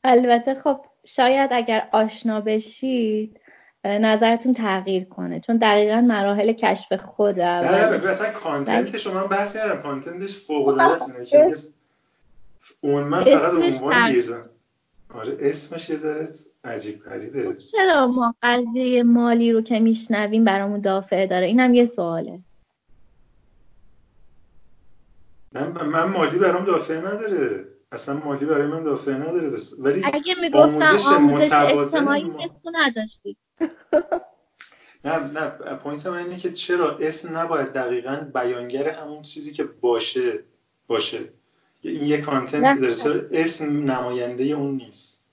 البته 0.04 0.54
خب 0.54 0.84
شاید 1.04 1.50
اگر 1.52 1.88
آشنا 1.92 2.40
بشید 2.40 3.40
نظرتون 3.84 4.54
تغییر 4.54 5.04
کنه. 5.04 5.40
چون 5.40 5.56
دقیقا 5.56 6.00
مراحل 6.00 6.52
کشف 6.52 6.92
خود 6.92 7.40
نه 7.40 7.88
نه 7.90 8.10
مثلا 8.10 8.32
کانتنتش 8.32 9.06
من 9.06 9.26
بحث 9.26 9.56
ندارم 9.56 9.82
کانتنتش 9.82 10.36
فوق 10.36 10.68
العاده 10.68 10.94
است 11.50 11.78
اون 12.80 13.02
من 13.02 13.22
فقط 13.22 13.54
عنوان 13.54 14.12
گیر 14.12 14.34
آره 15.14 15.36
اسمش 15.40 15.90
یه 15.90 15.96
ذره 15.96 16.28
عجیب 16.64 17.02
غریبه. 17.02 17.44
خب 17.44 17.56
چرا 17.56 18.06
ما 18.06 18.34
قضیه 18.42 19.02
مالی 19.02 19.52
رو 19.52 19.62
که 19.62 19.78
میشنویم 19.78 20.44
برامون 20.44 20.80
دافعه 20.80 21.26
داره؟ 21.26 21.46
اینم 21.46 21.74
یه 21.74 21.86
سواله. 21.86 22.38
نه 25.54 25.66
من 25.66 26.04
مالی 26.04 26.38
برام 26.38 26.64
دافعه 26.64 26.98
نداره. 26.98 27.64
اصلا 27.92 28.20
مالی 28.24 28.46
برای 28.46 28.66
من 28.66 28.82
دافعه 28.82 29.14
نداره. 29.14 29.50
بس. 29.50 29.80
ولی 29.80 30.02
اگه 30.04 30.34
می‌گفتم 30.40 30.58
آموزش, 30.58 31.06
آموزش 31.06 31.52
اجتماعی 31.52 32.22
ما... 32.24 32.44
نداشتید. 32.74 33.36
نه 35.04 35.32
نه 35.32 35.50
پوینت 35.76 36.06
من 36.06 36.16
اینه 36.16 36.36
که 36.36 36.52
چرا 36.52 36.98
اسم 36.98 37.38
نباید 37.38 37.68
دقیقا 37.68 38.16
بیانگر 38.34 38.88
همون 38.88 39.22
چیزی 39.22 39.52
که 39.52 39.64
باشه 39.64 40.44
باشه. 40.86 41.18
این 41.82 42.06
یه 42.06 42.20
کانتنتی 42.20 42.80
داره. 42.80 42.94
چرا 42.94 43.20
اسم 43.30 43.90
نماینده 43.90 44.44
اون 44.44 44.76
نیست؟ 44.76 45.26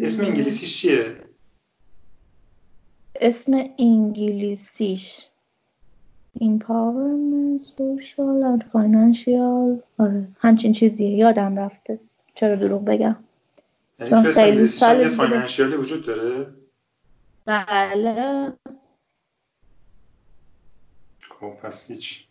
اسم 0.00 0.24
انگلیسیش 0.24 0.80
چیه؟ 0.80 1.24
اسم 3.14 3.52
انگلیسیش. 3.78 5.26
Empowerment 6.40 7.64
social 7.64 8.42
and 8.50 8.62
financial. 8.72 9.82
آره 9.98 10.28
همچین 10.38 10.72
چیزیه 10.72 11.10
یادم 11.10 11.58
رفته. 11.58 12.00
چرا 12.34 12.56
دروغ 12.56 12.84
بگم؟ 12.84 13.16
یعنی 14.00 14.14
اسم 14.14 14.42
انگلیسیش 14.42 14.82
یه 14.82 15.08
فاینانشیالی 15.08 15.76
وجود 15.76 16.06
داره؟ 16.06 16.46
بله. 17.46 18.52
خب 21.20 21.52
پس 21.62 21.90
هیچ. 21.90 22.28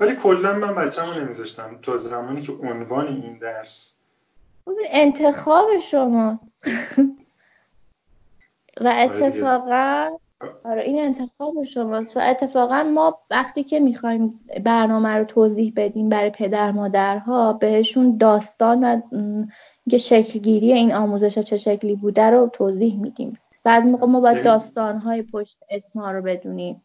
ولی 0.00 0.16
کلا 0.16 0.58
من 0.58 0.74
بچه‌مو 0.74 1.14
نمیذاشتم. 1.14 1.78
تا 1.82 1.96
زمانی 1.96 2.42
که 2.42 2.52
عنوان 2.52 3.08
این 3.08 3.38
درس 3.38 3.98
انتخاب 4.90 5.68
شما 5.90 6.40
و 8.80 8.88
آره 8.88 8.98
اتفاقا 8.98 10.18
آره 10.64 10.82
این 10.82 11.00
انتخاب 11.00 11.64
شماست 11.64 12.16
و 12.16 12.20
اتفاقا 12.20 12.82
ما 12.82 13.18
وقتی 13.30 13.64
که 13.64 13.80
می‌خوایم 13.80 14.40
برنامه 14.64 15.08
رو 15.08 15.24
توضیح 15.24 15.72
بدیم 15.76 16.08
برای 16.08 16.30
پدر 16.30 16.70
مادرها 16.70 17.52
بهشون 17.52 18.16
داستان 18.16 18.84
و 18.84 19.00
که 19.90 19.98
شکلگیری 19.98 20.72
این 20.72 20.94
آموزش 20.94 21.38
چه 21.38 21.56
شکلی 21.56 21.94
بوده 21.94 22.22
رو 22.22 22.50
توضیح 22.52 23.00
میدیم. 23.00 23.38
بعض 23.64 23.84
موقع 23.84 24.06
ما 24.06 24.20
باید 24.20 24.36
یعنی 24.36 24.44
داستانهای 24.44 25.22
پشت 25.22 25.58
اسمها 25.70 26.12
رو 26.12 26.22
بدونیم. 26.22 26.82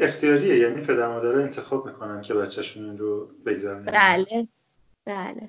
اختیاریه 0.00 0.58
یعنی 0.58 0.80
پدر 0.80 1.08
مادر 1.08 1.32
رو 1.32 1.42
انتخاب 1.42 1.86
می‌کنن 1.86 2.20
که 2.20 2.34
بچهشون 2.34 2.84
این 2.84 2.98
رو 2.98 3.28
بگذارن. 3.46 3.84
بله. 3.84 4.48
بله. 5.04 5.48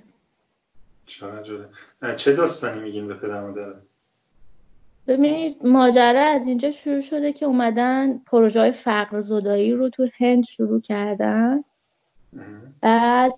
چه 2.15 2.35
داستانی 2.35 2.81
میگین 2.81 3.07
به 3.07 3.13
پدر 3.13 3.41
مادر؟ 3.41 3.73
ببینید 5.07 5.65
ماجرا 5.65 6.21
از 6.21 6.47
اینجا 6.47 6.71
شروع 6.71 7.01
شده 7.01 7.33
که 7.33 7.45
اومدن 7.45 8.17
پروژه 8.17 8.59
های 8.59 8.71
فقر 8.71 9.21
زدایی 9.21 9.71
رو 9.71 9.89
تو 9.89 10.09
هند 10.19 10.43
شروع 10.43 10.81
کردن. 10.81 11.63
بعد 12.81 13.33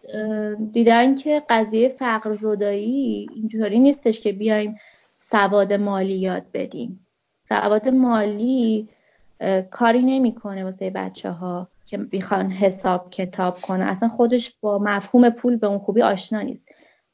دیدن 0.72 1.16
که 1.16 1.44
قضیه 1.50 1.90
فقر 1.90 2.36
زدایی 2.36 3.28
اینجوری 3.36 3.80
نیستش 3.80 4.20
که 4.20 4.32
بیایم 4.32 4.80
سواد 5.20 5.74
مالی 5.74 6.14
یاد 6.14 6.44
بدیم. 6.54 7.08
سواد 7.50 7.88
مالی 7.88 8.90
کاری 9.72 10.02
نمی‌کنه 10.02 10.64
واسه 10.64 10.90
بچه 10.90 11.32
ها 11.32 11.68
که 11.86 11.98
بیخوان 11.98 12.52
حساب 12.52 13.10
کتاب 13.10 13.58
کنه 13.62 13.86
اصلا 13.86 14.10
خودش 14.10 14.56
با 14.62 14.80
مفهوم 14.80 15.30
پول 15.30 15.56
به 15.56 15.68
اون 15.68 15.80
خوبی 15.80 16.02
آشنا 16.02 16.42
نیست. 16.42 16.69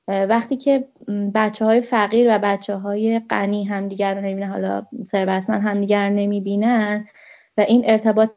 وقتی 0.08 0.58
که 0.58 0.88
بچه 1.36 1.66
های 1.66 1.82
فقیر 1.82 2.36
و 2.36 2.39
بچه 2.39 2.76
های 2.76 3.20
غنی 3.30 3.66
همدیگر 3.66 4.16
رو 4.16 4.22
نمی‌بینن 4.22 4.49
حالا 4.49 4.86
ثروتمند 5.03 5.64
همدیگر 5.64 6.10
رو 6.10 6.16
نمی‌بینن 6.16 7.08
و 7.58 7.62
این 7.62 7.84
ارتباط 7.86 8.30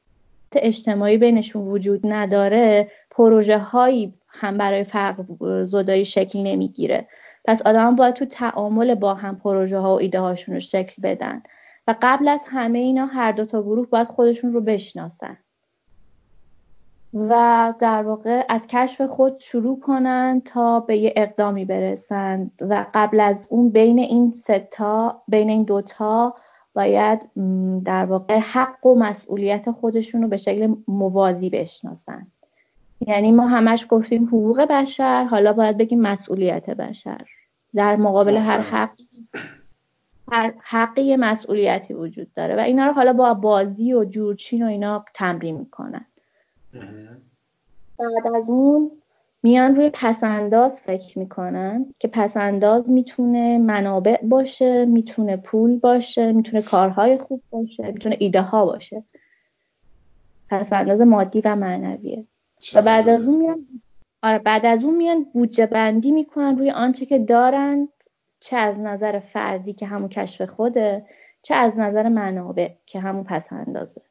اجتماعی 0.53 1.19
بینشون 1.19 1.69
وجود 1.69 2.01
نداره 2.05 2.91
پروژه 3.11 3.59
هایی 3.59 4.15
هم 4.29 4.59
برای 4.59 4.85
فقر 4.85 5.65
زدایی 5.65 6.05
شکل 6.05 6.39
نمی‌گیره. 6.39 7.07
پس 7.45 7.63
آدم 7.63 7.97
باید 7.97 8.15
تو 8.15 8.25
تعامل 8.25 8.95
با 8.95 9.15
هم 9.15 9.37
پروژه 9.37 9.79
ها 9.79 9.95
و 9.95 10.01
ایده 10.01 10.21
هاشون 10.21 10.55
رو 10.55 10.61
شکل 10.61 11.03
بدن. 11.03 11.43
و 11.89 11.95
قبل 12.03 12.29
از 12.29 12.45
همه 12.49 12.79
اینا 12.79 13.07
هر 13.07 13.33
دو 13.33 13.45
تا 13.45 13.63
گروه 13.63 13.89
باید 13.89 14.09
خودشون 14.09 14.53
رو 14.53 14.61
بشناسن. 14.61 15.39
و 17.15 17.75
در 17.81 18.03
واقع 18.03 18.45
از 18.49 18.67
کشف 18.67 19.01
خود 19.03 19.39
شروع 19.39 19.81
کنن 19.81 20.43
تا 20.45 20.81
به 20.81 20.97
یه 20.97 21.13
اقدامی 21.17 21.65
برسن 21.65 22.51
و 22.61 22.87
قبل 22.95 23.21
از 23.21 23.47
اون 23.49 23.71
بین 23.71 23.99
این 23.99 24.31
ستا 24.31 25.23
بین 25.29 25.51
این 25.51 25.63
دوتا 25.63 26.35
باید 26.75 27.31
در 27.85 28.05
واقع 28.05 28.39
حق 28.39 28.87
و 28.87 28.95
مسئولیت 28.95 29.71
خودشون 29.71 30.23
رو 30.23 30.29
به 30.29 30.37
شکل 30.37 30.75
موازی 30.89 31.51
بشناسن. 31.51 32.27
یعنی 33.01 33.33
ما 33.33 33.49
همش 33.49 33.87
گفتیم 33.91 34.25
حقوق 34.25 34.61
بشر 34.61 35.25
حالا 35.25 35.53
باید 35.53 35.79
بگیم 35.79 36.01
مسئولیت 36.01 36.71
بشر. 36.71 37.27
در 37.75 37.97
مقابل 37.97 38.37
هر 38.37 38.61
حق 38.61 38.91
هر 40.33 40.55
حقی 40.63 41.17
مسئولیتی 41.17 41.95
وجود 41.95 42.35
داره 42.35 42.57
و 42.57 42.59
اینا 42.59 42.87
رو 42.87 42.93
حالا 42.93 43.13
با 43.13 43.35
بازی 43.35 43.93
و 43.93 44.05
جورچین 44.05 44.63
و 44.63 44.67
اینا 44.67 45.05
تمرین 45.15 45.57
می‌کنن. 45.57 46.07
بعد 47.99 48.35
از 48.37 48.49
اون 48.49 48.91
میان 49.43 49.77
روی 49.77 49.91
پسنداز 49.95 50.81
فکر 50.81 51.19
می‌کنن 51.19 51.95
که 51.99 52.09
پسنداز 52.09 52.89
می‌تونه 52.91 53.59
منابع 53.59 54.21
باشه 54.23 54.85
می‌تونه 54.85 55.37
پول 55.37 55.79
باشه 55.79 56.33
می‌تونه 56.33 56.63
کارهای 56.63 57.19
خوب 57.19 57.43
باشه 57.51 57.91
می‌تونه 57.91 58.17
ایده 58.19 58.43
ها 58.43 58.67
باشه. 58.67 59.05
پسنداز 60.51 61.01
مادی 61.01 61.41
و 61.41 61.57
معنویه. 61.57 62.25
و 62.75 62.83
بعد 62.83 63.09
از 63.09 63.23
اون 63.23 63.37
میان 63.37 63.67
آره 64.23 64.39
بعد 64.39 64.67
از 64.67 64.83
اون 64.85 64.97
میان 64.97 65.25
بودجه 65.25 65.67
بندی 65.67 66.13
می‌کنن 66.13 66.59
روی 66.59 66.71
آنچه 66.71 67.07
که 67.07 67.19
دارند 67.19 67.89
چه 68.41 68.57
از 68.57 68.79
نظر 68.79 69.19
فردی 69.19 69.73
که 69.73 69.87
همون 69.87 70.09
کشف 70.09 70.43
خوده 70.43 71.07
چه 71.43 71.55
از 71.55 71.79
نظر 71.79 72.09
منابع 72.09 72.71
که 72.87 73.01
همون 73.01 73.25
پسندازه 73.25 74.03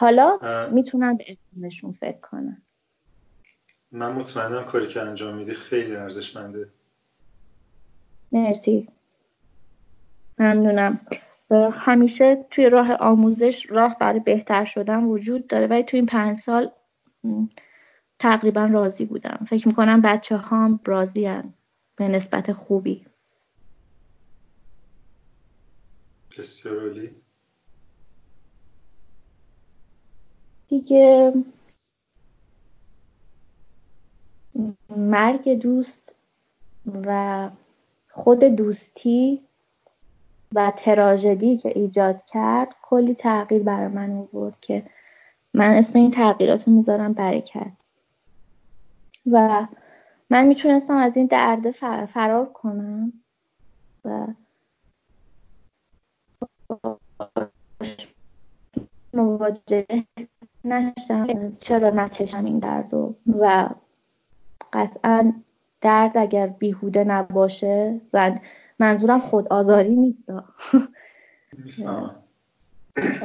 حالا 0.00 0.38
می‌تونن 0.72 1.16
به 1.16 1.24
اسمشون 1.28 1.92
فکر 1.92 2.20
کنن 2.20 2.62
من 3.90 4.12
مطمئنم 4.12 4.64
کاری 4.64 4.86
که 4.86 5.02
انجام 5.02 5.36
میدی 5.36 5.54
خیلی 5.54 5.96
ارزشمنده. 5.96 6.68
مرسی. 8.32 8.88
ممنونم. 10.38 11.00
همیشه 11.72 12.46
توی 12.50 12.68
راه 12.68 12.92
آموزش 12.92 13.66
راه 13.70 13.96
برای 13.98 14.20
بهتر 14.20 14.64
شدن 14.64 15.04
وجود 15.04 15.46
داره 15.46 15.66
ولی 15.66 15.82
توی 15.82 15.98
این 15.98 16.06
پنج 16.06 16.38
سال 16.38 16.70
تقریبا 18.18 18.64
راضی 18.64 19.04
بودم. 19.04 19.46
فکر 19.50 19.68
می‌کنم 19.68 20.00
بچه 20.00 20.36
هام 20.36 20.80
راضی 20.84 21.26
هم 21.26 21.54
به 21.96 22.08
نسبت 22.08 22.52
خوبی. 22.52 23.06
بسیار 26.38 26.94
دیگه 30.68 31.32
مرگ 34.96 35.60
دوست 35.60 36.14
و 36.86 37.50
خود 38.10 38.44
دوستی 38.44 39.42
و 40.54 40.72
تراژدی 40.76 41.56
که 41.56 41.68
ایجاد 41.68 42.24
کرد 42.24 42.74
کلی 42.82 43.14
تغییر 43.14 43.62
برای 43.62 43.88
من 43.88 44.10
آورد 44.10 44.60
که 44.60 44.86
من 45.54 45.70
اسم 45.70 45.98
این 45.98 46.10
تغییرات 46.10 46.68
رو 46.68 46.74
می‌ذارم 46.74 47.12
برکت 47.12 47.92
و 49.26 49.66
من 50.30 50.46
می‌تونستم 50.46 50.96
از 50.96 51.16
این 51.16 51.26
درد 51.26 51.70
فرار 52.06 52.46
کنم 52.52 53.12
و 54.04 54.26
مواجه 59.14 59.86
نشم 60.72 61.56
چرا 61.60 61.90
نچشم 61.90 62.44
این 62.44 62.58
درد 62.58 62.94
و, 62.94 63.14
و 63.38 63.68
قطعا 64.72 65.32
درد 65.80 66.18
اگر 66.18 66.46
بیهوده 66.46 67.04
نباشه 67.04 68.00
و 68.12 68.38
منظورم 68.78 69.18
خود 69.18 69.48
آزاری 69.48 69.96
نیست. 69.96 70.30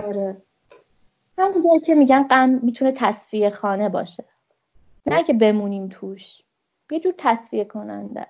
آره. 0.06 0.38
همون 1.38 1.62
جایی 1.62 1.80
که 1.80 1.96
میگن 1.96 2.24
غم 2.24 2.50
می‌تونه 2.50 2.92
تصفیه 2.92 3.50
خانه 3.50 3.90
باشه. 3.90 4.24
نه 5.06 5.24
که 5.24 5.34
بمونیم 5.34 5.88
توش. 5.88 6.42
یه 6.92 7.00
جور 7.00 7.14
تصفیه 7.18 7.66
کننده 7.66 8.28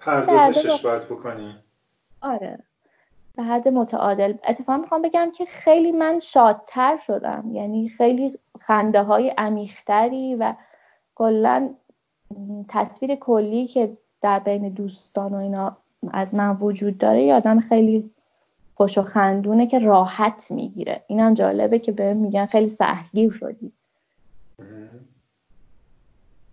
پردازشش 0.00 0.84
باید 0.84 1.02
بکنیم 1.02 1.56
آره. 2.20 2.58
به 3.36 3.42
حد 3.42 3.68
متعادل. 3.68 4.34
اتفاقا 4.48 4.78
می‌خوام 4.78 5.02
بگم 5.02 5.30
که 5.34 5.44
خیلی 5.44 5.92
من 5.92 6.18
شادتر 6.18 6.96
شدم. 6.96 7.50
یعنی 7.52 7.88
خیلی 7.88 8.38
خنده 8.60 9.02
های 9.02 9.34
عمیقتری 9.38 10.34
و 10.34 10.54
کلا 11.14 11.68
تصویر 12.68 13.14
کلی 13.14 13.66
که 13.66 13.96
در 14.20 14.38
بین 14.38 14.68
دوستان 14.68 15.34
و 15.34 15.36
اینا 15.36 15.76
از 16.12 16.34
من 16.34 16.56
وجود 16.60 16.98
داره 16.98 17.22
یادم 17.22 17.60
خیلی 17.60 18.10
خوش 18.74 18.98
و 18.98 19.02
خندونه 19.02 19.66
که 19.66 19.78
راحت 19.78 20.50
می‌گیره. 20.50 21.02
اینم 21.06 21.34
جالبه 21.34 21.78
که 21.78 21.92
بهم 21.92 22.16
میگن 22.16 22.46
خیلی 22.46 22.70
سهگیر 22.70 23.32
شدی. 23.32 23.72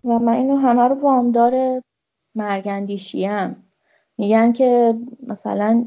و 0.04 0.18
من 0.18 0.32
اینو 0.32 0.56
همه 0.56 0.82
رو 0.82 0.94
وامدار 0.94 1.82
مرگندیشیم 2.34 3.64
میگن 4.18 4.52
که 4.52 4.94
مثلا 5.26 5.84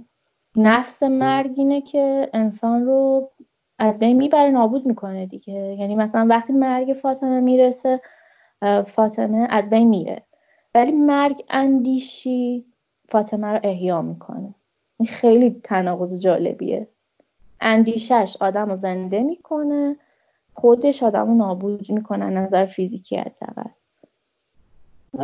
نفس 0.57 1.03
مرگ 1.03 1.53
اینه 1.57 1.81
که 1.81 2.29
انسان 2.33 2.85
رو 2.85 3.31
از 3.79 3.99
بین 3.99 4.17
می‌بره 4.17 4.49
نابود 4.49 4.85
می‌کنه 4.85 5.25
دیگه. 5.25 5.53
یعنی 5.53 5.95
مثلا 5.95 6.27
وقتی 6.29 6.53
مرگ 6.53 6.93
فاطمه 7.01 7.39
می‌رسه 7.39 8.01
فاطمه 8.95 9.47
از 9.49 9.69
بین 9.69 9.87
میره. 9.87 10.23
ولی 10.75 10.91
مرگ 10.91 11.43
اندیشی 11.49 12.65
فاطمه 13.09 13.47
رو 13.47 13.59
احیا 13.63 14.01
می‌کنه. 14.01 14.55
این 14.99 15.07
خیلی 15.07 15.61
تناقض 15.63 16.19
جالبیه. 16.19 16.87
اندیشش 17.61 18.37
آدم 18.39 18.69
رو 18.69 18.75
زنده 18.75 19.23
می‌کنه 19.23 19.95
خودش 20.53 21.03
آدم 21.03 21.27
رو 21.27 21.35
نابود 21.35 21.91
می‌کنه 21.91 22.25
نظر 22.25 22.65
فیزیکی 22.65 23.17
حداقل. 23.17 23.69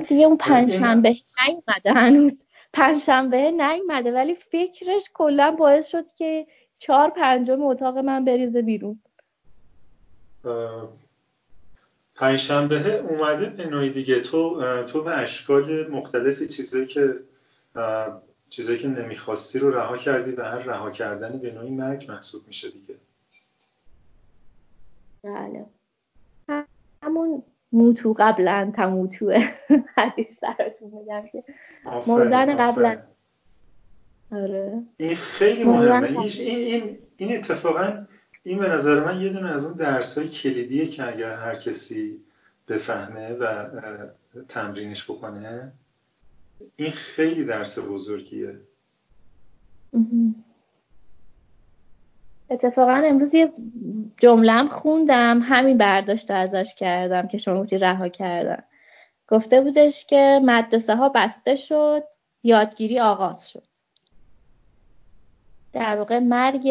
دیگه 0.07 0.25
اون 0.25 0.37
پنجشنبه 0.37 1.15
نیومده 1.47 1.93
هنوز. 1.93 2.37
پنجشنبه 2.73 3.51
نیومده 3.51 4.11
ولی 4.11 4.35
فکرش 4.35 5.03
کلا 5.13 5.51
باعث 5.51 5.87
شد 5.87 6.05
که 6.15 6.47
چهار 6.77 7.09
پنجم 7.09 7.63
اتاق 7.63 7.97
من 7.97 8.25
بریزه 8.25 8.61
بیرون. 8.61 8.99
پنجشنبه 12.15 12.99
اومده 12.99 13.45
به 13.45 13.69
نوعی 13.69 13.89
دیگه. 13.89 14.19
تو 14.19 14.83
تو 14.83 15.03
به 15.03 15.17
اشکال 15.17 15.87
مختلفی 15.87 16.47
چیزایی 16.47 16.85
که 16.85 17.19
چیزایی 18.49 18.79
که 18.79 18.87
نمی‌خواستی 18.87 19.59
رو 19.59 19.71
رها 19.71 19.97
کردی 19.97 20.31
و 20.31 20.43
هر 20.43 20.57
رها 20.57 20.91
کردنی 20.91 21.37
به 21.37 21.51
نوعی 21.51 21.69
مرگ 21.69 22.05
محسوب 22.09 22.47
میشه 22.47 22.69
دیگه. 22.69 22.95
بله. 25.23 25.65
همون 27.03 27.43
موتو 27.71 28.15
قبلا 28.17 28.71
تموتوه. 28.75 29.51
حدیث 29.97 30.27
سراتون 30.41 30.89
میگم 30.89 31.27
که. 31.31 31.43
مردن 31.85 32.57
قبلا 32.57 32.97
آره. 34.31 34.83
این 34.97 35.15
خیلی 35.15 35.63
مهمه. 35.63 36.19
این, 36.19 36.31
این, 36.39 36.97
این 37.17 37.37
اتفاقا 37.37 38.05
این 38.43 38.59
به 38.59 38.69
نظر 38.69 39.03
من 39.03 39.21
یه 39.21 39.29
دونه 39.29 39.51
از 39.51 39.65
اون 39.65 39.73
درس 39.73 40.17
های 40.17 40.27
کلیدیه 40.27 40.87
که 40.87 41.07
اگر 41.07 41.35
هر 41.35 41.55
کسی 41.55 42.19
بفهمه 42.67 43.33
و 43.33 43.65
تمرینش 44.47 45.11
بکنه 45.11 45.71
این 46.75 46.91
خیلی 46.91 47.45
درس 47.45 47.79
بزرگیه. 47.91 48.55
اتفاقا 52.49 52.93
امروز 52.93 53.33
یه 53.33 53.53
جملم 54.17 54.67
خوندم 54.67 55.39
همین 55.43 55.77
برداشت 55.77 56.31
ازش 56.31 56.75
کردم 56.77 57.27
که 57.27 57.37
شما 57.37 57.63
گفتی 57.63 57.77
رها 57.77 58.07
کردن. 58.07 58.63
گفته 59.33 59.61
بودش 59.61 60.05
که 60.05 60.41
مدرسه 60.43 60.95
ها 60.95 61.09
بسته 61.09 61.55
شد 61.55 62.03
یادگیری 62.43 62.99
آغاز 62.99 63.49
شد. 63.49 63.63
در 65.73 65.97
واقع 65.97 66.19
مرگ 66.19 66.69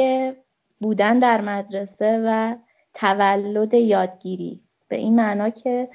بودن 0.80 1.18
در 1.18 1.40
مدرسه 1.40 2.22
و 2.26 2.56
تولد 2.94 3.74
یادگیری. 3.74 4.60
به 4.88 4.96
این 4.96 5.16
معنا 5.16 5.50
که 5.50 5.88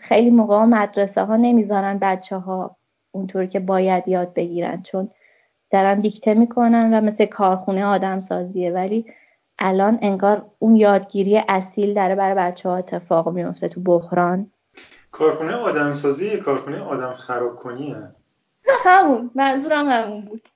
خیلی 0.00 0.30
موقع 0.30 0.64
مدرسه 0.64 1.22
ها 1.24 1.36
نمی‌ذارن 1.36 1.98
بچه 1.98 2.36
ها 2.36 2.76
اونطور 3.12 3.46
که 3.46 3.60
باید 3.60 4.08
یاد 4.08 4.34
بگیرن 4.34 4.82
چون 4.82 5.10
دارن 5.70 6.00
دیکته 6.00 6.34
می‌کنن 6.34 6.94
و 6.94 7.00
مثل 7.00 7.26
کارخونه 7.26 7.84
آدم 7.84 8.20
سازیه 8.20 8.70
ولی 8.70 9.06
الان 9.58 9.98
انگار 10.02 10.50
اون 10.58 10.76
یادگیری 10.76 11.42
اصیل 11.48 11.94
داره 11.94 12.14
برای 12.14 12.34
بچه 12.34 12.68
ها 12.68 12.76
اتفاق 12.76 13.28
میفته 13.28 13.68
تو 13.68 13.80
بحران. 13.80 14.50
کارخونه 15.18 15.52
آدم 15.52 15.92
سازی 15.92 16.36
کارخونه 16.36 16.80
آدم 16.80 17.14
خراب 17.14 17.56
کنیه 17.56 17.96
همون. 18.84 19.30
منظورم 19.34 19.88
همون 19.88 20.20
بود. 20.20 20.48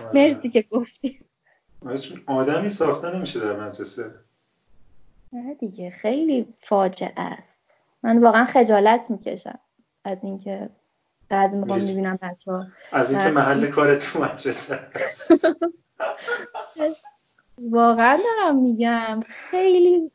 آره. 0.00 0.10
مرسی 0.14 0.50
که 0.50 0.62
گفتی. 0.70 1.20
آدمی 2.26 2.68
ساخته 2.68 3.16
نمیشه 3.16 3.40
در 3.40 3.52
مدرسه. 3.52 4.14
نه 5.32 5.54
دیگه 5.54 5.90
خیلی 5.90 6.54
فاجعه 6.68 7.12
است. 7.16 7.60
من 8.02 8.18
واقعا 8.18 8.44
خجالت 8.44 9.10
می‌کشم 9.10 9.58
از 10.04 10.18
اینکه 10.22 10.70
بعضی 11.28 11.56
موقع 11.56 11.78
می‌بینم 11.78 12.18
بچه 12.22 12.52
ها 12.52 12.66
از 12.92 13.14
اینکه 13.14 13.30
محل 13.30 13.66
کار 13.74 13.94
تو 13.94 14.24
مدرسه 14.24 14.78
است. 14.94 15.46
واقعا 17.58 18.18
دارم 18.24 18.56
میگم 18.56 19.20
خیلی 19.28 20.10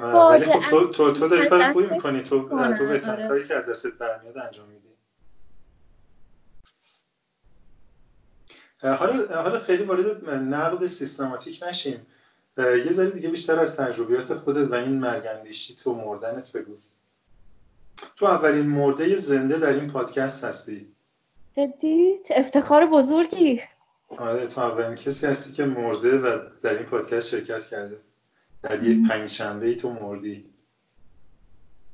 ولی 0.00 0.44
خب 0.44 0.64
تو, 0.70 0.86
تو, 0.86 1.12
تو 1.12 1.28
داری 1.28 1.48
کار 1.48 1.72
خوبی 1.72 1.86
می‌کنی. 1.86 2.22
تو, 2.22 2.48
تو 2.78 2.86
بهترین 2.86 3.14
آره. 3.14 3.28
کاری 3.28 3.44
که 3.44 3.54
از 3.54 3.68
دستت 3.68 3.92
برمیاد 3.92 4.38
انجام 4.38 4.68
میدی. 4.68 4.88
حالا 8.82 9.42
حالا 9.42 9.60
خیلی 9.60 9.84
وارد 9.84 10.30
نقد 10.30 10.86
سیستماتیک 10.86 11.64
نشیم. 11.68 12.06
یه 12.58 12.92
ذره 12.92 13.10
دیگه 13.10 13.28
بیشتر 13.28 13.60
از 13.60 13.76
تجربیات 13.76 14.34
خودت 14.34 14.70
و 14.70 14.74
این 14.74 14.98
مرگندیشی 14.98 15.74
تو 15.74 15.94
مردنت 15.94 16.56
بگو. 16.56 16.76
تو 18.16 18.26
اولین 18.26 18.66
مرده 18.66 19.16
زنده 19.16 19.58
در 19.58 19.68
این 19.72 19.86
پادکست 19.86 20.44
هستی. 20.44 20.92
جدی؟ 21.56 22.18
چه 22.28 22.34
افتخار 22.36 22.86
بزرگی. 22.86 23.62
آره 24.08 24.46
تو 24.46 24.60
اولین 24.60 24.94
کسی 24.94 25.26
هستی 25.26 25.52
که 25.52 25.64
مرده 25.64 26.18
و 26.18 26.38
در 26.62 26.74
این 26.74 26.82
پادکست 26.82 27.28
شرکت 27.28 27.64
کرده. 27.64 27.96
در 28.62 28.76
پنج 29.08 29.28
شنبه 29.28 29.66
ای 29.66 29.76
تو 29.76 29.92
مردی. 29.92 30.44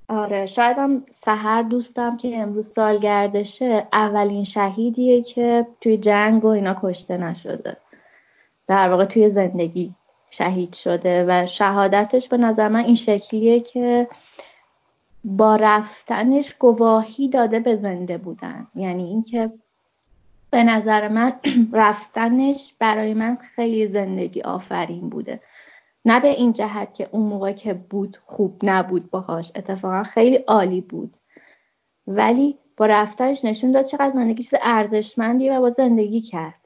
آره 0.09 0.47
شاید 0.47 0.79
هم 0.79 1.05
سهر 1.25 1.63
دوستم 1.63 2.17
که 2.17 2.37
امروز 2.37 2.69
سالگردشه 2.69 3.89
اولین 3.93 4.45
شهیدیه 4.45 5.23
که 5.23 5.67
توی 5.81 5.97
جنگ 5.97 6.45
و 6.45 6.49
اینا 6.49 6.77
کشته 6.83 7.17
نشده. 7.17 7.77
در 8.67 8.89
واقع 8.89 9.05
توی 9.05 9.31
زندگی 9.31 9.95
شهید 10.31 10.75
شده 10.75 11.25
و 11.29 11.47
شهادتش 11.47 12.29
به 12.29 12.37
نظر 12.37 12.69
من 12.69 12.85
این 12.85 12.95
شکلیه 12.95 13.61
که 13.61 14.09
با 15.25 15.57
رفتنش 15.57 16.55
گواهی 16.55 17.29
داده 17.29 17.61
به 17.61 17.77
زنده 17.77 18.19
بودن. 18.19 18.67
یعنی 18.75 19.05
اینکه 19.05 19.51
به 20.51 20.65
نظر 20.65 21.09
من 21.09 21.33
رفتنش 21.73 22.75
برای 22.79 23.15
من 23.15 23.37
خیلی 23.37 23.87
زندگی 23.87 24.43
آفرین 24.43 25.09
بوده. 25.09 25.41
نه 26.05 26.21
به 26.21 26.29
این 26.29 26.53
جهت 26.53 26.95
که 26.95 27.09
اون 27.13 27.23
موقع 27.23 27.53
که 27.53 27.75
بود 27.75 28.19
خوب 28.27 28.61
نبود 28.63 29.11
باهاش 29.11 29.53
اتفاقا 29.55 30.03
خیلی 30.03 30.37
عالی 30.37 30.81
بود. 30.81 31.17
ولی 32.07 32.59
با 32.77 32.87
رفتنش 32.87 33.45
نشون 33.45 33.73
داد 33.73 33.85
چقدر 33.85 34.11
زندگی 34.11 34.43
چیز 34.43 34.55
ارزشمندی 34.63 35.51
و 35.51 35.61
با 35.61 35.71
زندگی 35.71 36.21
کرد. 36.21 36.63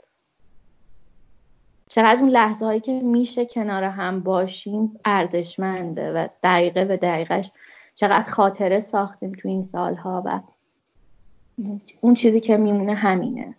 چقدر 1.88 2.20
اون 2.20 2.30
لحظه 2.30 2.64
هایی 2.64 2.80
که 2.80 2.92
میشه 2.92 3.46
کنار 3.46 3.84
هم 3.84 4.20
باشیم 4.20 5.00
ارزشمنده 5.04 6.12
و 6.12 6.28
دقیقه 6.42 6.84
به 6.84 6.96
دقیقش 6.96 7.50
چقدر 7.94 8.30
خاطره 8.30 8.80
ساختیم 8.80 9.32
تو 9.32 9.48
این 9.48 9.62
سالها 9.62 10.22
و 10.26 10.40
اون 12.00 12.14
چیزی 12.14 12.40
که 12.40 12.56
میمونه 12.56 12.94
همینه. 12.94 13.54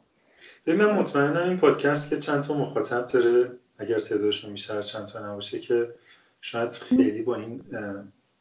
من 0.68 1.00
مطمئنم 1.00 1.48
این 1.50 1.58
پادکست 1.58 2.10
که 2.10 2.20
چند 2.20 2.44
تا 2.44 2.54
مخاطب 2.54 3.08
داره 3.08 3.52
اگر 3.78 4.00
تعدادشون 4.00 4.52
بیشتر 4.52 4.82
چند 4.82 5.06
تا 5.06 5.32
نباشه 5.32 5.60
که 5.60 5.94
شاید 6.42 6.72
خیلی 6.72 7.22
با 7.22 7.36
این 7.36 7.62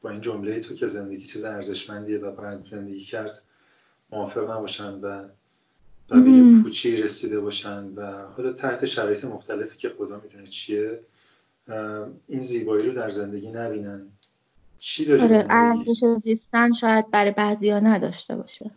با 0.03 0.11
این 0.11 0.21
جمله 0.21 0.61
تو 0.61 0.75
که 0.75 0.87
زندگی 0.87 1.25
چیز 1.25 1.45
ارزشمندیه 1.45 2.19
و 2.19 2.31
باید 2.31 2.63
زندگی 2.63 3.05
کرد 3.05 3.39
موافق 4.13 4.51
نباشن 4.51 4.95
و 4.95 5.25
و 6.11 6.21
به 6.21 6.31
یه 6.31 6.63
پوچی 6.63 6.97
رسیده 6.97 7.41
باشن 7.41 7.85
و 7.85 8.27
حالا 8.37 8.53
تحت 8.53 8.85
شرایط 8.85 9.25
مختلفی 9.25 9.77
که 9.77 9.89
خدا 9.89 10.21
می‌دونه 10.25 10.47
چیه 10.47 11.01
این 12.29 12.41
زیبایی 12.41 12.87
رو 12.87 12.95
در 12.95 13.11
زندگی 13.11 13.51
نبینن. 13.51 14.07
چی 14.79 15.05
داری 15.05 15.23
آره 15.23 15.47
ارزش 15.51 16.05
زیستن 16.19 16.73
شاید 16.73 17.11
برای 17.11 17.31
بعضیا 17.31 17.81
نداشته 17.81 18.37
باشه. 18.37 18.71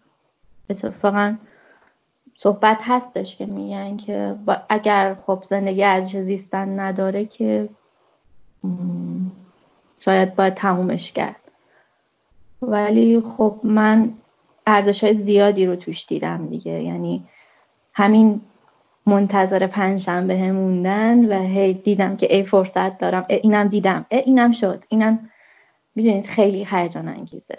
اتفاقا 0.69 1.37
صحبت 2.41 2.77
هستش 2.81 3.37
که 3.37 3.45
میگن 3.45 3.97
که 3.97 4.35
اگر 4.69 5.15
خب 5.27 5.43
زندگی 5.45 5.83
ارزش 5.83 6.17
زیستن 6.17 6.79
نداره 6.79 7.25
که 7.25 7.69
شاید 9.99 10.35
باید 10.35 10.53
تمومش 10.53 11.11
کرد. 11.11 11.41
ولی 12.61 13.21
خب 13.21 13.59
من 13.63 14.13
ارزش 14.67 15.03
های 15.03 15.13
زیادی 15.13 15.65
رو 15.65 15.75
توش 15.75 16.05
دیدم 16.05 16.47
دیگه. 16.47 16.83
یعنی 16.83 17.23
همین 17.93 18.41
منتظر 19.05 19.67
پنجشنبه 19.67 20.51
موندن 20.51 21.25
و 21.25 21.47
هی 21.47 21.73
دیدم 21.73 22.17
که 22.17 22.35
ای 22.35 22.43
فرصت 22.43 22.97
دارم. 22.97 23.25
ای 23.29 23.35
اینم 23.35 23.67
دیدم. 23.67 24.05
ای 24.09 24.19
اینم 24.19 24.51
شد. 24.51 24.83
اینم 24.89 25.29
می‌دونید 25.95 26.25
خیلی 26.25 26.67
هیجان 26.69 27.07
انگیزه. 27.07 27.57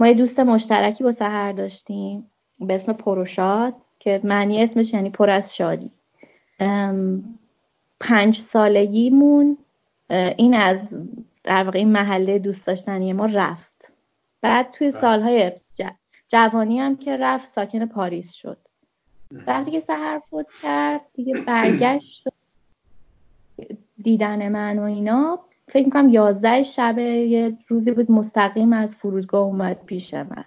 ما 0.00 0.06
یه 0.06 0.14
دوست 0.14 0.40
مشترکی 0.40 1.04
با 1.04 1.12
سهر 1.12 1.52
داشتیم. 1.52 2.30
به 2.60 2.74
اسم 2.74 2.92
پروشاد. 2.92 3.74
که 4.00 4.20
معنی 4.24 4.62
اسمش 4.62 4.92
یعنی 4.92 5.10
پر 5.10 5.30
از 5.30 5.56
شادی. 5.56 5.90
پنج 8.00 8.38
سالگیمون 8.38 9.58
این 10.10 10.54
از 10.54 10.94
در 11.44 11.64
واقع 11.64 11.78
این 11.78 11.92
محله 11.92 12.38
دوست 12.38 12.66
داشتنی 12.66 13.12
ما 13.12 13.26
رفت. 13.26 13.92
بعد 14.40 14.70
توی 14.70 14.90
بله. 14.90 15.00
سالهای 15.00 15.52
جوانی 16.28 16.80
هم 16.80 16.96
که 16.96 17.16
رفت 17.16 17.48
ساکن 17.48 17.86
پاریس 17.86 18.32
شد. 18.32 18.58
وقتی 19.46 19.70
که 19.70 19.80
سهر 19.80 20.22
فوت 20.30 20.46
کرد 20.62 21.00
دیگه 21.14 21.34
برگشت 21.46 22.28
دیدن 24.02 24.48
من 24.48 24.78
و 24.78 24.82
اینا. 24.82 25.40
فکر 25.68 25.84
می‌کنم 25.84 26.08
یازده 26.08 26.62
شب 26.62 26.98
یه 26.98 27.56
روزی 27.68 27.92
بود 27.92 28.10
مستقیم 28.10 28.72
از 28.72 28.94
فرودگاه 28.94 29.42
اومد 29.42 29.84
پیش 29.84 30.14
من. 30.14 30.44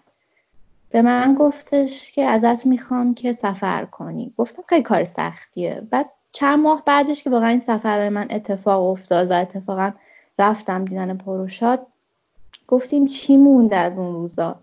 به 0.93 1.01
من 1.01 1.35
گفتش 1.39 2.11
که 2.11 2.25
ازت 2.25 2.65
می‌خوام 2.65 3.13
که 3.13 3.31
سفر 3.31 3.85
کنی. 3.85 4.33
گفتم 4.37 4.63
خیلی 4.67 4.83
کار 4.83 5.03
سختیه. 5.03 5.81
بعد 5.89 6.09
چند 6.31 6.59
ماه 6.59 6.83
بعدش 6.85 7.23
که 7.23 7.29
واقعا 7.29 7.49
این 7.49 7.59
سفر 7.59 8.09
من 8.09 8.27
اتفاق 8.29 8.83
افتاد 8.83 9.31
و 9.31 9.33
اتفاقا 9.33 9.91
رفتم 10.39 10.85
دیدن 10.85 11.17
پروشاد 11.17 11.87
گفتیم 12.67 13.05
چی 13.05 13.37
موند 13.37 13.73
از 13.73 13.97
اون 13.97 14.13
روزا؟ 14.13 14.55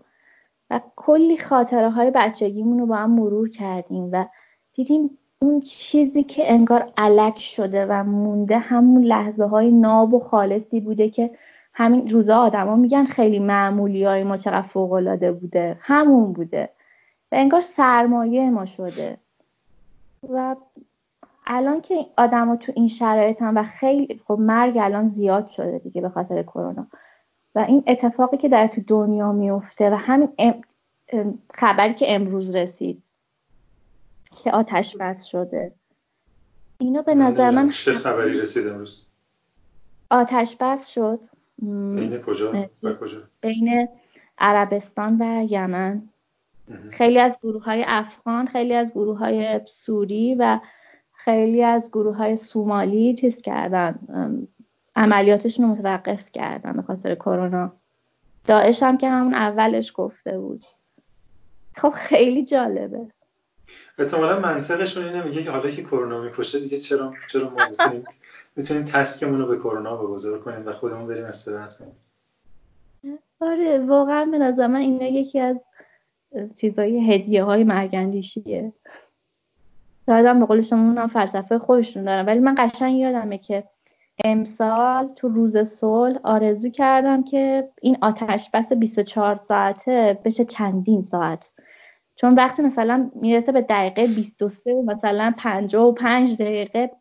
و 0.69 0.81
کلی 0.95 1.37
خاطره 1.37 1.89
های 1.89 2.11
بچگیمون 2.15 2.79
رو 2.79 2.85
با 2.85 2.95
هم 2.95 3.11
مرور 3.11 3.49
کردیم 3.49 4.09
و 4.11 4.25
دیدیم 4.73 5.17
اون 5.39 5.61
چیزی 5.61 6.23
که 6.23 6.51
انگار 6.51 6.91
علک 6.97 7.39
شده 7.39 7.85
و 7.85 8.03
مونده 8.03 8.57
همون 8.57 9.03
لحظه 9.03 9.43
های 9.45 9.71
ناب 9.71 10.13
و 10.13 10.19
خالصی 10.19 10.79
بوده 10.79 11.09
که 11.09 11.31
همین 11.73 12.09
روزا 12.09 12.37
آدما 12.37 12.75
میگن 12.75 13.05
خیلی 13.05 13.39
معمولی 13.39 14.03
های 14.05 14.23
ما 14.23 14.37
چقدر 14.37 14.67
فوق 14.67 14.91
العاده 14.91 15.31
بوده. 15.31 15.77
همون 15.81 16.33
بوده. 16.33 16.69
و 17.31 17.35
انگار 17.35 17.61
سرمایه 17.61 18.49
ما 18.49 18.65
شده. 18.65 19.17
و 20.29 20.55
الان 21.45 21.81
که 21.81 22.05
آدما 22.17 22.55
تو 22.55 22.71
این 22.75 22.87
شرایط 22.87 23.41
هم 23.41 23.57
و 23.57 23.63
خیلی 23.63 24.21
خب 24.27 24.37
مرگ 24.39 24.77
الان 24.77 25.07
زیاد 25.07 25.47
شده 25.47 25.79
دیگه 25.79 26.01
به 26.01 26.09
خاطر 26.09 26.43
کرونا. 26.43 26.87
و 27.55 27.59
این 27.59 27.83
اتفاقی 27.87 28.37
که 28.37 28.49
در 28.49 28.67
تو 28.67 28.81
دنیا 28.87 29.31
میفته 29.31 29.89
و 29.89 29.95
همین 29.95 30.29
خبری 31.53 31.93
که 31.93 32.15
امروز 32.15 32.55
رسید 32.55 33.03
که 34.43 34.51
آتش 34.51 34.95
بس 34.95 35.23
شده. 35.23 35.73
اینو 36.77 37.01
به 37.01 37.15
نظر 37.15 37.49
من 37.49 37.69
چه 37.69 37.93
خبری 37.93 38.39
رسید 38.39 38.67
امروز. 38.67 39.11
آتش 40.09 40.55
بس 40.59 40.87
شد. 40.87 41.19
بین 41.61 42.21
کجا؟ 42.21 42.69
و 42.83 42.93
کجا؟ 42.93 43.17
بین 43.41 43.87
عربستان 44.37 45.21
و 45.21 45.47
یمن. 45.49 46.09
خیلی 46.91 47.19
از 47.19 47.37
گروه 47.43 47.63
های 47.63 47.85
افغان 47.87 48.47
خیلی 48.47 48.73
از 48.73 48.91
گروه 48.91 49.17
های 49.17 49.61
سوری 49.67 50.35
و 50.35 50.59
خیلی 51.13 51.63
از 51.63 51.89
گروه 51.89 52.17
های 52.17 52.37
سومالی 52.37 53.15
چیز 53.15 53.41
کردن 53.41 53.99
عملیاتشون 54.95 55.65
رو 55.65 55.71
متوقف 55.71 56.31
کردن 56.31 56.73
به 56.73 56.81
خاطر 56.81 57.15
کرونا. 57.15 57.73
داعش 58.47 58.83
هم 58.83 58.97
که 58.97 59.09
همون 59.09 59.33
اولش 59.33 59.91
گفته 59.95 60.39
بود. 60.39 60.65
خب 61.75 61.93
خیلی 61.95 62.45
جالبه. 62.45 63.07
احتمالا 63.97 64.39
منطقشون 64.39 65.05
اینه 65.05 65.23
میگه 65.23 65.43
که 65.43 65.51
حالا 65.51 65.69
که 65.69 65.83
کرونا 65.83 66.21
می‌کشه 66.21 66.59
دیگه 66.59 66.77
چرا 66.77 67.13
چرا 67.27 67.49
ما 67.49 67.65
بتونیم 68.57 68.83
تسکمون 68.83 69.39
رو 69.39 69.47
به 69.47 69.57
کرونا 69.57 69.97
بگذار 69.97 70.39
کنیم 70.39 70.67
و 70.67 70.71
خودمون 70.71 71.07
بریم 71.07 71.25
استراحت 71.25 71.77
کنیم. 71.77 71.95
آره 73.41 73.85
واقعا 73.85 74.25
به 74.25 74.37
نظر 74.37 74.67
من 74.67 74.79
اینه 74.79 75.11
یکی 75.11 75.39
از 75.39 75.57
چیزای 76.57 77.13
هدیه 77.13 77.43
های 77.43 77.63
مرگندیشیه 77.63 78.73
شاید 80.05 80.25
هم 80.25 80.39
به 80.39 80.45
قول 80.45 80.61
شما 80.61 81.07
فلسفه 81.07 81.59
خودشون 81.59 82.03
دارم 82.03 82.27
ولی 82.27 82.39
من 82.39 82.55
قشنگ 82.57 82.97
یادمه 82.97 83.37
که 83.37 83.63
امسال 84.23 85.13
تو 85.15 85.27
روز 85.27 85.57
صلح 85.57 86.19
آرزو 86.23 86.69
کردم 86.69 87.23
که 87.23 87.69
این 87.81 87.97
آتش 88.01 88.49
بس 88.53 88.73
24 88.73 89.35
ساعته 89.35 90.19
بشه 90.25 90.45
چندین 90.45 91.01
ساعت. 91.01 91.53
چون 92.15 92.35
وقتی 92.35 92.61
مثلا 92.61 93.11
می‌رسه 93.15 93.51
به 93.51 93.61
دقیقه 93.61 94.07
23 94.07 94.73
مثلا 94.73 95.33
55 95.37 96.41
دقیقه 96.41 96.91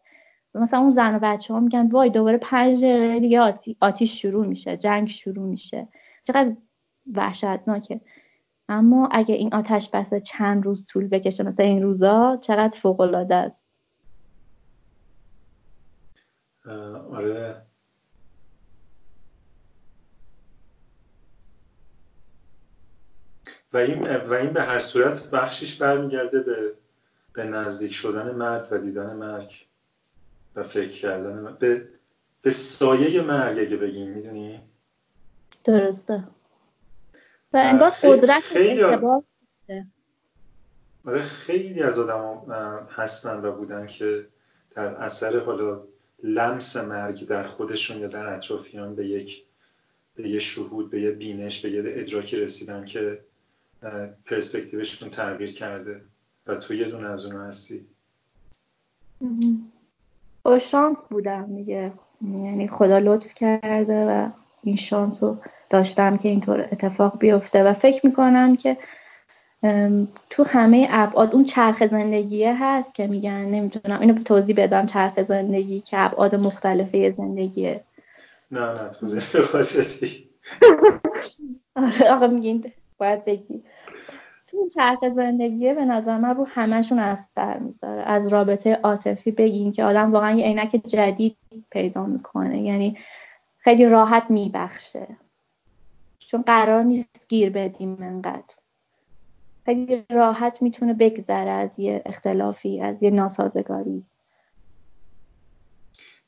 مثلا 0.55 0.81
اون 0.81 0.91
زن 0.91 1.15
و 1.15 1.19
بچه 1.23 1.55
ها 1.55 1.61
میگن 1.61 1.87
وای 1.87 2.11
دوباره 2.11 2.39
5 2.39 2.85
دقیقه 2.85 3.21
دیگه 3.21 3.41
آتیش 3.81 4.23
شروع 4.23 4.47
میشه 4.47 4.77
جنگ 4.77 5.09
شروع 5.09 5.47
میشه. 5.47 5.89
چقدر 6.25 6.53
وحشتناکه. 7.15 8.01
اما 8.69 9.09
اگه 9.13 9.35
این 9.35 9.55
آتش 9.55 9.91
بس 9.91 10.15
چند 10.23 10.65
روز 10.65 10.87
طول 10.87 11.09
بکشه 11.09 11.43
مثلا 11.43 11.67
این 11.67 11.83
روزا 11.83 12.39
چقدر 12.43 12.79
فوق 12.79 13.01
العاده 13.01 13.35
است 13.35 13.57
آره. 17.13 17.63
و 23.73 23.77
این, 23.77 24.17
و 24.17 24.33
این 24.33 24.53
به 24.53 24.63
هر 24.63 24.79
صورت 24.79 25.31
بخشش 25.31 25.83
برمیگرده 25.83 26.41
به 26.41 26.75
به 27.33 27.45
نزدیک 27.45 27.93
شدن 27.93 28.35
مرگ 28.35 28.69
و 28.71 28.79
دیدن 28.79 29.17
مرگ. 29.17 29.70
و 30.57 30.63
فکر 30.63 30.91
کردن 30.91 31.57
به 31.61 31.89
به 32.43 32.51
سایه 32.51 33.23
مرگ 33.23 33.59
اگه 33.59 33.77
بگیم 33.77 34.11
می‌دونی؟ 34.11 34.61
درسته. 35.65 36.25
و 37.53 37.57
انگار 37.57 37.91
قدرت 37.91 38.43
خیلی 38.43 38.83
آره. 41.05 41.23
خیلی 41.23 41.83
از 41.83 41.99
آدم 41.99 42.87
هستن 42.91 43.45
و 43.45 43.53
بودن 43.53 43.87
که 43.87 44.27
در 44.71 44.95
اثر 44.95 45.41
حالا 45.41 45.85
لمس 46.23 46.77
مرگ 46.77 47.27
در 47.27 47.47
خودشون 47.47 47.99
یا 47.99 48.07
در 48.07 48.27
اطرافیان 48.27 48.95
به 48.95 49.07
یک 49.07 49.45
به 50.15 50.29
یه 50.29 50.39
شهود 50.39 50.91
به 50.91 51.01
یه 51.01 51.11
بینش 51.11 51.61
به 51.61 51.71
یه 51.71 51.83
ادراکی 51.87 52.37
رسیدن 52.37 52.85
که 52.85 53.25
پرسپکتیوشون 54.25 55.11
تغییر 55.11 55.53
کرده. 55.53 56.01
و 56.47 56.55
تو 56.55 56.75
یه 56.75 56.89
دونه 56.89 57.09
از 57.09 57.27
اون 57.27 57.37
هستی. 57.37 57.87
با 60.43 60.59
شانس 60.59 60.97
بودم 61.11 61.57
دیگه. 61.57 61.93
یعنی 62.23 62.69
خدا 62.69 62.99
لطف 62.99 63.35
کرده 63.35 64.07
و 64.07 64.29
این 64.65 64.77
شانس 64.77 65.23
رو 65.23 65.37
داشتم 65.71 66.17
که 66.17 66.29
اینطور 66.29 66.69
اتفاق 66.73 67.19
بیفته 67.19 67.65
و 67.65 67.75
فکر 67.75 68.07
می‌کنم 68.07 68.57
که 68.57 68.77
تو 70.31 70.45
همه 70.45 70.89
ابعاد 70.91 71.35
اون 71.35 71.45
چرخ 71.45 71.87
زندگیه 71.87 72.57
هست 72.65 72.95
که 72.95 73.07
میگن. 73.07 73.45
نمی‌تونم 73.45 74.01
اینو 74.01 74.23
توضیح 74.23 74.57
بدم 74.59 74.87
چرخ 74.87 75.23
زندگی 75.29 75.81
که 75.81 75.99
ابعاد 76.01 76.35
مختلفه 76.35 77.11
زندگیه. 77.11 77.81
نه 78.51 78.83
نه 78.83 78.89
توضیح 78.89 79.43
خاصیتی 79.43 80.31
آره 81.77 82.11
آقا 82.11 82.27
میگین 82.27 82.73
باید 82.99 83.25
بگی. 83.25 83.63
اون 84.61 84.69
چرخ 84.69 84.99
زندگیه 85.15 85.75
به 85.75 85.85
نظر 85.85 86.19
من 86.19 86.37
رو 86.37 86.47
همشون 86.49 86.99
اثر 86.99 87.59
می‌ذاره. 87.59 88.03
از 88.03 88.29
رابطه 88.29 88.75
عاطفی 88.75 89.31
بگین 89.31 89.73
که 89.73 89.85
آدم 89.85 90.13
واقعا 90.13 90.31
یه 90.31 90.45
عینک 90.45 90.83
جدید 90.87 91.37
پیدا 91.71 92.07
می‌کنه. 92.07 92.63
یعنی 92.63 92.99
خیلی 93.59 93.87
راحت 93.87 94.31
میبخشه. 94.31 95.07
چون 96.19 96.43
قرار 96.43 96.83
نیست 96.83 97.29
گیر 97.29 97.51
بدیم 97.51 97.99
انقدر. 98.01 98.55
خیلی 99.65 100.05
راحت 100.11 100.63
می‌تونه 100.63 100.95
بگذره 100.95 101.51
از 101.51 101.71
یه 101.79 102.03
اختلافی 102.07 102.81
از 102.81 103.03
یه 103.03 103.11
ناسازگاری. 103.11 104.05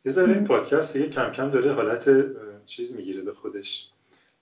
یه 0.05 0.18
این 0.18 0.45
پادکست 0.45 0.97
دیگه 0.97 1.09
کم 1.09 1.30
کم 1.30 1.51
داره 1.51 1.72
حالت 1.72 2.11
چیز 2.66 2.97
می‌گیره 2.97 3.22
به 3.22 3.33
خودش. 3.33 3.91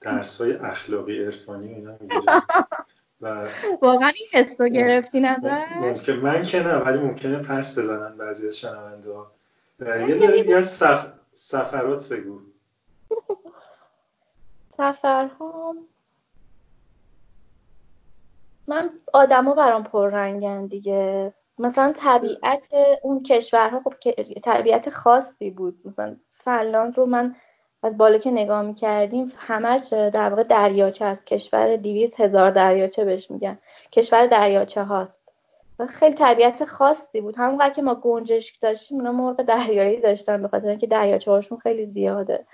درسای 0.01 0.53
اخلاقی 0.53 1.25
عرفانی 1.25 1.75
اینا 1.75 1.97
می‌گیره. 2.01 2.43
و 3.21 3.49
واقعا 3.83 4.09
این 4.09 4.29
حس 4.33 4.61
رو 4.61 4.69
گرفتی 4.69 5.21
نظر 5.21 5.65
ممکن 5.75 6.13
من 6.13 6.43
که 6.43 6.63
نه 6.63 6.77
ولی 6.77 6.99
ممکنه 6.99 7.39
پس 7.39 7.79
بزنن 7.79 8.17
بعضی 8.17 8.49
از 8.49 8.59
شنونده 8.61 9.13
ها. 9.13 9.33
یه 10.09 10.15
ذره 10.15 10.39
یه 10.39 10.63
سف... 10.63 11.13
سفرات 11.35 12.13
بگو. 12.13 12.41
سفرها 14.77 15.75
من 18.67 18.91
آدما 19.13 19.55
برام 19.55 19.85
پررنگن 19.85 20.67
دیگه. 20.67 21.35
مثلا 21.59 21.93
طبیعت 21.97 22.69
اون 23.03 23.23
کشورها 23.23 23.81
خب 23.81 23.95
طبیعت 24.43 24.91
خاصی 24.91 25.51
بود. 25.51 25.81
مثلا 25.85 26.17
فنلاند 26.35 26.99
رو 26.99 27.07
من 27.07 27.37
از 27.83 27.97
بالا 27.99 28.19
که 28.19 28.31
نگاه 28.31 28.63
می‌کردیم 28.63 29.33
همش 29.37 29.93
در 29.93 30.29
واقع 30.29 30.43
دریاچه 30.43 31.05
از 31.05 31.25
کشور 31.25 31.77
دیویز 31.77 32.11
هزار 32.17 32.51
دریاچه 32.51 33.05
بهش 33.05 33.31
میگن. 33.31 33.59
کشور 33.93 34.27
دریاچه 34.27 34.83
هاست. 34.83 35.21
و 35.79 35.87
خیلی 35.87 36.15
طبیعت 36.15 36.65
خاصی 36.65 37.21
بود. 37.21 37.35
همونقدر 37.39 37.75
که 37.75 37.83
ما 37.83 37.95
گنجشک 37.95 38.61
داشتیم 38.61 38.99
اونا 38.99 39.13
مرغ 39.13 39.43
دریایی 39.43 40.01
داشتن 40.01 40.43
به 40.43 40.49
خاطر 40.49 40.69
اینکه 40.69 40.87
دریاچه 40.87 41.31
هاشون 41.31 41.59
خیلی 41.59 41.87
زیاده. 41.87 42.45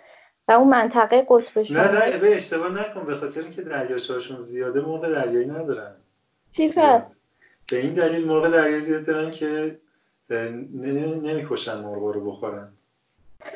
و 0.49 0.53
اون 0.53 0.69
منطقه 0.69 1.27
قطب 1.29 1.63
شمال 1.63 1.81
نه 1.81 2.11
نه 2.11 2.19
به 2.19 2.35
اشتباه 2.35 2.73
نکن. 2.73 3.07
به 3.07 3.15
خاطر 3.17 3.41
اینکه 3.41 3.63
دریاچه 3.63 4.15
هاشون 4.15 4.39
زیاده 4.39 4.81
مرغ 4.81 5.13
دریایی 5.13 5.47
ندارن. 5.47 5.95
به 7.71 7.81
این 7.81 7.95
دلیل 7.95 8.27
مرغ 8.27 8.53
دریایی 8.53 8.81
زیاد 8.81 9.07
دارن 9.07 9.31
که 9.31 9.79
نمی‌کشن 10.31 11.81
مرغ 11.81 12.03
رو 12.03 12.31
بخورن. 12.31 12.69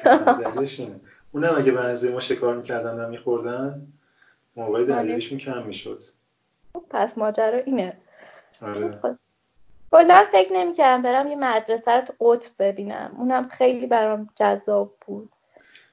دلیلش 0.45 0.81
اینه. 0.81 1.01
اونم 1.33 1.59
اگه 1.59 1.72
به 1.72 2.12
ما 2.12 2.20
شکار 2.20 2.57
می‌کردن 2.57 3.05
و 3.05 3.09
میخوردن 3.09 3.87
موقع 4.57 4.85
دریایشون 4.85 5.39
کم 5.39 5.62
می‌شد. 5.62 5.99
خب، 6.72 6.85
پس 6.91 7.18
ماجرا 7.18 7.59
اینه. 7.59 7.97
آره. 8.62 8.99
خب، 9.03 9.16
کلا 9.91 10.26
فکر 10.33 10.53
نمی‌کردم 10.53 11.03
برم 11.03 11.26
یه 11.26 11.37
مدرسه 11.37 11.93
رو 11.93 12.14
قطب 12.20 12.51
ببینم. 12.59 13.14
اونم 13.18 13.49
خیلی 13.49 13.87
برام 13.87 14.28
جذاب 14.37 14.95
بود. 15.07 15.33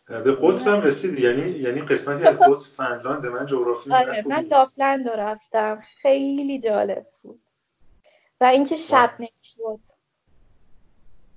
به 0.08 0.36
قطب 0.42 0.68
هم 0.68 0.82
رسیدی؟ 0.82 1.22
یعنی 1.22 1.50
یعنی 1.50 1.82
قسمتی 1.82 2.24
از 2.24 2.40
قطب 2.40 2.58
فنلاند 2.58 3.26
من 3.26 3.46
جغرافی 3.46 3.94
آره 3.94 4.24
من 4.28 4.46
لاپلند 4.52 5.08
رو 5.08 5.14
رفتم. 5.14 5.82
خیلی 6.02 6.60
جالب 6.60 7.06
بود. 7.24 7.40
و 8.42 8.46
اینکه 8.46 8.76
شب 8.76 9.12
نمی‌شد. 9.20 9.80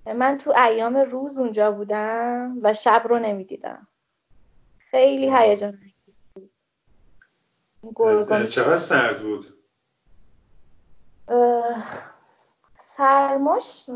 من 0.06 0.38
تو 0.38 0.54
ایام 0.58 0.96
روز 0.96 1.38
اونجا 1.38 1.72
بودم 1.72 2.56
و 2.62 2.74
شب 2.74 3.02
رو 3.08 3.18
نمی‌دیدم. 3.18 3.86
خیلی 4.90 5.30
هیجان 5.36 5.78
بود. 7.80 8.46
چقدر 8.48 8.76
سرد 8.76 9.22
بود؟ 9.22 9.46
سرماش 12.78 13.86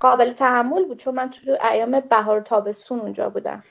قابل 0.00 0.32
تحمل 0.32 0.84
بود 0.84 0.98
چون 0.98 1.14
من 1.14 1.30
تو 1.30 1.58
ایام 1.72 2.00
بهار 2.00 2.40
تابستون 2.40 3.00
اونجا 3.00 3.30
بودم. 3.30 3.64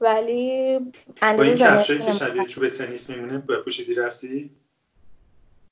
ولی 0.00 0.78
با 1.20 1.42
این 1.42 1.56
کفشایی 1.56 2.02
که 2.02 2.10
شبیه 2.10 2.44
چوب 2.44 2.68
تنیس 2.68 3.10
میمونه 3.10 3.38
پوشیدی 3.38 3.94
رفتی؟ 3.94 4.56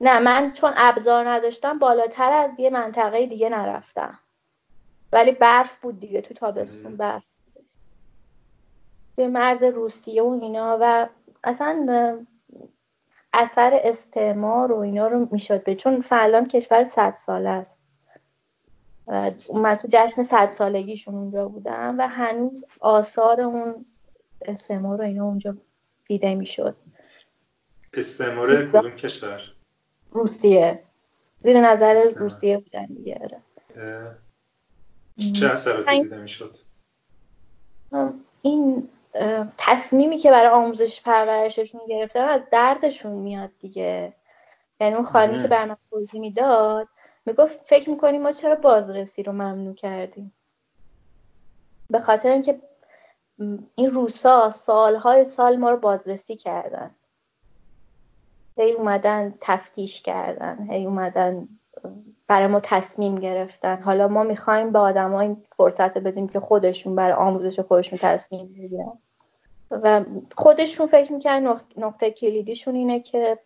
نه 0.01 0.19
من 0.19 0.53
چون 0.53 0.73
ابزار 0.77 1.29
نداشتم 1.29 1.79
بالاتر 1.79 2.33
از 2.33 2.51
یه 2.59 2.71
منطقه 2.71 3.27
دیگه 3.27 3.49
نرفتم. 3.49 4.19
ولی 5.13 5.33
برف 5.33 5.81
بود 5.81 6.01
دیگه 6.01 6.21
تو 6.21 6.35
تابستون 6.35 6.97
برف. 6.97 7.23
به 9.17 9.29
مرز 9.29 9.63
روسیه 9.63 10.23
و 10.23 10.39
اینا 10.43 10.79
و 10.81 11.09
اصلا 11.45 12.27
اثر 13.33 13.81
استعمار 13.85 14.73
و 14.73 14.79
اینا 14.79 15.09
رو 15.09 15.29
می‌شد 15.31 15.65
به 15.65 15.75
چون 15.75 16.03
فعلا 16.03 16.45
کشور 16.45 16.85
صد 16.85 17.15
ساله 17.15 17.49
است. 17.49 17.81
من 19.55 19.77
تو 19.77 19.89
جشن 19.91 20.23
صد 20.23 20.49
سالگیشون 20.49 21.15
اونجا 21.15 21.49
بودم 21.49 21.95
و 21.99 22.09
هنوز 22.09 22.65
آثار 22.81 23.41
اون 23.41 23.85
استعمار 24.43 25.01
و 25.01 25.05
اینا 25.05 25.25
اونجا 25.25 25.57
دیده 26.07 26.35
می‌شد. 26.35 26.77
استعمار 27.95 28.67
کدوم 28.67 28.91
کشور؟ 28.91 29.41
روسیه. 30.11 30.83
زیر 31.43 31.61
نظر 31.61 32.01
روسیه 32.17 32.59
بودن 32.59 32.87
دیگه 32.87 33.21
آره. 33.23 33.41
چه 35.33 35.47
اثراتی 35.47 36.03
دیده 36.03 36.19
می‌شد؟ 36.19 36.57
این 38.43 38.89
تصمیمی 39.59 40.19
که 40.19 40.31
برای 40.31 40.49
آموزش 40.49 41.03
پرورششون 41.03 41.81
گرفتن 41.89 42.29
از 42.29 42.41
دردشون 42.51 43.13
میاد 43.13 43.51
دیگه. 43.59 44.13
یعنی 44.81 44.95
اون 44.95 45.05
خانمی 45.05 45.43
که 45.43 45.49
بر 45.49 45.65
من 45.65 45.77
توضیح 45.91 46.21
می‌داد 46.21 46.89
می‌گفت 47.27 47.61
فکر 47.65 47.91
می‌کنیم 47.91 48.23
ما 48.23 48.33
چرا 48.33 48.55
بازرسی 48.55 49.23
رو 49.23 49.33
ممنوع 49.33 49.75
کردیم؟ 49.75 50.35
به 51.91 52.01
خاطر 52.01 52.31
اینکه 52.31 52.61
این 53.75 53.91
روسا 53.91 54.51
سالهای 54.51 55.25
سال 55.25 55.57
ما 55.57 55.71
رو 55.71 55.77
بازرسی 55.77 56.37
کردن. 56.37 56.95
هی 58.57 58.73
اومدن 58.73 59.35
تفتیش 59.41 60.03
کردن 60.03 60.71
هی 60.71 60.87
اومدن 60.87 61.49
برای 62.31 62.47
ما 62.47 62.61
تصمیم 62.61 63.19
گرفتن. 63.19 63.83
حالا 63.83 64.09
ما 64.09 64.23
می‌خوایم 64.23 64.73
به 64.73 64.79
آدم 64.79 65.15
این 65.15 65.45
فرصت 65.57 65.99
بدیم 65.99 66.29
که 66.29 66.41
خودشون 66.41 66.95
برای 66.95 67.13
آموزش 67.13 67.61
خودشون 67.61 67.99
تصمیم 68.03 68.47
بگیرن. 68.47 68.99
و 69.71 70.05
خودشون 70.37 70.87
فکر 70.87 71.13
می‌کنن 71.13 71.61
نقطه 71.77 72.11
کلیدیشون 72.11 72.75
اینه 72.75 73.01
که 73.01 73.39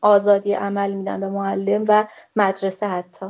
آزادی 0.00 0.52
عمل 0.52 0.92
میدن 0.92 1.20
به 1.20 1.28
معلم 1.28 1.84
و 1.88 2.06
مدرسه 2.36 2.86
حتی. 2.86 3.26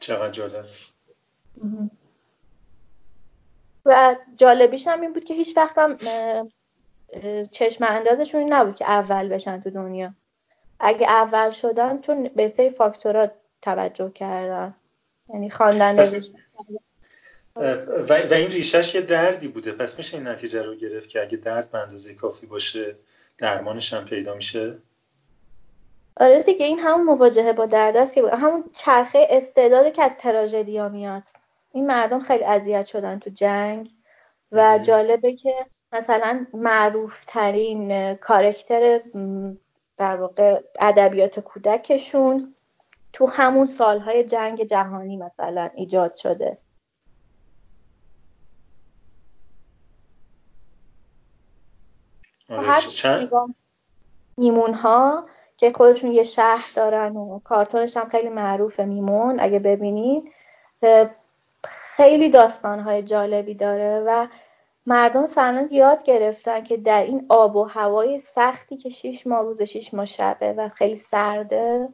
چقدر 0.00 0.30
جالب. 0.30 0.64
و 3.84 4.16
جالبیش 4.36 4.86
هم 4.88 5.00
این 5.00 5.12
بود 5.12 5.24
که 5.24 5.34
هیچ 5.34 5.56
وقتم 5.56 5.96
چشم 7.50 7.84
اندازشون 7.84 8.52
نبود 8.52 8.76
که 8.76 8.90
اول 8.90 9.28
بشن 9.28 9.60
تو 9.60 9.70
دنیا. 9.70 10.14
اگه 10.80 11.10
اول 11.10 11.50
شدن 11.50 12.00
چون 12.00 12.30
به 12.36 12.48
سری 12.48 12.70
فاکتورات 12.70 13.32
توجه 13.62 14.10
کردن 14.10 14.74
یعنی 15.28 15.50
خواندن 15.50 15.98
و, 17.56 18.12
این 18.12 18.50
ریشش 18.50 18.94
یه 18.94 19.00
دردی 19.00 19.48
بوده. 19.48 19.72
پس 19.72 19.98
میشه 19.98 20.16
این 20.16 20.28
نتیجه 20.28 20.62
رو 20.62 20.74
گرفت 20.74 21.08
که 21.08 21.22
اگه 21.22 21.36
درد 21.36 21.70
به 21.70 21.78
اندازه 21.78 22.14
کافی 22.14 22.46
باشه 22.46 22.96
درمانش 23.38 23.94
هم 23.94 24.04
پیدا 24.04 24.34
میشه؟ 24.34 24.78
آره 26.16 26.42
دیگه 26.42 26.66
این 26.66 26.78
همون 26.78 27.06
مواجهه 27.06 27.52
با 27.52 27.66
درد 27.66 27.96
است 27.96 28.14
که 28.14 28.22
همون 28.32 28.64
چرخه 28.74 29.26
استعداده 29.30 29.90
که 29.90 30.02
از 30.02 30.12
تراژدیا 30.18 30.88
میاد. 30.88 31.22
این 31.72 31.86
مردم 31.86 32.20
خیلی 32.20 32.44
اذیت 32.44 32.86
شدن 32.86 33.18
تو 33.18 33.30
جنگ. 33.30 33.90
و 34.52 34.78
جالبه 34.82 35.32
که 35.32 35.54
مثلا 35.92 36.46
معروف 36.54 37.24
ترین 37.26 38.14
کارکتر 38.14 39.00
در 40.00 40.16
واقع 40.16 40.62
ادبیات 40.80 41.40
کودکشون 41.40 42.54
تو 43.12 43.26
همون 43.26 43.66
سالهای 43.66 44.24
جنگ 44.24 44.64
جهانی 44.64 45.16
مثلا 45.16 45.70
ایجاد 45.74 46.16
شده. 46.16 46.58
آره 52.48 53.28
میمون 54.36 54.74
ها 54.74 55.26
که 55.56 55.72
خودشون 55.72 56.12
یه 56.12 56.22
شهر 56.22 56.72
دارن 56.76 57.16
و 57.16 57.38
کارتونش 57.38 57.96
هم 57.96 58.08
خیلی 58.08 58.28
معروفه 58.28 58.84
میمون 58.84 59.40
اگه 59.40 59.58
ببینید 59.58 60.32
خیلی 61.64 62.28
داستانهای 62.28 63.02
جالبی 63.02 63.54
داره 63.54 64.04
و 64.06 64.26
مردم 64.86 65.26
فنلاند 65.26 65.72
یاد 65.72 66.02
گرفتن 66.02 66.64
که 66.64 66.76
در 66.76 67.02
این 67.02 67.26
آب 67.28 67.56
و 67.56 67.64
هوای 67.64 68.18
سختی 68.18 68.76
که 68.76 68.90
شیش 68.90 69.26
ماه 69.26 69.42
روز 69.42 69.62
شیش 69.62 69.94
ماه 69.94 70.04
شبه 70.04 70.52
و 70.52 70.68
خیلی 70.68 70.96
سرده 70.96 71.88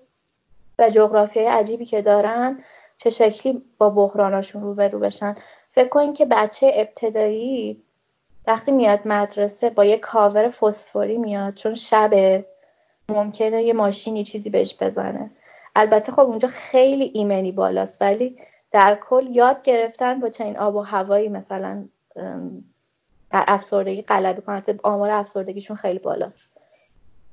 و 0.79 0.91
جغرافی 0.91 1.41
عجیبی 1.41 1.85
که 1.85 2.03
دارن 2.03 2.65
چه 2.99 3.11
شکلی 3.11 3.63
با 3.79 3.91
بحراناشون 3.91 4.63
روبرو 4.63 4.99
بشن. 4.99 5.37
فکر 5.73 5.89
کنین 5.89 6.15
که 6.15 6.25
بچه 6.25 6.71
ابتدایی 6.75 7.83
وقتی 8.47 8.73
میاد 8.73 9.01
مدرسه 9.05 9.71
با 9.71 9.85
یه 9.85 9.99
کاور 9.99 10.51
فسفوری 10.51 11.19
میاد 11.19 11.55
چون 11.55 11.75
شب 11.75 12.45
ممکنه 13.09 13.63
یه 13.63 13.73
ماشینی 13.73 14.25
چیزی 14.25 14.51
بهش 14.51 14.77
بزنه. 14.81 15.31
البته 15.77 16.13
خب 16.13 16.21
اونجا 16.21 16.49
خیلی 16.49 17.11
ایمنی 17.15 17.53
بالاست 17.53 18.03
ولی 18.03 18.39
در 18.71 18.99
کل 19.09 19.27
یاد 19.31 19.63
گرفتن 19.63 20.21
با 20.21 20.29
چنین 20.29 20.59
آب 20.59 20.75
و 20.75 20.81
هوایی 20.81 21.29
مثلا 21.29 21.85
در 23.31 23.45
افسردگی 23.49 24.03
غلبه 24.03 24.41
کنن. 24.41 24.63
آمار 24.83 25.11
افسردگیشون 25.11 25.77
خیلی 25.77 25.99
بالاست. 25.99 26.45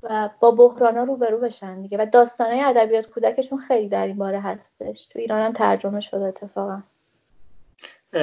و 0.02 0.30
با 0.40 0.50
بحران 0.50 0.96
ها 0.96 1.04
روبرو 1.04 1.38
بشن 1.38 1.82
دیگه. 1.82 1.98
و 1.98 2.06
داستانهای 2.12 2.60
ادبیات 2.60 3.06
کودکشون 3.06 3.58
خیلی 3.58 3.88
در 3.88 4.06
این 4.06 4.16
باره 4.16 4.40
هستش. 4.40 5.06
تو 5.06 5.18
ایران 5.18 5.42
هم 5.42 5.52
ترجمه 5.52 6.00
شده 6.00 6.24
اتفاقا. 6.24 6.82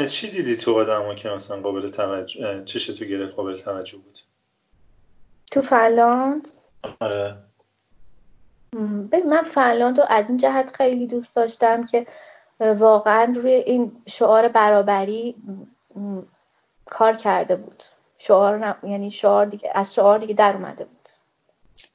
چی 0.10 0.32
دیدی 0.32 0.58
تو 0.58 0.80
آدم 0.80 1.16
که 1.16 1.30
مثلا 1.30 1.62
قابل 1.62 1.88
توجه 1.88 2.64
چش 2.64 2.88
تو 2.88 3.06
گرفت 3.06 3.36
قابل 3.36 3.56
توجه 3.56 3.98
بود؟ 3.98 4.20
تو 5.52 5.62
فنلاند؟ 5.62 6.48
آره. 7.00 7.36
من 9.30 9.44
فنلاند 9.44 10.00
رو 10.00 10.06
از 10.10 10.30
این 10.30 10.38
جهت 10.38 10.76
خیلی 10.76 11.08
دوست 11.08 11.36
داشتم 11.36 11.86
که 11.86 12.08
واقعا 12.60 13.34
روی 13.36 13.52
این 13.52 13.92
شعار 14.08 14.48
برابری 14.48 15.36
کار 16.92 17.16
کرده 17.16 17.56
بود. 17.56 17.84
شعار 18.18 18.78
یعنی 18.84 19.12
شعار 19.12 19.46
دیگه 19.46 19.72
از 19.76 19.94
شعار 19.94 20.20
دیگه 20.20 20.34
در 20.34 20.54
اومده 20.54 20.86
بود. 20.86 21.10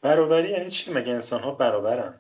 برابری 0.03 0.51
یعنی 0.51 0.71
چی؟ 0.71 0.93
مگه 0.93 1.13
انسان 1.13 1.43
ها 1.43 1.51
برابرن 1.51 2.15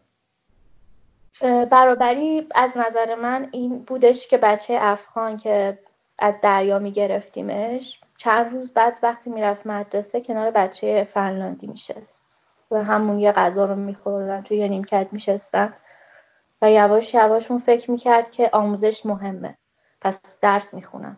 برابری 1.70 2.46
از 2.54 2.76
نظر 2.76 3.14
من 3.14 3.48
این 3.52 3.78
بودش 3.78 4.28
که 4.28 4.38
بچه 4.38 4.78
افغان 4.80 5.36
که 5.36 5.78
از 6.18 6.40
دریا 6.40 6.78
میگرفتیمش 6.78 8.00
چند 8.16 8.52
روز 8.52 8.72
بعد 8.72 8.98
وقتی 9.02 9.30
می‌رفت 9.30 9.66
مدرسه 9.66 10.20
کنار 10.20 10.50
بچه 10.50 11.08
فنلاندی 11.14 11.66
میشست 11.66 12.24
و 12.70 12.84
همون 12.84 13.18
یه 13.18 13.32
غذا 13.32 13.64
رو 13.64 13.74
میخوردن 13.74 14.42
توی 14.42 14.56
یه 14.56 14.68
نیمکت 14.68 15.08
میشستن 15.12 15.74
و 16.62 16.70
یواش 16.70 17.14
یواش 17.14 17.50
اون 17.50 17.60
فکر 17.60 17.90
می‌کرد 17.90 18.30
که 18.30 18.50
آموزش 18.52 19.06
مهمه 19.06 19.58
پس 20.00 20.40
درس 20.40 20.74
می‌خونم. 20.74 21.16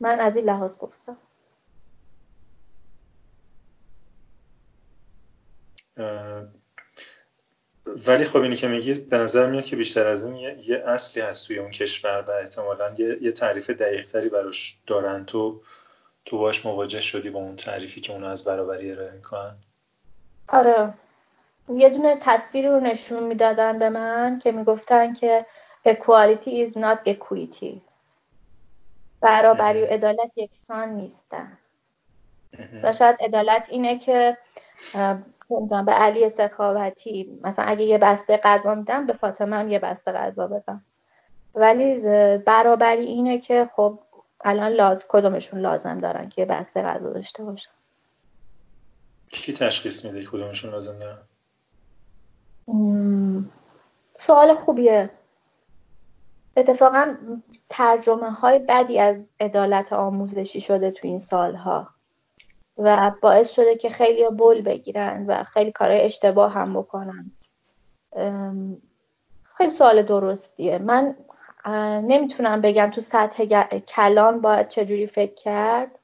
من 0.00 0.20
از 0.20 0.36
این 0.36 0.44
لحاظ 0.44 0.78
گفتم. 0.78 1.16
ولی 8.06 8.24
خب 8.24 8.40
اینی 8.40 8.56
که 8.56 8.68
میگی 8.68 8.94
به 8.94 9.18
نظر 9.18 9.50
میاد 9.50 9.64
که 9.64 9.76
بیشتر 9.76 10.08
از 10.08 10.24
این 10.24 10.36
یه, 10.36 10.68
یه 10.68 10.84
اصلی 10.86 11.22
هست 11.22 11.46
توی 11.46 11.58
اون 11.58 11.70
کشور 11.70 12.24
و 12.28 12.30
احتمالا 12.30 12.94
یه, 12.98 13.18
یه 13.22 13.32
تعریف 13.32 13.70
دقیق 13.70 14.04
تری 14.04 14.28
براش 14.28 14.80
دارن. 14.86 15.24
تو 15.24 15.60
تو 16.24 16.38
باش 16.38 16.66
مواجه 16.66 17.00
شدی 17.00 17.30
با 17.30 17.38
اون 17.38 17.56
تعریفی 17.56 18.00
که 18.00 18.12
اونو 18.12 18.26
از 18.26 18.44
برابری 18.44 18.92
ارائه 18.92 19.12
می‌کنن؟ 19.12 19.56
آره. 20.48 20.94
یه 21.68 21.90
دونه 21.90 22.18
تصویری 22.20 22.68
رو 22.68 22.80
نشون 22.80 23.22
می‌دادن 23.22 23.78
به 23.78 23.88
من 23.88 24.38
که 24.38 24.52
می‌گفتن 24.52 25.14
که 25.14 25.46
equality 25.88 26.68
is 26.68 26.72
not 26.76 26.98
equity. 27.06 27.80
برابری 29.24 29.82
و 29.82 29.86
عدالت 29.86 30.30
یکسان 30.36 30.88
نیستن. 30.88 31.58
و 32.82 32.92
شاید 32.92 33.16
عدالت 33.20 33.66
اینه 33.70 33.98
که 33.98 34.36
به 35.86 35.92
علی 35.92 36.28
سخاوتی 36.28 37.38
مثلا 37.42 37.64
اگه 37.64 37.84
یه 37.84 37.98
بسته 37.98 38.36
غذا 38.36 38.74
میدم 38.74 39.06
به 39.06 39.12
فاطمه 39.12 39.56
هم 39.56 39.68
یه 39.68 39.78
بسته 39.78 40.12
غذا 40.12 40.46
بدم. 40.46 40.84
ولی 41.54 42.00
برابری 42.38 43.06
اینه 43.06 43.38
که 43.38 43.70
خب 43.76 43.98
الان 44.44 44.72
لاز 44.72 45.06
کدومشون 45.08 45.60
لازم 45.60 46.00
دارن 46.00 46.28
که 46.28 46.42
یه 46.42 46.46
بسته 46.46 46.82
غذا 46.82 47.12
داشته 47.12 47.44
باشن؟ 47.44 47.70
کی 49.28 49.52
تشخیص 49.52 50.04
میده 50.04 50.26
کدومشون 50.26 50.70
لازم 50.70 50.98
دارن؟ 50.98 51.18
سوال 54.18 54.54
خوبیه. 54.54 55.10
اتفاقا 56.56 57.14
ترجمه 57.68 58.30
های 58.30 58.58
بدی 58.58 58.98
از 58.98 59.28
عدالت 59.40 59.92
آموزشی 59.92 60.60
شده 60.60 60.90
تو 60.90 61.08
این 61.08 61.18
سالها 61.18 61.88
و 62.78 63.12
باعث 63.22 63.54
شده 63.54 63.76
که 63.76 63.90
خیلی 63.90 64.28
بول 64.28 64.62
بگیرن 64.62 65.26
و 65.26 65.44
خیلی 65.44 65.72
کارهای 65.72 66.00
اشتباه 66.00 66.52
هم 66.52 66.74
بکنن. 66.74 67.30
خیلی 69.44 69.70
سوال 69.70 70.02
درستیه. 70.02 70.78
من 70.78 71.16
نمی‌تونم 72.02 72.60
بگم 72.60 72.90
تو 72.90 73.00
سطح 73.00 73.44
کلان 73.78 74.40
باید 74.40 74.68
چجوری 74.68 75.06
فکر 75.06 75.34
کرد. 75.34 75.98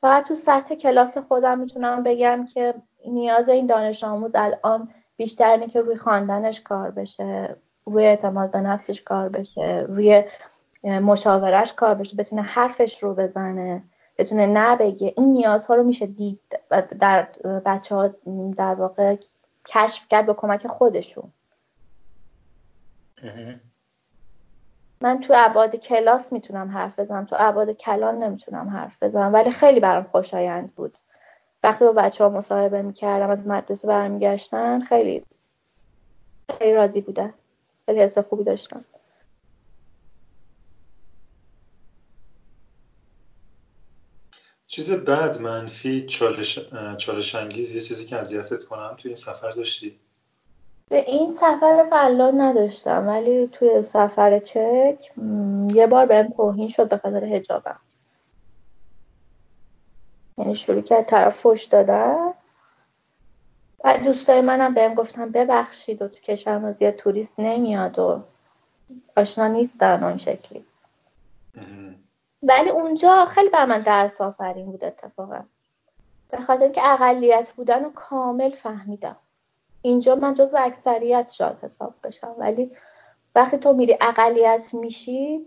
فقط 0.00 0.28
تو 0.28 0.34
سطح 0.34 0.74
کلاس 0.74 1.18
خودم 1.18 1.58
می‌تونم 1.58 2.02
بگم 2.02 2.46
که 2.54 2.74
نیاز 3.06 3.48
این 3.48 3.66
دانش 3.66 4.04
آموز 4.04 4.30
الان 4.34 4.88
بیشتر 5.16 5.50
اینه 5.50 5.68
که 5.68 5.80
روی 5.80 5.96
خواندنش 5.96 6.60
کار 6.60 6.90
بشه. 6.90 7.56
روی 7.86 8.06
اعتماد 8.06 8.50
به 8.50 8.60
نفسش 8.60 9.02
کار 9.02 9.28
بشه 9.28 9.84
روی 9.88 10.24
مشاورش 10.84 11.72
کار 11.72 11.94
بشه 11.94 12.16
بتونه 12.16 12.42
حرفش 12.42 13.02
رو 13.02 13.14
بزنه 13.14 13.82
بتونه 14.18 14.46
نبگه. 14.46 15.14
این 15.16 15.32
نیازها 15.32 15.74
رو 15.74 15.82
میشه 15.82 16.06
دید 16.06 16.40
در 17.00 17.28
بچه 17.66 17.94
ها 17.94 18.08
در 18.56 18.74
واقع 18.74 19.16
کشف 19.66 20.08
کرد 20.08 20.26
به 20.26 20.34
کمک 20.34 20.66
خودشون. 20.66 21.32
من 25.00 25.20
تو 25.20 25.34
عباد 25.34 25.76
کلاس 25.76 26.32
می‌تونم 26.32 26.70
حرف 26.70 26.98
بزنم 26.98 27.24
تو 27.24 27.36
عباد 27.36 27.70
کلان 27.70 28.22
نمی‌تونم 28.22 28.68
حرف 28.68 29.02
بزنم 29.02 29.34
ولی 29.34 29.50
خیلی 29.50 29.80
برام 29.80 30.04
خوشایند 30.04 30.74
بود. 30.74 30.98
وقتی 31.62 31.84
با 31.84 31.92
بچه 31.92 32.24
ها 32.24 32.30
مصاحبه 32.30 32.82
می‌کردم 32.82 33.30
از 33.30 33.46
مدرسه 33.46 33.88
برمیگشتن 33.88 34.80
خیلی 34.80 35.22
خیلی 36.58 36.74
راضی 36.74 37.00
بودن 37.00 37.34
خیلی 37.86 38.00
حس 38.00 38.18
خوبی 38.18 38.44
داشتم. 38.44 38.84
چیز 44.66 44.92
بد 45.04 45.40
منفی 45.40 46.06
چالش, 46.06 46.58
چالش 46.96 47.34
انگیز 47.34 47.74
یه 47.74 47.80
چیزی 47.80 48.06
که 48.06 48.16
اذیتت 48.16 48.64
کنم 48.64 48.94
توی 48.98 49.08
این 49.08 49.14
سفر 49.14 49.50
داشتی؟ 49.50 50.00
به 50.90 50.96
این 50.96 51.32
سفر 51.32 51.86
فلان 51.90 52.40
نداشتم 52.40 53.08
ولی 53.08 53.48
توی 53.52 53.82
سفر 53.82 54.38
چک 54.38 55.12
یه 55.74 55.86
بار 55.86 56.06
بهم 56.06 56.28
توهین 56.30 56.68
شد 56.68 56.88
به 56.88 56.96
خاطر 56.98 57.24
هجابم 57.24 57.80
یعنی 60.38 60.56
شروع 60.56 60.82
کرد 60.82 61.10
طرف 61.10 61.40
فش 61.40 61.64
دادن. 61.64 62.34
و 63.86 63.98
دوستای 63.98 64.40
منم 64.40 64.74
بهم 64.74 64.94
گفتن 64.94 65.30
ببخشید 65.30 66.02
و 66.02 66.08
تو 66.08 66.20
کشور 66.20 66.58
ما 66.58 66.72
زیاد 66.72 66.94
توریست 66.94 67.40
نمیاد 67.40 67.98
و 67.98 68.22
آشنا 69.16 69.46
نیستن 69.46 70.04
اون 70.04 70.16
شکلی. 70.16 70.64
ولی 72.42 72.70
اونجا 72.70 73.26
خیلی 73.26 73.48
بر 73.48 73.64
من 73.64 73.80
درس 73.80 74.20
آفرین 74.20 74.66
بود 74.66 74.84
اتفاقا. 74.84 75.40
به 76.30 76.40
خاطر 76.40 76.68
که 76.68 76.92
اقلیت 76.92 77.50
بودن 77.50 77.84
رو 77.84 77.92
کامل 77.92 78.50
فهمیدم. 78.50 79.16
اینجا 79.82 80.14
من 80.14 80.34
جز 80.34 80.54
اکثریت 80.54 81.32
شاید 81.32 81.56
حساب 81.62 81.94
بشم 82.04 82.34
ولی 82.38 82.70
وقتی 83.34 83.56
تو 83.56 83.72
میری 83.72 83.96
اقلیت 84.00 84.74
میشی 84.74 85.40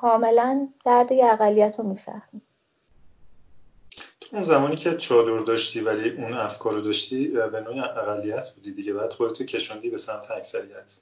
کاملا 0.00 0.68
درد 0.84 1.12
اقلیت 1.12 1.78
رو 1.78 1.84
می‌فهمی. 1.84 2.42
اون 4.32 4.44
زمانی 4.44 4.76
که 4.76 4.94
چادر 4.94 5.38
داشتی 5.38 5.80
ولی 5.80 6.10
اون 6.10 6.34
افکار 6.34 6.72
رو 6.72 6.80
داشتی 6.80 7.28
به 7.28 7.60
نوعی 7.60 7.80
اقلیت 7.80 8.54
بودی 8.54 8.74
دیگه. 8.74 8.92
بعد 8.92 9.12
خودتو 9.12 9.44
کشوندی 9.44 9.90
به 9.90 9.98
سمت 9.98 10.30
اکثریت. 10.30 11.00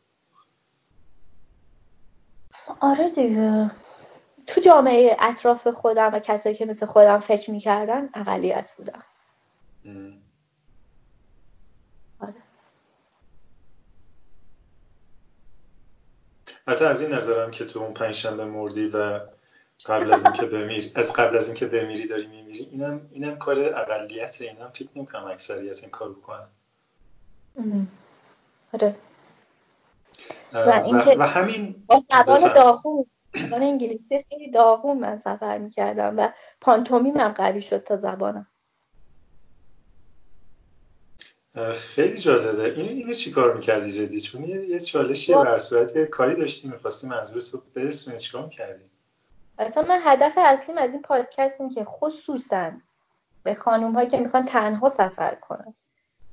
آره 2.80 3.10
دیگه. 3.10 3.70
تو 4.46 4.60
جامعه 4.60 5.16
اطراف 5.20 5.68
خودم 5.68 6.14
و 6.14 6.18
کسایی 6.18 6.54
که 6.54 6.64
مثل 6.64 6.86
خودم 6.86 7.20
فکر 7.20 7.50
می‌کردن 7.50 8.08
اقلیت 8.14 8.72
بودم. 8.76 9.02
آره. 12.20 12.34
حتی 16.68 16.84
از 16.84 17.02
این 17.02 17.12
نظرم 17.12 17.50
که 17.50 17.64
تو 17.64 17.80
اون 17.80 17.94
پنجشنبه 17.94 18.44
مردی 18.44 18.86
و 18.86 19.20
قبل 19.86 20.12
از 20.12 20.24
اینکه 20.24 20.46
بمیری 20.46 20.92
از 20.94 21.12
قبل 21.12 21.36
از 21.36 21.48
اینکه 21.48 21.66
بمیری 21.66 22.06
داری 22.06 22.26
میمیری. 22.26 22.68
اینم 22.72 23.08
اینم 23.12 23.38
کار 23.38 23.60
اقلیت 23.60 24.42
اینم 24.42 24.70
فکر 24.74 24.88
نمی‌کنم 24.96 25.24
اکثریت 25.24 25.82
این 25.82 25.90
کار 25.90 26.10
بکنن. 26.10 26.46
آره. 28.72 28.96
و, 30.52 30.82
و, 31.18 31.22
همین 31.22 31.84
با 31.86 32.02
زبان 32.10 32.52
داغون 32.54 33.06
زبان 33.36 33.62
انگلیسی 33.62 34.24
خیلی 34.28 34.50
داغون 34.50 34.98
من 34.98 35.20
سفر 35.24 35.58
می‌کردم 35.58 36.14
و 36.18 36.28
پانتومیمم 36.60 37.28
قوی 37.28 37.62
شد 37.62 37.84
تا 37.84 37.96
زبانم. 37.96 38.46
خیلی 41.74 42.18
جالبه. 42.18 42.74
این 42.74 42.88
اینو 42.88 43.12
چی 43.12 43.30
کار 43.30 43.54
می‌کردی 43.54 43.92
جدی؟ 43.92 44.20
چون 44.20 44.44
یه 44.44 44.80
چالشی 44.80 45.34
بر 45.34 45.58
صورت 45.58 46.04
کاری 46.04 46.36
داشتی 46.36 46.68
می‌خواستی 46.68 47.06
منظور 47.06 47.42
تو 47.42 47.62
برسونی 47.74 48.18
چیکار 48.18 48.44
می‌کردی. 48.44 48.84
اصلا 49.58 49.82
من 49.82 50.00
هدف 50.04 50.38
اصلیم 50.38 50.78
از 50.78 50.92
این 50.92 51.02
پادکست 51.02 51.60
این 51.60 51.70
که 51.70 51.84
خصوصا 51.84 52.72
به 53.42 53.54
خانوم 53.54 53.92
هایی 53.92 54.08
که 54.08 54.18
می‌خوان 54.18 54.44
تنها 54.44 54.88
سفر 54.88 55.34
کنن. 55.34 55.74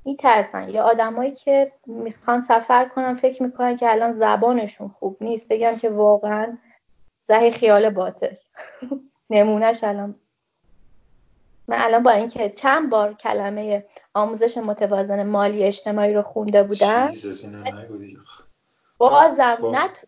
میترسن 0.05 0.69
یا 0.69 0.84
آدمایی 0.84 1.32
که 1.32 1.72
می‌خوان 1.86 2.41
سفر 2.41 2.86
کنن 2.86 3.13
فکر 3.13 3.43
می‌کنن 3.43 3.76
که 3.76 3.91
الان 3.91 4.11
زبانشون 4.11 4.88
خوب 4.88 5.17
نیست 5.22 5.47
بگم 5.47 5.78
که 5.78 5.89
واقعا 5.89 6.57
زهی 7.28 7.51
خیال 7.51 7.89
باطل. 7.89 8.36
نمونهش 9.30 9.84
الان. 9.84 10.15
من 11.67 11.82
الان 11.82 12.03
با 12.03 12.11
اینکه 12.11 12.49
چند 12.49 12.89
بار 12.89 13.13
کلمه 13.13 13.86
آموزش 14.13 14.57
متوازن 14.57 15.24
مالی 15.24 15.63
اجتماعی 15.63 16.13
رو 16.13 16.22
خونده 16.22 16.63
بودم. 16.63 17.11
بازم 18.97 19.55
خب. 19.55 19.65
نت 19.65 20.05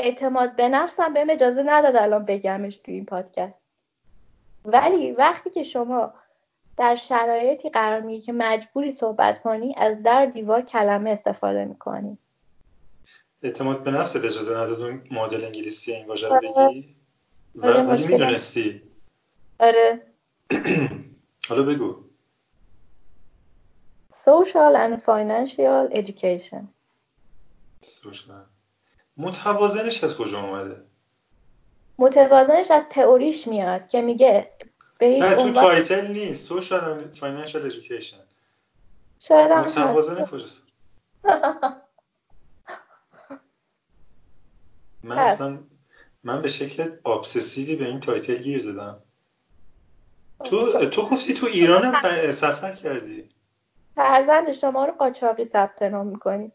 اعتماد 0.00 0.56
به 0.56 0.68
نفسم 0.68 1.12
بهم 1.14 1.30
اجازه 1.30 1.62
نداد 1.62 1.96
الان 1.96 2.24
بگمش 2.24 2.76
تو 2.76 2.92
این 2.92 3.04
پادکست. 3.04 3.54
ولی 4.64 5.12
وقتی 5.12 5.50
که 5.50 5.62
شما 5.62 6.12
در 6.76 6.96
شرایطی 6.96 7.70
قرار 7.70 8.00
می‌گیری 8.00 8.22
که 8.22 8.32
مجبوری 8.32 8.90
صحبت 8.90 9.42
کنی 9.42 9.74
از 9.76 10.02
در 10.02 10.26
دیوار 10.26 10.62
کلمه 10.62 11.10
استفاده 11.10 11.64
می‌کنی. 11.64 12.18
اعتماد 13.42 13.84
به 13.84 13.90
نفست 13.90 14.16
اجازه 14.16 14.52
نداد 14.52 14.82
اون 14.82 15.02
مدل 15.10 15.44
انگلیسی 15.44 15.92
این 15.92 16.06
واژه 16.06 16.28
رو 16.28 16.40
بگی؟ 16.40 16.96
آره 17.62 17.82
ولی 17.82 18.06
می‌دونستی. 18.06 18.82
آره. 19.60 20.02
حالا 21.48 21.62
بگو. 21.62 21.96
Social 24.12 24.74
and 24.84 25.02
financial 25.02 25.88
education. 26.00 26.62
Social. 27.82 28.59
متوازنش 29.16 30.04
از 30.04 30.16
کجا 30.16 30.40
اومده؟ 30.40 30.84
متوازنش 31.98 32.70
از 32.70 32.82
تئوریش 32.90 33.48
میاد 33.48 33.88
که 33.88 34.02
میگه 34.02 34.50
به 34.98 35.18
نه 35.18 35.36
تو 35.36 35.52
title 35.52 36.06
نیست 36.06 36.48
social 36.48 37.12
financial 37.12 37.62
education 37.62 38.16
شاید 39.20 39.52
متوازن 39.52 40.24
کجاست؟ 40.24 40.66
من 45.02 45.18
اصلا 45.18 45.58
من 46.24 46.42
به 46.42 46.48
شکل 46.48 46.90
obsessive 47.06 47.69
ی 47.69 47.76
به 47.76 47.84
این 47.84 48.00
title 48.00 48.36
گیر 48.36 48.58
زدم 48.58 49.02
تو 50.44 50.86
تو 50.86 51.02
گفتی 51.02 51.34
تو 51.34 51.46
ایران 51.46 51.84
هم 51.84 52.30
سفر 52.30 52.72
کردی. 52.72 53.28
فرزند 53.94 54.52
شما 54.52 54.84
رو 54.84 54.92
قاچاقی 54.92 55.44
ثبت 55.44 55.82
نام 55.82 56.06
می‌کنی. 56.06 56.52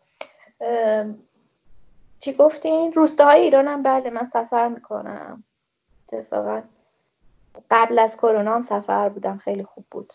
چی 2.19 2.33
گفتین؟ 2.33 2.93
روستاهای 2.93 3.41
ایران 3.41 3.67
هم 3.67 3.83
بله 3.83 4.09
من 4.09 4.29
سفر 4.33 4.67
می‌کنم. 4.67 5.43
اتفاقا 6.09 6.61
قبل 7.71 7.99
از 7.99 8.17
کرونا 8.17 8.55
هم 8.55 8.61
سفر 8.61 9.09
بودم. 9.09 9.37
خیلی 9.37 9.63
خوب 9.63 9.85
بود. 9.91 10.13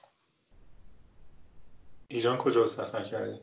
ایران 2.08 2.38
کجا 2.38 2.66
سفر 2.66 3.02
کردی؟ 3.02 3.40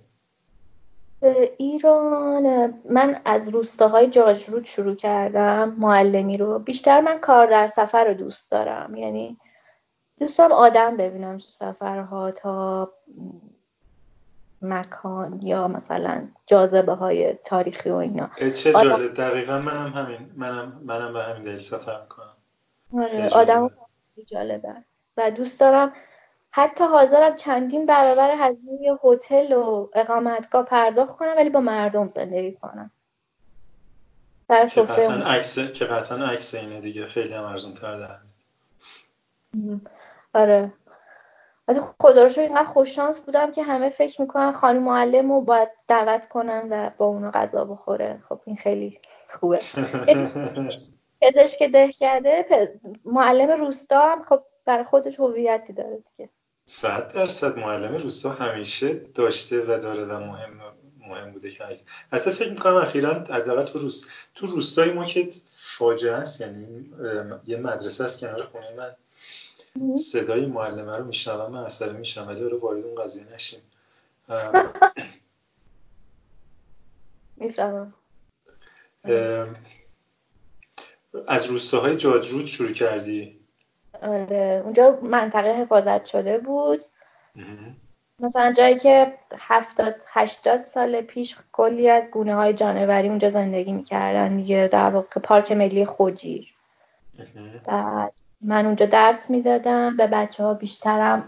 ایران 1.58 2.74
من 2.90 3.22
از 3.26 3.50
روستاهای 3.50 4.08
جاجرود 4.08 4.66
شروع 4.66 4.96
کردم 4.96 5.76
معلمی 5.78 6.38
رو. 6.38 6.60
بیشتر 6.60 7.02
من 7.02 7.20
کار 7.20 7.48
در 7.48 7.68
سفر 7.68 8.06
رو 8.06 8.14
دوست 8.14 8.52
دارم. 8.52 8.96
یعنی 8.96 9.38
دوست 10.20 10.38
دارم 10.38 10.52
آدم 10.52 10.98
ببینم 10.98 11.38
تو 11.38 11.48
سفرها 11.50 12.32
تا 12.32 12.92
مکان 14.62 15.40
یا 15.42 15.68
مثلا 15.68 16.28
جاذبه 16.46 16.94
های 16.94 17.34
تاریخی 17.34 17.90
و 17.90 17.96
اینا. 17.96 18.30
چه 18.54 18.74
جالب. 18.74 19.14
دقیقا 19.14 19.60
منم 19.60 19.94
همین 19.94 20.32
منم 20.36 20.82
منم 20.86 21.14
به 21.14 21.24
همین 21.24 21.42
دلیل 21.42 21.58
سفر 21.58 22.02
می‌کنم. 22.02 22.34
آره 23.04 23.30
آدم 23.30 23.72
جالبه. 24.26 24.74
و 25.18 25.32
دوست 25.32 25.60
دارم 25.60 25.94
حتی 26.52 26.84
حاضرم 26.84 27.36
چندین 27.36 27.86
برابر 27.86 28.36
هزینه 28.40 29.00
هتل 29.04 29.54
و 29.54 29.90
اقامتگاه 29.94 30.66
پرداخت 30.66 31.18
کنم 31.18 31.34
ولی 31.38 31.50
با 31.50 31.60
مردم 31.60 32.12
زندگی 32.16 32.52
کنم. 32.52 32.92
در 34.50 34.68
که 34.68 34.82
قطعا 34.82 35.16
عکس 35.16 35.60
که 35.60 35.86
قطعا 35.86 36.26
عکس 36.26 36.56
اینه 36.56 36.82
دیگه. 36.82 37.08
خیلی 37.08 37.34
هم 37.34 37.44
ارزون 37.44 37.74
تر 37.74 38.20
آره. 40.34 40.72
از 41.68 41.80
خدا 42.00 42.24
رو 42.24 42.42
اینقدر 42.42 42.64
خوششانس 42.64 43.20
بودم 43.20 43.52
که 43.52 43.64
همه 43.64 43.90
فکر 43.90 44.22
می‌کنن 44.22 44.52
خانم 44.52 44.84
معلم 44.84 45.32
رو 45.32 45.42
باید 45.42 45.70
دعوت 45.88 46.30
کنن 46.30 46.68
و 46.72 46.90
با 46.98 47.06
اونو 47.06 47.32
غذا 47.32 47.66
بخوره. 47.66 48.24
خب 48.30 48.40
این 48.46 48.56
خیلی 48.56 49.00
خوبه. 49.40 49.60
پزشک 51.22 51.64
ده 51.64 51.92
کرده 51.92 52.46
معلم 53.06 53.52
روستا 53.52 54.02
هم 54.02 54.24
خب 54.24 54.42
برای 54.66 54.84
خودش 54.84 55.20
هویتی 55.20 55.74
داره 55.74 56.04
دیگه. 56.18 56.30
صد 56.66 57.14
درصد 57.14 57.60
معلم 57.60 57.96
روستا 57.96 58.30
همیشه 58.30 58.94
داشته 58.94 59.62
و 59.62 59.80
داره 59.80 60.06
و 60.06 60.20
مهم 60.20 60.62
مهم 61.08 61.32
بوده 61.32 61.50
که 61.50 61.64
حتی 62.12 62.32
فکر 62.32 62.50
می‌کنم 62.50 62.76
اخیرا 62.76 63.14
حداقل 63.14 63.64
تو 63.64 63.80
روست 63.80 64.12
تو 64.36 64.48
روستای 64.48 64.92
ما 64.92 65.06
که 65.06 65.28
فاجعه 65.52 66.14
است 66.14 66.42
یعنی 66.42 66.92
یه 67.46 67.58
مدرسه 67.58 68.04
است 68.04 68.20
کنار 68.20 68.44
خونه 68.44 68.74
من. 68.78 68.96
صدای 69.96 70.46
معلمه 70.46 70.98
رو 70.98 71.06
میشنوم 71.06 71.52
من 71.52 71.64
اصلا 71.64 71.94
میشم 71.94 72.28
ولی 72.28 72.44
رو 72.44 72.60
وارد 72.60 72.86
اون 72.86 73.04
قضیه 73.04 73.34
نشیم 73.34 73.60
می‌فهمم. 77.36 77.94
از 81.28 81.46
روستاهای 81.46 81.96
جاجرود 81.96 82.46
شروع 82.46 82.72
کردی؟ 82.72 83.40
آره. 84.02 84.62
اونجا 84.64 85.00
منطقه 85.02 85.62
حفاظت 85.62 86.06
شده 86.06 86.38
بود. 86.38 86.86
مثلا 88.20 88.54
جایی 88.54 88.76
که 88.78 89.14
هفتاد 89.38 89.96
هشتاد 90.08 90.64
سال 90.64 91.02
پیش 91.02 91.38
کلی 91.52 91.90
از 91.90 92.12
گونه 92.12 92.36
های 92.36 92.54
جانوری 92.54 93.08
اونجا 93.08 93.30
زندگی 93.30 93.72
می‌کردن 93.72 94.38
دیگه 94.38 94.70
در 94.72 94.90
واقع 94.90 95.22
پارک 95.22 95.52
ملی 95.52 95.86
خوجیر 95.86 96.54
بعد 97.66 98.22
من 98.42 98.66
اونجا 98.66 98.86
درس 98.86 99.30
می‌دادم. 99.30 99.98
به 99.98 100.08
بچه 100.08 100.44
ها 100.44 100.54
بیشترم 100.54 101.24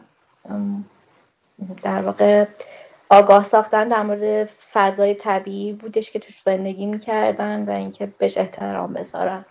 در 1.84 2.02
واقع 2.02 2.46
آگاه 3.10 3.44
ساختن 3.44 3.88
در 3.88 4.02
مورد 4.02 4.50
فضای 4.74 5.14
طبیعی 5.14 5.74
بودش 5.74 6.12
که 6.12 6.20
توش 6.20 6.42
زندگی 6.42 6.86
می‌کردن 6.86 7.66
و 7.66 7.72
اینکه 7.72 8.06
بهش 8.18 8.38
احترام 8.38 8.94
بذارن. 8.94 9.46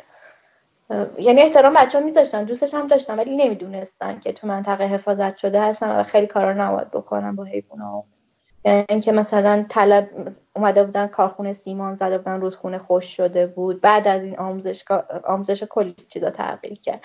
یعنی 1.19 1.41
احترام 1.41 1.75
بچه 1.75 1.99
ها 1.99 2.05
میذاشتن 2.05 2.45
دوستش 2.45 2.75
هم 2.75 2.87
داشتن 2.87 3.19
ولی 3.19 3.37
نمی‌دونستن 3.37 4.21
که 4.21 4.33
تو 4.33 4.47
منطقه 4.47 4.85
حفاظت 4.85 5.37
شده 5.37 5.63
هستن 5.63 6.01
و 6.01 6.03
خیلی 6.03 6.27
کارا 6.27 6.53
نباید 6.53 6.91
بکنن 6.91 7.37
با 7.37 7.45
حیوان 7.45 8.03
یعنی 8.65 8.85
اینکه 8.89 9.13
مثلا 9.13 9.67
طلب 9.69 10.09
اومده 10.57 10.85
بودن 10.85 11.07
کارخونه 11.07 11.53
سیمان 11.53 11.95
زده 11.95 12.19
بودن 12.19 12.41
رودخونه 12.41 12.79
خوش 12.79 13.17
شده 13.17 13.47
بود. 13.47 13.81
بعد 13.81 14.09
از 14.09 14.23
این 14.23 14.39
آموزش 14.39 14.85
آموزش 15.25 15.65
کلی 15.65 15.97
چیزا 16.09 16.31
تغییر 16.31 16.81
کرد. 16.81 17.01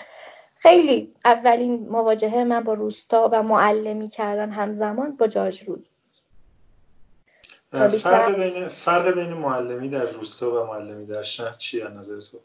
خیلی 0.64 1.14
اولین 1.26 1.90
مواجهه 1.90 2.44
من 2.44 2.64
با 2.64 2.74
روستا 2.74 3.30
و 3.32 3.44
معلمی 3.44 4.10
کردن 4.10 4.50
همزمان 4.50 5.16
با 5.16 5.28
جاج 5.28 5.64
رود. 5.64 5.88
فرق 7.90 8.36
بین 8.36 8.68
فرق 8.68 9.14
بین 9.14 9.34
معلمی 9.34 9.90
در 9.90 10.06
روستا 10.06 10.64
و 10.64 10.68
معلمی 10.68 11.06
در 11.06 11.22
شهر 11.22 11.54
چیه 11.54 11.88
نظر 11.88 12.20
تو؟ 12.20 12.40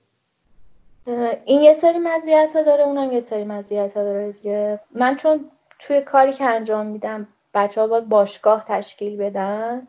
این 1.45 1.61
یه 1.61 1.75
سری 1.75 1.99
مزیت 1.99 2.53
ها 2.57 2.63
داره 2.63 2.85
اونم 2.85 3.13
یه 3.13 3.21
سری 3.21 3.45
مزیت 3.45 3.97
ها 3.97 4.03
داره 4.03 4.33
دیگه. 4.33 4.81
من 4.91 5.17
چون 5.17 5.51
توی 5.79 6.01
کاری 6.01 6.33
که 6.33 6.45
انجام 6.45 6.87
میدم 6.87 7.29
بچه 7.55 7.81
ها 7.81 7.87
باید 7.87 8.09
باشگاه 8.09 8.65
تشکیل 8.69 9.17
بدن 9.17 9.89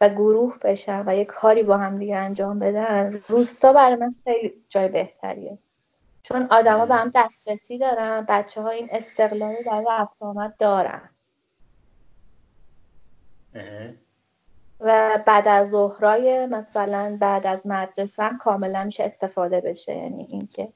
و 0.00 0.08
گروه 0.08 0.58
بشن 0.58 1.04
و 1.06 1.16
یه 1.16 1.24
کاری 1.24 1.62
با 1.62 1.76
هم 1.76 1.98
دیگه 1.98 2.16
انجام 2.16 2.58
بدن 2.58 3.20
روستا 3.28 3.72
برای 3.72 3.96
من 3.96 4.14
خیلی 4.24 4.54
جای 4.68 4.88
بهتریه. 4.88 5.58
چون 6.28 6.46
آدما 6.50 6.86
به 6.86 6.94
هم 6.94 7.10
دسترسی 7.14 7.78
دارن 7.78 8.26
بچه 8.28 8.62
ها 8.62 8.70
این 8.70 8.88
استقلالی 8.92 9.64
برای 9.64 9.86
رفت 9.90 10.22
آمد 10.22 10.56
دارن. 10.58 11.10
و 14.80 15.22
بعد 15.26 15.48
از 15.48 15.68
ظهرای 15.68 16.46
مثلا 16.46 17.16
بعد 17.20 17.46
از 17.46 17.66
مدرسه 17.66 18.30
کاملا 18.40 18.84
میشه 18.84 19.04
استفاده 19.04 19.60
بشه. 19.60 19.94
یعنی 19.96 20.26
اینکه 20.30 20.72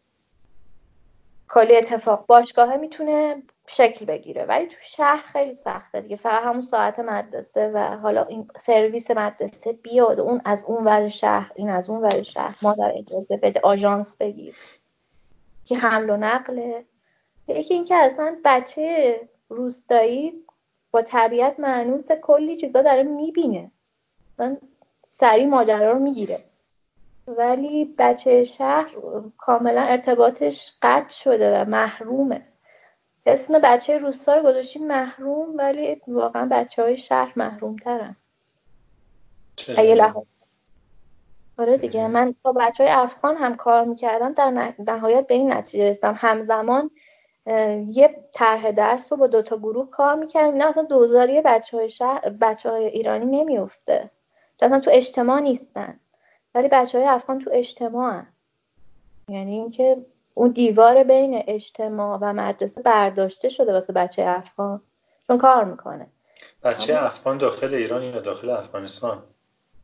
کلی 1.48 1.76
اتفاق 1.76 2.26
باشگاه 2.26 2.76
می‌تونه 2.76 3.42
شکل 3.66 4.04
بگیره 4.04 4.44
ولی 4.44 4.66
تو 4.66 4.76
شهر 4.80 5.22
خیلی 5.32 5.54
سخته 5.54 6.00
دیگه. 6.00 6.16
فقط 6.16 6.42
همون 6.42 6.62
ساعت 6.62 6.98
مدرسه 6.98 7.70
و 7.74 7.78
حالا 7.78 8.24
این 8.24 8.48
سرویس 8.58 9.10
مدرسه 9.10 9.72
بیاد 9.72 10.20
اون 10.20 10.40
از 10.44 10.64
اون 10.64 10.84
ور 10.84 11.08
شهر 11.08 11.52
این 11.54 11.70
از 11.70 11.90
اون 11.90 12.02
ور 12.02 12.22
شهر 12.22 12.56
مادر 12.62 12.92
اجازه 12.96 13.36
بده 13.42 13.60
آژانس 13.64 14.16
بگیر. 14.16 14.56
که 15.70 15.76
حمل 15.76 16.10
و 16.10 16.16
نقله. 16.16 16.84
یکی 17.48 17.74
اینکه 17.74 17.96
اصلا 17.96 18.36
بچه 18.44 19.20
روستایی 19.48 20.32
با 20.90 21.02
طبیعت 21.02 21.60
معنوس 21.60 22.12
کلی 22.22 22.56
چیزا 22.56 22.82
داره 22.82 23.02
می‌بینه. 23.02 23.70
مثلا 24.34 24.56
سریع 25.08 25.46
ماجرا 25.46 25.92
رو 25.92 25.98
می‌گیره. 25.98 26.44
ولی 27.26 27.94
بچه 27.98 28.44
شهر 28.44 28.90
کاملا 29.38 29.82
ارتباطش 29.82 30.72
قطع 30.82 31.12
شده 31.12 31.60
و 31.60 31.64
محرومه. 31.64 32.42
اسم 33.26 33.58
بچه 33.58 33.98
روستا 33.98 34.34
رو 34.34 34.42
گذاشتیم 34.42 34.86
محروم 34.86 35.56
ولی 35.56 36.02
واقعا 36.08 36.48
بچه 36.50 36.82
های 36.82 36.96
شهر 36.96 37.32
محروم 37.36 37.76
ترن 37.76 38.16
آره 41.60 41.76
دیگه. 41.76 42.08
من 42.08 42.34
با 42.42 42.52
بچه 42.52 42.84
های 42.84 42.92
افغان 42.92 43.36
هم 43.36 43.56
کار 43.56 43.84
می‌کردم 43.84 44.32
در 44.32 44.74
نهایت 44.78 45.26
به 45.26 45.34
این 45.34 45.52
نتیجه 45.52 45.88
رسیدم. 45.88 46.14
همزمان 46.18 46.90
یه 47.86 48.24
طرح 48.32 48.70
درس 48.70 49.12
رو 49.12 49.18
با 49.18 49.26
دوتا 49.26 49.56
گروه 49.56 49.90
کار 49.90 50.14
می‌کردم 50.14 50.52
اینا 50.52 50.68
اصلا 50.68 50.82
دوزاری 50.82 51.40
بچه 51.40 51.76
های, 51.76 51.88
شهر، 51.88 52.28
بچه 52.40 52.70
های 52.70 52.84
ایرانی 52.84 53.24
نمیفته 53.24 54.10
اصلا 54.62 54.80
تو 54.80 54.90
اجتماع 54.94 55.40
نیستن. 55.40 56.00
ولی 56.54 56.68
بچه 56.68 56.98
های 56.98 57.06
افغان 57.06 57.38
تو 57.38 57.50
اجتماع 57.52 58.22
یعنی 59.28 59.52
اینکه 59.52 59.96
اون 60.34 60.50
دیوار 60.50 61.04
بین 61.04 61.44
اجتماع 61.46 62.18
و 62.22 62.32
مدرسه 62.32 62.82
برداشته 62.82 63.48
شده 63.48 63.72
واسه 63.72 63.92
بچه 63.92 64.24
افغان. 64.26 64.80
چون 65.26 65.38
کار 65.38 65.64
می‌کنه. 65.64 66.06
بچه 66.62 67.04
افغان 67.04 67.38
داخل 67.38 67.74
ایران 67.74 68.02
یا 68.02 68.20
داخل 68.20 68.50
افغانستان؟ 68.50 69.22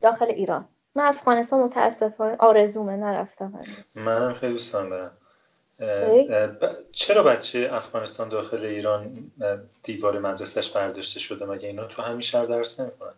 داخل 0.00 0.26
ایران. 0.26 0.64
من 0.96 1.04
افغانستان 1.04 1.60
متاسفانه 1.62 2.36
آرزومه 2.38 2.96
نرفتم 2.96 3.60
منم 3.94 4.32
خیلی 4.32 4.52
دوستم 4.52 4.90
برم 4.90 5.10
چرا 6.92 7.22
بچه 7.22 7.68
افغانستان 7.72 8.28
داخل 8.28 8.64
ایران 8.64 9.30
دیوار 9.82 10.18
مدرسهش 10.18 10.76
برداشته 10.76 11.20
شده؟ 11.20 11.46
مگه 11.46 11.68
اینا 11.68 11.84
تو 11.84 12.02
همین 12.02 12.20
شهر 12.20 12.44
درس 12.44 12.80
نمی‌کنن 12.80 13.14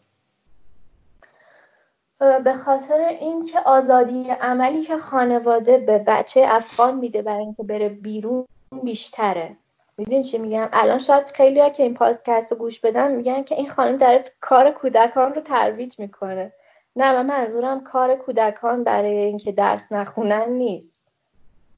به 2.44 2.54
خاطر 2.54 3.00
اینکه 3.20 3.60
آزادی 3.60 4.30
عملی 4.30 4.82
که 4.82 4.98
خانواده 4.98 5.78
به 5.78 5.98
بچه 5.98 6.44
افغان 6.48 6.98
میده 6.98 7.22
برای 7.22 7.40
اینکه 7.40 7.62
بره 7.62 7.88
بیرون 7.88 8.46
بیشتره. 8.82 9.56
می‌دونی 9.96 10.24
چی 10.24 10.38
میگم؟ 10.38 10.68
الان 10.72 10.98
شاید 10.98 11.26
خیلی 11.26 11.60
ها 11.60 11.70
که 11.70 11.82
این 11.82 11.94
پادکست 11.94 12.52
رو 12.52 12.58
گوش 12.58 12.80
بدن 12.80 13.12
میگن 13.12 13.42
که 13.42 13.54
این 13.54 13.68
خانم 13.68 13.96
در 13.96 14.24
کار 14.40 14.70
کودکان 14.70 15.34
رو 15.34 15.40
ترویج 15.40 15.98
می‌کنه. 15.98 16.52
نه 16.98 17.12
من 17.12 17.26
منظورم 17.26 17.84
کار 17.84 18.14
کودکان 18.14 18.84
برای 18.84 19.16
اینکه 19.16 19.52
درس 19.52 19.92
نخونن 19.92 20.48
نیست. 20.48 20.98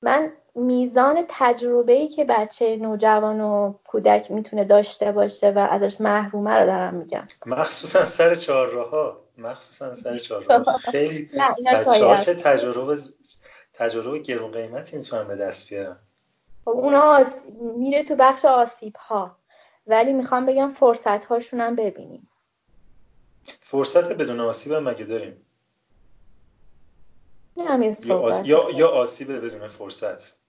من 0.03 0.33
میزان 0.55 1.25
تجربه 1.29 1.93
ای 1.93 2.09
که 2.09 2.25
بچه 2.25 2.77
نوجوان 2.77 3.41
و 3.41 3.75
کودک 3.87 4.31
می‌تونه 4.31 4.65
داشته 4.65 5.13
باشه 5.13 5.51
و 5.51 5.59
ازش 5.71 6.01
محرومه 6.01 6.51
رو 6.51 6.67
دارم 6.67 6.95
میگم. 6.95 7.27
مخصوصا 7.47 8.05
سر 8.05 8.35
چهارراه 8.35 9.17
مخصوصا 9.39 9.95
سر 9.95 10.19
چهارراه 10.19 10.65
خیلی 10.93 11.29
بچه 11.67 12.05
ها 12.05 12.17
چه 12.17 12.35
تجربه 12.35 12.97
تجربه 13.75 14.19
گرون 14.19 14.51
قیمتی 14.51 14.97
می‌تونن 14.97 15.29
به 15.29 15.37
دست 15.37 15.71
بیارن؟ 15.71 15.97
خب 16.65 16.71
اونا 16.71 17.25
میره 17.77 18.05
تو 18.05 18.17
بخش 18.17 18.45
آسیب 18.45 18.97
ها 18.97 19.37
ولی 19.87 20.13
می‌خوام 20.13 20.47
بگم 20.47 20.71
فرصت 20.71 21.25
هاشون 21.25 21.61
هم 21.61 21.77
ببینیم. 21.77 22.30
فرصت 23.61 24.13
بدون 24.13 24.41
آسیب 24.41 24.73
هم 24.73 24.89
مگه 24.89 25.05
داریم؟ 25.05 25.47
یا, 27.57 28.43
یا, 28.45 28.69
یا 28.75 28.89
آسیب 28.89 29.33
بدون 29.33 29.69
فرصت. 29.69 30.41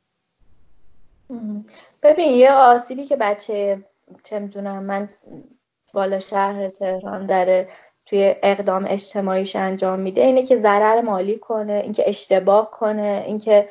ببین 2.03 2.33
یه 2.33 2.51
آسیبی 2.51 3.05
که 3.05 3.15
بچه 3.15 3.83
چه 4.23 4.39
می‌دونم 4.39 4.83
من 4.83 5.09
بالا 5.93 6.19
شهر 6.19 6.69
تهران 6.69 7.25
داره 7.25 7.69
توی 8.05 8.35
اقدام 8.43 8.85
اجتماعیش 8.89 9.55
انجام 9.55 9.99
میده 9.99 10.21
اینه 10.21 10.45
که 10.45 10.61
ضرر 10.61 11.01
مالی 11.01 11.37
کنه 11.37 11.73
اینکه 11.73 12.09
اشتباه 12.09 12.71
کنه 12.71 13.23
اینکه 13.27 13.69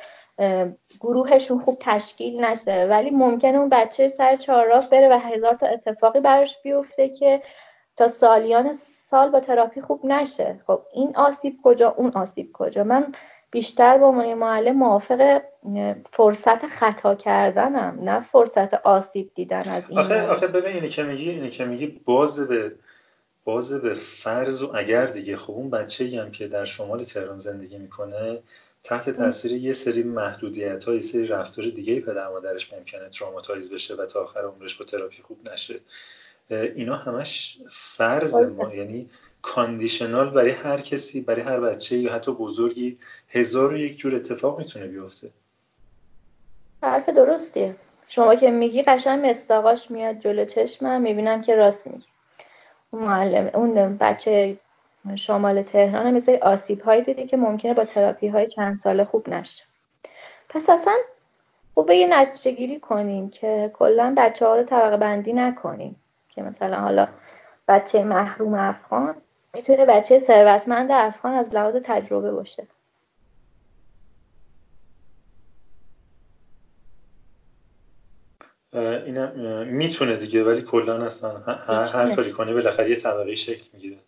گروهشون 1.01 1.61
خوب 1.61 1.77
تشکیل 1.81 2.45
نشه. 2.45 2.87
ولی 2.91 3.11
ممکنه 3.11 3.59
اون 3.59 3.69
بچه 3.69 4.09
سر 4.09 4.37
چهارراه 4.37 4.91
بره 4.91 5.09
و 5.09 5.19
هزار 5.19 5.55
تا 5.55 5.67
اتفاقی 5.67 6.21
براش 6.21 6.63
بیفته 6.63 7.09
که 7.09 7.43
تا 7.97 8.09
سالیان 8.09 8.75
سال 9.11 9.31
با 9.31 9.41
تراپی 9.41 9.81
خوب 9.81 10.07
نشه. 10.07 10.61
خب 10.67 10.83
این 10.93 11.17
آسیب 11.17 11.59
کجا 11.65 11.95
اون 11.97 12.11
آسیب 12.11 12.53
کجا؟ 12.53 12.85
من 12.85 13.13
بیشتر 13.51 13.99
با 13.99 14.13
من 14.13 14.35
معلم 14.35 14.77
موافق 14.77 15.43
فرصت 16.13 16.67
خطا 16.67 17.15
کردنم 17.15 17.99
نه 18.03 18.21
فرصت 18.21 18.75
آسیب 18.75 19.31
دیدن 19.35 19.69
از 19.69 19.83
این 19.89 19.99
آخه, 19.99 20.23
آخه 20.27 20.47
ببین 20.47 20.75
اینی 20.75 20.89
که 20.89 21.03
میگی 21.03 21.31
اینی 21.31 21.51
که 21.51 21.65
میگی 21.65 21.87
باز 21.87 22.49
به 22.49 22.73
باز 23.45 23.83
به 23.83 23.95
فرض 23.95 24.63
و 24.63 24.77
اگر 24.77 25.07
دیگه. 25.07 25.37
خب 25.37 25.53
اون 25.53 25.71
بچه 25.71 26.21
هم 26.21 26.31
که 26.31 26.49
در 26.49 26.65
شمال 26.65 27.05
تهران 27.05 27.39
زندگی 27.39 27.79
می‌کنه 27.79 28.43
تحت 28.83 29.11
تاثیر 29.11 29.53
یه 29.53 29.73
سری 29.73 30.03
محدودیت 30.03 30.85
ها 30.85 30.95
یه 30.95 31.01
سری 31.01 31.27
رفتار 31.27 31.65
دیگه 31.65 32.01
پدر 32.01 32.29
مادرش 32.29 32.73
ممکنه 32.73 33.09
traumatize 33.09 33.75
بشه 33.75 33.95
و 33.95 34.07
تا 34.07 34.23
آخر 34.23 34.41
عمرش 34.41 34.77
با 34.77 34.85
تراپی 34.85 35.23
خوب 35.23 35.49
نشه. 35.53 35.81
اینا 36.53 36.97
همش 36.97 37.59
فرض 37.71 38.35
ما 38.35 38.75
یعنی 38.75 39.09
کاندیشنال 39.43 40.31
برای 40.31 40.51
هر 40.51 40.77
کسی 40.77 41.21
برای 41.21 41.43
هر 41.43 41.61
بچه 41.61 41.97
یا 41.97 42.13
حتی 42.13 42.33
بزرگی 42.33 42.99
هزار 43.29 43.73
و 43.73 43.77
یک 43.77 43.99
جور 43.99 44.17
اتفاق 44.17 44.59
می‌تونه 44.59 44.87
بیفته. 44.87 45.31
حرف 46.83 47.09
درستیه 47.09 47.77
شما 48.09 48.35
که 48.35 48.51
میگی 48.51 48.83
قشنگ 48.83 49.27
مستاقاش 49.27 49.91
میاد 49.91 50.19
جلو 50.19 50.45
چشمم 50.45 51.01
می‌بینم 51.01 51.43
که 51.43 51.55
راست 51.55 51.87
میگی. 51.87 52.07
اون 52.91 53.03
معلم 53.03 53.51
اون 53.55 53.97
بچه 53.97 54.57
شمال 55.17 55.63
تهران 55.63 56.07
هم 56.07 56.15
مثل 56.15 56.39
آسیب 56.43 56.81
هایی 56.81 57.03
دیده 57.03 57.27
که 57.27 57.37
ممکنه 57.37 57.75
با 57.75 57.85
تراپی 57.85 58.29
های 58.29 58.47
چند 58.47 58.79
ساله 58.79 59.05
خوب 59.05 59.29
نشه. 59.29 59.63
پس 60.49 60.71
اصلا 60.71 60.97
خوبه 61.75 61.97
یه 61.97 62.07
نتیجه 62.07 62.57
گیری 62.57 62.81
کنیم 62.81 63.31
که 63.31 63.71
کلا 63.75 64.15
بچه 64.17 64.47
ها 64.47 64.57
رو 64.57 64.63
طبقه 64.63 64.97
بندی 64.97 65.33
نکنیم. 65.33 65.97
که 66.41 66.49
مثلا 66.49 66.81
حالا 66.81 67.09
بچه 67.69 68.05
محروم 68.05 68.55
افغان 68.55 69.15
می‌تونه 69.55 69.87
بچه 69.87 70.19
ثروتمند 70.19 70.91
افغان 70.93 71.35
از 71.35 71.55
لحاظ 71.55 71.77
تجربه 71.85 72.33
باشه. 72.33 72.67
اینم 78.73 79.67
می‌تونه 79.67 80.17
دیگه 80.17 80.45
ولی 80.45 80.63
کلا 80.63 81.05
اصلا 81.05 81.39
هر, 81.39 81.87
هر 81.87 82.15
کاری 82.17 82.33
کنی 82.33 82.53
بالاخره 82.53 82.91
یه 82.91 82.97
طبقه 82.97 83.35
شکل 83.35 83.69
می‌گیره. 83.73 83.99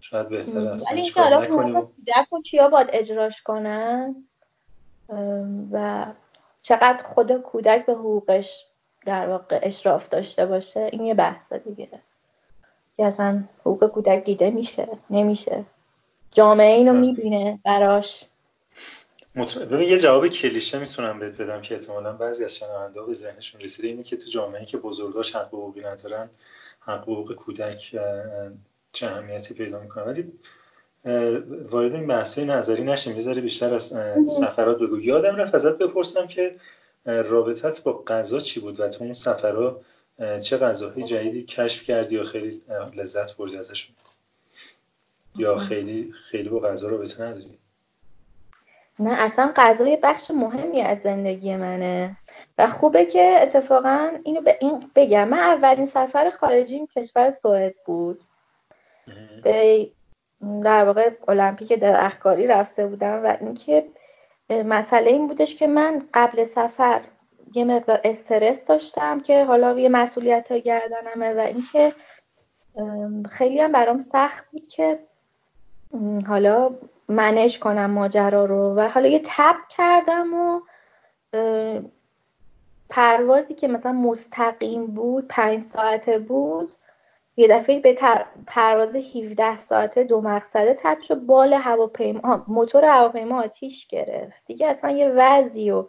شاید 0.00 0.28
بهتره 0.28 0.70
اصلا 0.70 0.96
ولی 0.96 1.10
حالا 1.10 1.88
و 2.32 2.40
کیا 2.44 2.68
باید 2.68 2.88
اجراش 2.92 3.42
کنن 3.42 4.28
و 5.72 6.06
چقدر 6.62 7.04
خود 7.04 7.32
کودک 7.32 7.86
به 7.86 7.92
حقوقش 7.92 8.71
در 9.06 9.28
واقع 9.28 9.60
اشراف 9.62 10.08
داشته 10.08 10.46
باشه 10.46 10.88
این 10.92 11.06
یه 11.06 11.14
بحث 11.14 11.52
دیگه. 11.52 11.88
که 12.96 13.04
اصلا 13.04 13.44
حقوق 13.60 13.86
کودک 13.86 14.24
دیده 14.24 14.50
میشه 14.50 14.88
نمیشه. 15.10 15.64
جامعه 16.30 16.76
اینو 16.76 16.92
می‌بینه 16.92 17.58
براش. 17.64 18.24
ببین 19.70 19.88
یه 19.88 19.98
جواب 19.98 20.28
کلیشه 20.28 20.78
می‌تونم 20.78 21.18
بهت 21.18 21.36
بدم 21.36 21.62
که 21.62 21.74
احتمالا 21.74 22.12
بعضی 22.12 22.44
از 22.44 22.56
شنونده 22.56 23.02
به 23.02 23.12
ذهنشون 23.12 23.60
رسیده. 23.60 23.88
اینه 23.88 24.02
که 24.02 24.16
تو 24.16 24.30
جامعه 24.30 24.64
که 24.64 24.78
بزرگاش 24.78 25.36
حق 25.36 25.46
حقوقی 25.46 25.80
ندارن 25.80 26.30
حق 26.80 27.02
حقوق 27.02 27.34
کودک 27.34 27.96
چه 28.92 29.06
اهمیتی 29.06 29.54
پیدا 29.54 29.80
می‌کنه. 29.80 30.04
ولی 30.04 30.32
وارد 31.70 31.94
این 31.94 32.06
بحث 32.06 32.38
نظری 32.38 32.84
نشیم. 32.84 33.20
یه 33.20 33.40
بیشتر 33.40 33.74
از 33.74 33.94
سفرات 34.28 34.78
بگو. 34.78 35.00
یادم 35.00 35.36
رفت 35.36 35.54
ازت 35.54 35.78
بپرسم 35.78 36.26
که 36.26 36.56
رابطت 37.04 37.82
با 37.82 38.02
غذا 38.06 38.40
چی 38.40 38.60
بود 38.60 38.80
و 38.80 38.88
تو 38.88 39.04
اون 39.04 39.12
سفرها 39.12 39.80
چه 40.42 40.58
غذاهای 40.58 41.02
جدیدی 41.02 41.42
کشف 41.42 41.84
کردی 41.84 42.14
یا 42.14 42.24
خیلی 42.24 42.62
لذت 42.94 43.36
بردی 43.36 43.56
ازشون 43.56 43.96
یا 45.36 45.56
خیلی 45.56 46.12
خیلی 46.12 46.48
با 46.48 46.60
غذا 46.60 46.88
رابطه 46.88 47.24
نداری؟ 47.24 47.58
نه 48.98 49.12
اصلا 49.12 49.52
غذا 49.56 49.96
بخش 50.02 50.30
مهمی 50.30 50.82
از 50.82 50.98
زندگی 50.98 51.56
منه. 51.56 52.16
و 52.58 52.66
خوبه 52.66 53.06
که 53.06 53.38
اتفاقا 53.42 54.10
اینو 54.24 54.40
به 54.40 54.58
این 54.60 54.90
بگم. 54.96 55.28
من 55.28 55.38
اولین 55.38 55.84
سفر 55.84 56.30
خارجی 56.30 56.86
کشور 56.96 57.30
سوئد 57.30 57.74
بود. 57.86 58.20
به 59.42 59.88
در 60.64 60.84
واقع 60.84 61.10
المپیک 61.28 61.72
درختکاری 61.72 62.46
رفته 62.46 62.86
بودم 62.86 63.24
و 63.24 63.36
اینکه 63.40 63.84
مسئله 64.50 65.10
این 65.10 65.26
بودش 65.26 65.56
که 65.56 65.66
من 65.66 66.02
قبل 66.14 66.44
سفر 66.44 67.00
یه 67.54 67.64
مقدار 67.64 68.00
استرس 68.04 68.66
داشتم 68.66 69.20
که 69.20 69.44
حالا 69.44 69.78
یه 69.78 69.88
مسئولیت 69.88 70.52
ها 70.52 70.58
گردنمه 70.58 71.34
و 71.34 71.40
اینکه 71.40 71.92
خیلی 73.30 73.60
هم 73.60 73.72
برام 73.72 73.98
سخت 73.98 74.50
بود 74.50 74.68
که 74.68 74.98
حالا 76.26 76.70
منش 77.08 77.58
کنم 77.58 77.90
ماجرا 77.90 78.44
رو 78.44 78.74
و 78.74 78.88
حالا 78.88 79.08
یه 79.08 79.20
تب 79.24 79.56
کردم 79.68 80.34
و 80.34 80.60
پروازی 82.90 83.54
که 83.54 83.68
مثلا 83.68 83.92
مستقیم 83.92 84.86
بود 84.86 85.28
پنج 85.28 85.62
ساعته 85.62 86.18
بود 86.18 86.72
یه 87.36 87.48
دفعه 87.48 87.80
به 87.80 87.98
پرواز 88.46 88.94
17 88.94 89.58
ساعته 89.58 90.04
دو 90.04 90.20
مقصده 90.20 90.74
تب 90.78 91.00
شد 91.00 91.20
بال 91.20 91.52
هواپیما 91.52 92.44
موتور 92.48 92.84
هواپیما 92.84 93.42
آتیش 93.42 93.86
گرفت. 93.86 94.46
دیگه 94.46 94.66
اصلا 94.66 94.90
یه 94.90 95.08
وضعی 95.08 95.70
و 95.70 95.84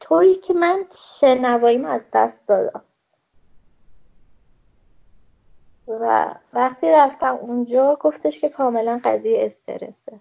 طوری 0.00 0.34
که 0.34 0.54
من 0.54 0.84
شنواییم 1.20 1.84
از 1.84 2.00
دست 2.12 2.46
دادم. 2.48 2.84
و 5.88 6.34
وقتی 6.52 6.90
رفتم 6.90 7.38
اونجا 7.40 7.98
گفتش 8.00 8.40
که 8.40 8.48
کاملا 8.48 9.00
قضیه 9.04 9.44
استرسه. 9.44 10.20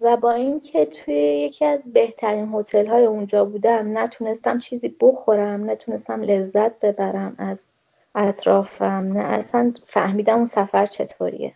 و 0.00 0.16
با 0.16 0.32
اینکه 0.32 0.86
توی 0.86 1.14
یکی 1.14 1.64
از 1.64 1.80
بهترین 1.92 2.54
هتل 2.54 2.86
های 2.86 3.04
اونجا 3.04 3.44
بودم 3.44 3.98
نتونستم 3.98 4.58
چیزی 4.58 4.96
بخورم 5.00 5.70
نتونستم 5.70 6.22
لذت 6.22 6.80
ببرم 6.80 7.34
از 7.38 7.58
اطرافم. 8.16 9.12
نه 9.12 9.24
اصلا 9.24 9.72
فهمیدم 9.86 10.36
اون 10.36 10.46
سفر 10.46 10.86
چطوریه. 10.86 11.52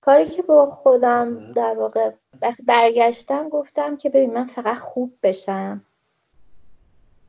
کاری 0.00 0.28
که 0.28 0.42
با 0.42 0.66
خودم 0.66 1.52
در 1.52 1.74
واقع 1.78 2.10
وقتی 2.42 2.62
برگشتم 2.62 3.48
گفتم 3.48 3.96
که 3.96 4.08
ببین 4.08 4.32
من 4.32 4.46
فقط 4.46 4.78
خوب 4.78 5.12
بشم. 5.22 5.80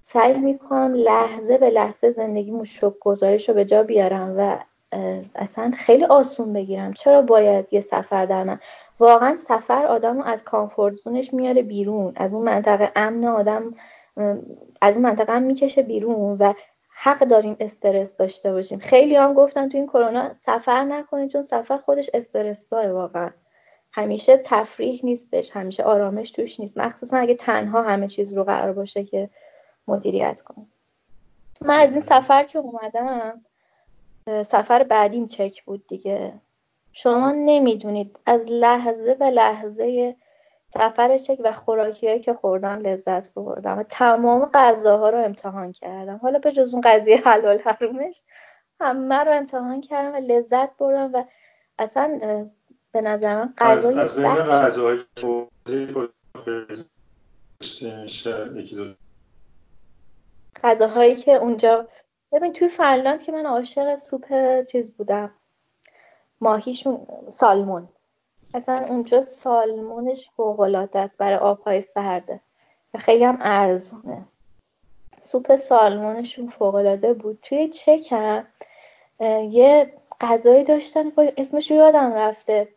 سعی 0.01 0.33
می‌کنم 0.33 0.93
لحظه 0.93 1.57
به 1.57 1.69
لحظه 1.69 2.11
زندگی 2.11 2.65
شک 2.65 2.93
گذارش 2.99 3.49
رو 3.49 3.55
به 3.55 3.65
جا 3.65 3.83
بیارم 3.83 4.35
و 4.37 4.57
اصلا 5.35 5.71
خیلی 5.77 6.05
آسون 6.05 6.53
بگیرم. 6.53 6.93
چرا 6.93 7.21
باید 7.21 7.67
یه 7.71 7.81
سفر 7.81 8.25
در 8.25 8.43
من؟ 8.43 8.59
واقعا 8.99 9.35
سفر 9.35 9.85
آدم 9.85 10.17
رو 10.17 10.23
از 10.23 10.43
کامفورت 10.43 10.95
زونش 10.95 11.33
میاره 11.33 11.61
بیرون. 11.61 12.13
از 12.15 12.33
اون 12.33 12.43
منطقه 12.43 12.91
امن 12.95 13.25
آدم 13.25 13.75
از 14.81 14.93
اون 14.93 15.01
منطقه 15.01 15.33
هم 15.33 15.43
می‌کشه 15.43 15.81
بیرون 15.81 16.37
و 16.39 16.53
حق 17.03 17.19
داریم 17.19 17.55
استرس 17.59 18.17
داشته 18.17 18.53
باشیم. 18.53 18.79
خیلی 18.79 19.15
هم 19.15 19.33
گفتن 19.33 19.69
تو 19.69 19.77
این 19.77 19.87
کرونا 19.87 20.33
سفر 20.33 20.83
نکنید 20.83 21.31
چون 21.31 21.41
سفر 21.41 21.77
خودش 21.77 22.09
استرس 22.13 22.69
داره 22.69 22.91
واقعا. 22.91 23.29
همیشه 23.91 24.41
تفریح 24.45 24.99
نیستش 25.03 25.51
همیشه 25.51 25.83
آرامش 25.83 26.31
توش 26.31 26.59
نیست. 26.59 26.77
مخصوصا 26.77 27.17
اگه 27.17 27.35
تنها 27.35 27.81
همه 27.81 28.07
چیز 28.07 28.33
رو 28.33 28.43
قرار 28.43 28.73
باشه 28.73 29.03
که 29.03 29.29
مدیریت 29.87 30.41
کنم 30.41 30.67
من 31.61 31.79
از 31.79 31.91
این 31.91 32.01
سفر 32.01 32.43
که 32.43 32.59
اومدم 32.59 33.41
سفر 34.45 34.83
بعدیم 34.83 35.27
چک 35.27 35.63
بود 35.63 35.87
دیگه. 35.87 36.33
شما 36.93 37.31
نمی‌دونید. 37.31 38.19
از 38.25 38.45
لحظه 38.49 39.13
به 39.13 39.29
لحظه 39.29 40.15
سفر 40.73 41.17
چک 41.17 41.37
و 41.43 41.51
خوراکی 41.51 42.19
که 42.19 42.33
خوردم 42.33 42.79
لذت 42.79 43.33
بردم 43.33 43.79
و 43.79 43.83
تمام 43.83 44.49
غذاها 44.53 45.09
رو 45.09 45.17
امتحان 45.17 45.71
کردم. 45.71 46.17
حالا 46.17 46.39
به 46.39 46.51
جز 46.51 46.73
اون 46.73 46.81
قضیه 46.81 47.21
حلال 47.25 47.59
حرومش 47.59 48.21
همه 48.81 49.15
رو 49.15 49.31
امتحان 49.31 49.81
کردم 49.81 50.13
و 50.13 50.17
لذت 50.17 50.77
بردم 50.77 51.11
و 51.13 51.23
اصلا 51.79 52.19
به 52.91 53.01
نظر 53.01 53.35
من 53.35 53.53
غذای 53.57 53.99
از, 53.99 54.19
بین 54.19 54.33
غذاهایی 54.33 55.01
غذاهایی 60.63 61.15
که 61.15 61.31
اونجا 61.31 61.87
ببین 62.31 62.53
توی 62.53 62.69
فنلاند 62.69 63.23
که 63.23 63.31
من 63.31 63.45
عاشق 63.45 63.95
سوپ 63.95 64.25
چیز 64.71 64.91
بودم 64.91 65.31
ماهیشون 66.41 67.07
سالمون. 67.31 67.89
اصلا 68.53 68.85
اونجا 68.89 69.23
سالمونش 69.23 70.29
فوقالعاده 70.35 70.99
است 70.99 71.17
برای 71.17 71.35
آبهای 71.37 71.81
سرده 71.81 72.39
و 72.93 72.97
خیلی 72.97 73.23
هم 73.23 73.37
ارزونه. 73.41 74.25
سوپ 75.21 75.55
سالمونشون 75.55 76.49
فوقالعاده 76.49 77.13
بود. 77.13 77.39
توی 77.41 77.67
چکم 77.67 78.47
یه 79.49 79.93
غذایی 80.21 80.63
داشتن 80.63 81.11
اسمش 81.37 81.71
یادم 81.71 82.13
رفته. 82.13 82.67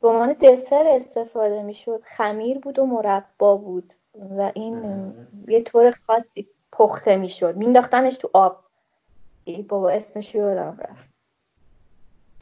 به 0.00 0.08
عنوان 0.08 0.32
دسر 0.32 0.86
استفاده 0.86 1.62
می‌شد. 1.62 2.02
خمیر 2.04 2.58
بود 2.58 2.78
و 2.78 2.86
مربا 2.86 3.56
بود. 3.56 3.92
و 4.38 4.52
این 4.54 5.12
یه 5.48 5.62
طور 5.62 5.90
خاصی 5.90 6.48
پخته 6.72 7.16
می‌شد. 7.16 7.56
مینداختنش 7.56 8.16
تو 8.16 8.30
آب. 8.32 8.58
بابا 9.68 9.90
اسمش 9.90 10.34
یادم 10.34 10.78
رفت. 10.80 11.15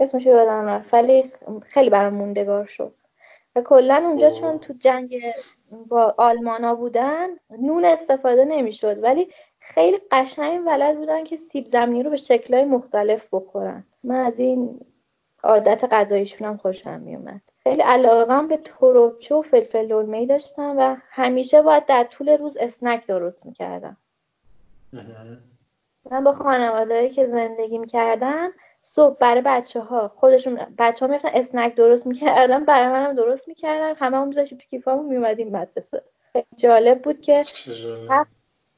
اسمش 0.01 0.27
یادم 0.27 0.67
رفت 0.67 0.95
ولی 0.95 1.33
خیلی 1.63 1.91
برام 1.91 2.15
موندگار 2.15 2.67
شد. 2.67 2.95
و 3.57 3.63
کلا 3.63 3.97
اونجا. 3.97 4.31
چون 4.31 4.59
تو 4.59 4.73
جنگ 4.73 5.23
با 5.89 6.15
آلمانا 6.19 6.75
بودن 6.75 7.29
نون 7.59 7.85
استفاده 7.85 8.45
نمی‌شد 8.45 9.03
ولی 9.03 9.29
خیلی 9.61 10.01
قشنگ 10.11 10.67
ولد 10.67 10.97
بودن 10.97 11.25
که 11.25 11.37
سیب 11.37 11.67
زمینی 11.67 12.03
رو 12.03 12.11
به 12.11 12.17
شکلهای 12.17 12.65
مختلف 12.65 13.27
بخورن. 13.33 13.85
من 14.05 14.25
از 14.25 14.41
این 14.41 14.81
عادت 15.43 15.85
غذاییشون 15.91 16.49
هم 16.49 16.57
خوشم 16.57 17.01
میومد 17.01 17.41
خیلی 17.63 17.83
علاقم 17.83 18.49
به 18.49 18.57
تروبچه 18.57 19.35
و 19.35 19.43
فلفل 19.43 19.87
دلمه 19.87 20.27
داشتم 20.27 20.75
و 20.79 20.97
همیشه 21.11 21.63
باید 21.63 21.87
در 21.87 22.05
طول 22.05 22.29
روز 22.29 22.57
اسنک 22.57 23.07
درست 23.07 23.47
می‌کردم. 23.47 23.97
من 26.11 26.25
با 26.25 26.33
خانوادهایی 26.33 27.11
که 27.11 27.27
زندگی 27.27 27.79
می‌کردم 27.79 28.53
صبح 28.87 29.17
برای 29.19 29.43
بچه 29.45 29.81
ها 29.81 30.09
خودشون 30.09 30.61
بچه 30.79 31.07
ها 31.07 31.13
میفتن 31.13 31.29
اسنک 31.35 31.75
درست 31.75 32.07
می‌کردن 32.07 32.65
برای 32.65 32.89
منم 32.89 33.15
درست 33.15 33.49
می‌کردن. 33.49 33.95
همه 33.95 34.17
هم 34.17 34.29
میذاشیم 34.29 34.59
تو 34.59 34.67
کیفامون 34.67 35.07
میومدیم 35.07 35.49
مدرسه. 35.49 36.03
جالب 36.57 37.03
بود 37.03 37.21
که 37.21 37.43
هر, 38.11 38.27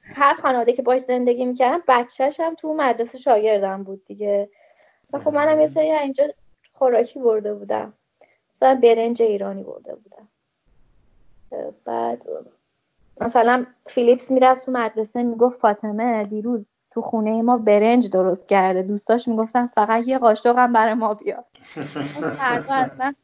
هر 0.02 0.34
خانواده 0.34 0.72
که 0.72 0.82
باش 0.82 1.00
زندگی 1.00 1.44
می‌کردم 1.46 1.82
بچهش 1.88 2.40
هم 2.40 2.54
تو 2.54 2.74
مدرسه 2.74 3.18
شاگردم 3.18 3.82
بود 3.82 4.04
دیگه. 4.04 4.48
و 5.12 5.18
خب 5.18 5.28
منم 5.34 5.60
یه 5.60 5.66
سری 5.66 5.90
اینجا 5.90 6.24
خوراکی 6.72 7.18
برده 7.18 7.54
بودم. 7.54 7.92
مثلا 8.50 8.80
برنج 8.82 9.22
ایرانی 9.22 9.62
برده 9.62 9.94
بودم. 9.94 10.28
بعد 11.84 12.22
مثلا 13.20 13.66
فیلیپس 13.86 14.30
می‌رفت 14.30 14.64
تو 14.64 14.72
مدرسه 14.72 15.22
می‌گفت 15.22 15.60
فاطمه 15.60 16.24
دیروز 16.24 16.66
تو 16.97 17.02
خونه 17.02 17.43
ما 17.43 17.59
برنج 17.59 18.10
درست 18.10 18.48
کرده. 18.48 18.82
دوستاش 18.82 19.28
می‌گفتن 19.28 19.66
فقط 19.66 20.09
یه 20.09 20.18
قاشق 20.18 20.59
هم 20.59 20.73
برای 20.73 20.94
ما 20.94 21.18
اصلا 22.40 23.14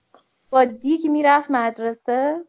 با 0.50 0.64
دیگ 0.64 1.06
می‌رفت 1.06 1.50
مدرسه. 1.50 2.44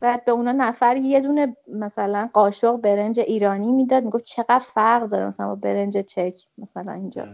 بعد 0.00 0.24
به 0.24 0.32
اونا 0.32 0.52
نفر 0.52 0.96
یه 0.96 1.20
دونه 1.20 1.56
مثلا 1.68 2.30
قاشق 2.32 2.76
برنج 2.76 3.20
ایرانی 3.20 3.72
می‌داد. 3.72 4.04
می‌گفت 4.04 4.24
چقدر 4.24 4.58
فرق 4.58 5.08
داره 5.08 5.26
مثلا 5.26 5.48
با 5.48 5.54
برنج 5.54 5.98
چک 5.98 6.34
مثلا 6.58 6.92
اینجا. 6.92 7.26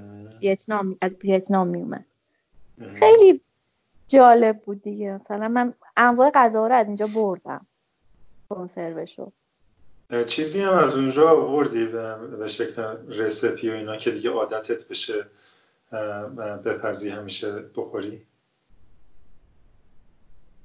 ویتنام 0.43 0.97
از 1.03 1.17
ویتنام 1.25 1.67
میومد 1.67 2.05
خیلی 2.95 3.41
جالب 4.09 4.59
بود 4.59 4.83
دیگه. 4.83 5.13
مثلا 5.13 5.49
من 5.49 5.75
انواع 5.97 6.31
غذا 6.31 6.67
رو 6.67 6.75
از 6.75 6.87
اینجا 6.87 7.07
بردم. 7.07 7.67
کنسروشو. 8.51 9.33
چیزی 10.27 10.63
هم 10.63 10.75
از 10.75 10.97
اونجا 10.97 11.31
آوردی 11.31 11.85
به 11.85 12.47
شکل 12.47 12.83
رسپی 13.09 13.71
و 13.71 13.73
اینا 13.73 13.97
که 13.97 14.11
دیگه 14.11 14.31
عادتت 14.31 14.89
بشه 14.89 15.27
بپزی 16.65 17.11
همیشه 17.11 17.53
بخوری؟ 17.77 18.27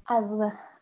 از 0.08 0.32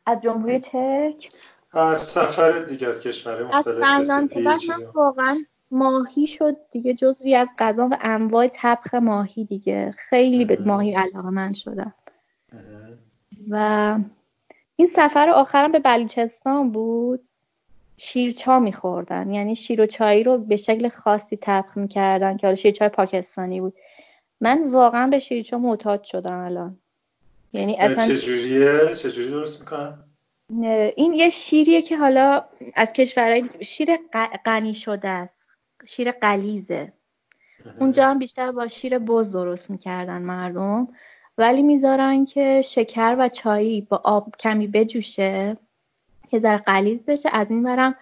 از 0.06 0.22
جمهوری 0.22 0.60
چک 0.60 1.30
از 1.74 2.00
سفر 2.00 2.52
دیگه 2.52 2.88
از 2.88 3.02
کشور 3.02 3.44
مختلف 3.44 4.60
چیزی. 4.60 4.86
واقعا 4.94 5.44
ماهی 5.72 6.28
شد 6.28 6.56
دیگه 6.72 6.94
جزوی 6.94 7.36
از 7.36 7.50
غذا 7.60 7.88
و 7.92 7.98
انواع 8.02 8.48
طبخ 8.48 8.94
ماهی 8.94 9.46
دیگه. 9.46 9.96
خیلی 10.10 10.46
به 10.46 10.58
ماهی 10.66 10.96
علاقه 10.96 11.30
من 11.30 11.54
شدم. 11.54 11.94
و 13.50 13.98
این 14.76 14.88
سفر 14.88 15.30
آخرم 15.30 15.72
به 15.72 15.80
بلوچستان 15.80 16.72
بود. 16.72 17.28
شیرچا 18.04 18.60
میخوردن. 18.60 19.32
یعنی 19.32 19.56
شیر 19.56 19.82
و 19.82 19.86
چایی 19.86 20.24
رو 20.24 20.38
به 20.38 20.56
شکل 20.56 20.90
خاصی 20.90 21.38
طبخ 21.38 21.78
می‌کردن 21.78 22.38
که 22.38 22.48
حالا 22.48 22.56
شیرچای 22.56 22.90
پاکستانی 22.90 23.62
بود. 23.62 23.74
من 24.42 24.72
واقعا 24.72 25.08
به 25.08 25.20
شیرچا 25.20 25.58
معتاد 25.58 26.04
شدم 26.04 26.40
الان. 26.40 26.78
یعنی 27.54 27.78
اصلا 27.80 28.16
چجوریه؟ 28.16 28.94
چجوری 28.94 29.30
درست 29.30 29.62
می‌کنن؟ 29.62 29.98
این 30.96 31.14
یه 31.14 31.30
شیریه 31.30 31.82
که 31.82 31.98
حالا 31.98 32.44
از 32.76 32.94
کشورهای 32.94 33.50
شیر 33.62 33.90
غنی 34.46 34.74
شده 34.74 35.08
است. 35.08 35.48
شیر 35.86 36.12
قلیزه 36.12 36.94
اونجا 37.80 38.08
هم 38.08 38.20
بیشتر 38.20 38.52
با 38.52 38.68
شیر 38.68 39.00
بز 39.00 39.32
درست 39.32 39.70
می‌کردن 39.70 40.22
مردم. 40.22 40.88
ولی 41.38 41.62
می‌ذارن 41.62 42.26
که 42.26 42.62
شکر 42.66 43.16
و 43.20 43.30
چایی 43.30 43.82
با 43.82 44.02
آب 44.04 44.36
کمی 44.40 44.68
بجوشه. 44.68 45.58
که 46.32 46.40
ذره 46.40 46.58
قلیز 46.58 47.06
بشه. 47.06 47.30
از 47.34 47.48
این 47.50 47.64
برم 47.64 47.96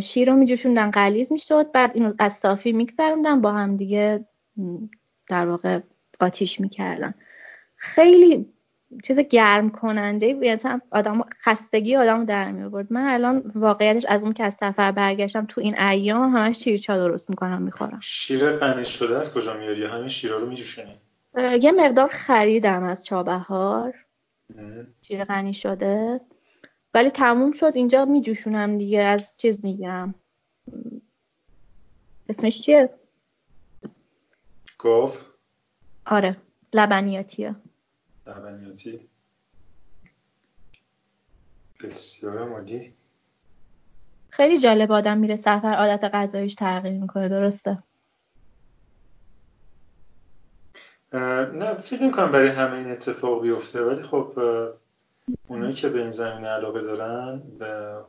شیر 0.00 0.30
رو 0.30 0.36
میجوشوندن 0.36 0.90
قلیز 0.90 1.32
می‌شد. 1.32 1.72
بعد 1.72 1.90
اینو 1.94 2.14
از 2.18 2.32
صافی 2.32 2.72
میگذروندن 2.72 3.40
با 3.40 3.52
هم 3.52 3.76
دیگه 3.76 4.24
در 5.28 5.46
واقع 5.46 5.80
قاطیش 6.18 6.60
می‌کردن. 6.60 7.14
خیلی 7.76 8.46
چیز 9.04 9.18
گرم 9.18 9.70
کننده 9.70 10.34
بود. 10.34 10.42
یعنی 10.42 10.60
آدم 10.90 11.24
خستگی 11.44 11.96
آدم 11.96 12.24
در 12.24 12.50
می 12.50 12.62
آورد 12.62 12.92
من 12.92 13.06
الان 13.06 13.52
واقعیتش 13.54 14.04
از 14.08 14.22
اون 14.22 14.32
که 14.32 14.44
از 14.44 14.54
سفر 14.54 14.92
برگشتم 14.92 15.46
تو 15.46 15.60
این 15.60 15.80
ایام 15.80 16.36
همش 16.36 16.64
شیرچا 16.64 16.96
درست 16.96 17.30
می‌کنم 17.30 17.62
می‌خورم. 17.62 18.00
شیر 18.02 18.50
غنی 18.50 18.84
شده 18.84 19.18
از 19.18 19.34
کجا 19.34 19.56
میاری؟ 19.56 19.84
همین 19.84 20.08
شیرا 20.08 20.36
رو 20.36 20.46
میجوشونی؟ 20.46 21.00
یه 21.62 21.72
مقدار 21.72 22.08
خریدم 22.08 22.82
از 22.82 23.04
چابهار. 23.04 23.94
شیر 25.02 25.24
غنی 25.24 25.54
شده. 25.54 26.20
ولی 26.94 27.10
تموم 27.10 27.52
شد. 27.52 27.72
اینجا 27.74 28.04
میجوشونم 28.04 28.78
دیگه. 28.78 29.00
از 29.00 29.36
چیز 29.36 29.64
می‌گیرم 29.64 30.14
اسمش 32.28 32.62
چیه؟ 32.62 32.90
گفت 34.78 35.26
آره. 36.06 36.36
لبنیاتیه. 36.72 37.54
لبنیاتی. 38.26 39.08
بسیار 41.84 42.48
مالی 42.48 42.94
خیلی 44.30 44.58
جالب 44.58 44.92
آدم 44.92 45.18
میره 45.18 45.36
سفر 45.36 45.74
عادت 45.74 46.04
غذاییش 46.14 46.54
تغییر 46.54 47.00
می‌کنه. 47.00 47.28
درسته. 47.28 47.82
نه 51.12 51.74
فکر 51.74 52.10
کنم 52.10 52.32
برای 52.32 52.48
همه 52.48 52.78
این 52.78 52.90
اتفاق 52.90 53.42
بیفته. 53.42 53.84
ولی 53.84 54.02
خب 54.02 54.34
اونایی 55.48 55.74
که 55.74 55.88
به 55.88 56.00
این 56.00 56.10
زمینه 56.10 56.48
علاقه 56.48 56.80
دارن 56.80 57.42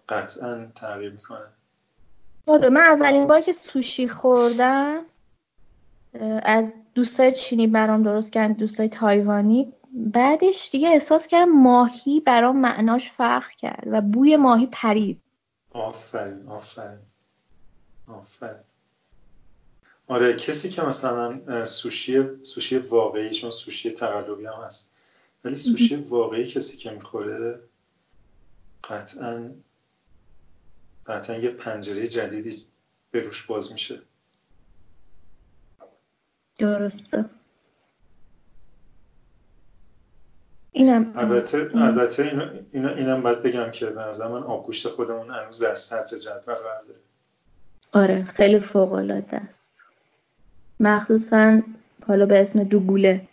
قطعا 0.09 0.67
تغییر 0.75 1.11
می‌کنن. 1.11 1.47
آره 2.45 2.69
من 2.69 2.81
اولین 2.81 3.27
بار 3.27 3.41
که 3.41 3.53
سوشی 3.53 4.07
خوردم 4.07 5.01
از 6.43 6.73
دوستای 6.95 7.31
چینی 7.31 7.67
برام 7.67 8.03
درست 8.03 8.31
کردن 8.31 8.53
دوستای 8.53 8.89
تایوانی. 8.89 9.73
بعدش 9.93 10.69
دیگه 10.71 10.87
احساس 10.87 11.27
کردم 11.27 11.51
ماهی 11.51 12.19
برام 12.19 12.57
معناش 12.57 13.11
فرق 13.11 13.49
کرد 13.57 13.83
و 13.91 14.01
بوی 14.01 14.35
ماهی 14.35 14.67
پرید. 14.71 15.21
آفرین 15.73 16.47
آفرین 16.47 16.97
آفرین. 18.07 18.59
آره 20.07 20.33
کسی 20.33 20.69
که 20.69 20.81
مثلا 20.81 21.65
سوشی 21.65 22.43
سوشی 22.43 22.77
واقعی 22.77 23.29
چون 23.29 23.49
سوشی 23.49 23.91
تقلبی 23.91 24.45
هم 24.45 24.63
هست. 24.65 24.92
ولی 25.43 25.55
سوشی 25.55 25.95
واقعی 25.95 26.45
کسی 26.45 26.77
که 26.77 26.91
می‌خوره 26.91 27.59
قطعا 28.83 29.51
قطعا 31.05 31.37
یه 31.37 31.49
پنجره 31.49 32.07
جدیدی 32.07 32.65
به 33.11 33.19
روش 33.19 33.45
باز 33.45 33.71
میشه. 33.71 34.01
درسته. 36.57 37.25
اینم 40.71 41.13
البته 41.15 41.71
البته 41.75 42.51
اینا 42.71 42.89
اینم 42.89 43.21
باید 43.21 43.43
بگم 43.43 43.71
که 43.71 43.85
به 43.85 44.01
نظر 44.01 44.27
من 44.27 44.43
آبگوشت 44.43 44.87
خودمون 44.87 45.29
هنوز 45.29 45.63
در 45.63 45.75
صدر 45.75 46.17
جدول 46.17 46.55
قرار 46.55 46.83
داره 46.87 46.99
آره 47.91 48.23
خیلی 48.23 48.59
فوق 48.59 48.93
العاده 48.93 49.37
است. 49.37 49.73
مخصوصا 50.79 51.61
حالا 52.07 52.25
به 52.25 52.41
اسم 52.41 52.63
دوگوله 52.63 53.27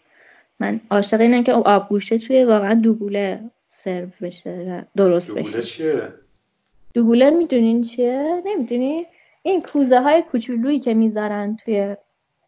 من 0.60 0.80
عاشق 0.90 1.20
اینم 1.20 1.44
که 1.44 1.52
آبگوشته 1.52 2.18
توی 2.18 2.44
واقعا 2.44 2.74
دوگوله 2.74 3.50
سرو 3.68 4.08
بشه 4.20 4.86
درست 4.96 5.30
بشه. 5.30 5.42
دوگوله 5.42 5.62
چیه؟ 5.62 6.12
دوگوله 6.94 7.30
می‌دونین 7.30 7.82
چیه؟ 7.82 8.42
نمی‌دونی؟ 8.44 9.06
این 9.42 9.62
کوزه 9.62 10.00
های 10.00 10.22
کوچولویی 10.22 10.80
که 10.80 10.94
می‌ذارن 10.94 11.56
توی 11.64 11.96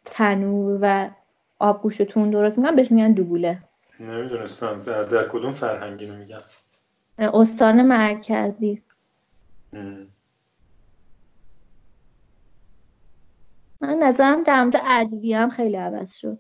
تنور 0.05 0.79
و 0.83 1.11
آبگوشتون 1.59 2.31
درست 2.31 2.59
می‌کنن 2.59 2.77
بهش 2.77 2.91
میگن 2.91 3.13
دوگوله. 3.13 3.59
نمی‌دونستم. 4.01 4.83
در 4.87 5.29
کدوم 5.29 5.53
فرهنگی 5.53 6.07
رو 6.07 6.17
میگن؟ 6.17 6.41
استان 7.19 7.83
مرکزی. 7.83 8.83
من 13.81 13.99
نظرم 13.99 14.43
در 14.43 14.65
مورد 14.65 14.83
ادویه 14.85 15.39
هم 15.39 15.51
خیلی 15.51 15.77
عوض 15.77 16.13
شد. 16.13 16.39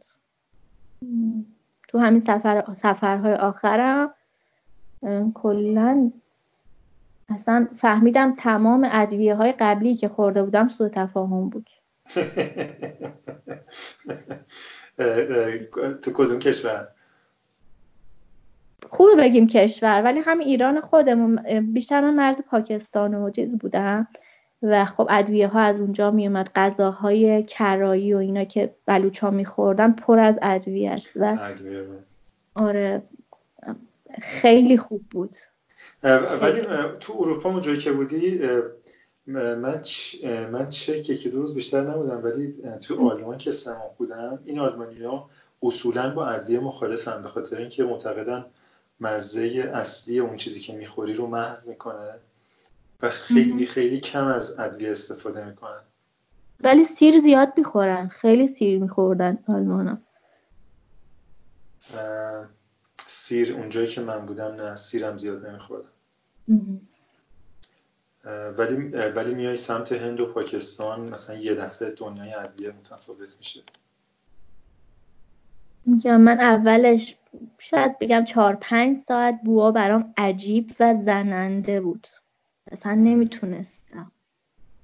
تو 1.93 1.98
همین 1.98 2.24
سفر 2.27 2.64
سفرهای 2.82 3.35
آخرم 3.35 4.14
کلا 5.35 6.12
اصلا 7.28 7.69
فهمیدم 7.81 8.35
تمام 8.39 8.89
ادویه 8.90 9.35
های 9.35 9.52
قبلی 9.52 9.97
که 9.97 10.09
خورده 10.09 10.43
بودم 10.43 10.69
سوء 10.69 10.89
تفاهم 10.89 11.48
بود. 11.48 11.70
تو 16.02 16.12
کدوم 16.14 16.39
کشور؟ 16.39 16.89
خوبه 18.90 19.16
بگیم 19.16 19.47
کشور 19.47 20.02
ولی 20.05 20.20
هم 20.20 20.39
ایران 20.39 20.81
خودمون 20.81 21.60
بیشتر 21.73 22.01
من 22.01 22.14
مرز 22.14 22.36
پاکستان 22.36 23.14
و 23.14 23.31
چیز 23.31 23.59
بودم. 23.59 24.09
و 24.62 24.84
خب 24.84 25.06
ادویه 25.10 25.48
ها 25.48 25.60
از 25.60 25.80
اونجا 25.80 26.10
میومد 26.10 26.51
غذاهای 26.55 27.43
کرایی 27.43 28.14
و 28.14 28.16
اینا 28.16 28.44
که 28.44 28.74
بلوچ 28.86 29.18
ها 29.18 29.30
میخوردن 29.30 29.93
پر 29.93 30.18
از 30.18 30.34
ادویه 30.43 30.90
است 30.90 31.12
و 31.16 31.39
آره 32.55 33.02
خیلی 34.22 34.76
خوب 34.76 35.02
بود. 35.10 35.36
ولی 36.43 36.66
تو 37.01 37.12
اروپا 37.18 37.51
اونجایی 37.51 37.78
که 37.78 37.93
بودی 37.93 38.40
من 39.26 39.82
من 40.52 40.68
چک 40.68 41.10
یکی 41.10 41.30
دو 41.30 41.40
روز 41.40 41.55
بیشتر 41.55 41.90
نبودم 41.90 42.24
ولی 42.24 42.55
تو 42.80 43.10
آلمان 43.10 43.39
که 43.39 43.51
سماع 43.51 43.94
بودم 43.98 44.39
این 44.44 44.59
آلمانی 44.59 45.02
ها 45.02 45.30
اصولا 45.62 46.14
با 46.14 46.26
ادویه 46.26 46.60
مخالفن 46.60 47.22
به 47.22 47.28
خاطر 47.28 47.59
اینکه 47.59 47.84
معتقدن 47.84 48.44
مزه 49.01 49.70
اصلی 49.74 50.18
اون 50.18 50.36
چیزی 50.36 50.60
که 50.60 50.72
می‌خوری 50.72 51.14
رو 51.14 51.26
محو 51.26 51.68
می‌کنه. 51.68 52.14
و 53.02 53.10
خیلی 53.10 53.66
خیلی 53.66 54.00
کم 54.00 54.26
از 54.26 54.60
ادویه 54.60 54.90
استفاده 54.90 55.44
می‌کنن. 55.44 55.80
ولی 56.60 56.84
سیر 56.84 57.20
زیاد 57.20 57.52
می‌خورن. 57.56 58.08
خیلی 58.08 58.48
سیر 58.48 58.78
میخوردن 58.78 59.38
آلمانا. 59.48 59.98
سیر 62.96 63.52
اونجایی 63.52 63.86
که 63.86 64.00
من 64.00 64.26
بودم 64.26 64.54
نه 64.54 64.74
سیرم 64.74 65.18
زیاد 65.18 65.46
نمیخوردم. 65.46 65.88
ولی 68.58 68.74
ولی 68.88 69.34
میای 69.34 69.56
سمت 69.56 69.92
هند 69.92 70.20
و 70.20 70.26
پاکستان 70.26 71.00
مثلا 71.00 71.36
یه 71.36 71.54
دفعه 71.54 71.90
دنیای 71.90 72.34
ادویه 72.34 72.70
متفاوت 72.70 73.38
میشه. 73.38 73.62
میگم 75.86 76.20
من 76.20 76.40
اولش 76.40 77.16
شاید 77.58 77.98
بگم 77.98 78.24
چهار 78.24 78.58
پنج 78.60 78.98
ساعت 79.08 79.40
بوا 79.44 79.70
برام 79.70 80.14
عجیب 80.16 80.74
و 80.80 80.94
زننده 81.04 81.80
بود. 81.80 82.06
اصلا 82.72 82.94
نمی‌تونستم. 82.94 84.12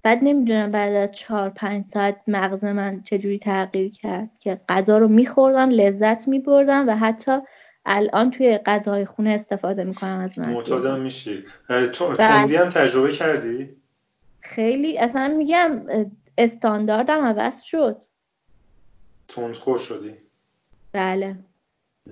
بعد 0.02 0.19
نمی‌دونم 0.23 0.70
بعد 0.70 0.93
از 0.93 1.12
چهار 1.12 1.51
پنج 1.51 1.85
ساعت 1.93 2.16
مغز 2.27 2.65
من 2.65 3.02
چجوری 3.02 3.39
تغییر 3.39 3.93
کرد 3.93 4.31
که 4.40 4.60
غذا 4.69 4.98
رو 4.98 5.09
میخوردم 5.09 5.70
لذت 5.70 6.28
میبردم 6.28 6.89
و 6.89 6.97
حتی 6.97 7.39
الان 7.86 8.31
توی 8.31 8.59
غذاهای 8.59 9.05
خونه 9.05 9.31
استفاده 9.31 9.85
می‌کنم 9.85 10.20
از 10.20 10.39
من 10.39 10.52
معتادم 10.52 11.01
میشی. 11.01 11.44
تندی 12.19 12.56
هم 12.56 12.69
تجربه 12.69 13.12
کردی؟ 13.12 13.69
خیلی 14.40 14.98
اصلا 14.98 15.35
میگم 15.39 15.82
استانداردم 16.39 17.24
عوض 17.24 17.60
شد. 17.60 17.97
تندخور 19.28 19.78
شدی. 19.78 20.15
بله. 20.93 21.36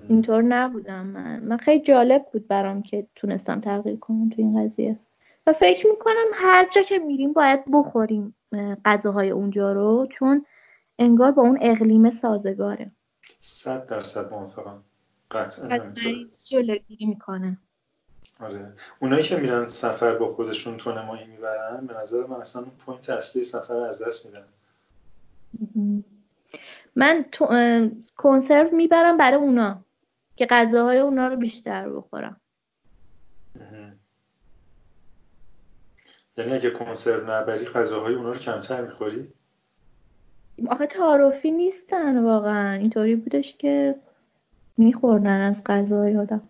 اینطور 0.09 0.41
نبودم. 0.41 1.05
من 1.05 1.39
من 1.39 1.57
خیلی 1.57 1.83
جالب 1.83 2.25
بود 2.33 2.47
برام 2.47 2.83
که 2.83 3.07
تونستم 3.15 3.61
تغییر 3.61 3.97
کنم 3.99 4.29
تو 4.29 4.35
این 4.37 4.65
قضیه. 4.65 4.99
و 5.47 5.53
فکر 5.53 5.87
می‌کنم 5.87 6.25
هر 6.33 6.69
جا 6.75 6.81
که 6.81 6.97
میریم 6.97 7.33
باید 7.33 7.59
بخوریم 7.71 8.35
غذاهای 8.85 9.29
اونجا 9.29 9.71
رو 9.71 10.07
چون 10.11 10.45
انگار 10.99 11.31
با 11.31 11.41
اون 11.41 11.59
اقلیم 11.61 12.09
سازگاره. 12.09 12.91
صد 13.39 13.85
درصد 13.85 14.31
موافقم. 14.31 14.83
قطعا 15.31 15.93
جلوگیری 16.49 17.05
می‌کنه. 17.05 17.57
آره. 18.39 18.73
اونایی 19.01 19.23
که 19.23 19.37
میرن 19.37 19.65
سفر 19.65 20.15
با 20.15 20.29
خودشون 20.29 20.77
تونه 20.77 21.27
می‌برن 21.27 21.87
به 21.87 21.93
نظر 21.93 22.25
من 22.25 22.35
اصلا 22.35 22.65
پوینت 22.85 23.09
اصلی 23.09 23.43
سفر 23.43 23.73
از 23.73 24.05
دست 24.05 24.25
میدن. 24.25 24.45
من 26.95 27.25
تو... 27.31 27.47
کنسرو 28.17 28.75
می‌برم 28.75 29.17
برای 29.17 29.37
اونا 29.37 29.83
که 30.35 30.45
غذاهای 30.45 30.97
اونا 30.97 31.27
رو 31.27 31.35
بیشتر 31.35 31.89
بخورم. 31.89 32.41
یعنی 36.37 36.53
اگه 36.53 36.69
کنسرو 36.69 37.31
نبری 37.31 37.65
غذاهای 37.65 38.13
اونا 38.13 38.31
رو 38.31 38.39
کمتر 38.39 38.81
می‌خوری؟ 38.81 39.27
آخه 40.69 40.87
تعارفی 40.87 41.51
نیستن 41.51 42.23
واقعا. 42.23 42.73
اینطوری 42.73 43.15
بودش 43.15 43.55
که 43.57 43.95
میخوردن 44.77 45.41
از 45.41 45.63
غذاهای 45.65 46.17
آدم. 46.17 46.41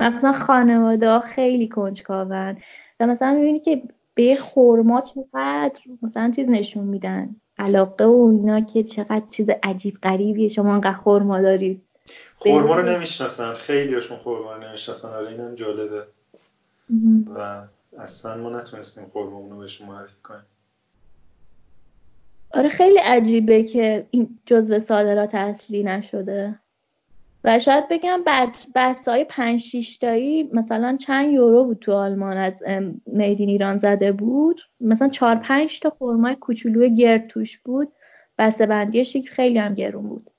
مثلا 0.00 0.32
خانواده 0.32 1.08
ها 1.08 1.20
خیلی 1.20 1.68
کنجکاون. 1.68 2.56
و 3.00 3.06
مثلا 3.06 3.34
می‌بینی 3.34 3.60
که 3.60 3.82
به 4.14 4.34
خورما 4.34 5.00
چقدر 5.00 5.80
مثلا 6.02 6.32
چیز 6.36 6.48
نشون 6.48 6.84
میدن. 6.84 7.36
علاقه 7.58 8.04
و 8.04 8.30
اینا 8.32 8.60
که 8.60 8.82
چقدر 8.82 9.22
چیز 9.30 9.46
عجیب 9.62 9.98
غریبیه. 10.02 10.48
شما 10.48 10.74
انقدر 10.74 10.92
خورما 10.92 11.40
دارید 11.40 11.82
خورما 12.36 12.76
رو 12.76 12.82
نمی‌شناسن. 12.82 13.54
خیلی 13.54 13.94
هاشون 13.94 14.18
خورما 14.18 14.52
رو 14.56 14.62
نمی‌شناسن. 14.62 15.08
آره 15.08 15.28
اینم 15.28 15.54
جالبه. 15.54 16.02
و 17.34 17.62
اصلا 17.98 18.42
ما 18.42 18.50
نتونستیم 18.50 19.04
خورما 19.04 19.48
رو 19.48 19.58
بهشون 19.58 19.88
معرفی 19.88 20.20
کنیم. 20.22 20.44
آره 22.50 22.68
خیلی 22.68 22.98
عجیبه 22.98 23.62
که 23.62 24.06
این 24.10 24.38
جزء 24.46 24.78
صادرات 24.78 25.34
اصلی 25.34 25.82
نشده. 25.82 26.58
و 27.44 27.58
شاید 27.58 27.88
بگم 27.88 28.22
بحث 28.74 29.08
های 29.08 29.24
پنج 29.24 29.60
شیشتایی 29.60 30.42
مثلا 30.52 30.96
چند 30.96 31.32
یورو 31.32 31.64
بود 31.64 31.78
تو 31.78 31.92
آلمان 31.92 32.36
از 32.36 32.52
میدین 33.06 33.48
ایران 33.48 33.76
زده 33.76 34.12
بود. 34.12 34.60
مثلا 34.80 35.08
چهار 35.08 35.36
پنج 35.36 35.80
تا 35.80 35.90
خورمای 35.90 36.36
کوچولو 36.36 36.88
گرد 36.88 37.26
توش 37.26 37.58
بود. 37.58 37.92
بسته 38.38 38.66
بندیش 38.66 39.16
خیلی 39.16 39.58
هم 39.58 39.74
گرون 39.74 40.08
بود. 40.08 40.30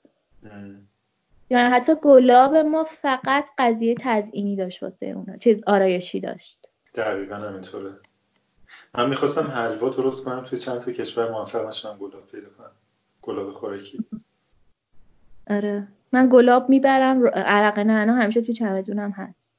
یعنی 1.50 1.74
حتی 1.74 1.92
گلاب 2.02 2.56
ما 2.56 2.84
فقط 3.02 3.48
قضیه 3.58 3.94
تزئینی 4.00 4.56
داشت 4.56 4.82
واسه 4.82 5.06
اونا 5.06 5.36
چیز 5.36 5.64
آرایشی 5.66 6.20
داشت. 6.20 6.65
دقیقا 6.96 7.36
همینطوره. 7.36 7.90
من 8.94 9.08
می‌خواستم 9.08 9.42
حلوا 9.42 9.88
درست 9.88 10.24
کنم 10.24 10.44
توی 10.44 10.58
چند 10.58 10.78
تا 10.78 10.92
کشور 10.92 11.30
موفق 11.30 11.66
نشدم 11.66 11.96
گلاب 11.96 12.26
پیدا 12.26 12.48
کنم. 12.58 12.70
گلاب 13.22 13.52
خوراکی. 13.52 13.98
آره. 15.50 15.88
من 16.12 16.28
گلاب 16.32 16.68
می‌برم 16.68 17.26
عرق 17.34 17.78
نعنا 17.78 18.14
همیشه 18.14 18.40
تو 18.40 18.52
چمدونم 18.52 19.10
هست. 19.10 19.52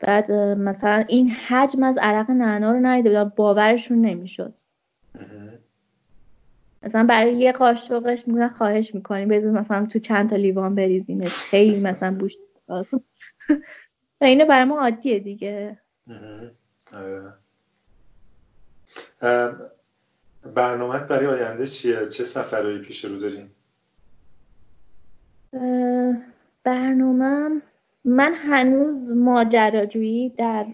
بعد 0.00 0.32
مثلا 0.32 1.04
این 1.08 1.30
حجم 1.30 1.82
از 1.82 1.98
عرق 2.00 2.30
نعنا 2.30 2.72
رو 2.72 2.78
ندیده 2.86 3.08
بودم 3.08 3.32
باورشون 3.36 4.00
نمی‌شد. 4.00 4.54
مثلا 6.82 7.04
برای 7.04 7.34
یه 7.34 7.52
قاشقش 7.52 8.28
میگن 8.28 8.48
خواهش 8.48 8.94
می‌کنیم 8.94 9.28
بذار 9.28 9.50
مثلا 9.50 9.86
تو 9.86 9.98
چند 9.98 10.30
تا 10.30 10.36
لیوان 10.36 10.74
بریزینش 10.74 11.34
خیلی 11.34 11.80
مثلا 11.80 12.14
بوش. 12.14 12.34
و 14.20 14.24
اینو 14.24 14.46
برای 14.46 14.64
ما 14.64 14.80
عادیه 14.80 15.18
دیگه. 15.18 15.78
برنامه 20.54 20.98
برای 20.98 21.26
آینده 21.26 21.66
چیه؟ 21.66 22.06
چه 22.06 22.24
سفرهایی 22.24 22.78
پیش 22.78 23.04
رو 23.04 23.18
داریم؟ 23.18 23.50
برنامه 26.64 27.62
من 28.04 28.34
هنوز 28.34 29.16
ماجراجویی 29.16 30.28
در 30.28 30.66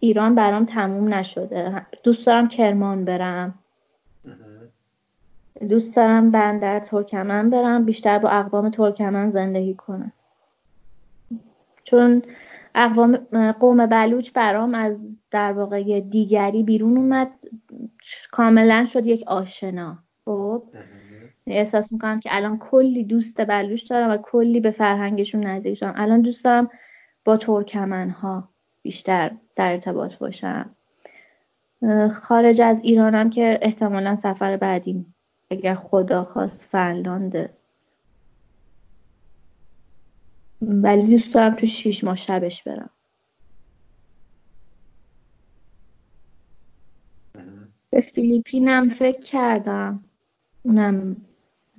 ایران 0.00 0.34
برام 0.34 0.64
تموم 0.64 1.14
نشده. 1.14 1.86
دوست 2.02 2.26
دارم 2.26 2.48
کرمان 2.48 3.04
برم. 3.04 3.58
دوست 5.68 5.96
دارم 5.96 6.30
بندر 6.30 6.80
ترکمن 6.80 7.50
برم 7.50 7.84
بیشتر 7.84 8.18
با 8.18 8.28
اقوام 8.28 8.70
ترکمن 8.70 9.30
زندگی 9.30 9.74
کنم. 9.74 10.12
چون 11.84 12.22
قوم 13.60 13.86
بلوچ 13.86 14.32
برام 14.32 14.74
از 14.74 15.08
در 15.30 15.52
واقع 15.52 16.00
دیگری 16.00 16.62
بیرون 16.62 16.96
اومد. 16.96 17.30
کاملا 18.30 18.84
شد 18.84 19.06
یک 19.06 19.24
آشنا. 19.26 19.98
خب؟ 20.24 20.62
احساس 21.46 21.92
می‌کنم 21.92 22.20
که 22.20 22.28
الان 22.32 22.58
کلی 22.58 23.04
دوست 23.04 23.46
بلوچ 23.46 23.90
دارم 23.90 24.10
و 24.10 24.16
کلی 24.16 24.60
به 24.60 24.70
فرهنگشون 24.70 25.46
نزدیک 25.46 25.74
شدم 25.74 25.94
الان 25.96 26.20
دوست 26.20 26.44
دارم 26.44 26.70
با 27.24 27.36
ترکمن 27.36 28.10
ها 28.10 28.48
بیشتر 28.82 29.30
در 29.56 29.72
ارتباط 29.72 30.14
باشم. 30.14 30.70
خارج 32.14 32.60
از 32.60 32.80
ایرانم 32.80 33.30
که 33.30 33.58
احتمالا 33.62 34.16
سفر 34.16 34.56
بعدی 34.56 35.06
اگر 35.50 35.74
خدا 35.74 36.24
خواست 36.24 36.68
فنلانده 36.72 37.50
ولی 40.62 41.06
دوست 41.06 41.34
دارم 41.34 41.54
تو 41.54 41.66
شیش 41.66 42.04
ماه 42.04 42.16
شبش 42.16 42.62
برم. 42.62 42.90
به 47.90 48.00
فیلیپینم 48.00 48.90
فکر 48.90 49.20
کردم. 49.20 50.04
اونم 50.62 51.16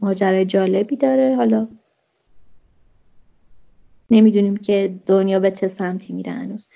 ماجرای 0.01 0.45
جالبی 0.45 0.95
داره. 0.95 1.35
حالا 1.35 1.67
نمی‌دونیم 4.09 4.57
که 4.57 4.99
دنیا 5.05 5.39
به 5.39 5.51
چه 5.51 5.67
سمتی 5.77 6.13
میره 6.13 6.31
هنوز. 6.31 6.67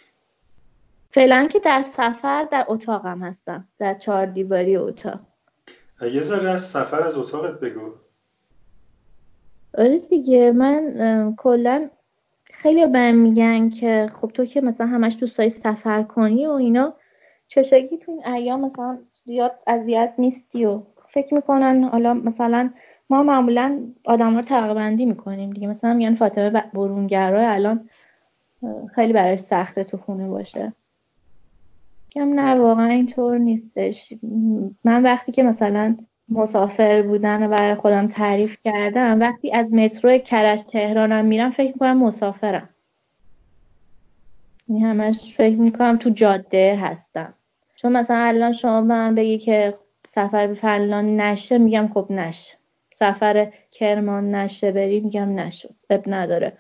فعلا 1.10 1.48
که 1.48 1.60
در 1.60 1.82
سفر 1.82 2.48
در 2.52 2.66
اتاقم 2.68 3.24
هستم. 3.24 3.68
در 3.78 3.94
چهار 3.94 4.26
دیواری 4.26 4.76
اتاق. 4.76 5.20
یه 6.02 6.22
ذره 6.22 6.50
از 6.50 6.62
سفر 6.62 7.04
از 7.04 7.18
اتاقت 7.18 7.60
بگو. 7.60 7.94
آره 9.78 10.00
دیگه 10.00 10.52
من 10.52 11.34
کلا 11.38 11.90
خیلی 12.54 12.86
بهم 12.86 13.16
میگن 13.16 13.70
که 13.70 14.12
خب 14.22 14.32
تو 14.34 14.46
که 14.46 14.62
مثلا 14.62 14.88
همش 14.88 15.18
دوست 15.20 15.38
داری 15.38 15.50
سفر 15.50 16.04
کنی 16.04 16.46
و 16.46 16.52
اینا 16.52 16.94
چشگی 17.48 17.98
تو 17.98 18.12
این 18.12 18.26
ایام 18.26 18.62
مثلا 18.62 19.00
زیاد 19.26 19.52
اذیت 19.68 20.14
نیستی 20.18 20.66
و 20.66 20.82
فکر 21.14 21.34
می‌کنن 21.34 21.84
حالا 21.84 22.14
مثلا 22.14 22.70
ما 23.10 23.24
معمولا 23.24 23.80
آدم 24.06 24.36
رو 24.36 24.42
تقبندی 24.42 25.06
می‌کنیم 25.06 25.50
دیگه. 25.50 25.68
مثلا 25.68 25.94
میگن 25.94 26.16
فاطمه 26.16 26.64
برونگرا 26.74 27.52
الان 27.52 27.90
خیلی 28.96 29.14
برای 29.14 29.38
سخته 29.38 29.84
تو 29.84 29.98
خونه 29.98 30.28
باشه. 30.28 30.74
کم 32.12 32.34
نه 32.34 32.56
واقعا 32.56 32.88
اینطور 32.88 33.38
نیستش. 33.38 34.14
من 34.84 35.04
وقتی 35.04 35.32
که 35.32 35.44
مثلا 35.44 35.98
مسافر 36.30 37.02
بودن 37.02 37.44
و 37.44 37.48
برای 37.48 37.76
خودم 37.76 38.08
تعریف 38.08 38.58
کردم. 38.64 39.20
وقتی 39.20 39.52
از 39.52 39.74
مترو 39.74 40.18
کرج 40.18 40.62
تهرانم 40.62 41.26
میرم 41.26 41.52
فکر 41.52 41.74
می‌کنم 41.74 41.98
مسافرم. 41.98 42.70
این 44.68 44.86
همش 44.86 45.34
فکر 45.38 45.56
می‌کنم 45.56 45.98
تو 45.98 46.10
جاده 46.10 46.80
هستم. 46.82 47.34
چون 47.76 47.92
مثلا 47.92 48.18
الان 48.18 48.54
شما 48.54 48.82
به 48.82 48.88
من 48.88 49.16
بگی 49.16 49.38
که 49.38 49.78
سفر 50.06 50.48
به 50.48 50.54
فلان 50.54 51.22
نشه 51.22 51.58
میگم 51.58 51.90
خب 51.94 52.06
نشه. 52.10 52.58
سفر 52.94 53.52
کرمان 53.72 54.36
نشه 54.36 54.72
بری 54.72 55.00
میگم 55.00 55.40
نشد 55.40 55.76
اب 55.90 56.04
نداره. 56.08 56.54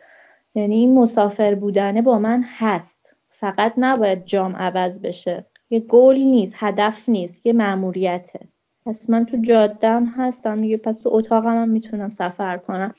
یعنی 0.55 0.75
این 0.75 0.95
مسافر 0.95 1.55
بودنه 1.55 2.01
با 2.01 2.19
من 2.19 2.45
هست. 2.57 3.15
فقط 3.29 3.73
نباید 3.77 4.25
جام 4.25 4.55
عوض 4.55 5.01
بشه. 5.01 5.45
یه 5.69 5.79
گل 5.79 6.15
نیست 6.15 6.53
هدف 6.55 7.09
نیست 7.09 7.45
یه 7.45 7.53
مأموریته. 7.53 8.39
پس 8.85 9.09
من 9.09 9.25
تو 9.25 9.37
جادم 9.41 10.05
هستم 10.05 10.61
دیگه 10.61 10.77
پس 10.77 10.95
تو 10.95 11.09
اتاقم 11.13 11.61
هم 11.61 11.69
می‌تونم 11.69 12.11
سفر 12.11 12.57
کنم. 12.57 12.95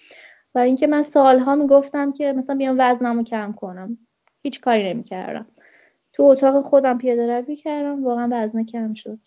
و 0.54 0.58
اینکه 0.58 0.86
من 0.86 1.02
سالها 1.02 1.54
می‌گفتم 1.54 2.12
که 2.12 2.32
مثلا 2.32 2.56
بیام 2.56 2.76
وزنمو 2.78 3.24
کم 3.24 3.52
کنم. 3.52 3.98
هیچ 4.42 4.60
کاری 4.60 4.94
نمی‌کردم. 4.94 5.46
تو 6.12 6.22
اتاق 6.22 6.64
خودم 6.64 6.98
پیاده 6.98 7.40
روی 7.40 7.56
کردم 7.56 8.04
واقعا 8.04 8.28
وزن 8.32 8.64
کم 8.64 8.94
شد. 8.94 9.18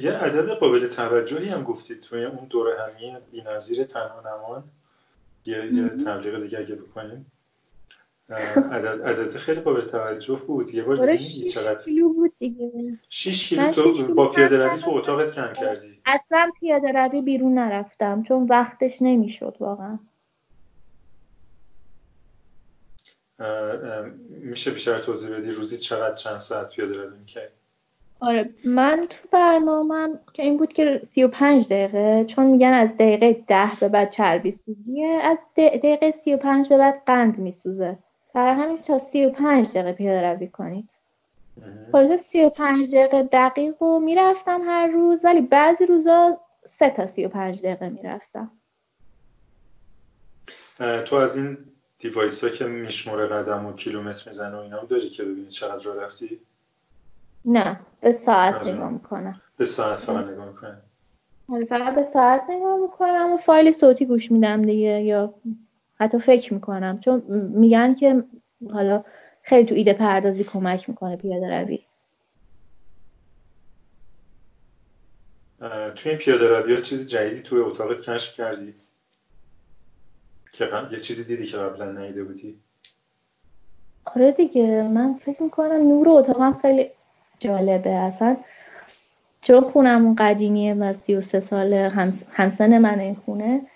یه 0.00 0.12
عدد 0.12 0.48
قابل 0.48 0.86
توجهی 0.86 1.48
هم 1.48 1.62
گفتید 1.62 2.00
توی 2.00 2.24
اون 2.24 2.46
دوره 2.50 2.76
همی 2.80 3.16
بی‌نظیر 3.32 3.84
تنها 3.84 4.20
نمان 4.20 4.64
یه, 5.44 5.74
یه 5.74 5.88
تبلیغ 5.88 6.42
دیگه 6.42 6.58
اگه 6.58 6.74
بکنیم. 6.74 7.32
عدد, 8.30 9.02
عدد 9.02 9.36
خیلی 9.36 9.60
قابل 9.60 9.80
توجه 9.80 10.36
بود. 10.46 10.74
یه 10.74 10.82
بار 10.82 11.16
دیگه 11.16 11.48
چقدر 11.48 11.84
کیلو 11.84 12.12
بود 12.12 12.32
دیگه. 12.38 12.98
6 13.08 13.48
کیلو 13.48 13.72
تو 13.72 14.14
با 14.14 14.28
پیاده 14.28 14.58
روی 14.58 14.78
تو 14.78 14.90
اتاقت 14.90 15.34
کم 15.34 15.52
کردی. 15.52 16.00
اصلا 16.06 16.50
پیاده 16.60 16.92
روی 16.92 17.22
بیرون 17.22 17.54
نرفتم 17.54 18.22
چون 18.22 18.46
وقتش 18.46 19.02
نمی‌شد 19.02 19.56
واقعا. 19.60 19.98
میشه 24.28 24.70
بیشتر 24.70 24.98
توضیح 24.98 25.36
بدی 25.36 25.50
روزی 25.50 25.78
چقدر 25.78 26.14
چند 26.14 26.36
ساعت 26.36 26.72
پیاده 26.72 26.96
روی 26.96 27.18
می‌کردی؟ 27.18 27.52
آره 28.20 28.50
من 28.64 29.06
تو 29.10 29.28
برنامه 29.32 30.18
که 30.32 30.42
این 30.42 30.56
بود 30.56 30.72
که 30.72 31.00
35 31.14 31.68
دقیقه 31.68 32.24
چون 32.24 32.46
میگن 32.46 32.72
از 32.72 32.94
دقیقه 32.94 33.44
10 33.48 33.70
به 33.80 33.88
بعد 33.88 34.10
چربی 34.10 34.50
سوزیه 34.50 35.20
از 35.22 35.38
دقیقه 35.56 36.10
35 36.10 36.68
به 36.68 36.78
بعد 36.78 37.02
قند 37.06 37.38
میسوزه. 37.38 37.98
در 38.34 38.54
همین 38.54 38.82
تا 38.82 38.98
35 38.98 39.68
دقیقه 39.68 39.92
پیاده 39.92 40.32
روی 40.32 40.48
کنید 40.48 40.88
خلاصه 41.92 42.16
35 42.16 42.94
دقیقه 42.94 43.22
دقیق 43.22 43.74
رو 43.80 44.00
می‌رفتم 44.00 44.60
هر 44.66 44.86
روز 44.86 45.24
ولی 45.24 45.40
بعضی 45.40 45.86
روزا 45.86 46.40
سه 46.66 46.90
تا 46.90 47.06
35 47.06 47.62
دقیقه 47.62 47.88
می‌رفتم. 47.88 48.50
تو 51.04 51.16
از 51.16 51.36
این 51.36 51.58
دیوایس 51.98 52.44
ها 52.44 52.50
که 52.50 52.64
میشموره 52.64 53.26
قدم 53.26 53.66
و 53.66 53.72
کیلومتر 53.72 54.22
می‌زنه 54.26 54.56
و 54.56 54.60
اینا 54.60 54.84
داری 54.84 55.08
که 55.08 55.24
ببینی 55.24 55.48
چقدر 55.48 55.84
رو 55.84 56.00
رفتی؟ 56.00 56.40
نه 57.44 57.80
به 58.00 58.12
ساعت 58.12 58.68
نگاه 58.68 58.90
می‌کنم. 58.90 59.40
به 59.56 59.64
ساعت 59.64 59.98
فقط 59.98 60.26
نگاه 60.26 60.48
می‌کنم 60.48 60.82
آره، 61.48 61.64
فقط 61.64 61.94
به 61.94 62.02
ساعت 62.02 62.42
نگاه 62.50 62.78
می‌کنم 62.78 63.32
و 63.32 63.36
فایل 63.36 63.72
صوتی 63.72 64.06
گوش 64.06 64.30
میدم 64.30 64.62
دیگه 64.62 65.02
یا 65.02 65.34
حتی 66.00 66.18
فکر 66.18 66.54
می‌کنم. 66.54 67.00
چون 67.00 67.22
میگن 67.54 67.94
که 67.94 68.24
حالا 68.72 69.04
خیلی 69.42 69.68
تو 69.68 69.74
ایده 69.74 69.92
پردازی 69.92 70.44
کمک 70.44 70.88
می‌کنه 70.88 71.16
پیاده 71.16 71.60
روی. 71.60 71.78
توی 75.96 76.10
این 76.10 76.18
پیاده 76.18 76.48
روی 76.48 76.82
چیزی 76.82 77.06
جدیدی 77.06 77.42
توی 77.42 77.60
اتاقت 77.60 78.00
کشف 78.00 78.36
کردی؟ 78.36 78.74
که 80.52 80.68
یه 80.90 80.98
چیزی 80.98 81.36
دیدی 81.36 81.50
که 81.50 81.56
قبلا 81.56 81.92
نیده 81.92 82.24
بودی؟ 82.24 82.60
آره 84.04 84.32
دیگه 84.32 84.82
من 84.82 85.14
فکر 85.14 85.42
می‌کنم 85.42 85.88
نور 85.88 86.08
اتاقم 86.08 86.58
خیلی 86.62 86.90
جالبه. 87.38 87.90
اصلا 87.90 88.36
چون 89.40 89.60
خونمون 89.60 90.14
قدیمیه 90.14 90.74
و 90.74 90.92
سی 90.92 91.14
و 91.14 91.20
سه 91.20 91.40
ساله 91.40 91.88
همسن 92.32 92.78
من 92.78 93.00
این 93.00 93.14
خونه. 93.14 93.66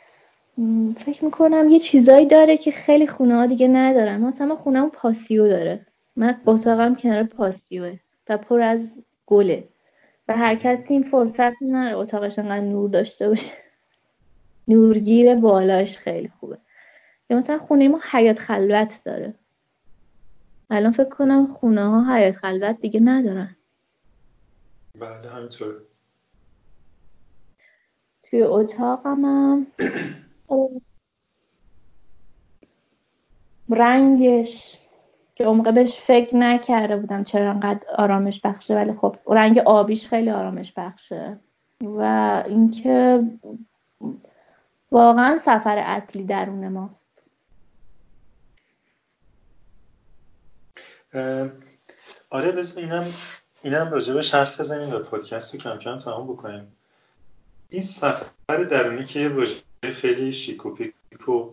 فکر 0.96 1.24
می‌کنم 1.24 1.68
یه 1.68 1.78
چیزایی 1.78 2.26
داره 2.26 2.56
که 2.56 2.70
خیلی 2.70 3.06
خونه 3.06 3.34
ها 3.34 3.46
دیگه 3.46 3.68
ندارن. 3.68 4.20
مثلا 4.20 4.56
خونمون 4.56 4.90
پاسیو 4.90 5.48
داره. 5.48 5.86
من 6.16 6.40
اتاقم 6.46 6.94
کنار 6.94 7.22
پاسیوه 7.22 7.98
و 8.28 8.38
پر 8.38 8.60
از 8.60 8.88
گله. 9.26 9.68
و 10.28 10.36
هر 10.36 10.54
کسی 10.54 10.94
این 10.94 11.02
فرصت 11.02 11.52
نداره 11.62 11.96
اتاقش 11.96 12.38
انقدر 12.38 12.60
نور 12.60 12.90
داشته 12.90 13.28
باشه. 13.28 13.52
نورگیر 14.68 15.34
بالاش 15.34 15.98
خیلی 15.98 16.32
خوبه. 16.40 16.58
یا 17.30 17.36
مثلا 17.36 17.58
خونه 17.58 17.88
ما 17.88 18.00
حیات 18.10 18.38
خلوت 18.38 19.00
داره. 19.04 19.34
الان 20.70 20.92
فکر 20.92 21.08
کنم 21.08 21.54
خونه 21.54 21.88
ها 21.88 22.14
حیات 22.14 22.36
خلوت 22.36 22.80
دیگه 22.80 23.00
ندارن. 23.00 23.56
بله 25.00 25.30
همینطور. 25.30 25.74
توی 28.22 28.42
اتاقم 28.42 29.24
هم 29.24 29.66
رنگش 33.70 34.78
که 35.34 35.44
عمقه 35.44 35.72
بهش 35.72 36.00
فکر 36.00 36.36
نکرده 36.36 36.96
بودم 36.96 37.24
چرا 37.24 37.50
انقدر 37.50 37.80
آرامش 37.98 38.40
بخشه 38.44 38.74
ولی 38.74 38.92
خب 38.92 39.16
رنگ 39.28 39.58
آبیش 39.58 40.06
خیلی 40.06 40.30
آرامش 40.30 40.72
بخشه. 40.76 41.38
و 41.80 42.00
اینکه 42.46 43.22
واقعا 44.92 45.38
سفر 45.38 45.78
اصلی 45.78 46.24
درون 46.24 46.68
ماست. 46.68 47.04
آره 52.30 52.52
بس 52.52 52.78
اینم 52.78 53.04
اینم 53.62 53.90
راجبش 53.90 54.34
حرف 54.34 54.60
بزنیم 54.60 54.94
و 54.94 54.98
پادکست 54.98 55.54
رو 55.54 55.60
کم 55.60 55.78
کم 55.78 55.98
تمام 55.98 56.26
بکنیم. 56.26 56.76
این 57.68 57.82
سفر 57.82 58.64
درونی 58.70 59.04
که 59.04 59.20
یه 59.20 59.28
خیلی 59.90 60.32
شیک 60.32 60.66
و 60.66 60.70
پیک 60.70 61.28
و 61.28 61.50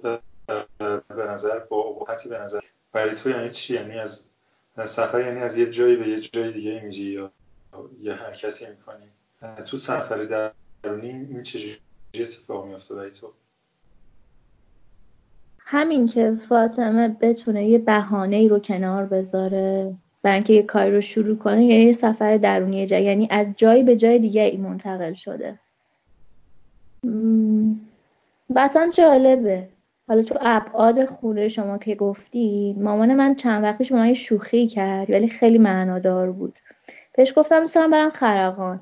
به 1.07 1.25
نظر 1.29 1.59
با 1.59 1.77
ابهتی 1.77 2.29
به 2.29 2.39
نظر. 2.39 2.59
برای 2.91 3.15
تو 3.15 3.29
یعنی 3.29 3.49
چی؟ 3.49 3.73
یعنی 3.73 3.99
از 3.99 4.31
سفر 4.85 5.19
یعنی 5.21 5.39
از 5.39 5.57
یه 5.57 5.69
جایی 5.69 5.95
به 5.95 6.09
یه 6.09 6.19
جای 6.19 6.51
دیگه 6.51 6.81
میجی 6.83 7.11
یا 7.11 7.31
یه 8.01 8.13
حرکتی 8.13 8.65
می‌کنی؟ 8.69 9.05
تو 9.65 9.77
سفر 9.77 10.51
درونی 10.83 11.09
این 11.09 11.43
چجوری 11.43 11.77
اتفاق 12.13 12.65
میفته 12.65 12.95
برای 12.95 13.11
تو؟ 13.11 13.33
همین 15.59 16.07
که 16.07 16.37
فاطمه 16.49 17.17
بتونه 17.21 17.67
یه 17.67 17.77
بهانه 17.77 18.35
ای 18.35 18.47
رو 18.47 18.59
کنار 18.59 19.05
بذاره 19.05 19.95
برای 20.21 20.35
اینکه 20.35 20.53
یه 20.53 20.63
کاری 20.63 20.91
رو 20.91 21.01
شروع 21.01 21.37
کنه 21.37 21.65
یعنی 21.65 21.83
یه 21.83 21.93
سفر 21.93 22.37
درونی 22.37 22.87
جایی 22.87 23.05
یعنی 23.05 23.27
از 23.31 23.53
جایی 23.57 23.83
به 23.83 23.95
جای 23.95 24.19
دیگه 24.19 24.41
ای 24.41 24.57
منتقل 24.57 25.13
شده. 25.13 25.59
مثلا 28.55 28.89
جالبه. 28.93 29.67
حالا 30.07 30.23
تو 30.23 30.37
ابعاد 30.41 31.05
خونه 31.05 31.47
شما 31.47 31.77
که 31.77 31.95
گفتی 31.95 32.75
مامان 32.79 33.15
من 33.15 33.35
چند 33.35 33.63
با 33.63 33.97
من 33.97 34.13
شوخی 34.13 34.67
کرد 34.67 35.09
ولی 35.09 35.27
خیلی 35.27 35.57
معنادار 35.57 36.31
بود. 36.31 36.59
بهش 37.15 37.33
گفتم 37.35 37.61
می‌تونم 37.61 37.91
برم 37.91 38.09
خرقان. 38.09 38.79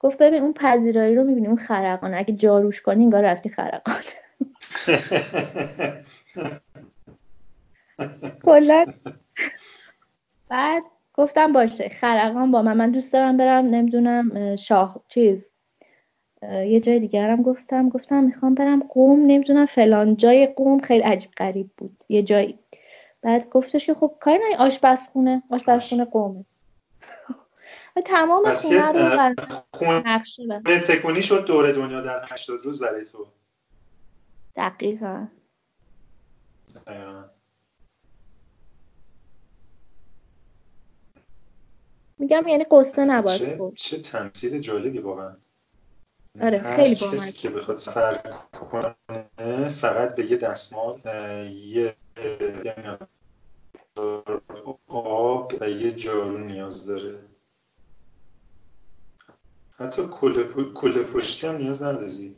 گفت 0.00 0.18
ببین 0.18 0.42
اون 0.42 0.52
پذیرایی 0.52 1.14
رو 1.14 1.24
می‌بینی 1.24 1.46
اون 1.46 1.56
خرقان. 1.56 2.14
اگه 2.14 2.34
جاروش 2.34 2.82
کنی 2.82 3.04
انگار 3.04 3.22
رفتی 3.22 3.48
خرقان. 3.48 4.02
کلا. 8.44 8.86
بعد 10.48 10.82
گفتم 11.14 11.52
باشه 11.52 11.88
خرقان 11.88 12.50
با 12.50 12.62
من. 12.62 12.76
من 12.76 12.90
دوست 12.90 13.12
دارم 13.12 13.36
برم 13.36 13.66
نمی‌دونم 13.66 14.56
شاه 14.56 15.02
چیز. 15.08 15.55
یه 16.42 16.80
جای 16.80 17.00
دیگرم 17.00 17.42
گفتم 17.42 17.88
گفتم 17.88 18.24
می‌خوام 18.24 18.54
برم 18.54 18.80
قوم 18.80 19.26
نمی‌دونم 19.26 19.66
فلان. 19.66 20.16
جای 20.16 20.46
قوم 20.46 20.80
خیلی 20.80 21.02
عجیب 21.02 21.30
غریب 21.36 21.70
بود. 21.76 22.04
یه 22.08 22.22
جایی. 22.22 22.58
بعد 23.22 23.50
گفتش 23.50 23.86
که 23.86 23.94
خب 23.94 24.16
کاری 24.20 24.38
نه 24.38 24.56
آشپزخونه 24.56 25.42
آشپزخونه 25.50 26.04
قومه. 26.04 26.44
و 27.96 28.00
تمام 28.00 28.52
خونه 28.52 28.92
رو 28.92 29.34
نقشه 29.82 30.42
تکونی 30.64 31.22
شد 31.22 31.46
دور 31.46 31.72
دنیا 31.72 32.00
در 32.00 32.24
80 32.32 32.64
روز 32.64 32.82
برای 32.82 33.04
تو. 33.04 33.26
دقیقا. 34.56 35.26
میگم 42.18 42.48
یعنی 42.48 42.64
قصه 42.70 43.04
نباید 43.04 43.38
چه, 43.38 43.72
چه 43.74 43.98
تمثیل 43.98 44.58
جالبی 44.58 44.98
واقعا. 44.98 45.36
آره 46.42 46.76
خیلی 46.76 46.94
کسی 46.94 47.32
که 47.32 47.50
بخواد 47.50 47.76
سفر 47.76 48.14
کنه 48.70 49.68
فقط 49.68 50.16
به 50.16 50.30
یه 50.30 50.36
دستمال 50.36 51.00
یه 51.52 51.96
آب 54.86 55.52
و 55.60 55.70
یه 55.70 55.92
جارو 55.92 56.38
نیاز 56.38 56.86
داره. 56.86 57.18
حتی 59.78 60.02
کل 60.74 61.04
پشتی 61.04 61.46
هم 61.46 61.56
نیاز 61.56 61.82
نداری. 61.82 62.36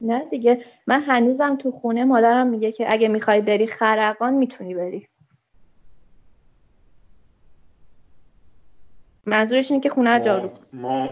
نه 0.00 0.24
دیگه 0.30 0.64
من 0.86 1.02
هنوزم 1.02 1.56
تو 1.56 1.70
خونه 1.70 2.04
مادرم 2.04 2.46
میگه 2.46 2.72
که 2.72 2.92
اگه 2.92 3.08
می‌خوای 3.08 3.40
بری 3.40 3.66
خرقان 3.66 4.34
می‌تونی 4.34 4.74
بری. 4.74 5.08
منظورش 9.26 9.70
اینه 9.70 9.82
که 9.82 9.88
خونه 9.90 10.20
جارو 10.20 10.50
ما 10.72 11.08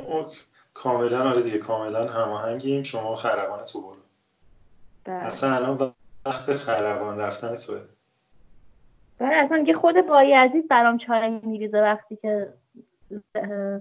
کاملا 0.74 1.31
آره 1.31 1.43
دیگه 1.43 1.59
کاملا 1.59 2.09
هماهنگیم. 2.09 2.82
شما 2.82 3.15
خرقان 3.15 3.65
تو 3.65 3.81
برو 3.81 3.97
بله. 5.05 5.15
اصلا 5.15 5.55
الان 5.55 5.94
وقت 6.27 6.53
خرقان 6.53 7.19
رفتن 7.19 7.55
توه 7.55 7.81
بله 9.19 9.35
اصلا 9.35 9.65
که 9.65 9.74
خود 9.74 10.07
بایزید 10.07 10.69
برام 10.69 10.99
چای 10.99 11.31
میریزه 11.31 11.81
وقتی 11.81 12.16
که 12.16 12.55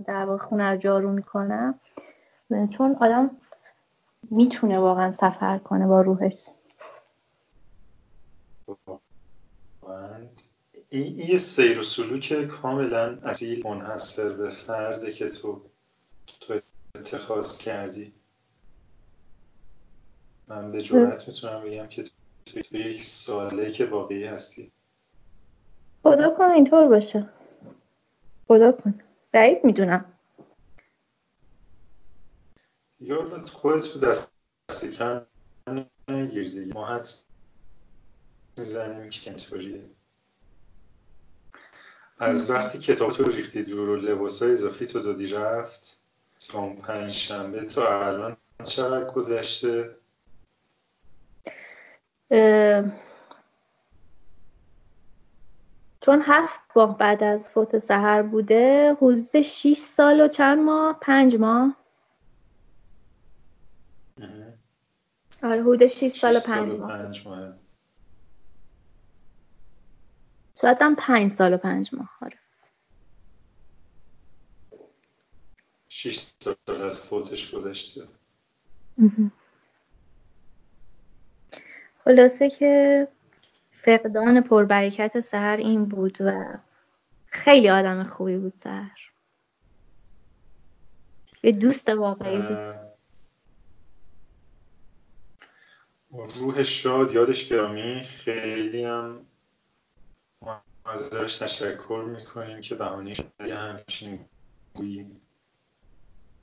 در 0.07 0.26
واقع 0.26 0.45
خونه 0.45 0.72
رو 0.72 0.77
جارو 0.77 1.11
می‌کنم 1.11 1.80
چون 2.49 2.95
آدم 3.01 3.38
می‌تونه 4.31 4.80
واقعا 4.80 5.11
سفر 5.11 5.57
کنه 5.57 5.88
با 5.88 6.01
روحش. 6.01 6.47
این 10.89 11.19
یه 11.19 11.38
سیر 11.38 11.80
و 11.80 11.84
سلوک 11.84 12.34
کاملا 12.34 13.18
اصیل 13.23 13.68
منحصر 13.68 14.38
به 14.38 14.49
فرده 14.49 15.11
که 15.11 15.30
تو 15.30 15.61
تو 16.39 16.59
اتخاذ 16.95 17.57
کردی. 17.57 18.13
من 20.47 20.72
به 20.72 20.81
جورت 20.81 21.27
می‌تونم 21.27 21.61
بگم 21.63 21.88
که 21.88 22.03
تو 22.45 22.77
یک 22.77 23.01
ساله 23.01 23.72
که 23.72 23.85
واقعی 23.85 24.23
هستی. 24.23 24.72
خدا 26.03 26.30
کن 26.30 26.43
اینطور 26.43 26.88
باشه. 26.88 27.30
خدا 28.47 28.72
کن. 28.72 29.01
بعید 29.31 29.65
می‌دونم. 29.65 30.05
یا 32.99 33.38
خودت 33.38 33.84
تو 33.84 33.99
دست 33.99 34.31
کم 34.97 35.26
نگیر 36.07 36.49
دیگه. 36.49 36.73
ما 36.73 36.88
حد 36.88 37.07
می‌زنیم 38.57 39.09
که 39.09 39.30
اینطوریه. 39.30 39.85
از 42.19 42.49
وقتی 42.49 42.80
کتاب 42.80 43.11
تو 43.11 43.23
ریختی 43.23 43.63
دور 43.63 43.89
و 43.89 43.95
لباس 43.95 44.43
های 44.43 44.51
اضافی 44.51 44.85
تو 44.85 44.99
دادی 44.99 45.26
رفت 45.26 46.01
تا 46.49 46.69
پنج 46.69 47.11
شنبه 47.11 47.65
تا 47.65 48.07
الان 48.07 48.38
چقدر 48.63 49.11
گذشته؟ 49.11 49.95
چون 56.01 56.22
هفت 56.26 56.59
ماه 56.73 56.97
بعد 56.97 57.23
از 57.23 57.49
فوت 57.49 57.80
سهر 57.80 58.22
بوده 58.22 58.93
حدود 59.01 59.41
6 59.41 59.77
سال 59.77 60.22
و 60.22 60.27
چند 60.27 60.59
ماه؟ 60.59 60.97
پنج 61.01 61.35
ماه. 61.35 61.76
آره 65.43 65.61
حدود 65.61 65.88
6 65.88 66.19
سال 66.19 66.35
و 66.35 66.39
پنج 66.88 67.27
ماه. 67.27 67.53
شاید 70.61 70.77
هم 70.81 70.95
پنج 70.95 71.31
سال 71.31 71.53
و 71.53 71.57
پنج 71.57 71.89
ماه 71.93 72.09
آره. 72.22 72.38
6 75.93 76.18
سال 76.18 76.81
از 76.81 77.07
فوتش 77.07 77.55
گذشته. 77.55 78.01
خلاصه 82.03 82.49
که 82.49 83.07
فقدان 83.72 84.41
پربرکت 84.41 85.19
سهر 85.19 85.57
این 85.57 85.85
بود 85.85 86.18
و 86.22 86.57
خیلی 87.26 87.69
آدم 87.69 88.03
خوبی 88.03 88.38
بود 88.38 88.53
سهر. 88.63 89.11
یه 91.43 91.51
دوست 91.51 91.89
واقعی 91.89 92.41
بود. 92.41 92.76
روح 96.11 96.63
شاد 96.63 97.13
یادش 97.13 97.49
گرامی؟ 97.49 98.03
خیلی 98.03 98.84
هم 98.84 99.26
ازش 100.85 101.38
تشکر 101.38 102.05
می‌کنیم 102.07 102.61
که 102.61 102.76
بهانه 102.76 103.13
شده 103.13 103.55
همچین 103.55 104.26
گوییم. 104.73 105.22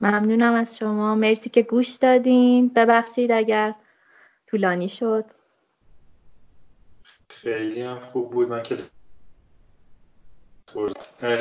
ممنونم 0.01 0.55
از 0.55 0.77
شما. 0.77 1.15
مرسی 1.15 1.51
که 1.51 1.63
گوش 1.63 1.95
دادین. 1.95 2.69
ببخشید 2.69 3.33
اگر 3.33 3.75
طولانی 4.47 4.89
شد. 4.89 5.25
خیلی 7.29 7.83
هم 7.83 8.01
خوب 8.01 8.31
بود. 8.31 8.49
من 8.49 8.63
که 8.63 8.79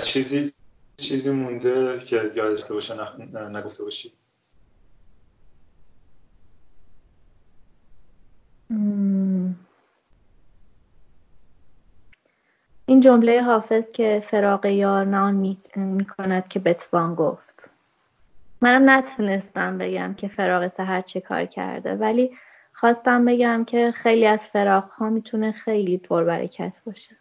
چیزی 0.04 0.54
چیزی 0.98 1.32
مونده 1.36 2.00
که 2.00 2.32
یادت 2.36 2.72
باشه 2.72 2.94
نگفته 3.50 3.84
باشی. 3.84 4.14
این 12.86 13.02
جمله 13.02 13.42
حافظ 13.42 13.92
که 13.92 14.28
فراق 14.32 14.66
یار 14.66 15.06
نان 15.06 15.36
می, 15.36 15.58
کند 16.18 16.48
که 16.48 16.60
بتوان 16.60 17.16
گفت. 17.16 17.47
منم 18.62 18.90
نتونستم 18.90 19.78
بگم 19.78 20.14
که 20.14 20.28
فراق 20.28 20.68
سهر 20.78 21.02
چه 21.02 21.22
کار 21.22 21.46
کرده 21.46 21.96
ولی 21.96 22.38
خواستم 22.74 23.26
بگم 23.26 23.66
که 23.66 23.94
خیلی 24.04 24.28
از 24.28 24.48
فراق 24.48 24.90
ها 24.90 25.10
می‌تونه 25.10 25.52
خیلی 25.52 25.98
پربرکت 25.98 26.74
باشه. 26.86 27.18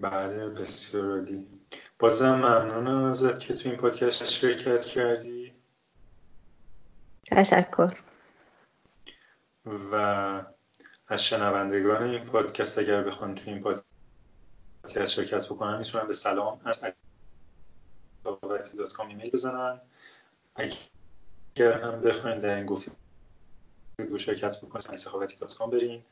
بله 0.00 0.48
بسیار 0.48 1.10
عالی. 1.10 1.46
بازم 1.98 2.34
ممنونم 2.34 3.04
ازت 3.04 3.40
که 3.40 3.54
تو 3.54 3.68
این 3.68 3.78
پادکست 3.78 4.24
شرکت 4.24 4.84
کردی. 4.84 5.52
تشکر. 7.30 7.94
و 9.66 9.94
از 11.08 11.24
شنوندگان 11.24 12.02
این 12.02 12.24
پادکست 12.24 12.78
اگر 12.78 13.02
بخوان 13.02 13.34
تو 13.34 13.50
این 13.50 13.60
پادکست 13.60 13.87
شرکت 15.06 15.46
بکنن 15.46 15.78
می‌تونن 15.78 16.06
به 16.06 16.12
سلام 16.12 16.60
از 16.64 16.84
دات 18.24 19.00
ایمیل 19.00 19.30
بزنن. 19.30 19.80
اگر 20.54 21.72
هم 21.72 22.00
بخواین 22.00 22.40
در 22.40 22.54
این 22.54 22.66
گفت 22.66 22.90
شرکت 24.16 24.64
بکنید 24.64 24.96
سخاوتی 24.96 25.36
دات 25.36 25.54
کام 25.54 25.70
برین. 25.70 26.04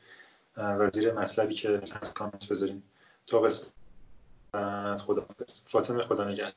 و 0.57 0.89
زیر 0.93 1.13
مطلبی 1.13 1.53
که 1.53 1.81
از 2.01 2.13
کامنت 2.13 2.49
بذارین. 2.49 2.83
تا 3.27 3.39
قسمت 3.39 5.01
خدا 5.01 5.25
فاطمه 5.67 6.03
خدا 6.03 6.23
نگهدار. 6.23 6.53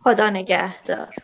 خدا 0.00 0.30
نگهدار. 0.30 1.14